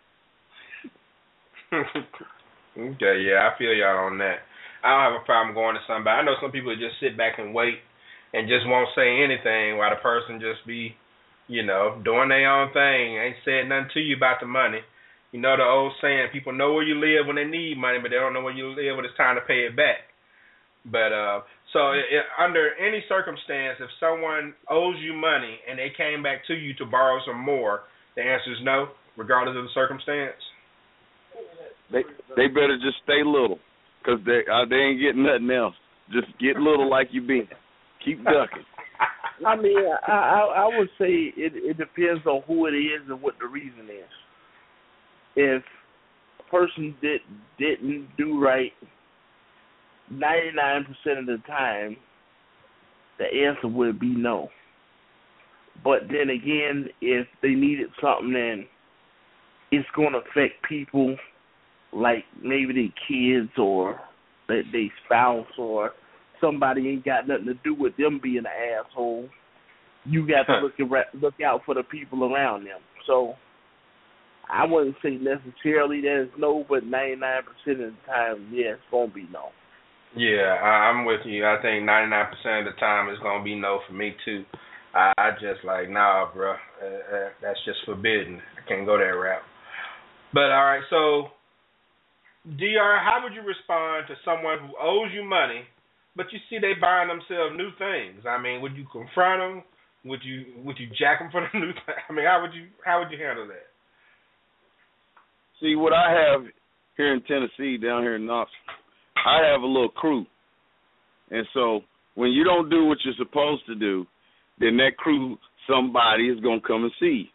okay, 1.73 3.21
yeah, 3.21 3.45
I 3.45 3.57
feel 3.57 3.73
y'all 3.73 4.07
on 4.07 4.17
that. 4.19 4.37
I 4.83 4.89
don't 4.89 5.13
have 5.13 5.21
a 5.21 5.25
problem 5.25 5.53
going 5.53 5.75
to 5.75 5.81
somebody. 5.87 6.17
I 6.21 6.23
know 6.23 6.35
some 6.41 6.51
people 6.51 6.73
just 6.75 6.99
sit 6.99 7.17
back 7.17 7.37
and 7.37 7.53
wait 7.53 7.75
and 8.33 8.47
just 8.47 8.67
won't 8.67 8.89
say 8.95 9.23
anything 9.23 9.77
while 9.77 9.89
the 9.89 10.01
person 10.01 10.39
just 10.39 10.65
be, 10.67 10.93
you 11.47 11.65
know, 11.65 12.01
doing 12.03 12.29
their 12.29 12.49
own 12.49 12.71
thing, 12.73 13.17
ain't 13.17 13.41
saying 13.45 13.69
nothing 13.69 13.89
to 13.93 13.99
you 13.99 14.15
about 14.17 14.39
the 14.39 14.47
money. 14.47 14.79
You 15.31 15.39
know 15.39 15.57
the 15.57 15.63
old 15.63 15.93
saying, 16.01 16.29
people 16.33 16.53
know 16.53 16.73
where 16.73 16.83
you 16.83 16.97
live 16.97 17.27
when 17.27 17.35
they 17.37 17.45
need 17.45 17.77
money, 17.77 17.99
but 18.01 18.09
they 18.09 18.17
don't 18.17 18.33
know 18.33 18.41
where 18.41 18.53
you 18.53 18.69
live 18.69 18.97
when 18.97 19.05
it's 19.05 19.17
time 19.17 19.35
to 19.35 19.45
pay 19.45 19.65
it 19.65 19.75
back. 19.75 20.09
But 20.85 21.13
uh 21.13 21.41
so 21.73 21.91
it, 21.91 22.05
it, 22.09 22.25
under 22.41 22.73
any 22.81 23.03
circumstance, 23.07 23.77
if 23.79 23.89
someone 23.99 24.53
owes 24.69 24.95
you 24.99 25.13
money 25.13 25.59
and 25.69 25.77
they 25.77 25.91
came 25.95 26.23
back 26.23 26.45
to 26.47 26.55
you 26.55 26.73
to 26.75 26.85
borrow 26.85 27.19
some 27.27 27.39
more, 27.39 27.81
the 28.15 28.23
answer 28.23 28.51
is 28.51 28.57
no, 28.63 28.89
regardless 29.17 29.55
of 29.55 29.63
the 29.63 29.73
circumstance. 29.73 30.37
They 31.91 32.03
they 32.35 32.47
better 32.47 32.77
just 32.77 32.97
stay 33.03 33.21
little, 33.25 33.59
cause 34.05 34.19
they 34.25 34.41
uh, 34.49 34.65
they 34.69 34.77
ain't 34.77 34.99
getting 34.99 35.23
nothing 35.23 35.49
else. 35.51 35.75
Just 36.11 36.27
get 36.39 36.57
little 36.57 36.89
like 36.89 37.09
you 37.11 37.21
been. 37.21 37.47
Keep 38.03 38.23
ducking. 38.23 38.65
I 39.45 39.55
mean, 39.55 39.77
I, 40.07 40.11
I 40.11 40.63
I 40.63 40.77
would 40.77 40.89
say 40.97 41.33
it 41.35 41.53
it 41.55 41.77
depends 41.77 42.25
on 42.25 42.41
who 42.47 42.65
it 42.67 42.71
is 42.71 43.01
and 43.09 43.21
what 43.21 43.35
the 43.39 43.47
reason 43.47 43.85
is. 43.85 44.09
If 45.35 45.63
a 46.39 46.51
person 46.51 46.95
did 47.01 47.21
didn't 47.57 48.09
do 48.17 48.41
right 48.41 48.73
ninety 50.11 50.51
nine 50.55 50.83
percent 50.85 51.19
of 51.19 51.25
the 51.25 51.41
time, 51.47 51.95
the 53.17 53.25
answer 53.25 53.67
would 53.67 53.99
be 53.99 54.07
no. 54.07 54.49
But 55.83 56.01
then 56.09 56.29
again, 56.29 56.89
if 57.01 57.27
they 57.41 57.49
needed 57.49 57.89
something 58.01 58.35
and 58.35 58.65
it's 59.71 59.87
going 59.95 60.13
to 60.13 60.19
affect 60.19 60.63
people 60.67 61.15
like 61.93 62.25
maybe 62.41 62.73
their 62.73 62.93
kids 63.07 63.51
or 63.57 63.99
their, 64.47 64.63
their 64.71 64.89
spouse 65.05 65.47
or 65.57 65.91
somebody 66.41 66.89
ain't 66.89 67.05
got 67.05 67.27
nothing 67.27 67.45
to 67.45 67.53
do 67.63 67.73
with 67.73 67.95
them 67.97 68.19
being 68.21 68.39
an 68.39 68.45
asshole. 68.47 69.29
You 70.05 70.27
got 70.27 70.47
to 70.47 70.59
Huh. 70.59 70.61
look 70.61 70.91
ar- 70.91 71.05
look 71.13 71.41
out 71.41 71.61
for 71.65 71.75
the 71.75 71.83
people 71.83 72.23
around 72.23 72.65
them. 72.65 72.79
So 73.05 73.35
I 74.49 74.65
wouldn't 74.65 74.95
say 75.03 75.11
necessarily 75.11 76.01
that 76.01 76.27
it's 76.27 76.37
no, 76.37 76.65
but 76.67 76.85
ninety 76.85 77.15
nine 77.17 77.43
percent 77.43 77.81
of 77.83 77.93
the 77.93 78.11
time, 78.11 78.49
yeah, 78.51 78.73
it's 78.73 78.81
gonna 78.91 79.07
be 79.07 79.27
no. 79.31 79.49
Yeah, 80.15 80.57
I, 80.61 80.89
I'm 80.89 81.05
with 81.05 81.21
you. 81.25 81.45
I 81.45 81.61
think 81.61 81.87
99% 81.87 82.31
of 82.59 82.73
the 82.73 82.79
time 82.79 83.09
it's 83.09 83.21
gonna 83.21 83.43
be 83.43 83.53
no 83.53 83.79
for 83.85 83.93
me 83.93 84.15
too. 84.25 84.43
I, 84.95 85.13
I 85.19 85.31
just 85.33 85.63
like 85.63 85.89
nah, 85.89 86.33
bro. 86.33 86.53
Uh, 86.81 86.85
uh, 86.85 87.29
that's 87.41 87.59
just 87.65 87.77
forbidden. 87.85 88.41
I 88.57 88.67
can't 88.67 88.87
go 88.87 88.97
that 88.97 89.03
route. 89.03 89.43
But 90.33 90.49
all 90.51 90.65
right, 90.65 90.81
so 90.89 91.29
Dr. 92.45 92.97
How 92.97 93.19
would 93.23 93.33
you 93.33 93.41
respond 93.41 94.07
to 94.07 94.15
someone 94.25 94.57
who 94.59 94.73
owes 94.81 95.11
you 95.13 95.23
money, 95.23 95.61
but 96.15 96.27
you 96.31 96.39
see 96.49 96.57
they 96.59 96.73
buying 96.79 97.07
themselves 97.07 97.55
new 97.55 97.69
things? 97.77 98.25
I 98.27 98.41
mean, 98.41 98.61
would 98.61 98.75
you 98.75 98.85
confront 98.91 99.41
them? 99.41 99.63
Would 100.05 100.21
you 100.23 100.63
would 100.63 100.77
you 100.79 100.87
jack 100.97 101.19
them 101.19 101.29
for 101.31 101.41
the 101.41 101.59
new 101.59 101.71
thing? 101.71 101.99
I 102.09 102.13
mean, 102.13 102.25
how 102.25 102.41
would 102.41 102.53
you 102.53 102.67
how 102.85 102.99
would 102.99 103.11
you 103.11 103.23
handle 103.23 103.47
that? 103.47 103.67
See 105.61 105.75
what 105.75 105.93
I 105.93 106.11
have 106.11 106.45
here 106.95 107.13
in 107.13 107.21
Tennessee, 107.23 107.77
down 107.77 108.01
here 108.03 108.15
in 108.15 108.25
Knoxville, 108.25 108.55
I 109.25 109.45
have 109.51 109.61
a 109.61 109.65
little 109.65 109.89
crew, 109.89 110.25
and 111.31 111.45
so 111.53 111.81
when 112.15 112.31
you 112.31 112.43
don't 112.43 112.69
do 112.69 112.85
what 112.85 112.97
you're 113.03 113.13
supposed 113.17 113.65
to 113.67 113.75
do, 113.75 114.05
then 114.59 114.77
that 114.77 114.97
crew 114.97 115.37
somebody 115.69 116.27
is 116.27 116.39
gonna 116.39 116.61
come 116.65 116.83
and 116.83 116.93
see. 116.99 117.29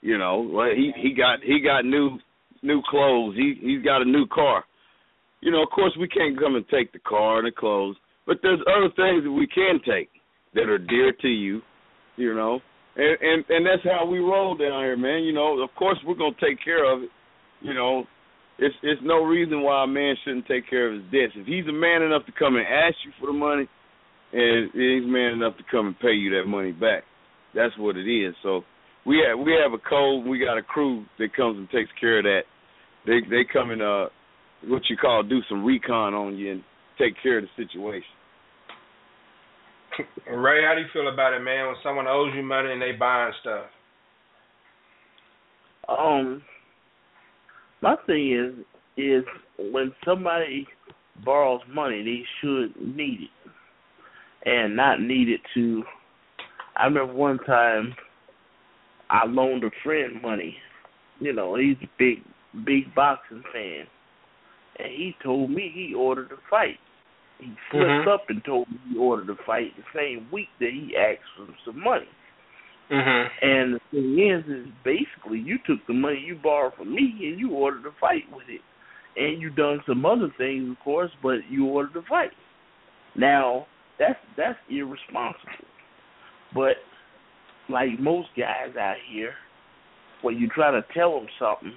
You 0.00 0.18
know, 0.18 0.48
well 0.52 0.70
he 0.74 0.92
he 1.00 1.14
got 1.14 1.40
he 1.42 1.60
got 1.60 1.84
new 1.84 2.18
new 2.62 2.82
clothes. 2.88 3.36
He 3.36 3.54
he's 3.60 3.82
got 3.82 4.02
a 4.02 4.04
new 4.04 4.26
car. 4.26 4.64
You 5.40 5.50
know, 5.50 5.62
of 5.62 5.70
course 5.70 5.92
we 5.98 6.08
can't 6.08 6.38
come 6.38 6.56
and 6.56 6.66
take 6.68 6.92
the 6.92 6.98
car 6.98 7.38
and 7.38 7.46
the 7.46 7.52
clothes, 7.52 7.96
but 8.26 8.38
there's 8.42 8.60
other 8.66 8.90
things 8.96 9.24
that 9.24 9.32
we 9.32 9.46
can 9.46 9.80
take 9.86 10.10
that 10.54 10.68
are 10.68 10.78
dear 10.78 11.12
to 11.22 11.28
you. 11.28 11.62
You 12.16 12.34
know, 12.34 12.60
and 12.96 13.18
and 13.20 13.44
and 13.48 13.66
that's 13.66 13.84
how 13.84 14.06
we 14.06 14.18
roll 14.18 14.56
down 14.56 14.82
here, 14.82 14.96
man. 14.96 15.22
You 15.22 15.32
know, 15.32 15.60
of 15.60 15.70
course 15.76 15.98
we're 16.06 16.14
gonna 16.14 16.34
take 16.40 16.62
care 16.64 16.90
of 16.90 17.02
it. 17.02 17.10
You 17.60 17.74
know, 17.74 18.04
it's 18.58 18.74
it's 18.82 19.00
no 19.04 19.22
reason 19.22 19.62
why 19.62 19.84
a 19.84 19.86
man 19.86 20.14
shouldn't 20.24 20.46
take 20.46 20.68
care 20.68 20.88
of 20.88 20.94
his 20.94 21.04
debts. 21.12 21.34
If 21.36 21.46
he's 21.46 21.66
a 21.68 21.72
man 21.72 22.02
enough 22.02 22.24
to 22.26 22.32
come 22.32 22.56
and 22.56 22.66
ask 22.66 22.96
you 23.04 23.12
for 23.20 23.26
the 23.26 23.32
money, 23.32 23.68
and 24.32 24.70
he's 24.72 25.04
man 25.06 25.32
enough 25.32 25.56
to 25.58 25.64
come 25.70 25.88
and 25.88 25.98
pay 25.98 26.12
you 26.12 26.30
that 26.36 26.48
money 26.48 26.72
back, 26.72 27.04
that's 27.54 27.76
what 27.76 27.96
it 27.96 28.08
is. 28.08 28.34
So 28.42 28.62
we 29.04 29.22
have 29.28 29.38
we 29.38 29.52
have 29.62 29.72
a 29.72 29.88
code. 29.88 30.26
We 30.26 30.38
got 30.38 30.58
a 30.58 30.62
crew 30.62 31.04
that 31.18 31.36
comes 31.36 31.58
and 31.58 31.68
takes 31.70 31.90
care 32.00 32.18
of 32.18 32.24
that. 32.24 32.42
They 33.04 33.20
they 33.28 33.44
come 33.50 33.70
and 33.70 33.82
uh 33.82 34.06
what 34.64 34.82
you 34.88 34.96
call 34.96 35.22
do 35.22 35.40
some 35.50 35.64
recon 35.64 36.14
on 36.14 36.36
you 36.36 36.52
and 36.52 36.62
take 36.98 37.14
care 37.22 37.38
of 37.38 37.44
the 37.44 37.62
situation. 37.62 38.15
Ray, 40.30 40.62
how 40.64 40.74
do 40.74 40.80
you 40.80 40.86
feel 40.92 41.12
about 41.12 41.32
it, 41.32 41.40
man? 41.40 41.66
When 41.66 41.76
someone 41.82 42.06
owes 42.06 42.32
you 42.34 42.42
money 42.42 42.72
and 42.72 42.82
they 42.82 42.92
buying 42.92 43.32
stuff. 43.40 43.66
Um, 45.88 46.42
my 47.80 47.96
thing 48.06 48.32
is 48.32 48.64
is 48.96 49.24
when 49.58 49.92
somebody 50.04 50.66
borrows 51.24 51.60
money, 51.72 52.02
they 52.02 52.22
should 52.40 52.74
need 52.96 53.20
it, 53.22 54.48
and 54.48 54.74
not 54.74 55.00
need 55.00 55.28
it 55.28 55.40
to. 55.54 55.82
I 56.76 56.84
remember 56.86 57.12
one 57.12 57.38
time 57.38 57.94
I 59.10 59.26
loaned 59.26 59.64
a 59.64 59.70
friend 59.84 60.20
money. 60.22 60.56
You 61.20 61.32
know, 61.32 61.56
he's 61.56 61.76
a 61.82 61.90
big 61.98 62.22
big 62.64 62.94
boxing 62.94 63.42
fan, 63.52 63.86
and 64.78 64.88
he 64.88 65.14
told 65.22 65.50
me 65.50 65.70
he 65.72 65.94
ordered 65.94 66.32
a 66.32 66.36
fight. 66.50 66.78
He 67.38 67.52
flipped 67.70 67.90
Mhm. 67.90 68.08
up 68.08 68.30
and 68.30 68.44
told 68.44 68.70
me 68.70 68.78
he 68.90 68.98
ordered 68.98 69.30
a 69.30 69.36
fight 69.42 69.74
the 69.76 69.84
same 69.92 70.26
week 70.30 70.48
that 70.58 70.72
he 70.72 70.96
asked 70.96 71.28
for 71.36 71.46
some 71.64 71.80
money. 71.80 72.08
Mhm. 72.90 73.30
And 73.42 73.74
the 73.74 73.80
thing 73.90 74.18
is, 74.18 74.46
is 74.46 74.66
basically 74.84 75.38
you 75.40 75.58
took 75.58 75.84
the 75.86 75.92
money 75.92 76.18
you 76.18 76.36
borrowed 76.36 76.74
from 76.74 76.94
me 76.94 77.28
and 77.28 77.38
you 77.38 77.50
ordered 77.50 77.84
a 77.86 77.92
fight 77.92 78.30
with 78.32 78.48
it, 78.48 78.62
and 79.16 79.40
you 79.40 79.50
done 79.50 79.82
some 79.86 80.06
other 80.06 80.28
things, 80.30 80.70
of 80.70 80.80
course, 80.80 81.10
but 81.22 81.48
you 81.50 81.66
ordered 81.66 81.96
a 81.96 82.02
fight. 82.02 82.32
Now 83.14 83.66
that's 83.98 84.20
that's 84.36 84.58
irresponsible. 84.68 85.66
But 86.54 86.76
like 87.68 87.98
most 87.98 88.28
guys 88.36 88.76
out 88.76 88.96
here, 89.04 89.34
when 90.22 90.38
you 90.38 90.48
try 90.48 90.70
to 90.70 90.82
tell 90.94 91.18
them 91.18 91.28
something, 91.38 91.74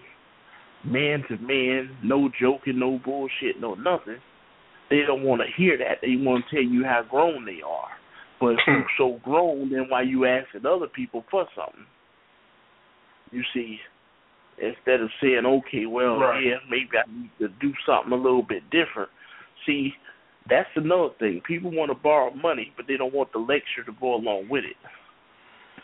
man 0.84 1.24
to 1.28 1.38
man, 1.38 1.97
no 2.03 2.30
joking, 2.39 2.80
no 2.80 2.99
bullshit, 2.99 3.60
no 3.60 3.74
nothing, 3.74 4.22
they 4.89 5.01
don't 5.05 5.23
want 5.23 5.41
to 5.41 5.47
hear 5.55 5.77
that. 5.77 5.99
They 6.01 6.15
want 6.15 6.45
to 6.49 6.55
tell 6.55 6.63
you 6.63 6.83
how 6.83 7.03
grown 7.09 7.45
they 7.45 7.61
are. 7.65 7.89
But 8.39 8.53
if 8.53 8.59
you're 8.67 8.81
hmm. 8.81 8.97
so 8.97 9.19
grown, 9.23 9.69
then 9.69 9.87
why 9.89 10.03
you 10.03 10.25
asking 10.25 10.65
other 10.65 10.87
people 10.87 11.25
for 11.29 11.45
something? 11.55 11.85
You 13.31 13.43
see, 13.53 13.79
instead 14.57 15.01
of 15.01 15.09
saying, 15.21 15.45
okay, 15.45 15.85
well, 15.85 16.19
Right. 16.19 16.43
yeah, 16.43 16.57
maybe 16.69 16.89
I 16.97 17.09
need 17.11 17.31
to 17.39 17.49
do 17.59 17.73
something 17.85 18.13
a 18.13 18.15
little 18.15 18.43
bit 18.43 18.63
different. 18.71 19.09
See, 19.65 19.93
that's 20.49 20.69
another 20.75 21.09
thing. 21.19 21.41
People 21.45 21.71
want 21.71 21.91
to 21.91 21.95
borrow 21.95 22.33
money, 22.33 22.73
but 22.75 22.87
they 22.87 22.97
don't 22.97 23.13
want 23.13 23.31
the 23.33 23.39
lecture 23.39 23.83
to 23.85 23.91
go 23.99 24.15
along 24.15 24.47
with 24.49 24.63
it. 24.63 24.77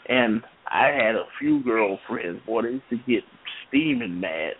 And 0.07 0.41
I 0.67 0.87
had 0.87 1.15
a 1.15 1.25
few 1.39 1.63
girlfriends, 1.63 2.41
boy, 2.45 2.63
they 2.63 2.69
used 2.69 2.89
to 2.89 2.97
get 3.07 3.23
steaming 3.67 4.19
mad 4.19 4.53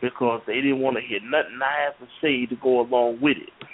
because 0.00 0.42
they 0.46 0.56
didn't 0.56 0.80
want 0.80 0.96
to 0.96 1.02
hear 1.02 1.20
nothing 1.20 1.58
I 1.62 1.84
have 1.84 1.98
to 1.98 2.06
say 2.20 2.46
to 2.46 2.56
go 2.62 2.80
along 2.80 3.20
with 3.20 3.36
it. 3.38 3.68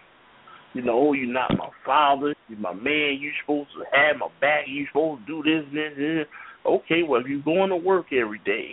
You 0.73 0.83
know, 0.83 1.09
oh, 1.09 1.13
you're 1.15 1.33
not 1.33 1.57
my 1.57 1.69
father, 1.85 2.35
you're 2.49 2.59
my 2.59 2.73
man, 2.73 3.19
you're 3.21 3.33
supposed 3.43 3.71
to 3.77 3.85
have 3.93 4.19
my 4.19 4.29
back, 4.41 4.67
you're 4.69 4.87
supposed 4.89 5.27
to 5.27 5.43
do 5.43 5.43
this, 5.43 5.65
this, 5.75 5.93
this. 5.97 6.27
Okay, 6.65 7.03
well, 7.03 7.21
if 7.21 7.27
you're 7.27 7.43
going 7.43 7.71
to 7.71 7.77
work 7.77 8.07
every 8.13 8.41
day, 8.45 8.71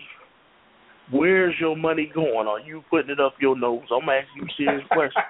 where's 1.12 1.56
your 1.60 1.76
money 1.76 2.12
going? 2.14 2.48
Are 2.48 2.60
you 2.60 2.84
putting 2.90 3.10
it 3.10 3.20
up 3.20 3.34
your 3.40 3.58
nose? 3.58 3.82
I'm 3.92 4.08
asking 4.10 4.36
you 4.36 4.44
a 4.44 4.58
serious 4.58 4.88
question. 4.92 5.22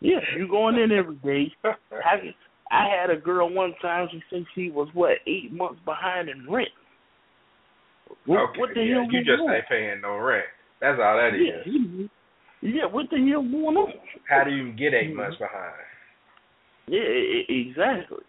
Yeah, 0.00 0.20
you're 0.36 0.48
going 0.48 0.76
in 0.76 0.92
every 0.92 1.16
day. 1.16 1.50
I, 1.64 2.34
I 2.70 2.88
had 3.00 3.08
a 3.08 3.16
girl 3.18 3.48
one 3.52 3.74
time. 3.80 4.08
She 4.12 4.20
said 4.28 4.44
she 4.54 4.70
was 4.70 4.88
what 4.92 5.12
eight 5.26 5.50
months 5.52 5.80
behind 5.86 6.28
in 6.28 6.46
rent. 6.50 6.68
What, 8.26 8.40
okay, 8.50 8.60
what 8.60 8.70
the 8.74 8.82
yeah, 8.82 8.94
hell 9.02 9.10
you 9.10 9.20
just 9.24 9.40
on? 9.40 9.54
ain't 9.54 9.64
paying 9.68 10.00
no 10.02 10.16
rent. 10.18 10.44
That's 10.80 10.98
all 11.02 11.16
that 11.16 11.34
is. 11.34 11.40
yeah, 11.46 11.62
he- 11.64 12.10
yeah. 12.64 12.86
What 12.86 13.06
the 13.10 13.18
hell 13.30 13.42
going 13.42 13.76
on? 13.76 13.92
How 14.28 14.44
do 14.44 14.50
you 14.50 14.72
get 14.72 14.94
8 14.94 15.10
Mhm. 15.10 15.16
months 15.16 15.36
behind? 15.36 15.74
Yeah, 16.86 17.00
exactly. 17.00 18.24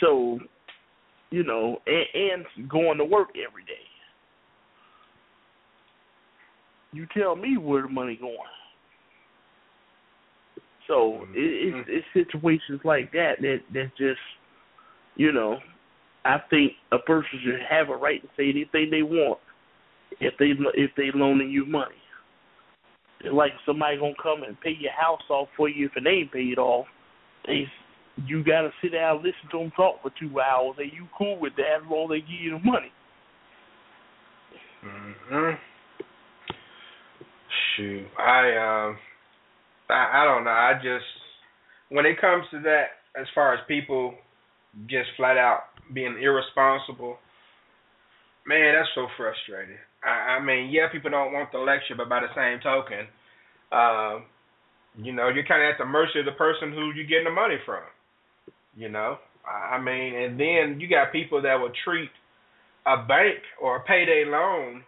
So, 0.00 0.40
you 1.30 1.44
know, 1.44 1.80
and, 1.86 2.06
and 2.14 2.68
going 2.68 2.98
to 2.98 3.04
work 3.04 3.28
every 3.36 3.64
day. 3.64 3.86
You 6.92 7.06
tell 7.14 7.36
me 7.36 7.56
where 7.56 7.82
the 7.82 7.88
money 7.88 8.16
going. 8.16 8.36
So 10.86 11.26
it, 11.34 11.74
it's, 11.88 11.88
it's 11.88 12.28
situations 12.28 12.80
like 12.84 13.12
that 13.12 13.40
that 13.40 13.60
that 13.72 13.92
just, 13.96 14.20
you 15.16 15.32
know, 15.32 15.58
I 16.24 16.38
think 16.50 16.72
a 16.90 16.98
person 16.98 17.40
should 17.42 17.60
have 17.68 17.88
a 17.88 17.96
right 17.96 18.20
to 18.20 18.28
say 18.36 18.50
anything 18.50 18.90
they 18.90 19.02
want 19.02 19.38
if 20.20 20.34
they 20.38 20.52
if 20.74 20.90
they 20.96 21.10
loaning 21.14 21.50
you 21.50 21.64
money. 21.64 21.94
Like 23.30 23.52
somebody 23.66 23.98
gonna 23.98 24.14
come 24.20 24.42
and 24.42 24.60
pay 24.60 24.74
your 24.78 24.92
house 24.92 25.22
off 25.30 25.48
for 25.56 25.68
you 25.68 25.86
if 25.86 25.92
it 25.96 26.08
ain't 26.08 26.32
paid 26.32 26.58
off. 26.58 26.86
They 27.46 27.66
you 28.26 28.44
gotta 28.44 28.70
sit 28.82 28.92
down 28.92 29.16
and 29.16 29.24
listen 29.24 29.50
to 29.50 29.58
them 29.58 29.72
talk 29.76 30.02
for 30.02 30.10
two 30.18 30.40
hours. 30.40 30.76
And 30.78 30.92
you 30.92 31.06
cool 31.16 31.38
with 31.38 31.54
that 31.56 31.82
as 31.82 31.90
long 31.90 32.04
as 32.04 32.10
they 32.10 32.20
give 32.20 32.40
you 32.40 32.50
the 32.52 32.58
money. 32.58 32.92
hmm 34.82 35.50
Shoot, 37.76 38.06
I 38.18 38.88
um, 38.88 38.98
I, 39.88 40.22
I 40.22 40.24
don't 40.24 40.44
know. 40.44 40.50
I 40.50 40.74
just 40.82 41.04
when 41.90 42.06
it 42.06 42.20
comes 42.20 42.44
to 42.50 42.60
that, 42.62 42.84
as 43.20 43.26
far 43.34 43.54
as 43.54 43.60
people 43.68 44.14
just 44.86 45.08
flat 45.16 45.36
out 45.36 45.64
being 45.94 46.16
irresponsible, 46.20 47.18
man, 48.46 48.74
that's 48.74 48.88
so 48.94 49.06
frustrating. 49.16 49.76
I, 50.04 50.38
I 50.38 50.44
mean, 50.44 50.70
yeah, 50.70 50.90
people 50.90 51.10
don't 51.10 51.32
want 51.32 51.52
the 51.52 51.58
lecture, 51.58 51.94
but 51.96 52.08
by 52.08 52.20
the 52.20 52.32
same 52.34 52.60
token, 52.60 53.06
um, 53.70 54.24
you 54.96 55.12
know, 55.12 55.28
you're 55.28 55.46
kind 55.46 55.62
of 55.62 55.72
at 55.72 55.78
the 55.78 55.86
mercy 55.86 56.20
of 56.20 56.26
the 56.26 56.36
person 56.36 56.72
who 56.72 56.92
you're 56.92 57.08
getting 57.08 57.30
the 57.30 57.34
money 57.34 57.56
from. 57.64 57.82
You 58.76 58.88
know, 58.88 59.18
I 59.46 59.76
I 59.76 59.80
mean, 59.80 60.14
and 60.14 60.38
then 60.38 60.80
you 60.80 60.88
got 60.88 61.12
people 61.12 61.42
that 61.42 61.54
will 61.54 61.72
treat 61.84 62.10
a 62.86 63.04
bank 63.06 63.38
or 63.60 63.76
a 63.76 63.84
payday 63.84 64.24
loan 64.26 64.82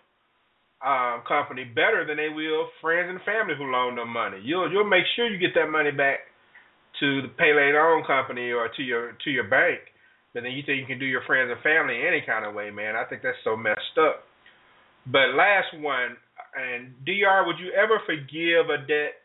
um, 0.84 1.22
company 1.26 1.64
better 1.64 2.04
than 2.06 2.16
they 2.16 2.28
will 2.28 2.68
friends 2.80 3.08
and 3.08 3.20
family 3.22 3.54
who 3.56 3.70
loan 3.70 3.96
them 3.96 4.12
money. 4.12 4.40
You'll 4.42 4.70
you'll 4.70 4.88
make 4.88 5.04
sure 5.16 5.28
you 5.28 5.38
get 5.38 5.54
that 5.54 5.70
money 5.70 5.90
back 5.90 6.20
to 7.00 7.22
the 7.22 7.28
payday 7.28 7.72
loan 7.72 8.04
company 8.04 8.50
or 8.52 8.68
to 8.68 8.82
your 8.82 9.12
to 9.24 9.30
your 9.30 9.48
bank, 9.48 9.80
but 10.32 10.42
then 10.42 10.52
you 10.52 10.62
think 10.66 10.80
you 10.80 10.86
can 10.86 10.98
do 10.98 11.06
your 11.06 11.22
friends 11.26 11.50
and 11.50 11.60
family 11.62 12.02
any 12.06 12.22
kind 12.26 12.44
of 12.44 12.54
way, 12.54 12.70
man. 12.70 12.96
I 12.96 13.04
think 13.04 13.22
that's 13.22 13.38
so 13.44 13.56
messed 13.56 13.96
up. 13.98 14.24
But 15.06 15.36
last 15.36 15.68
one, 15.76 16.16
and 16.56 16.94
Dr. 17.04 17.44
Would 17.46 17.58
you 17.58 17.72
ever 17.72 18.00
forgive 18.06 18.70
a 18.70 18.78
debt 18.86 19.20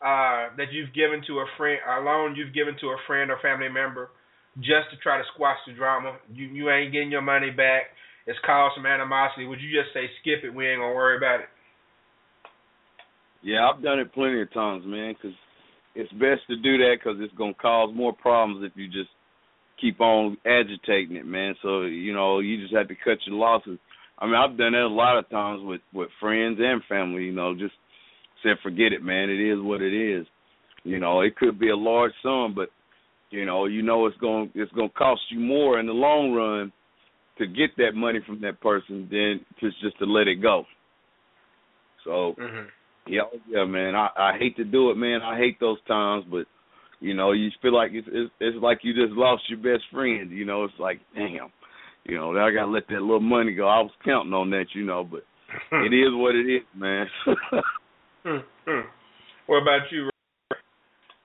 uh, 0.00 0.54
that 0.56 0.70
you've 0.72 0.94
given 0.94 1.22
to 1.26 1.40
a 1.40 1.46
friend, 1.56 1.80
a 1.82 2.00
loan 2.00 2.36
you've 2.36 2.54
given 2.54 2.76
to 2.80 2.88
a 2.88 2.96
friend 3.06 3.30
or 3.30 3.38
family 3.42 3.68
member, 3.68 4.10
just 4.58 4.90
to 4.92 4.96
try 5.02 5.18
to 5.18 5.24
squash 5.34 5.58
the 5.66 5.72
drama? 5.74 6.16
You 6.32 6.46
you 6.46 6.70
ain't 6.70 6.92
getting 6.92 7.10
your 7.10 7.22
money 7.22 7.50
back. 7.50 7.94
It's 8.26 8.38
caused 8.46 8.76
some 8.76 8.86
animosity. 8.86 9.46
Would 9.46 9.60
you 9.60 9.70
just 9.70 9.92
say 9.92 10.08
skip 10.20 10.44
it? 10.44 10.54
We 10.54 10.68
ain't 10.68 10.80
gonna 10.80 10.94
worry 10.94 11.16
about 11.16 11.40
it. 11.40 11.48
Yeah, 13.42 13.68
I've 13.68 13.82
done 13.82 13.98
it 13.98 14.14
plenty 14.14 14.40
of 14.40 14.52
times, 14.54 14.84
man. 14.86 15.14
Because 15.14 15.36
it's 15.94 16.12
best 16.12 16.40
to 16.48 16.56
do 16.56 16.78
that 16.78 16.96
because 16.98 17.18
it's 17.20 17.34
gonna 17.34 17.54
cause 17.54 17.90
more 17.94 18.12
problems 18.12 18.64
if 18.64 18.72
you 18.76 18.86
just 18.86 19.10
keep 19.80 20.00
on 20.00 20.36
agitating 20.46 21.16
it, 21.16 21.26
man. 21.26 21.54
So 21.62 21.82
you 21.82 22.14
know, 22.14 22.38
you 22.40 22.60
just 22.60 22.74
have 22.74 22.88
to 22.88 22.94
cut 22.94 23.18
your 23.26 23.36
losses. 23.36 23.78
I 24.18 24.26
mean, 24.26 24.34
I've 24.36 24.56
done 24.56 24.72
that 24.72 24.82
a 24.82 24.88
lot 24.88 25.18
of 25.18 25.28
times 25.28 25.62
with 25.64 25.80
with 25.92 26.08
friends 26.20 26.58
and 26.60 26.82
family. 26.88 27.24
You 27.24 27.32
know, 27.32 27.54
just 27.54 27.74
said 28.42 28.56
forget 28.62 28.92
it, 28.92 29.02
man. 29.02 29.30
It 29.30 29.40
is 29.40 29.58
what 29.60 29.82
it 29.82 29.92
is. 29.92 30.26
You 30.84 31.00
know, 31.00 31.22
it 31.22 31.36
could 31.36 31.58
be 31.58 31.70
a 31.70 31.76
large 31.76 32.12
sum, 32.22 32.52
but 32.54 32.68
you 33.30 33.44
know, 33.46 33.66
you 33.66 33.82
know 33.82 34.06
it's 34.06 34.16
going 34.18 34.50
it's 34.54 34.72
going 34.72 34.90
to 34.90 34.94
cost 34.94 35.22
you 35.30 35.40
more 35.40 35.80
in 35.80 35.86
the 35.86 35.92
long 35.92 36.32
run 36.32 36.72
to 37.38 37.46
get 37.46 37.70
that 37.78 37.94
money 37.94 38.20
from 38.24 38.40
that 38.42 38.60
person 38.60 39.08
than 39.10 39.40
just 39.60 39.80
just 39.80 39.98
to 39.98 40.04
let 40.04 40.28
it 40.28 40.36
go. 40.42 40.64
So 42.04 42.34
Mm-hmm. 42.38 42.68
yeah, 43.08 43.22
yeah, 43.48 43.64
man. 43.64 43.94
I 43.94 44.08
I 44.16 44.38
hate 44.38 44.56
to 44.58 44.64
do 44.64 44.90
it, 44.90 44.96
man. 44.96 45.22
I 45.22 45.36
hate 45.38 45.58
those 45.58 45.78
times, 45.88 46.24
but 46.30 46.46
you 47.00 47.14
know, 47.14 47.32
you 47.32 47.50
feel 47.60 47.74
like 47.74 47.90
it's 47.92 48.08
it's, 48.10 48.30
it's 48.40 48.62
like 48.62 48.80
you 48.82 48.94
just 48.94 49.16
lost 49.18 49.42
your 49.48 49.58
best 49.58 49.84
friend. 49.90 50.30
You 50.30 50.44
know, 50.44 50.64
it's 50.64 50.74
like 50.78 51.00
damn. 51.14 51.50
You 52.04 52.16
know, 52.16 52.30
I 52.32 52.52
gotta 52.52 52.70
let 52.70 52.86
that 52.88 53.00
little 53.00 53.20
money 53.20 53.54
go. 53.54 53.66
I 53.66 53.80
was 53.80 53.90
counting 54.04 54.34
on 54.34 54.50
that, 54.50 54.66
you 54.74 54.84
know, 54.84 55.04
but 55.04 55.24
it 55.72 55.94
is 55.94 56.12
what 56.12 56.34
it 56.34 56.46
is, 56.46 56.62
man. 56.76 57.06
Mm-hmm. 58.26 58.80
What 59.46 59.60
about 59.60 59.92
you? 59.92 60.08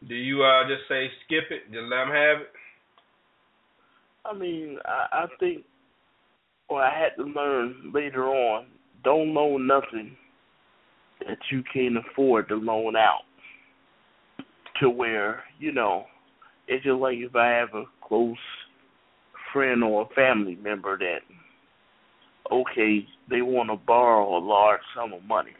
Do 0.06 0.14
you 0.14 0.44
uh 0.44 0.68
just 0.68 0.90
say 0.90 1.08
skip 1.24 1.46
it, 1.52 1.72
just 1.72 1.84
let 1.90 2.04
them 2.04 2.10
have 2.10 2.42
it? 2.42 2.52
I 4.26 4.34
mean, 4.34 4.78
I, 4.84 5.24
I 5.24 5.26
think 5.40 5.64
what 6.68 6.84
I 6.84 6.92
had 6.92 7.16
to 7.16 7.30
learn 7.30 7.92
later 7.94 8.28
on, 8.28 8.66
don't 9.06 9.34
loan 9.34 9.68
nothing 9.68 10.18
that 11.26 11.38
you 11.52 11.64
can't 11.74 11.96
afford 11.98 12.50
to 12.50 12.56
loan 12.56 12.96
out. 12.96 13.22
To 14.82 14.90
where, 14.90 15.44
you 15.60 15.72
know, 15.72 16.06
it's 16.68 16.84
just 16.84 17.00
like 17.00 17.18
if 17.18 17.36
I 17.36 17.48
have 17.50 17.74
a 17.74 17.84
close 18.06 18.36
friend 19.54 19.84
or 19.84 20.04
a 20.04 20.16
family 20.16 20.58
member 20.62 20.98
that, 20.98 21.20
okay, 22.52 23.06
they 23.30 23.42
want 23.42 23.70
to 23.70 23.76
borrow 23.76 24.38
a 24.38 24.40
large 24.40 24.82
sum 24.96 25.14
of 25.14 25.24
money. 25.24 25.52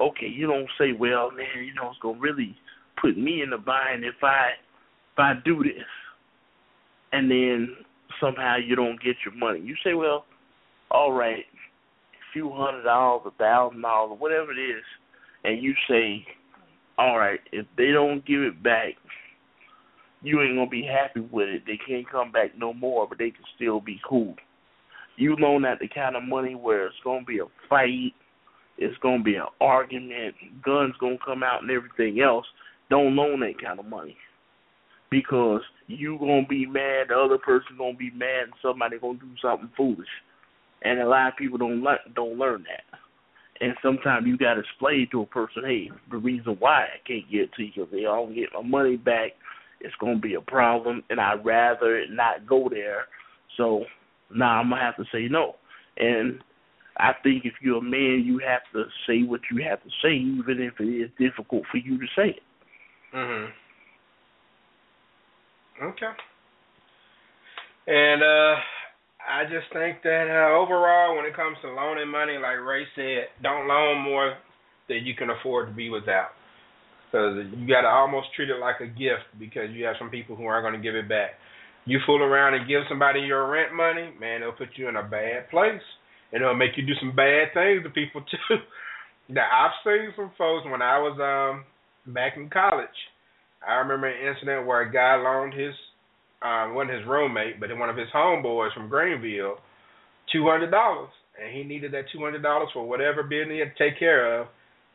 Okay, 0.00 0.26
you 0.26 0.46
don't 0.46 0.68
say, 0.78 0.92
well, 0.92 1.30
man, 1.30 1.64
you 1.64 1.74
know, 1.74 1.90
it's 1.90 2.00
to 2.02 2.14
really 2.18 2.56
put 3.00 3.18
me 3.18 3.42
in 3.42 3.50
the 3.50 3.58
bind 3.58 4.04
if 4.04 4.22
I 4.22 4.50
if 5.12 5.18
I 5.18 5.34
do 5.44 5.62
this. 5.62 5.84
And 7.12 7.30
then 7.30 7.76
somehow 8.20 8.56
you 8.56 8.76
don't 8.76 9.02
get 9.02 9.16
your 9.24 9.34
money. 9.34 9.60
You 9.60 9.74
say, 9.84 9.94
well, 9.94 10.24
all 10.90 11.12
right, 11.12 11.44
a 11.44 12.32
few 12.32 12.50
hundred 12.52 12.84
dollars, 12.84 13.22
a 13.26 13.30
thousand 13.38 13.82
dollars, 13.82 14.18
whatever 14.18 14.52
it 14.52 14.60
is, 14.60 14.82
and 15.44 15.62
you 15.62 15.74
say, 15.88 16.24
all 16.98 17.18
right, 17.18 17.40
if 17.52 17.66
they 17.76 17.92
don't 17.92 18.24
give 18.26 18.42
it 18.42 18.62
back, 18.62 18.94
you 20.22 20.40
ain't 20.42 20.56
gonna 20.56 20.68
be 20.68 20.84
happy 20.84 21.20
with 21.20 21.48
it. 21.48 21.62
They 21.66 21.78
can't 21.86 22.08
come 22.10 22.32
back 22.32 22.56
no 22.56 22.72
more, 22.72 23.06
but 23.08 23.18
they 23.18 23.30
can 23.30 23.44
still 23.56 23.80
be 23.80 24.00
cool. 24.08 24.34
You 25.16 25.36
loan 25.36 25.64
out 25.64 25.78
the 25.80 25.88
kind 25.88 26.16
of 26.16 26.22
money 26.22 26.54
where 26.54 26.86
it's 26.86 26.96
gonna 27.04 27.24
be 27.24 27.38
a 27.38 27.46
fight, 27.68 28.14
it's 28.78 28.96
gonna 29.02 29.22
be 29.22 29.36
an 29.36 29.46
argument, 29.60 30.34
guns 30.64 30.94
gonna 31.00 31.18
come 31.24 31.42
out 31.42 31.62
and 31.62 31.70
everything 31.70 32.20
else. 32.20 32.46
Don't 32.88 33.14
loan 33.14 33.40
that 33.40 33.62
kind 33.62 33.78
of 33.78 33.86
money 33.86 34.16
because 35.10 35.60
you 35.86 36.18
gonna 36.18 36.46
be 36.48 36.66
mad, 36.66 37.08
the 37.08 37.14
other 37.14 37.38
person 37.38 37.76
gonna 37.76 37.96
be 37.96 38.10
mad, 38.10 38.44
and 38.44 38.52
somebody 38.62 38.98
gonna 38.98 39.18
do 39.18 39.30
something 39.42 39.70
foolish. 39.76 40.08
And 40.82 41.00
a 41.00 41.08
lot 41.08 41.28
of 41.28 41.36
people 41.36 41.58
don't 41.58 41.82
learn 41.82 41.98
don't 42.14 42.38
learn 42.38 42.64
that. 42.64 42.98
And 43.60 43.74
sometimes 43.82 44.26
you 44.26 44.38
gotta 44.38 44.60
explain 44.60 45.08
to 45.10 45.22
a 45.22 45.26
person, 45.26 45.64
hey, 45.66 45.90
the 46.10 46.16
reason 46.16 46.56
why 46.58 46.84
I 46.84 47.06
can't 47.06 47.30
get 47.30 47.52
to 47.54 47.62
you 47.62 47.72
because 47.74 47.90
they 47.92 48.02
don't 48.02 48.34
get 48.34 48.48
my 48.54 48.62
money 48.62 48.96
back. 48.96 49.32
It's 49.80 49.94
gonna 50.00 50.18
be 50.18 50.34
a 50.34 50.40
problem, 50.40 51.02
and 51.10 51.20
I'd 51.20 51.44
rather 51.44 52.04
not 52.08 52.46
go 52.46 52.68
there. 52.68 53.06
So 53.56 53.84
now 54.34 54.60
I'm 54.60 54.70
gonna 54.70 54.80
have 54.80 54.96
to 54.96 55.04
say 55.12 55.28
no. 55.28 55.56
And 55.96 56.42
I 56.96 57.12
think 57.22 57.44
if 57.44 57.54
you're 57.60 57.78
a 57.78 57.82
man, 57.82 58.22
you 58.24 58.38
have 58.38 58.62
to 58.72 58.84
say 59.06 59.22
what 59.22 59.40
you 59.50 59.62
have 59.64 59.82
to 59.82 59.90
say, 60.02 60.12
even 60.12 60.60
if 60.60 60.78
it 60.80 60.88
is 60.88 61.10
difficult 61.18 61.62
for 61.70 61.78
you 61.78 61.98
to 61.98 62.06
say 62.14 62.30
it. 62.30 62.42
Mhm. 63.14 63.52
Okay. 65.82 66.12
And 67.86 68.22
uh 68.22 68.56
I 69.28 69.44
just 69.44 69.72
think 69.72 70.02
that 70.02 70.26
uh, 70.28 70.56
overall, 70.56 71.16
when 71.16 71.26
it 71.26 71.36
comes 71.36 71.56
to 71.62 71.68
loaning 71.68 72.08
money, 72.08 72.38
like 72.38 72.58
Ray 72.58 72.86
said, 72.96 73.28
don't 73.42 73.68
loan 73.68 74.00
more 74.00 74.38
than 74.88 75.04
you 75.04 75.14
can 75.14 75.30
afford 75.30 75.68
to 75.68 75.74
be 75.74 75.90
without. 75.90 76.30
Because 77.10 77.42
you 77.56 77.66
got 77.66 77.82
to 77.82 77.88
almost 77.88 78.28
treat 78.36 78.50
it 78.50 78.60
like 78.60 78.80
a 78.80 78.86
gift 78.86 79.26
because 79.38 79.70
you 79.72 79.84
have 79.84 79.96
some 79.98 80.10
people 80.10 80.36
who 80.36 80.46
aren't 80.46 80.62
going 80.62 80.80
to 80.80 80.84
give 80.84 80.94
it 80.94 81.08
back. 81.08 81.30
You 81.84 81.98
fool 82.06 82.22
around 82.22 82.54
and 82.54 82.68
give 82.68 82.82
somebody 82.88 83.20
your 83.20 83.50
rent 83.50 83.74
money, 83.74 84.12
man, 84.20 84.42
it'll 84.42 84.52
put 84.52 84.68
you 84.76 84.88
in 84.88 84.96
a 84.96 85.02
bad 85.02 85.50
place. 85.50 85.82
And 86.32 86.42
it'll 86.42 86.54
make 86.54 86.76
you 86.76 86.86
do 86.86 86.92
some 87.00 87.16
bad 87.16 87.48
things 87.52 87.82
to 87.82 87.90
people 87.90 88.22
too. 88.30 88.56
now 89.28 89.42
I've 89.50 89.74
seen 89.82 90.12
some 90.14 90.30
folks 90.38 90.66
when 90.70 90.82
I 90.82 90.98
was 90.98 91.18
um 91.18 91.64
back 92.14 92.36
in 92.36 92.48
college. 92.48 92.88
I 93.66 93.74
remember 93.74 94.06
an 94.06 94.34
incident 94.34 94.66
where 94.66 94.82
a 94.82 94.92
guy 94.92 95.16
loaned 95.16 95.54
his 95.54 95.74
um 96.42 96.74
wasn't 96.74 96.98
his 96.98 97.08
roommate, 97.08 97.58
but 97.58 97.76
one 97.76 97.90
of 97.90 97.96
his 97.96 98.08
homeboys 98.14 98.72
from 98.72 98.88
Greenville 98.88 99.58
two 100.32 100.46
hundred 100.46 100.70
dollars. 100.70 101.10
And 101.42 101.56
he 101.56 101.64
needed 101.64 101.92
that 101.92 102.04
two 102.12 102.20
hundred 102.20 102.42
dollars 102.42 102.68
for 102.72 102.86
whatever 102.86 103.22
business 103.22 103.54
he 103.54 103.58
had 103.58 103.74
to 103.76 103.90
take 103.90 103.98
care 103.98 104.40
of. 104.40 104.48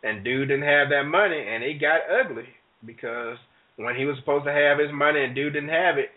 And 0.06 0.24
dude 0.24 0.50
didn't 0.50 0.70
have 0.70 0.90
that 0.90 1.04
money 1.06 1.44
and 1.50 1.64
it 1.64 1.82
got 1.82 2.02
ugly 2.06 2.46
because 2.86 3.38
when 3.78 3.96
he 3.96 4.06
was 4.06 4.16
supposed 4.20 4.46
to 4.46 4.54
have 4.54 4.78
his 4.78 4.92
money 4.94 5.24
and 5.24 5.34
dude 5.34 5.54
didn't 5.54 5.70
have 5.70 5.98
it, 5.98 6.10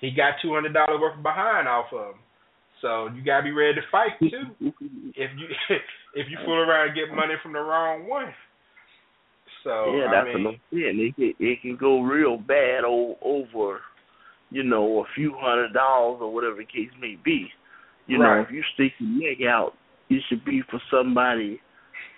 he 0.00 0.12
got 0.12 0.34
two 0.40 0.54
hundred 0.54 0.72
dollars 0.72 1.00
worth 1.00 1.16
of 1.16 1.22
behind 1.22 1.66
off 1.66 1.86
of 1.92 2.14
him. 2.14 2.20
So 2.80 3.08
you 3.14 3.24
gotta 3.24 3.42
be 3.42 3.50
ready 3.50 3.74
to 3.74 3.86
fight 3.90 4.12
too. 4.20 4.46
if 4.60 5.30
you 5.36 5.46
if 6.14 6.26
you 6.30 6.38
fool 6.44 6.58
around 6.58 6.88
and 6.88 6.96
get 6.96 7.14
money 7.14 7.34
from 7.42 7.52
the 7.52 7.60
wrong 7.60 8.08
one. 8.08 8.32
So 9.64 9.94
yeah, 9.96 10.06
I 10.06 10.12
that's 10.12 10.34
mean, 10.34 10.44
what 10.44 10.54
I'm 10.54 10.60
saying. 10.72 11.00
It 11.00 11.16
can 11.16 11.34
it 11.38 11.62
can 11.62 11.76
go 11.76 12.00
real 12.00 12.36
bad 12.36 12.84
o- 12.84 13.18
over, 13.22 13.80
you 14.50 14.62
know, 14.62 15.00
a 15.00 15.04
few 15.14 15.34
hundred 15.36 15.72
dollars 15.72 16.18
or 16.20 16.32
whatever 16.32 16.56
the 16.56 16.64
case 16.64 16.90
may 17.00 17.16
be. 17.24 17.48
You 18.06 18.18
know, 18.18 18.40
if 18.40 18.50
you 18.50 18.62
stick 18.74 18.92
your 18.98 19.30
neck 19.30 19.38
out, 19.48 19.74
it 20.10 20.22
should 20.28 20.44
be 20.44 20.62
for 20.68 20.80
somebody, 20.90 21.60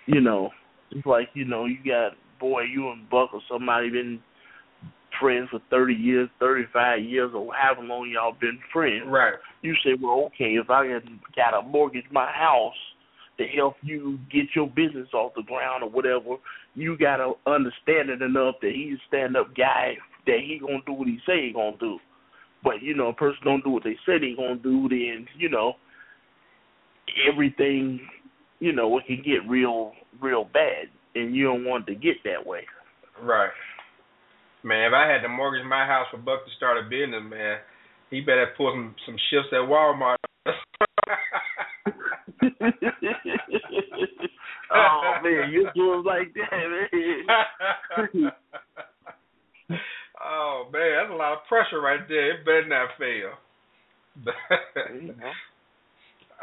you 0.07 0.19
know, 0.19 0.49
it's 0.91 1.05
like, 1.05 1.29
you 1.33 1.45
know, 1.45 1.65
you 1.65 1.77
got 1.85 2.13
boy, 2.39 2.63
you 2.63 2.89
and 2.89 3.09
Buck 3.09 3.33
or 3.33 3.41
somebody 3.49 3.89
been 3.89 4.19
friends 5.19 5.49
for 5.49 5.59
thirty 5.69 5.93
years, 5.93 6.29
thirty 6.39 6.65
five 6.73 7.03
years 7.03 7.31
or 7.33 7.53
however 7.53 7.83
long 7.83 8.09
y'all 8.09 8.35
been 8.39 8.59
friends. 8.71 9.03
right. 9.07 9.33
You 9.61 9.73
say, 9.83 9.91
Well, 9.99 10.25
okay, 10.27 10.55
if 10.55 10.69
I 10.69 10.87
got 11.35 11.51
to 11.51 11.61
mortgage 11.67 12.05
my 12.11 12.31
house 12.31 12.73
to 13.37 13.45
help 13.45 13.75
you 13.81 14.19
get 14.31 14.45
your 14.55 14.67
business 14.67 15.09
off 15.13 15.33
the 15.35 15.43
ground 15.43 15.83
or 15.83 15.89
whatever, 15.89 16.37
you 16.73 16.97
gotta 16.97 17.33
understand 17.45 18.09
it 18.09 18.21
enough 18.21 18.55
that 18.61 18.71
he's 18.73 18.97
a 18.97 19.07
stand 19.07 19.35
up 19.35 19.55
guy 19.55 19.95
that 20.25 20.39
he 20.39 20.59
gonna 20.59 20.79
do 20.85 20.93
what 20.93 21.07
he 21.07 21.19
say 21.25 21.47
he 21.47 21.53
gonna 21.53 21.77
do. 21.79 21.99
But 22.63 22.81
you 22.81 22.95
know, 22.95 23.09
a 23.09 23.13
person 23.13 23.39
don't 23.43 23.63
do 23.63 23.71
what 23.71 23.83
they 23.83 23.97
said 24.05 24.21
he 24.21 24.35
gonna 24.35 24.55
do, 24.55 24.87
then 24.89 25.27
you 25.37 25.49
know 25.49 25.73
everything, 27.31 27.99
you 28.59 28.71
know, 28.73 28.97
it 28.97 29.05
can 29.07 29.17
get 29.17 29.47
real, 29.49 29.93
real 30.21 30.45
bad, 30.45 30.87
and 31.13 31.35
you 31.35 31.43
don't 31.45 31.65
want 31.65 31.87
it 31.87 31.93
to 31.93 31.99
get 31.99 32.17
that 32.23 32.45
way. 32.45 32.61
Right. 33.21 33.51
Man, 34.63 34.87
if 34.87 34.93
I 34.93 35.07
had 35.11 35.21
to 35.21 35.29
mortgage 35.29 35.65
my 35.67 35.85
house 35.85 36.07
for 36.11 36.17
Buck 36.17 36.43
to 36.45 36.51
start 36.57 36.77
a 36.77 36.89
business, 36.89 37.21
man, 37.29 37.59
he 38.09 38.21
better 38.21 38.47
pull 38.57 38.71
some 38.71 38.95
some 39.05 39.17
shifts 39.29 39.49
at 39.51 39.67
Walmart. 39.69 40.15
oh 44.73 45.13
man, 45.23 45.51
you 45.51 45.69
do 45.75 45.93
it 45.93 46.05
like 46.05 46.33
that, 46.33 46.51
man. 46.51 48.31
oh 50.23 50.69
man, 50.71 50.95
that's 50.97 51.11
a 51.11 51.15
lot 51.15 51.33
of 51.33 51.45
pressure 51.47 51.81
right 51.81 52.07
there. 52.07 52.31
It 52.31 52.45
better 52.45 52.67
not 52.67 52.89
fail. 52.97 53.37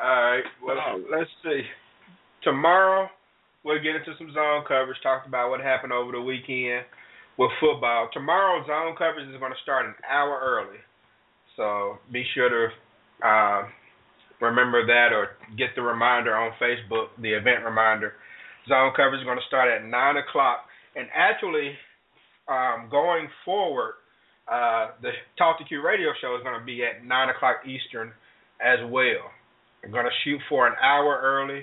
All 0.01 0.23
right. 0.23 0.45
Well, 0.65 1.01
let's 1.11 1.31
see. 1.43 1.63
Tomorrow 2.43 3.09
we'll 3.65 3.83
get 3.83 3.97
into 3.97 4.13
some 4.19 4.33
zone 4.35 4.65
coverage. 4.67 4.99
Talked 5.03 5.27
about 5.27 5.51
what 5.51 5.61
happened 5.61 5.93
over 5.93 6.13
the 6.13 6.21
weekend 6.21 6.85
with 7.39 7.51
football. 7.61 8.09
Tomorrow 8.13 8.67
zone 8.67 8.95
coverage 8.97 9.29
is 9.29 9.39
going 9.39 9.53
to 9.53 9.63
start 9.63 9.87
an 9.87 9.95
hour 10.09 10.39
early, 10.43 10.79
so 11.57 11.99
be 12.13 12.25
sure 12.35 12.49
to 12.49 13.27
uh, 13.27 13.63
remember 14.41 14.85
that 14.87 15.13
or 15.13 15.39
get 15.57 15.71
the 15.77 15.83
reminder 15.83 16.35
on 16.35 16.53
Facebook, 16.61 17.09
the 17.21 17.31
event 17.31 17.65
reminder. 17.65 18.15
Zone 18.69 18.93
coverage 18.95 19.21
is 19.21 19.27
going 19.27 19.39
to 19.39 19.47
start 19.47 19.71
at 19.71 19.87
nine 19.87 20.17
o'clock, 20.17 20.67
and 20.95 21.09
actually, 21.15 21.75
um, 22.49 22.89
going 22.91 23.29
forward, 23.45 23.95
uh, 24.51 24.99
the 25.01 25.11
Talk 25.39 25.59
to 25.59 25.65
Q 25.65 25.83
radio 25.83 26.11
show 26.21 26.37
is 26.37 26.43
going 26.43 26.59
to 26.59 26.67
be 26.67 26.83
at 26.83 27.05
nine 27.07 27.29
o'clock 27.29 27.63
Eastern 27.67 28.13
as 28.61 28.79
well. 28.91 29.31
I'm 29.83 29.91
going 29.91 30.05
to 30.05 30.17
shoot 30.23 30.41
for 30.49 30.67
an 30.67 30.75
hour 30.83 31.19
early. 31.23 31.63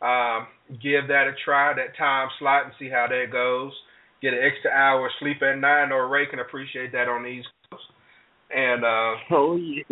Um, 0.00 0.46
give 0.80 1.08
that 1.08 1.26
a 1.26 1.34
try, 1.44 1.74
that 1.74 1.96
time 1.96 2.28
slot, 2.38 2.64
and 2.64 2.72
see 2.78 2.88
how 2.88 3.06
that 3.08 3.32
goes. 3.32 3.72
Get 4.22 4.32
an 4.32 4.40
extra 4.42 4.70
hour 4.70 5.06
of 5.06 5.12
sleep 5.18 5.42
at 5.42 5.58
night, 5.58 5.90
or 5.90 6.08
Ray 6.08 6.26
can 6.26 6.38
appreciate 6.38 6.92
that 6.92 7.08
on 7.08 7.22
the 7.22 7.28
East 7.28 7.48
Coast. 7.70 7.82
And 8.50 8.84
uh, 8.84 9.14
oh 9.30 9.56
yeah. 9.56 9.82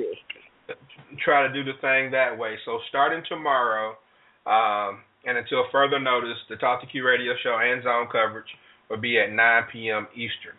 try 1.24 1.46
to 1.46 1.52
do 1.52 1.64
the 1.64 1.78
thing 1.80 2.10
that 2.12 2.36
way. 2.36 2.56
So 2.64 2.78
starting 2.88 3.22
tomorrow, 3.28 3.96
um, 4.46 5.00
and 5.24 5.38
until 5.38 5.64
further 5.72 5.98
notice, 5.98 6.38
the 6.48 6.56
Talk 6.56 6.80
to 6.80 6.86
Q 6.86 7.06
radio 7.06 7.32
show 7.42 7.58
and 7.60 7.82
zone 7.82 8.06
coverage 8.10 8.48
will 8.88 8.98
be 8.98 9.18
at 9.18 9.32
9 9.32 9.62
p.m. 9.72 10.06
Eastern. 10.14 10.54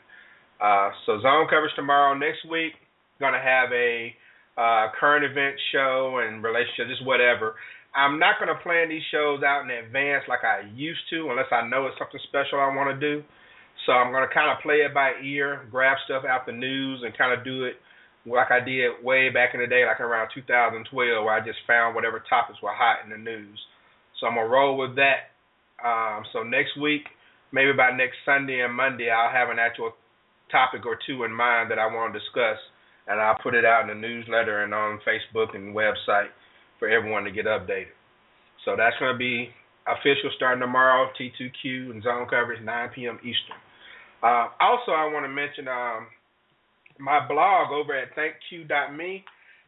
Uh, 0.61 0.89
so 1.05 1.21
zone 1.21 1.47
coverage 1.49 1.73
tomorrow. 1.75 2.13
Next 2.17 2.43
week, 2.49 2.73
gonna 3.19 3.41
have 3.41 3.71
a 3.71 4.13
uh, 4.57 4.87
current 4.99 5.23
event 5.23 5.55
show 5.71 6.19
and 6.23 6.43
relationship, 6.43 6.87
just 6.89 7.05
whatever. 7.05 7.55
I'm 7.97 8.19
not 8.19 8.37
gonna 8.39 8.61
plan 8.61 8.89
these 8.89 9.01
shows 9.09 9.41
out 9.41 9.65
in 9.65 9.71
advance 9.73 10.23
like 10.29 10.45
I 10.45 10.69
used 10.75 11.01
to, 11.09 11.33
unless 11.33 11.49
I 11.51 11.67
know 11.67 11.87
it's 11.87 11.97
something 11.97 12.21
special 12.29 12.61
I 12.61 12.69
want 12.69 12.93
to 12.93 12.99
do. 13.01 13.25
So 13.85 13.91
I'm 13.91 14.13
gonna 14.13 14.29
kind 14.31 14.53
of 14.53 14.61
play 14.61 14.85
it 14.85 14.93
by 14.93 15.17
ear, 15.25 15.65
grab 15.71 15.97
stuff 16.05 16.21
out 16.23 16.45
the 16.45 16.53
news, 16.53 17.01
and 17.01 17.17
kind 17.17 17.33
of 17.33 17.43
do 17.43 17.65
it 17.65 17.81
like 18.29 18.51
I 18.51 18.59
did 18.61 19.01
way 19.01 19.29
back 19.33 19.55
in 19.55 19.61
the 19.61 19.67
day, 19.67 19.81
like 19.81 19.99
around 19.99 20.29
2012, 20.35 20.85
where 21.25 21.33
I 21.33 21.41
just 21.41 21.57
found 21.65 21.95
whatever 21.95 22.21
topics 22.29 22.61
were 22.61 22.69
hot 22.69 23.01
in 23.03 23.09
the 23.09 23.17
news. 23.17 23.57
So 24.19 24.27
I'm 24.27 24.35
gonna 24.35 24.47
roll 24.47 24.77
with 24.77 24.95
that. 25.01 25.33
Um, 25.81 26.21
so 26.33 26.43
next 26.43 26.77
week, 26.77 27.09
maybe 27.51 27.73
by 27.73 27.97
next 27.97 28.21
Sunday 28.25 28.61
and 28.61 28.77
Monday, 28.77 29.09
I'll 29.09 29.33
have 29.33 29.49
an 29.49 29.57
actual 29.57 29.93
topic 30.51 30.85
or 30.85 30.99
two 31.01 31.23
in 31.23 31.33
mind 31.33 31.71
that 31.71 31.79
I 31.79 31.87
want 31.87 32.13
to 32.13 32.19
discuss, 32.19 32.61
and 33.07 33.19
I'll 33.19 33.41
put 33.41 33.55
it 33.55 33.65
out 33.65 33.89
in 33.89 33.89
the 33.89 34.07
newsletter 34.07 34.61
and 34.63 34.73
on 34.73 34.99
Facebook 35.01 35.55
and 35.55 35.73
website 35.73 36.29
for 36.79 36.87
everyone 36.89 37.23
to 37.23 37.31
get 37.31 37.45
updated. 37.45 37.95
So 38.65 38.75
that's 38.75 38.95
gonna 38.99 39.17
be 39.17 39.49
official 39.87 40.31
starting 40.35 40.61
tomorrow. 40.61 41.09
T2Q 41.19 41.91
and 41.91 42.03
zone 42.03 42.27
coverage 42.29 42.61
9 42.63 42.89
p.m. 42.93 43.17
Eastern. 43.19 43.57
Uh, 44.21 44.49
also, 44.59 44.91
I 44.91 45.11
want 45.11 45.25
to 45.25 45.29
mention. 45.29 45.67
Um, 45.67 46.07
my 46.99 47.27
blog 47.27 47.71
over 47.71 47.93
at 47.93 48.15
thankq.me 48.15 49.23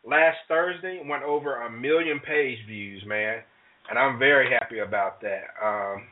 last 0.05 0.37
Thursday 0.47 1.01
went 1.05 1.23
over 1.23 1.63
a 1.63 1.71
million 1.71 2.19
page 2.19 2.57
views, 2.67 3.03
man, 3.05 3.41
and 3.89 3.99
I'm 3.99 4.19
very 4.19 4.49
happy 4.51 4.79
about 4.79 5.21
that. 5.21 5.43
Um, 5.63 6.03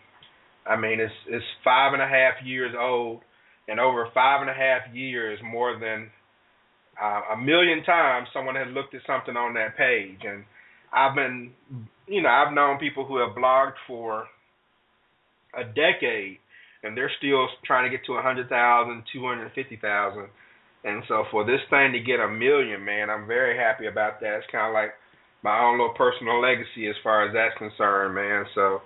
I 0.65 0.76
mean, 0.80 0.99
it's 0.99 1.14
it's 1.28 1.45
five 1.64 1.94
and 1.94 2.02
a 2.02 2.07
half 2.07 2.45
years 2.45 2.76
old, 2.80 3.22
and 3.68 3.80
over 3.80 4.07
five 4.14 4.41
and 4.41 4.49
a 4.49 4.53
half 4.53 4.94
years, 4.94 5.40
more 5.44 5.80
than 5.80 6.10
uh, 7.02 7.34
a 7.34 7.38
million 7.38 7.84
times, 7.84 8.28
someone 8.34 8.56
has 8.56 8.68
looked 8.74 8.95
at 8.95 9.02
something 9.07 9.36
on 9.36 9.53
that 9.53 9.78
page, 9.78 10.19
and 10.24 10.44
I've 10.93 11.15
been, 11.15 11.51
you 12.07 12.22
know, 12.22 12.30
I've 12.30 12.53
known 12.53 12.80
people 12.80 13.05
who 13.05 13.18
have 13.18 13.35
blogged 13.35 13.76
for 13.88 14.26
a 15.57 15.64
decade, 15.64 16.38
and 16.84 16.95
they're 16.95 17.11
still 17.18 17.47
trying 17.65 17.89
to 17.89 17.95
get 17.95 18.05
to 18.05 18.14
a 18.14 18.22
hundred 18.22 18.49
thousand, 18.49 19.03
two 19.14 19.26
hundred 19.26 19.51
fifty 19.53 19.77
thousand 19.77 20.27
and 20.84 21.03
so 21.07 21.26
for 21.31 21.45
this 21.45 21.59
thing 21.69 21.91
to 21.91 21.99
get 21.99 22.19
a 22.19 22.30
million, 22.30 22.84
man, 22.84 23.09
I'm 23.09 23.27
very 23.27 23.57
happy 23.57 23.88
about 23.88 24.22
that. 24.22 24.38
It's 24.38 24.47
kind 24.51 24.68
of 24.68 24.73
like 24.73 24.91
my 25.43 25.59
own 25.59 25.77
little 25.77 25.93
personal 25.97 26.41
legacy 26.41 26.88
as 26.88 26.95
far 27.03 27.27
as 27.27 27.34
that's 27.34 27.57
concerned, 27.57 28.15
man. 28.15 28.45
So 28.55 28.81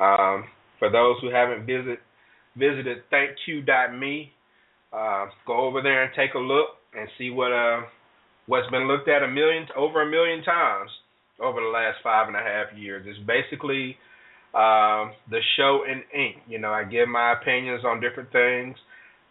um, 0.00 0.44
for 0.78 0.90
those 0.90 1.16
who 1.20 1.30
haven't 1.30 1.66
visit, 1.66 1.98
visited 2.56 2.98
thankq.me, 3.12 4.32
uh, 4.92 5.26
go 5.46 5.66
over 5.66 5.82
there 5.82 6.04
and 6.04 6.12
take 6.16 6.34
a 6.34 6.38
look 6.38 6.68
and 6.96 7.08
see 7.18 7.28
what 7.28 7.52
uh 7.52 7.82
what's 8.46 8.70
been 8.70 8.88
looked 8.88 9.08
at 9.08 9.22
a 9.22 9.28
million 9.28 9.66
over 9.76 10.00
a 10.00 10.10
million 10.10 10.42
times 10.42 10.88
over 11.40 11.60
the 11.60 11.68
last 11.68 11.98
five 12.02 12.28
and 12.28 12.36
a 12.36 12.40
half 12.40 12.76
years. 12.76 13.06
It's 13.06 13.18
basically 13.26 13.96
um, 14.54 15.12
the 15.30 15.40
show 15.56 15.84
in 15.84 16.02
ink. 16.18 16.42
You 16.48 16.58
know, 16.58 16.72
I 16.72 16.84
give 16.84 17.08
my 17.08 17.32
opinions 17.32 17.84
on 17.84 18.00
different 18.00 18.32
things. 18.32 18.76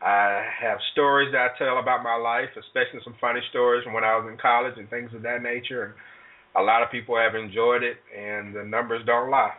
I 0.02 0.46
have 0.62 0.78
stories 0.92 1.32
that 1.32 1.42
I 1.42 1.58
tell 1.58 1.80
about 1.80 2.04
my 2.04 2.16
life, 2.16 2.50
especially 2.54 3.00
some 3.04 3.16
funny 3.20 3.42
stories 3.50 3.84
from 3.84 3.94
when 3.94 4.04
I 4.04 4.16
was 4.18 4.30
in 4.30 4.38
college 4.38 4.76
and 4.78 4.90
things 4.90 5.10
of 5.16 5.24
that 5.24 5.42
nature. 5.42 5.84
And 5.86 5.94
a 6.56 6.62
lot 6.62 6.84
of 6.84 6.92
people 6.92 7.18
have 7.18 7.34
enjoyed 7.34 7.82
it, 7.82 7.98
and 8.16 8.56
the 8.56 8.64
numbers 8.64 9.02
don't 9.06 9.32
lie. 9.32 9.56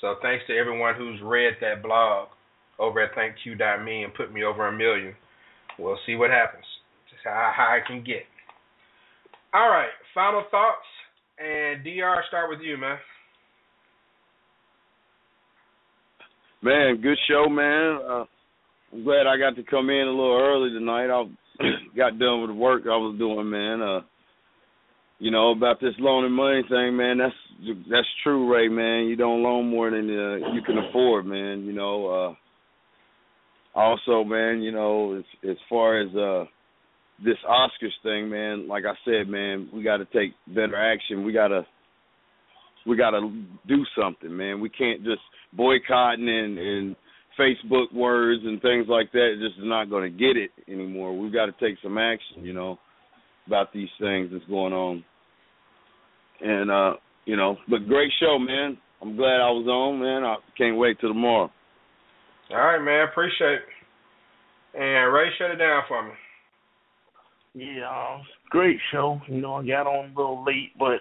So 0.00 0.16
thanks 0.22 0.44
to 0.46 0.56
everyone 0.56 0.94
who's 0.94 1.20
read 1.22 1.54
that 1.60 1.82
blog 1.82 2.28
over 2.78 3.00
at 3.02 3.14
thankq.me 3.14 4.04
and 4.04 4.14
put 4.14 4.32
me 4.32 4.42
over 4.44 4.68
a 4.68 4.72
million. 4.72 5.14
We'll 5.78 5.98
see 6.06 6.16
what 6.16 6.30
happens. 6.30 6.64
Just 7.10 7.22
how 7.24 7.52
high 7.54 7.78
I 7.78 7.86
can 7.86 8.02
get. 8.04 8.26
All 9.54 9.70
right, 9.70 9.90
final 10.14 10.44
thoughts. 10.50 10.86
And 11.38 11.84
DR, 11.84 12.22
start 12.28 12.50
with 12.50 12.60
you, 12.60 12.76
man. 12.76 12.98
Man, 16.62 17.00
good 17.00 17.18
show, 17.28 17.48
man. 17.48 17.98
Uh, 18.08 18.24
I'm 18.92 19.04
glad 19.04 19.26
I 19.26 19.38
got 19.38 19.54
to 19.56 19.62
come 19.62 19.90
in 19.90 20.08
a 20.08 20.10
little 20.10 20.38
early 20.40 20.70
tonight. 20.70 21.10
I 21.10 21.24
got 21.96 22.18
done 22.18 22.40
with 22.40 22.50
the 22.50 22.54
work 22.54 22.82
I 22.84 22.96
was 22.96 23.16
doing, 23.18 23.48
man. 23.48 23.80
Uh, 23.82 24.00
you 25.20 25.30
know 25.30 25.50
about 25.52 25.80
this 25.80 25.94
loan 25.98 26.24
and 26.24 26.34
money 26.34 26.62
thing, 26.68 26.96
man. 26.96 27.18
That's 27.18 27.34
that's 27.90 28.06
true, 28.22 28.52
Ray, 28.52 28.68
man. 28.68 29.06
You 29.08 29.16
don't 29.16 29.42
loan 29.42 29.68
more 29.68 29.90
than 29.90 30.08
uh, 30.08 30.52
you 30.52 30.62
can 30.62 30.78
afford, 30.78 31.26
man. 31.26 31.64
You 31.64 31.72
know. 31.72 32.06
uh 32.06 32.34
Also, 33.78 34.24
man, 34.24 34.62
you 34.62 34.72
know, 34.72 35.16
as 35.18 35.24
as 35.48 35.56
far 35.68 36.00
as 36.00 36.14
uh 36.16 36.44
this 37.24 37.36
Oscars 37.48 37.90
thing, 38.02 38.28
man, 38.28 38.68
like 38.68 38.84
I 38.84 38.94
said, 39.04 39.28
man, 39.28 39.68
we 39.72 39.82
got 39.82 39.98
to 39.98 40.04
take 40.06 40.34
better 40.46 40.76
action. 40.76 41.24
We 41.24 41.32
got 41.32 41.48
to 41.48 41.66
we 42.86 42.96
got 42.96 43.10
to 43.10 43.30
do 43.66 43.84
something, 44.00 44.34
man. 44.34 44.60
We 44.60 44.70
can't 44.70 45.04
just 45.04 45.20
boycotting 45.52 46.28
and 46.28 46.58
and 46.58 46.96
Facebook 47.38 47.92
words 47.92 48.42
and 48.44 48.60
things 48.60 48.86
like 48.88 49.12
that. 49.12 49.34
It 49.34 49.46
Just 49.46 49.58
is 49.58 49.64
not 49.64 49.90
going 49.90 50.10
to 50.10 50.18
get 50.18 50.36
it 50.36 50.50
anymore. 50.68 51.16
We've 51.16 51.32
got 51.32 51.46
to 51.46 51.52
take 51.52 51.78
some 51.82 51.96
action, 51.96 52.44
you 52.44 52.52
know, 52.52 52.78
about 53.46 53.72
these 53.72 53.88
things 54.00 54.30
that's 54.32 54.44
going 54.46 54.72
on. 54.72 55.04
And 56.40 56.70
uh, 56.70 56.94
you 57.24 57.36
know, 57.36 57.56
but 57.68 57.86
great 57.88 58.12
show, 58.20 58.38
man. 58.38 58.78
I'm 59.00 59.16
glad 59.16 59.40
I 59.40 59.50
was 59.50 59.66
on, 59.66 60.00
man. 60.00 60.24
I 60.24 60.36
can't 60.56 60.76
wait 60.76 60.98
till 61.00 61.10
tomorrow. 61.10 61.50
All 62.50 62.56
right, 62.56 62.82
man. 62.82 63.06
Appreciate 63.08 63.60
it. 63.60 64.80
And 64.80 65.12
Ray, 65.12 65.28
shut 65.38 65.50
it 65.50 65.56
down 65.56 65.82
for 65.88 66.02
me. 66.04 66.12
Yeah, 67.58 68.22
great 68.50 68.78
show. 68.92 69.20
You 69.26 69.40
know, 69.40 69.54
I 69.54 69.66
got 69.66 69.88
on 69.88 70.12
a 70.12 70.16
little 70.16 70.44
late, 70.44 70.78
but 70.78 71.00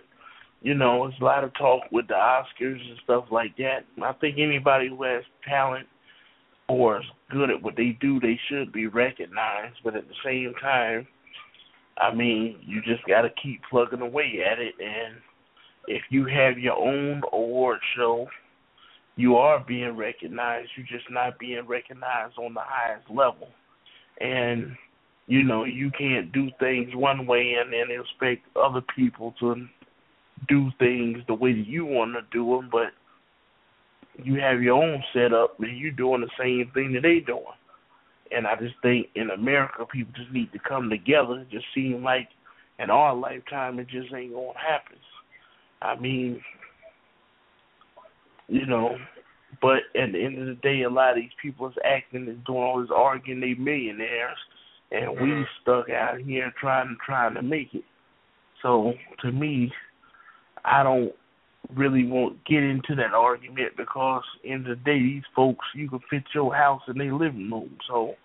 you 0.62 0.74
know, 0.74 1.06
it's 1.06 1.20
a 1.22 1.24
lot 1.24 1.44
of 1.44 1.54
talk 1.54 1.84
with 1.92 2.08
the 2.08 2.16
Oscars 2.16 2.82
and 2.82 2.98
stuff 3.04 3.26
like 3.32 3.56
that. 3.58 3.82
I 4.02 4.12
think 4.14 4.38
anybody 4.40 4.90
who 4.90 5.04
has 5.04 5.24
talent 5.48 5.86
or 6.68 6.98
is 6.98 7.06
good 7.30 7.52
at 7.52 7.62
what 7.62 7.76
they 7.78 7.96
do, 8.02 8.20
they 8.20 8.40
should 8.50 8.74
be 8.74 8.88
recognized. 8.88 9.76
But 9.84 9.96
at 9.96 10.08
the 10.08 10.16
same 10.26 10.56
time, 10.60 11.08
I 12.00 12.14
mean, 12.14 12.58
you 12.66 12.82
just 12.82 13.06
got 13.08 13.22
to 13.22 13.30
keep 13.42 13.62
plugging 13.70 14.02
away 14.02 14.40
at 14.52 14.58
it. 14.58 14.74
And 14.80 15.18
if 15.88 16.02
you 16.10 16.26
have 16.26 16.58
your 16.58 16.76
own 16.76 17.22
award 17.34 17.80
show, 17.96 18.28
you 19.16 19.36
are 19.36 19.64
being 19.68 19.96
recognized. 19.96 20.70
You're 20.76 20.88
just 20.88 21.12
not 21.12 21.38
being 21.38 21.68
recognized 21.68 22.40
on 22.40 22.56
the 22.56 22.62
highest 22.64 23.08
level. 23.12 23.50
And 24.20 24.76
you 25.28 25.44
know, 25.44 25.66
you 25.66 25.92
can't 25.92 26.32
do 26.32 26.50
things 26.60 26.96
one 26.96 27.28
way 27.28 27.56
and 27.60 27.72
then 27.72 27.88
expect 27.92 28.48
other 28.56 28.82
people 28.96 29.34
to 29.40 29.68
do 30.48 30.70
things 30.80 31.18
the 31.28 31.34
way 31.34 31.54
that 31.54 31.68
you 31.68 31.86
want 31.86 32.14
to 32.14 32.22
do 32.32 32.56
them, 32.56 32.70
but 32.72 32.92
you 34.24 34.40
have 34.40 34.62
your 34.62 34.82
own 34.82 35.04
setup 35.14 35.60
and 35.60 35.78
you're 35.78 35.92
doing 35.92 36.22
the 36.22 36.30
same 36.40 36.72
thing 36.74 36.94
that 36.94 37.04
they 37.04 37.20
doing. 37.20 37.44
And 38.32 38.48
I 38.48 38.56
just 38.56 38.76
think 38.82 39.08
in 39.16 39.30
America, 39.30 39.86
people 39.92 40.14
just 40.16 40.32
need 40.32 40.52
to 40.54 40.60
come 40.60 40.90
together. 40.90 41.42
It 41.42 41.50
just 41.50 41.66
seems 41.76 42.04
like 42.04 42.30
in 42.80 42.90
our 42.90 43.16
lifetime, 43.16 43.80
it 43.80 43.88
just 43.88 44.14
ain't 44.14 44.34
gonna 44.34 44.58
happen. 44.58 44.98
I 45.82 45.96
mean, 45.96 46.42
you 48.48 48.66
know, 48.66 48.98
but 49.62 49.80
at 50.00 50.12
the 50.12 50.24
end 50.24 50.40
of 50.40 50.48
the 50.48 50.56
day, 50.62 50.84
a 50.84 50.90
lot 50.90 51.12
of 51.12 51.16
these 51.18 51.32
people 51.42 51.68
is 51.68 51.76
acting 51.86 52.28
and 52.28 52.44
doing 52.46 52.60
all 52.60 52.82
this 52.82 52.90
arguing. 52.94 53.40
They 53.40 53.54
millionaires, 53.54 54.38
and 54.92 55.20
we 55.20 55.32
Mhm. 55.32 55.48
stuck 55.62 55.90
out 55.90 56.20
here 56.20 56.52
trying 56.52 56.96
trying 56.98 57.34
to 57.36 57.42
make 57.42 57.74
it. 57.74 57.84
So 58.62 58.94
to 59.20 59.32
me, 59.32 59.72
I 60.66 60.84
don't 60.84 61.14
really 61.76 62.06
want 62.06 62.34
to 62.46 62.52
get 62.52 62.64
into 62.64 62.96
that 62.96 63.14
argument 63.14 63.76
because 63.76 64.24
in 64.44 64.64
the 64.64 64.76
day 64.76 65.00
these 65.00 65.26
folks 65.36 65.66
you 65.74 65.90
can 65.90 66.00
fit 66.10 66.24
your 66.34 66.54
house 66.56 66.82
in 66.88 66.98
their 66.98 67.14
living 67.14 67.52
room. 67.52 67.78
So 67.88 68.16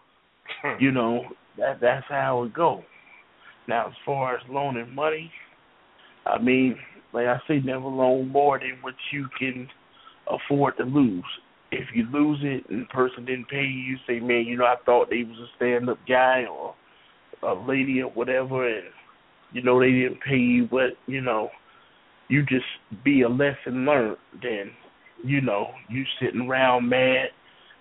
you 0.78 0.92
know 0.92 1.34
that 1.56 1.80
that's 1.80 2.06
how 2.08 2.44
it 2.44 2.52
go. 2.52 2.84
Now 3.66 3.88
as 3.88 3.94
far 4.04 4.36
as 4.36 4.48
loaning 4.48 4.94
money, 4.94 5.32
I 6.26 6.38
mean, 6.38 6.78
like 7.12 7.26
I 7.26 7.40
say, 7.46 7.60
never 7.60 7.86
loan 7.86 8.28
more 8.28 8.58
than 8.58 8.78
what 8.80 8.94
you 9.10 9.28
can 9.38 9.68
afford 10.28 10.76
to 10.78 10.84
lose. 10.84 11.24
If 11.72 11.88
you 11.94 12.06
lose 12.12 12.38
it 12.42 12.68
and 12.68 12.82
the 12.82 12.86
person 12.86 13.24
didn't 13.24 13.48
pay 13.48 13.62
you, 13.62 13.80
you 13.80 13.96
say, 14.06 14.20
man, 14.20 14.44
you 14.46 14.58
know, 14.58 14.66
I 14.66 14.76
thought 14.84 15.08
they 15.08 15.24
was 15.24 15.38
a 15.38 15.56
stand 15.56 15.88
up 15.88 15.98
guy 16.06 16.44
or 16.44 16.74
a 17.42 17.54
lady 17.54 18.02
or 18.02 18.10
whatever, 18.10 18.68
and 18.68 18.84
you 19.52 19.62
know 19.62 19.80
they 19.80 19.90
didn't 19.90 20.20
pay 20.20 20.36
you, 20.36 20.68
but 20.70 20.90
you 21.06 21.20
know, 21.20 21.48
you 22.28 22.42
just 22.44 22.66
be 23.04 23.22
a 23.22 23.28
lesson 23.28 23.86
learned. 23.86 24.18
Then, 24.42 24.70
you 25.24 25.40
know, 25.40 25.70
you 25.88 26.04
sitting 26.20 26.42
around 26.42 26.88
mad, 26.88 27.28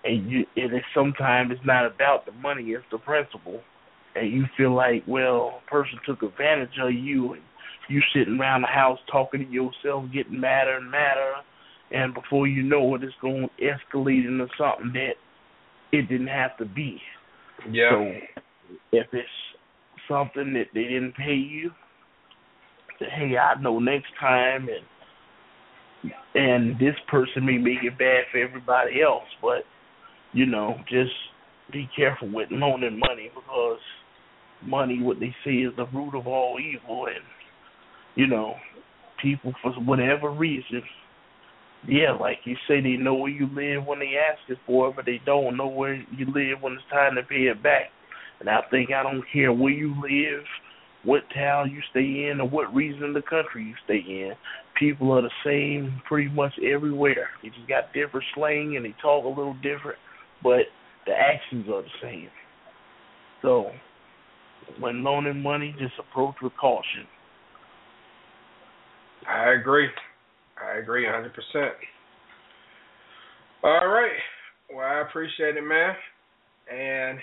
and 0.04 0.30
you 0.30 0.46
and 0.56 0.72
it's 0.72 0.86
sometimes 0.94 1.50
it's 1.52 1.66
not 1.66 1.86
about 1.86 2.24
the 2.26 2.32
money, 2.32 2.70
it's 2.70 2.84
the 2.90 2.98
principle, 2.98 3.60
and 4.14 4.32
you 4.32 4.44
feel 4.56 4.74
like, 4.74 5.04
well, 5.06 5.60
a 5.66 5.70
person 5.70 5.98
took 6.06 6.22
advantage 6.22 6.78
of 6.80 6.92
you, 6.92 7.34
and 7.34 7.42
you 7.88 8.00
sitting 8.14 8.38
around 8.40 8.62
the 8.62 8.68
house 8.68 8.98
talking 9.10 9.44
to 9.44 9.52
yourself, 9.52 10.04
getting 10.12 10.40
madder 10.40 10.76
and 10.76 10.90
madder, 10.90 11.34
and 11.92 12.14
before 12.14 12.46
you 12.46 12.62
know 12.62 12.94
it, 12.94 13.02
it's 13.04 13.14
going 13.20 13.48
to 13.58 13.64
escalate 13.64 14.26
into 14.26 14.46
something 14.58 14.92
that 14.94 15.14
it 15.92 16.08
didn't 16.08 16.28
have 16.28 16.56
to 16.58 16.64
be. 16.64 16.98
Yeah. 17.70 17.90
So 17.90 18.12
if 18.92 19.06
it's 19.12 19.28
something 20.08 20.54
that 20.54 20.66
they 20.74 20.84
didn't 20.84 21.14
pay 21.16 21.34
you, 21.34 21.70
say, 22.98 23.06
hey, 23.14 23.36
I 23.36 23.60
know 23.60 23.78
next 23.78 24.08
time, 24.18 24.68
and 24.68 26.12
and 26.34 26.78
this 26.78 26.96
person 27.08 27.44
may 27.44 27.58
make 27.58 27.82
it 27.82 27.98
bad 27.98 28.24
for 28.32 28.38
everybody 28.38 29.02
else, 29.02 29.28
but 29.40 29.64
you 30.32 30.46
know, 30.46 30.76
just 30.88 31.12
be 31.72 31.88
careful 31.94 32.32
with 32.32 32.48
loaning 32.50 32.98
money 32.98 33.30
because 33.34 33.78
money, 34.66 35.00
what 35.02 35.20
they 35.20 35.34
say, 35.44 35.52
is 35.52 35.72
the 35.76 35.86
root 35.94 36.14
of 36.14 36.26
all 36.26 36.58
evil, 36.58 37.06
and 37.06 37.24
you 38.14 38.26
know, 38.26 38.54
people 39.20 39.52
for 39.62 39.72
whatever 39.72 40.30
reason. 40.30 40.82
Yeah, 41.88 42.12
like 42.12 42.38
you 42.44 42.54
say, 42.68 42.80
they 42.80 42.96
know 42.96 43.14
where 43.14 43.30
you 43.30 43.48
live 43.54 43.86
when 43.86 43.98
they 43.98 44.12
ask 44.16 44.38
it 44.48 44.58
for 44.66 44.92
but 44.94 45.04
they 45.04 45.20
don't 45.26 45.56
know 45.56 45.66
where 45.66 45.94
you 45.94 46.26
live 46.26 46.62
when 46.62 46.74
it's 46.74 46.82
time 46.90 47.16
to 47.16 47.22
pay 47.22 47.48
it 47.48 47.62
back. 47.62 47.86
And 48.38 48.48
I 48.48 48.60
think 48.70 48.90
I 48.90 49.02
don't 49.02 49.24
care 49.32 49.52
where 49.52 49.72
you 49.72 49.94
live, 50.00 50.44
what 51.04 51.22
town 51.34 51.70
you 51.70 51.80
stay 51.90 52.28
in, 52.30 52.40
or 52.40 52.48
what 52.48 52.72
region 52.74 53.04
of 53.04 53.14
the 53.14 53.22
country 53.22 53.64
you 53.64 53.74
stay 53.84 53.98
in. 53.98 54.32
People 54.78 55.12
are 55.12 55.22
the 55.22 55.30
same 55.44 56.00
pretty 56.06 56.30
much 56.30 56.52
everywhere. 56.64 57.28
They 57.42 57.48
just 57.48 57.68
got 57.68 57.92
different 57.92 58.26
slang 58.34 58.76
and 58.76 58.84
they 58.84 58.94
talk 59.02 59.24
a 59.24 59.28
little 59.28 59.54
different, 59.54 59.98
but 60.42 60.62
the 61.06 61.12
actions 61.12 61.66
are 61.68 61.82
the 61.82 61.88
same. 62.00 62.28
So, 63.42 63.70
when 64.78 65.02
loaning 65.02 65.42
money, 65.42 65.74
just 65.78 65.94
approach 65.98 66.36
with 66.40 66.52
caution. 66.60 67.06
I 69.28 69.50
agree. 69.52 69.88
I 70.62 70.78
agree 70.78 71.04
100%. 71.04 71.70
All 73.64 73.88
right. 73.88 74.10
Well, 74.74 74.86
I 74.86 75.02
appreciate 75.08 75.56
it, 75.56 75.62
man. 75.62 75.94
And 76.72 77.18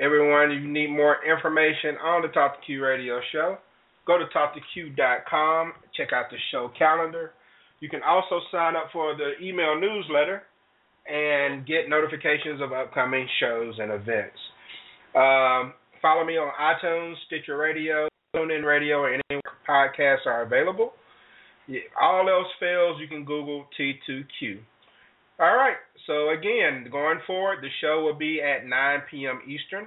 everyone, 0.00 0.50
if 0.50 0.62
you 0.62 0.68
need 0.68 0.90
more 0.90 1.16
information 1.24 1.96
on 2.02 2.22
the 2.22 2.28
Talk 2.28 2.60
to 2.60 2.66
Q 2.66 2.84
radio 2.84 3.20
show, 3.32 3.58
go 4.06 4.18
to 4.18 4.24
talktoq.com, 4.26 5.72
check 5.96 6.12
out 6.12 6.26
the 6.30 6.36
show 6.50 6.70
calendar. 6.78 7.32
You 7.80 7.88
can 7.88 8.00
also 8.02 8.40
sign 8.50 8.76
up 8.76 8.86
for 8.92 9.16
the 9.16 9.44
email 9.44 9.78
newsletter 9.78 10.42
and 11.10 11.66
get 11.66 11.88
notifications 11.88 12.60
of 12.62 12.72
upcoming 12.72 13.26
shows 13.40 13.74
and 13.78 13.92
events. 13.92 14.38
Um, 15.14 15.74
follow 16.00 16.24
me 16.24 16.38
on 16.38 16.50
iTunes, 16.60 17.14
Stitcher 17.26 17.56
Radio, 17.56 18.08
TuneIn 18.34 18.64
Radio, 18.64 19.06
and 19.06 19.20
any 19.30 19.40
podcasts 19.68 20.26
are 20.26 20.42
available. 20.42 20.92
All 22.00 22.28
else 22.28 22.48
fails, 22.58 23.00
you 23.00 23.08
can 23.08 23.24
Google 23.24 23.66
T2Q. 23.78 24.58
All 25.40 25.56
right. 25.56 25.76
So 26.06 26.30
again, 26.30 26.86
going 26.90 27.18
forward, 27.26 27.58
the 27.62 27.68
show 27.80 28.02
will 28.02 28.14
be 28.14 28.40
at 28.40 28.66
9 28.66 29.00
p.m. 29.10 29.40
Eastern, 29.46 29.86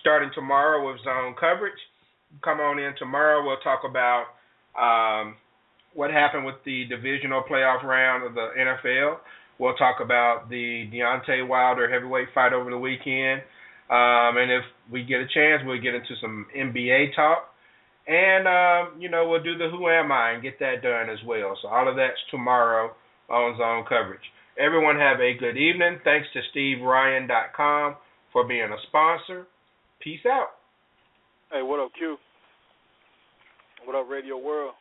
starting 0.00 0.30
tomorrow 0.34 0.86
with 0.86 1.02
zone 1.04 1.34
coverage. 1.38 1.78
Come 2.42 2.60
on 2.60 2.78
in 2.78 2.92
tomorrow. 2.98 3.44
We'll 3.44 3.58
talk 3.58 3.82
about 3.88 4.26
um, 4.78 5.36
what 5.94 6.10
happened 6.10 6.44
with 6.44 6.56
the 6.64 6.84
divisional 6.86 7.42
playoff 7.50 7.82
round 7.82 8.24
of 8.24 8.34
the 8.34 8.48
NFL. 8.58 9.18
We'll 9.58 9.74
talk 9.74 9.96
about 10.02 10.50
the 10.50 10.88
Deontay 10.92 11.46
Wilder 11.46 11.90
heavyweight 11.90 12.28
fight 12.34 12.52
over 12.52 12.70
the 12.70 12.78
weekend. 12.78 13.42
Um, 13.88 14.36
and 14.36 14.50
if 14.50 14.64
we 14.90 15.04
get 15.04 15.20
a 15.20 15.26
chance, 15.32 15.62
we'll 15.64 15.80
get 15.80 15.94
into 15.94 16.14
some 16.20 16.46
NBA 16.56 17.14
talk. 17.14 17.48
And, 18.06 18.46
um, 18.46 19.00
you 19.00 19.08
know, 19.08 19.28
we'll 19.28 19.42
do 19.42 19.58
the 19.58 19.68
Who 19.68 19.88
Am 19.88 20.12
I 20.12 20.32
and 20.32 20.42
get 20.42 20.58
that 20.60 20.82
done 20.82 21.10
as 21.10 21.18
well. 21.26 21.58
So 21.60 21.68
all 21.68 21.88
of 21.88 21.96
that's 21.96 22.18
tomorrow 22.30 22.92
on 23.28 23.58
Zone 23.58 23.84
Coverage. 23.88 24.22
Everyone 24.58 24.96
have 24.96 25.20
a 25.20 25.34
good 25.38 25.56
evening. 25.56 25.98
Thanks 26.04 26.28
to 26.32 26.40
SteveRyan.com 26.56 27.96
for 28.32 28.46
being 28.46 28.70
a 28.70 28.76
sponsor. 28.88 29.46
Peace 30.00 30.24
out. 30.26 30.50
Hey, 31.50 31.62
what 31.62 31.80
up, 31.80 31.90
Q? 31.98 32.16
What 33.84 33.96
up, 33.96 34.08
Radio 34.08 34.38
World? 34.38 34.74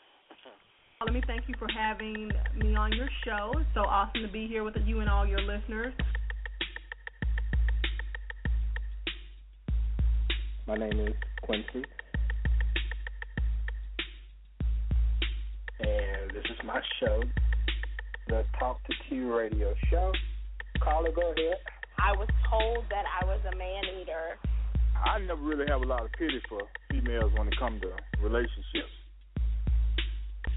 Let 1.06 1.14
me 1.14 1.22
thank 1.26 1.44
you 1.48 1.56
for 1.58 1.68
having 1.76 2.32
me 2.56 2.76
on 2.76 2.94
your 2.94 3.10
show. 3.26 3.52
It's 3.58 3.70
so 3.74 3.82
awesome 3.82 4.22
to 4.22 4.32
be 4.32 4.48
here 4.48 4.64
with 4.64 4.76
you 4.86 5.00
and 5.00 5.10
all 5.10 5.26
your 5.26 5.42
listeners. 5.42 5.94
My 10.68 10.76
name 10.76 11.00
is 11.00 11.14
Quincy. 11.44 11.86
And 15.80 16.32
this 16.32 16.46
is 16.46 16.58
my 16.66 16.80
show, 17.00 17.22
the 18.28 18.44
Talk 18.60 18.84
to 18.86 18.94
Q 19.08 19.36
radio 19.36 19.74
show. 19.90 20.12
Caller, 20.80 21.12
go 21.12 21.22
ahead. 21.22 21.58
I 22.00 22.12
was 22.14 22.28
told 22.50 22.86
that 22.90 23.06
I 23.22 23.26
was 23.26 23.40
a 23.52 23.56
man 23.56 23.84
eater. 24.02 24.38
I 24.96 25.20
never 25.20 25.42
really 25.42 25.66
have 25.68 25.82
a 25.82 25.86
lot 25.86 26.04
of 26.04 26.12
pity 26.14 26.40
for 26.48 26.62
females 26.90 27.32
when 27.38 27.48
it 27.48 27.60
comes 27.60 27.82
to 27.82 27.92
relationships. 28.24 28.94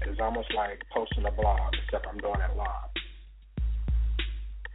It's 0.07 0.19
almost 0.21 0.47
like 0.55 0.81
posting 0.93 1.25
a 1.25 1.31
blog, 1.31 1.73
except 1.85 2.07
I'm 2.07 2.17
doing 2.17 2.39
it 2.39 2.55
live. 2.55 2.89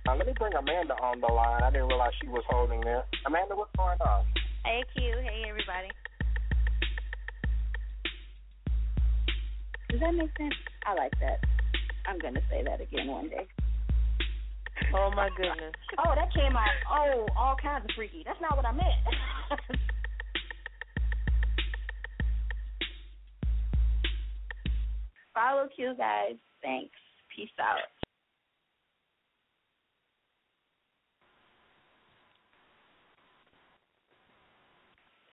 Now, 0.07 0.17
let 0.17 0.27
me 0.27 0.35
bring 0.39 0.53
Amanda 0.53 0.93
on 1.01 1.21
the 1.21 1.33
line. 1.33 1.63
I 1.63 1.71
didn't 1.71 1.89
realize 1.89 2.13
she 2.21 2.29
was 2.29 2.45
holding 2.51 2.81
there. 2.83 3.05
Amanda, 3.27 3.57
what's 3.57 3.73
going 3.77 3.97
on? 4.01 4.25
Hey 4.65 4.85
Q, 4.95 5.03
hey 5.25 5.45
everybody. 5.49 5.89
Does 9.95 10.03
that 10.03 10.11
make 10.13 10.35
sense? 10.37 10.59
I 10.85 10.95
like 10.95 11.15
that. 11.21 11.39
I'm 12.05 12.19
gonna 12.19 12.41
say 12.51 12.65
that 12.65 12.81
again 12.81 13.07
one 13.07 13.29
day. 13.29 13.47
Oh 14.93 15.13
my 15.15 15.29
goodness. 15.37 15.73
Oh, 16.05 16.17
that 16.17 16.35
came 16.35 16.57
out 16.57 16.67
oh 16.91 17.29
all 17.39 17.55
kinds 17.63 17.85
of 17.85 17.91
freaky. 17.95 18.25
That's 18.27 18.41
not 18.41 18.57
what 18.57 18.67
I 18.67 18.73
meant. 18.73 18.91
Follow 25.33 25.69
Q 25.77 25.95
guys. 25.97 26.35
Thanks. 26.61 26.91
Peace 27.37 27.49
out. 27.61 27.79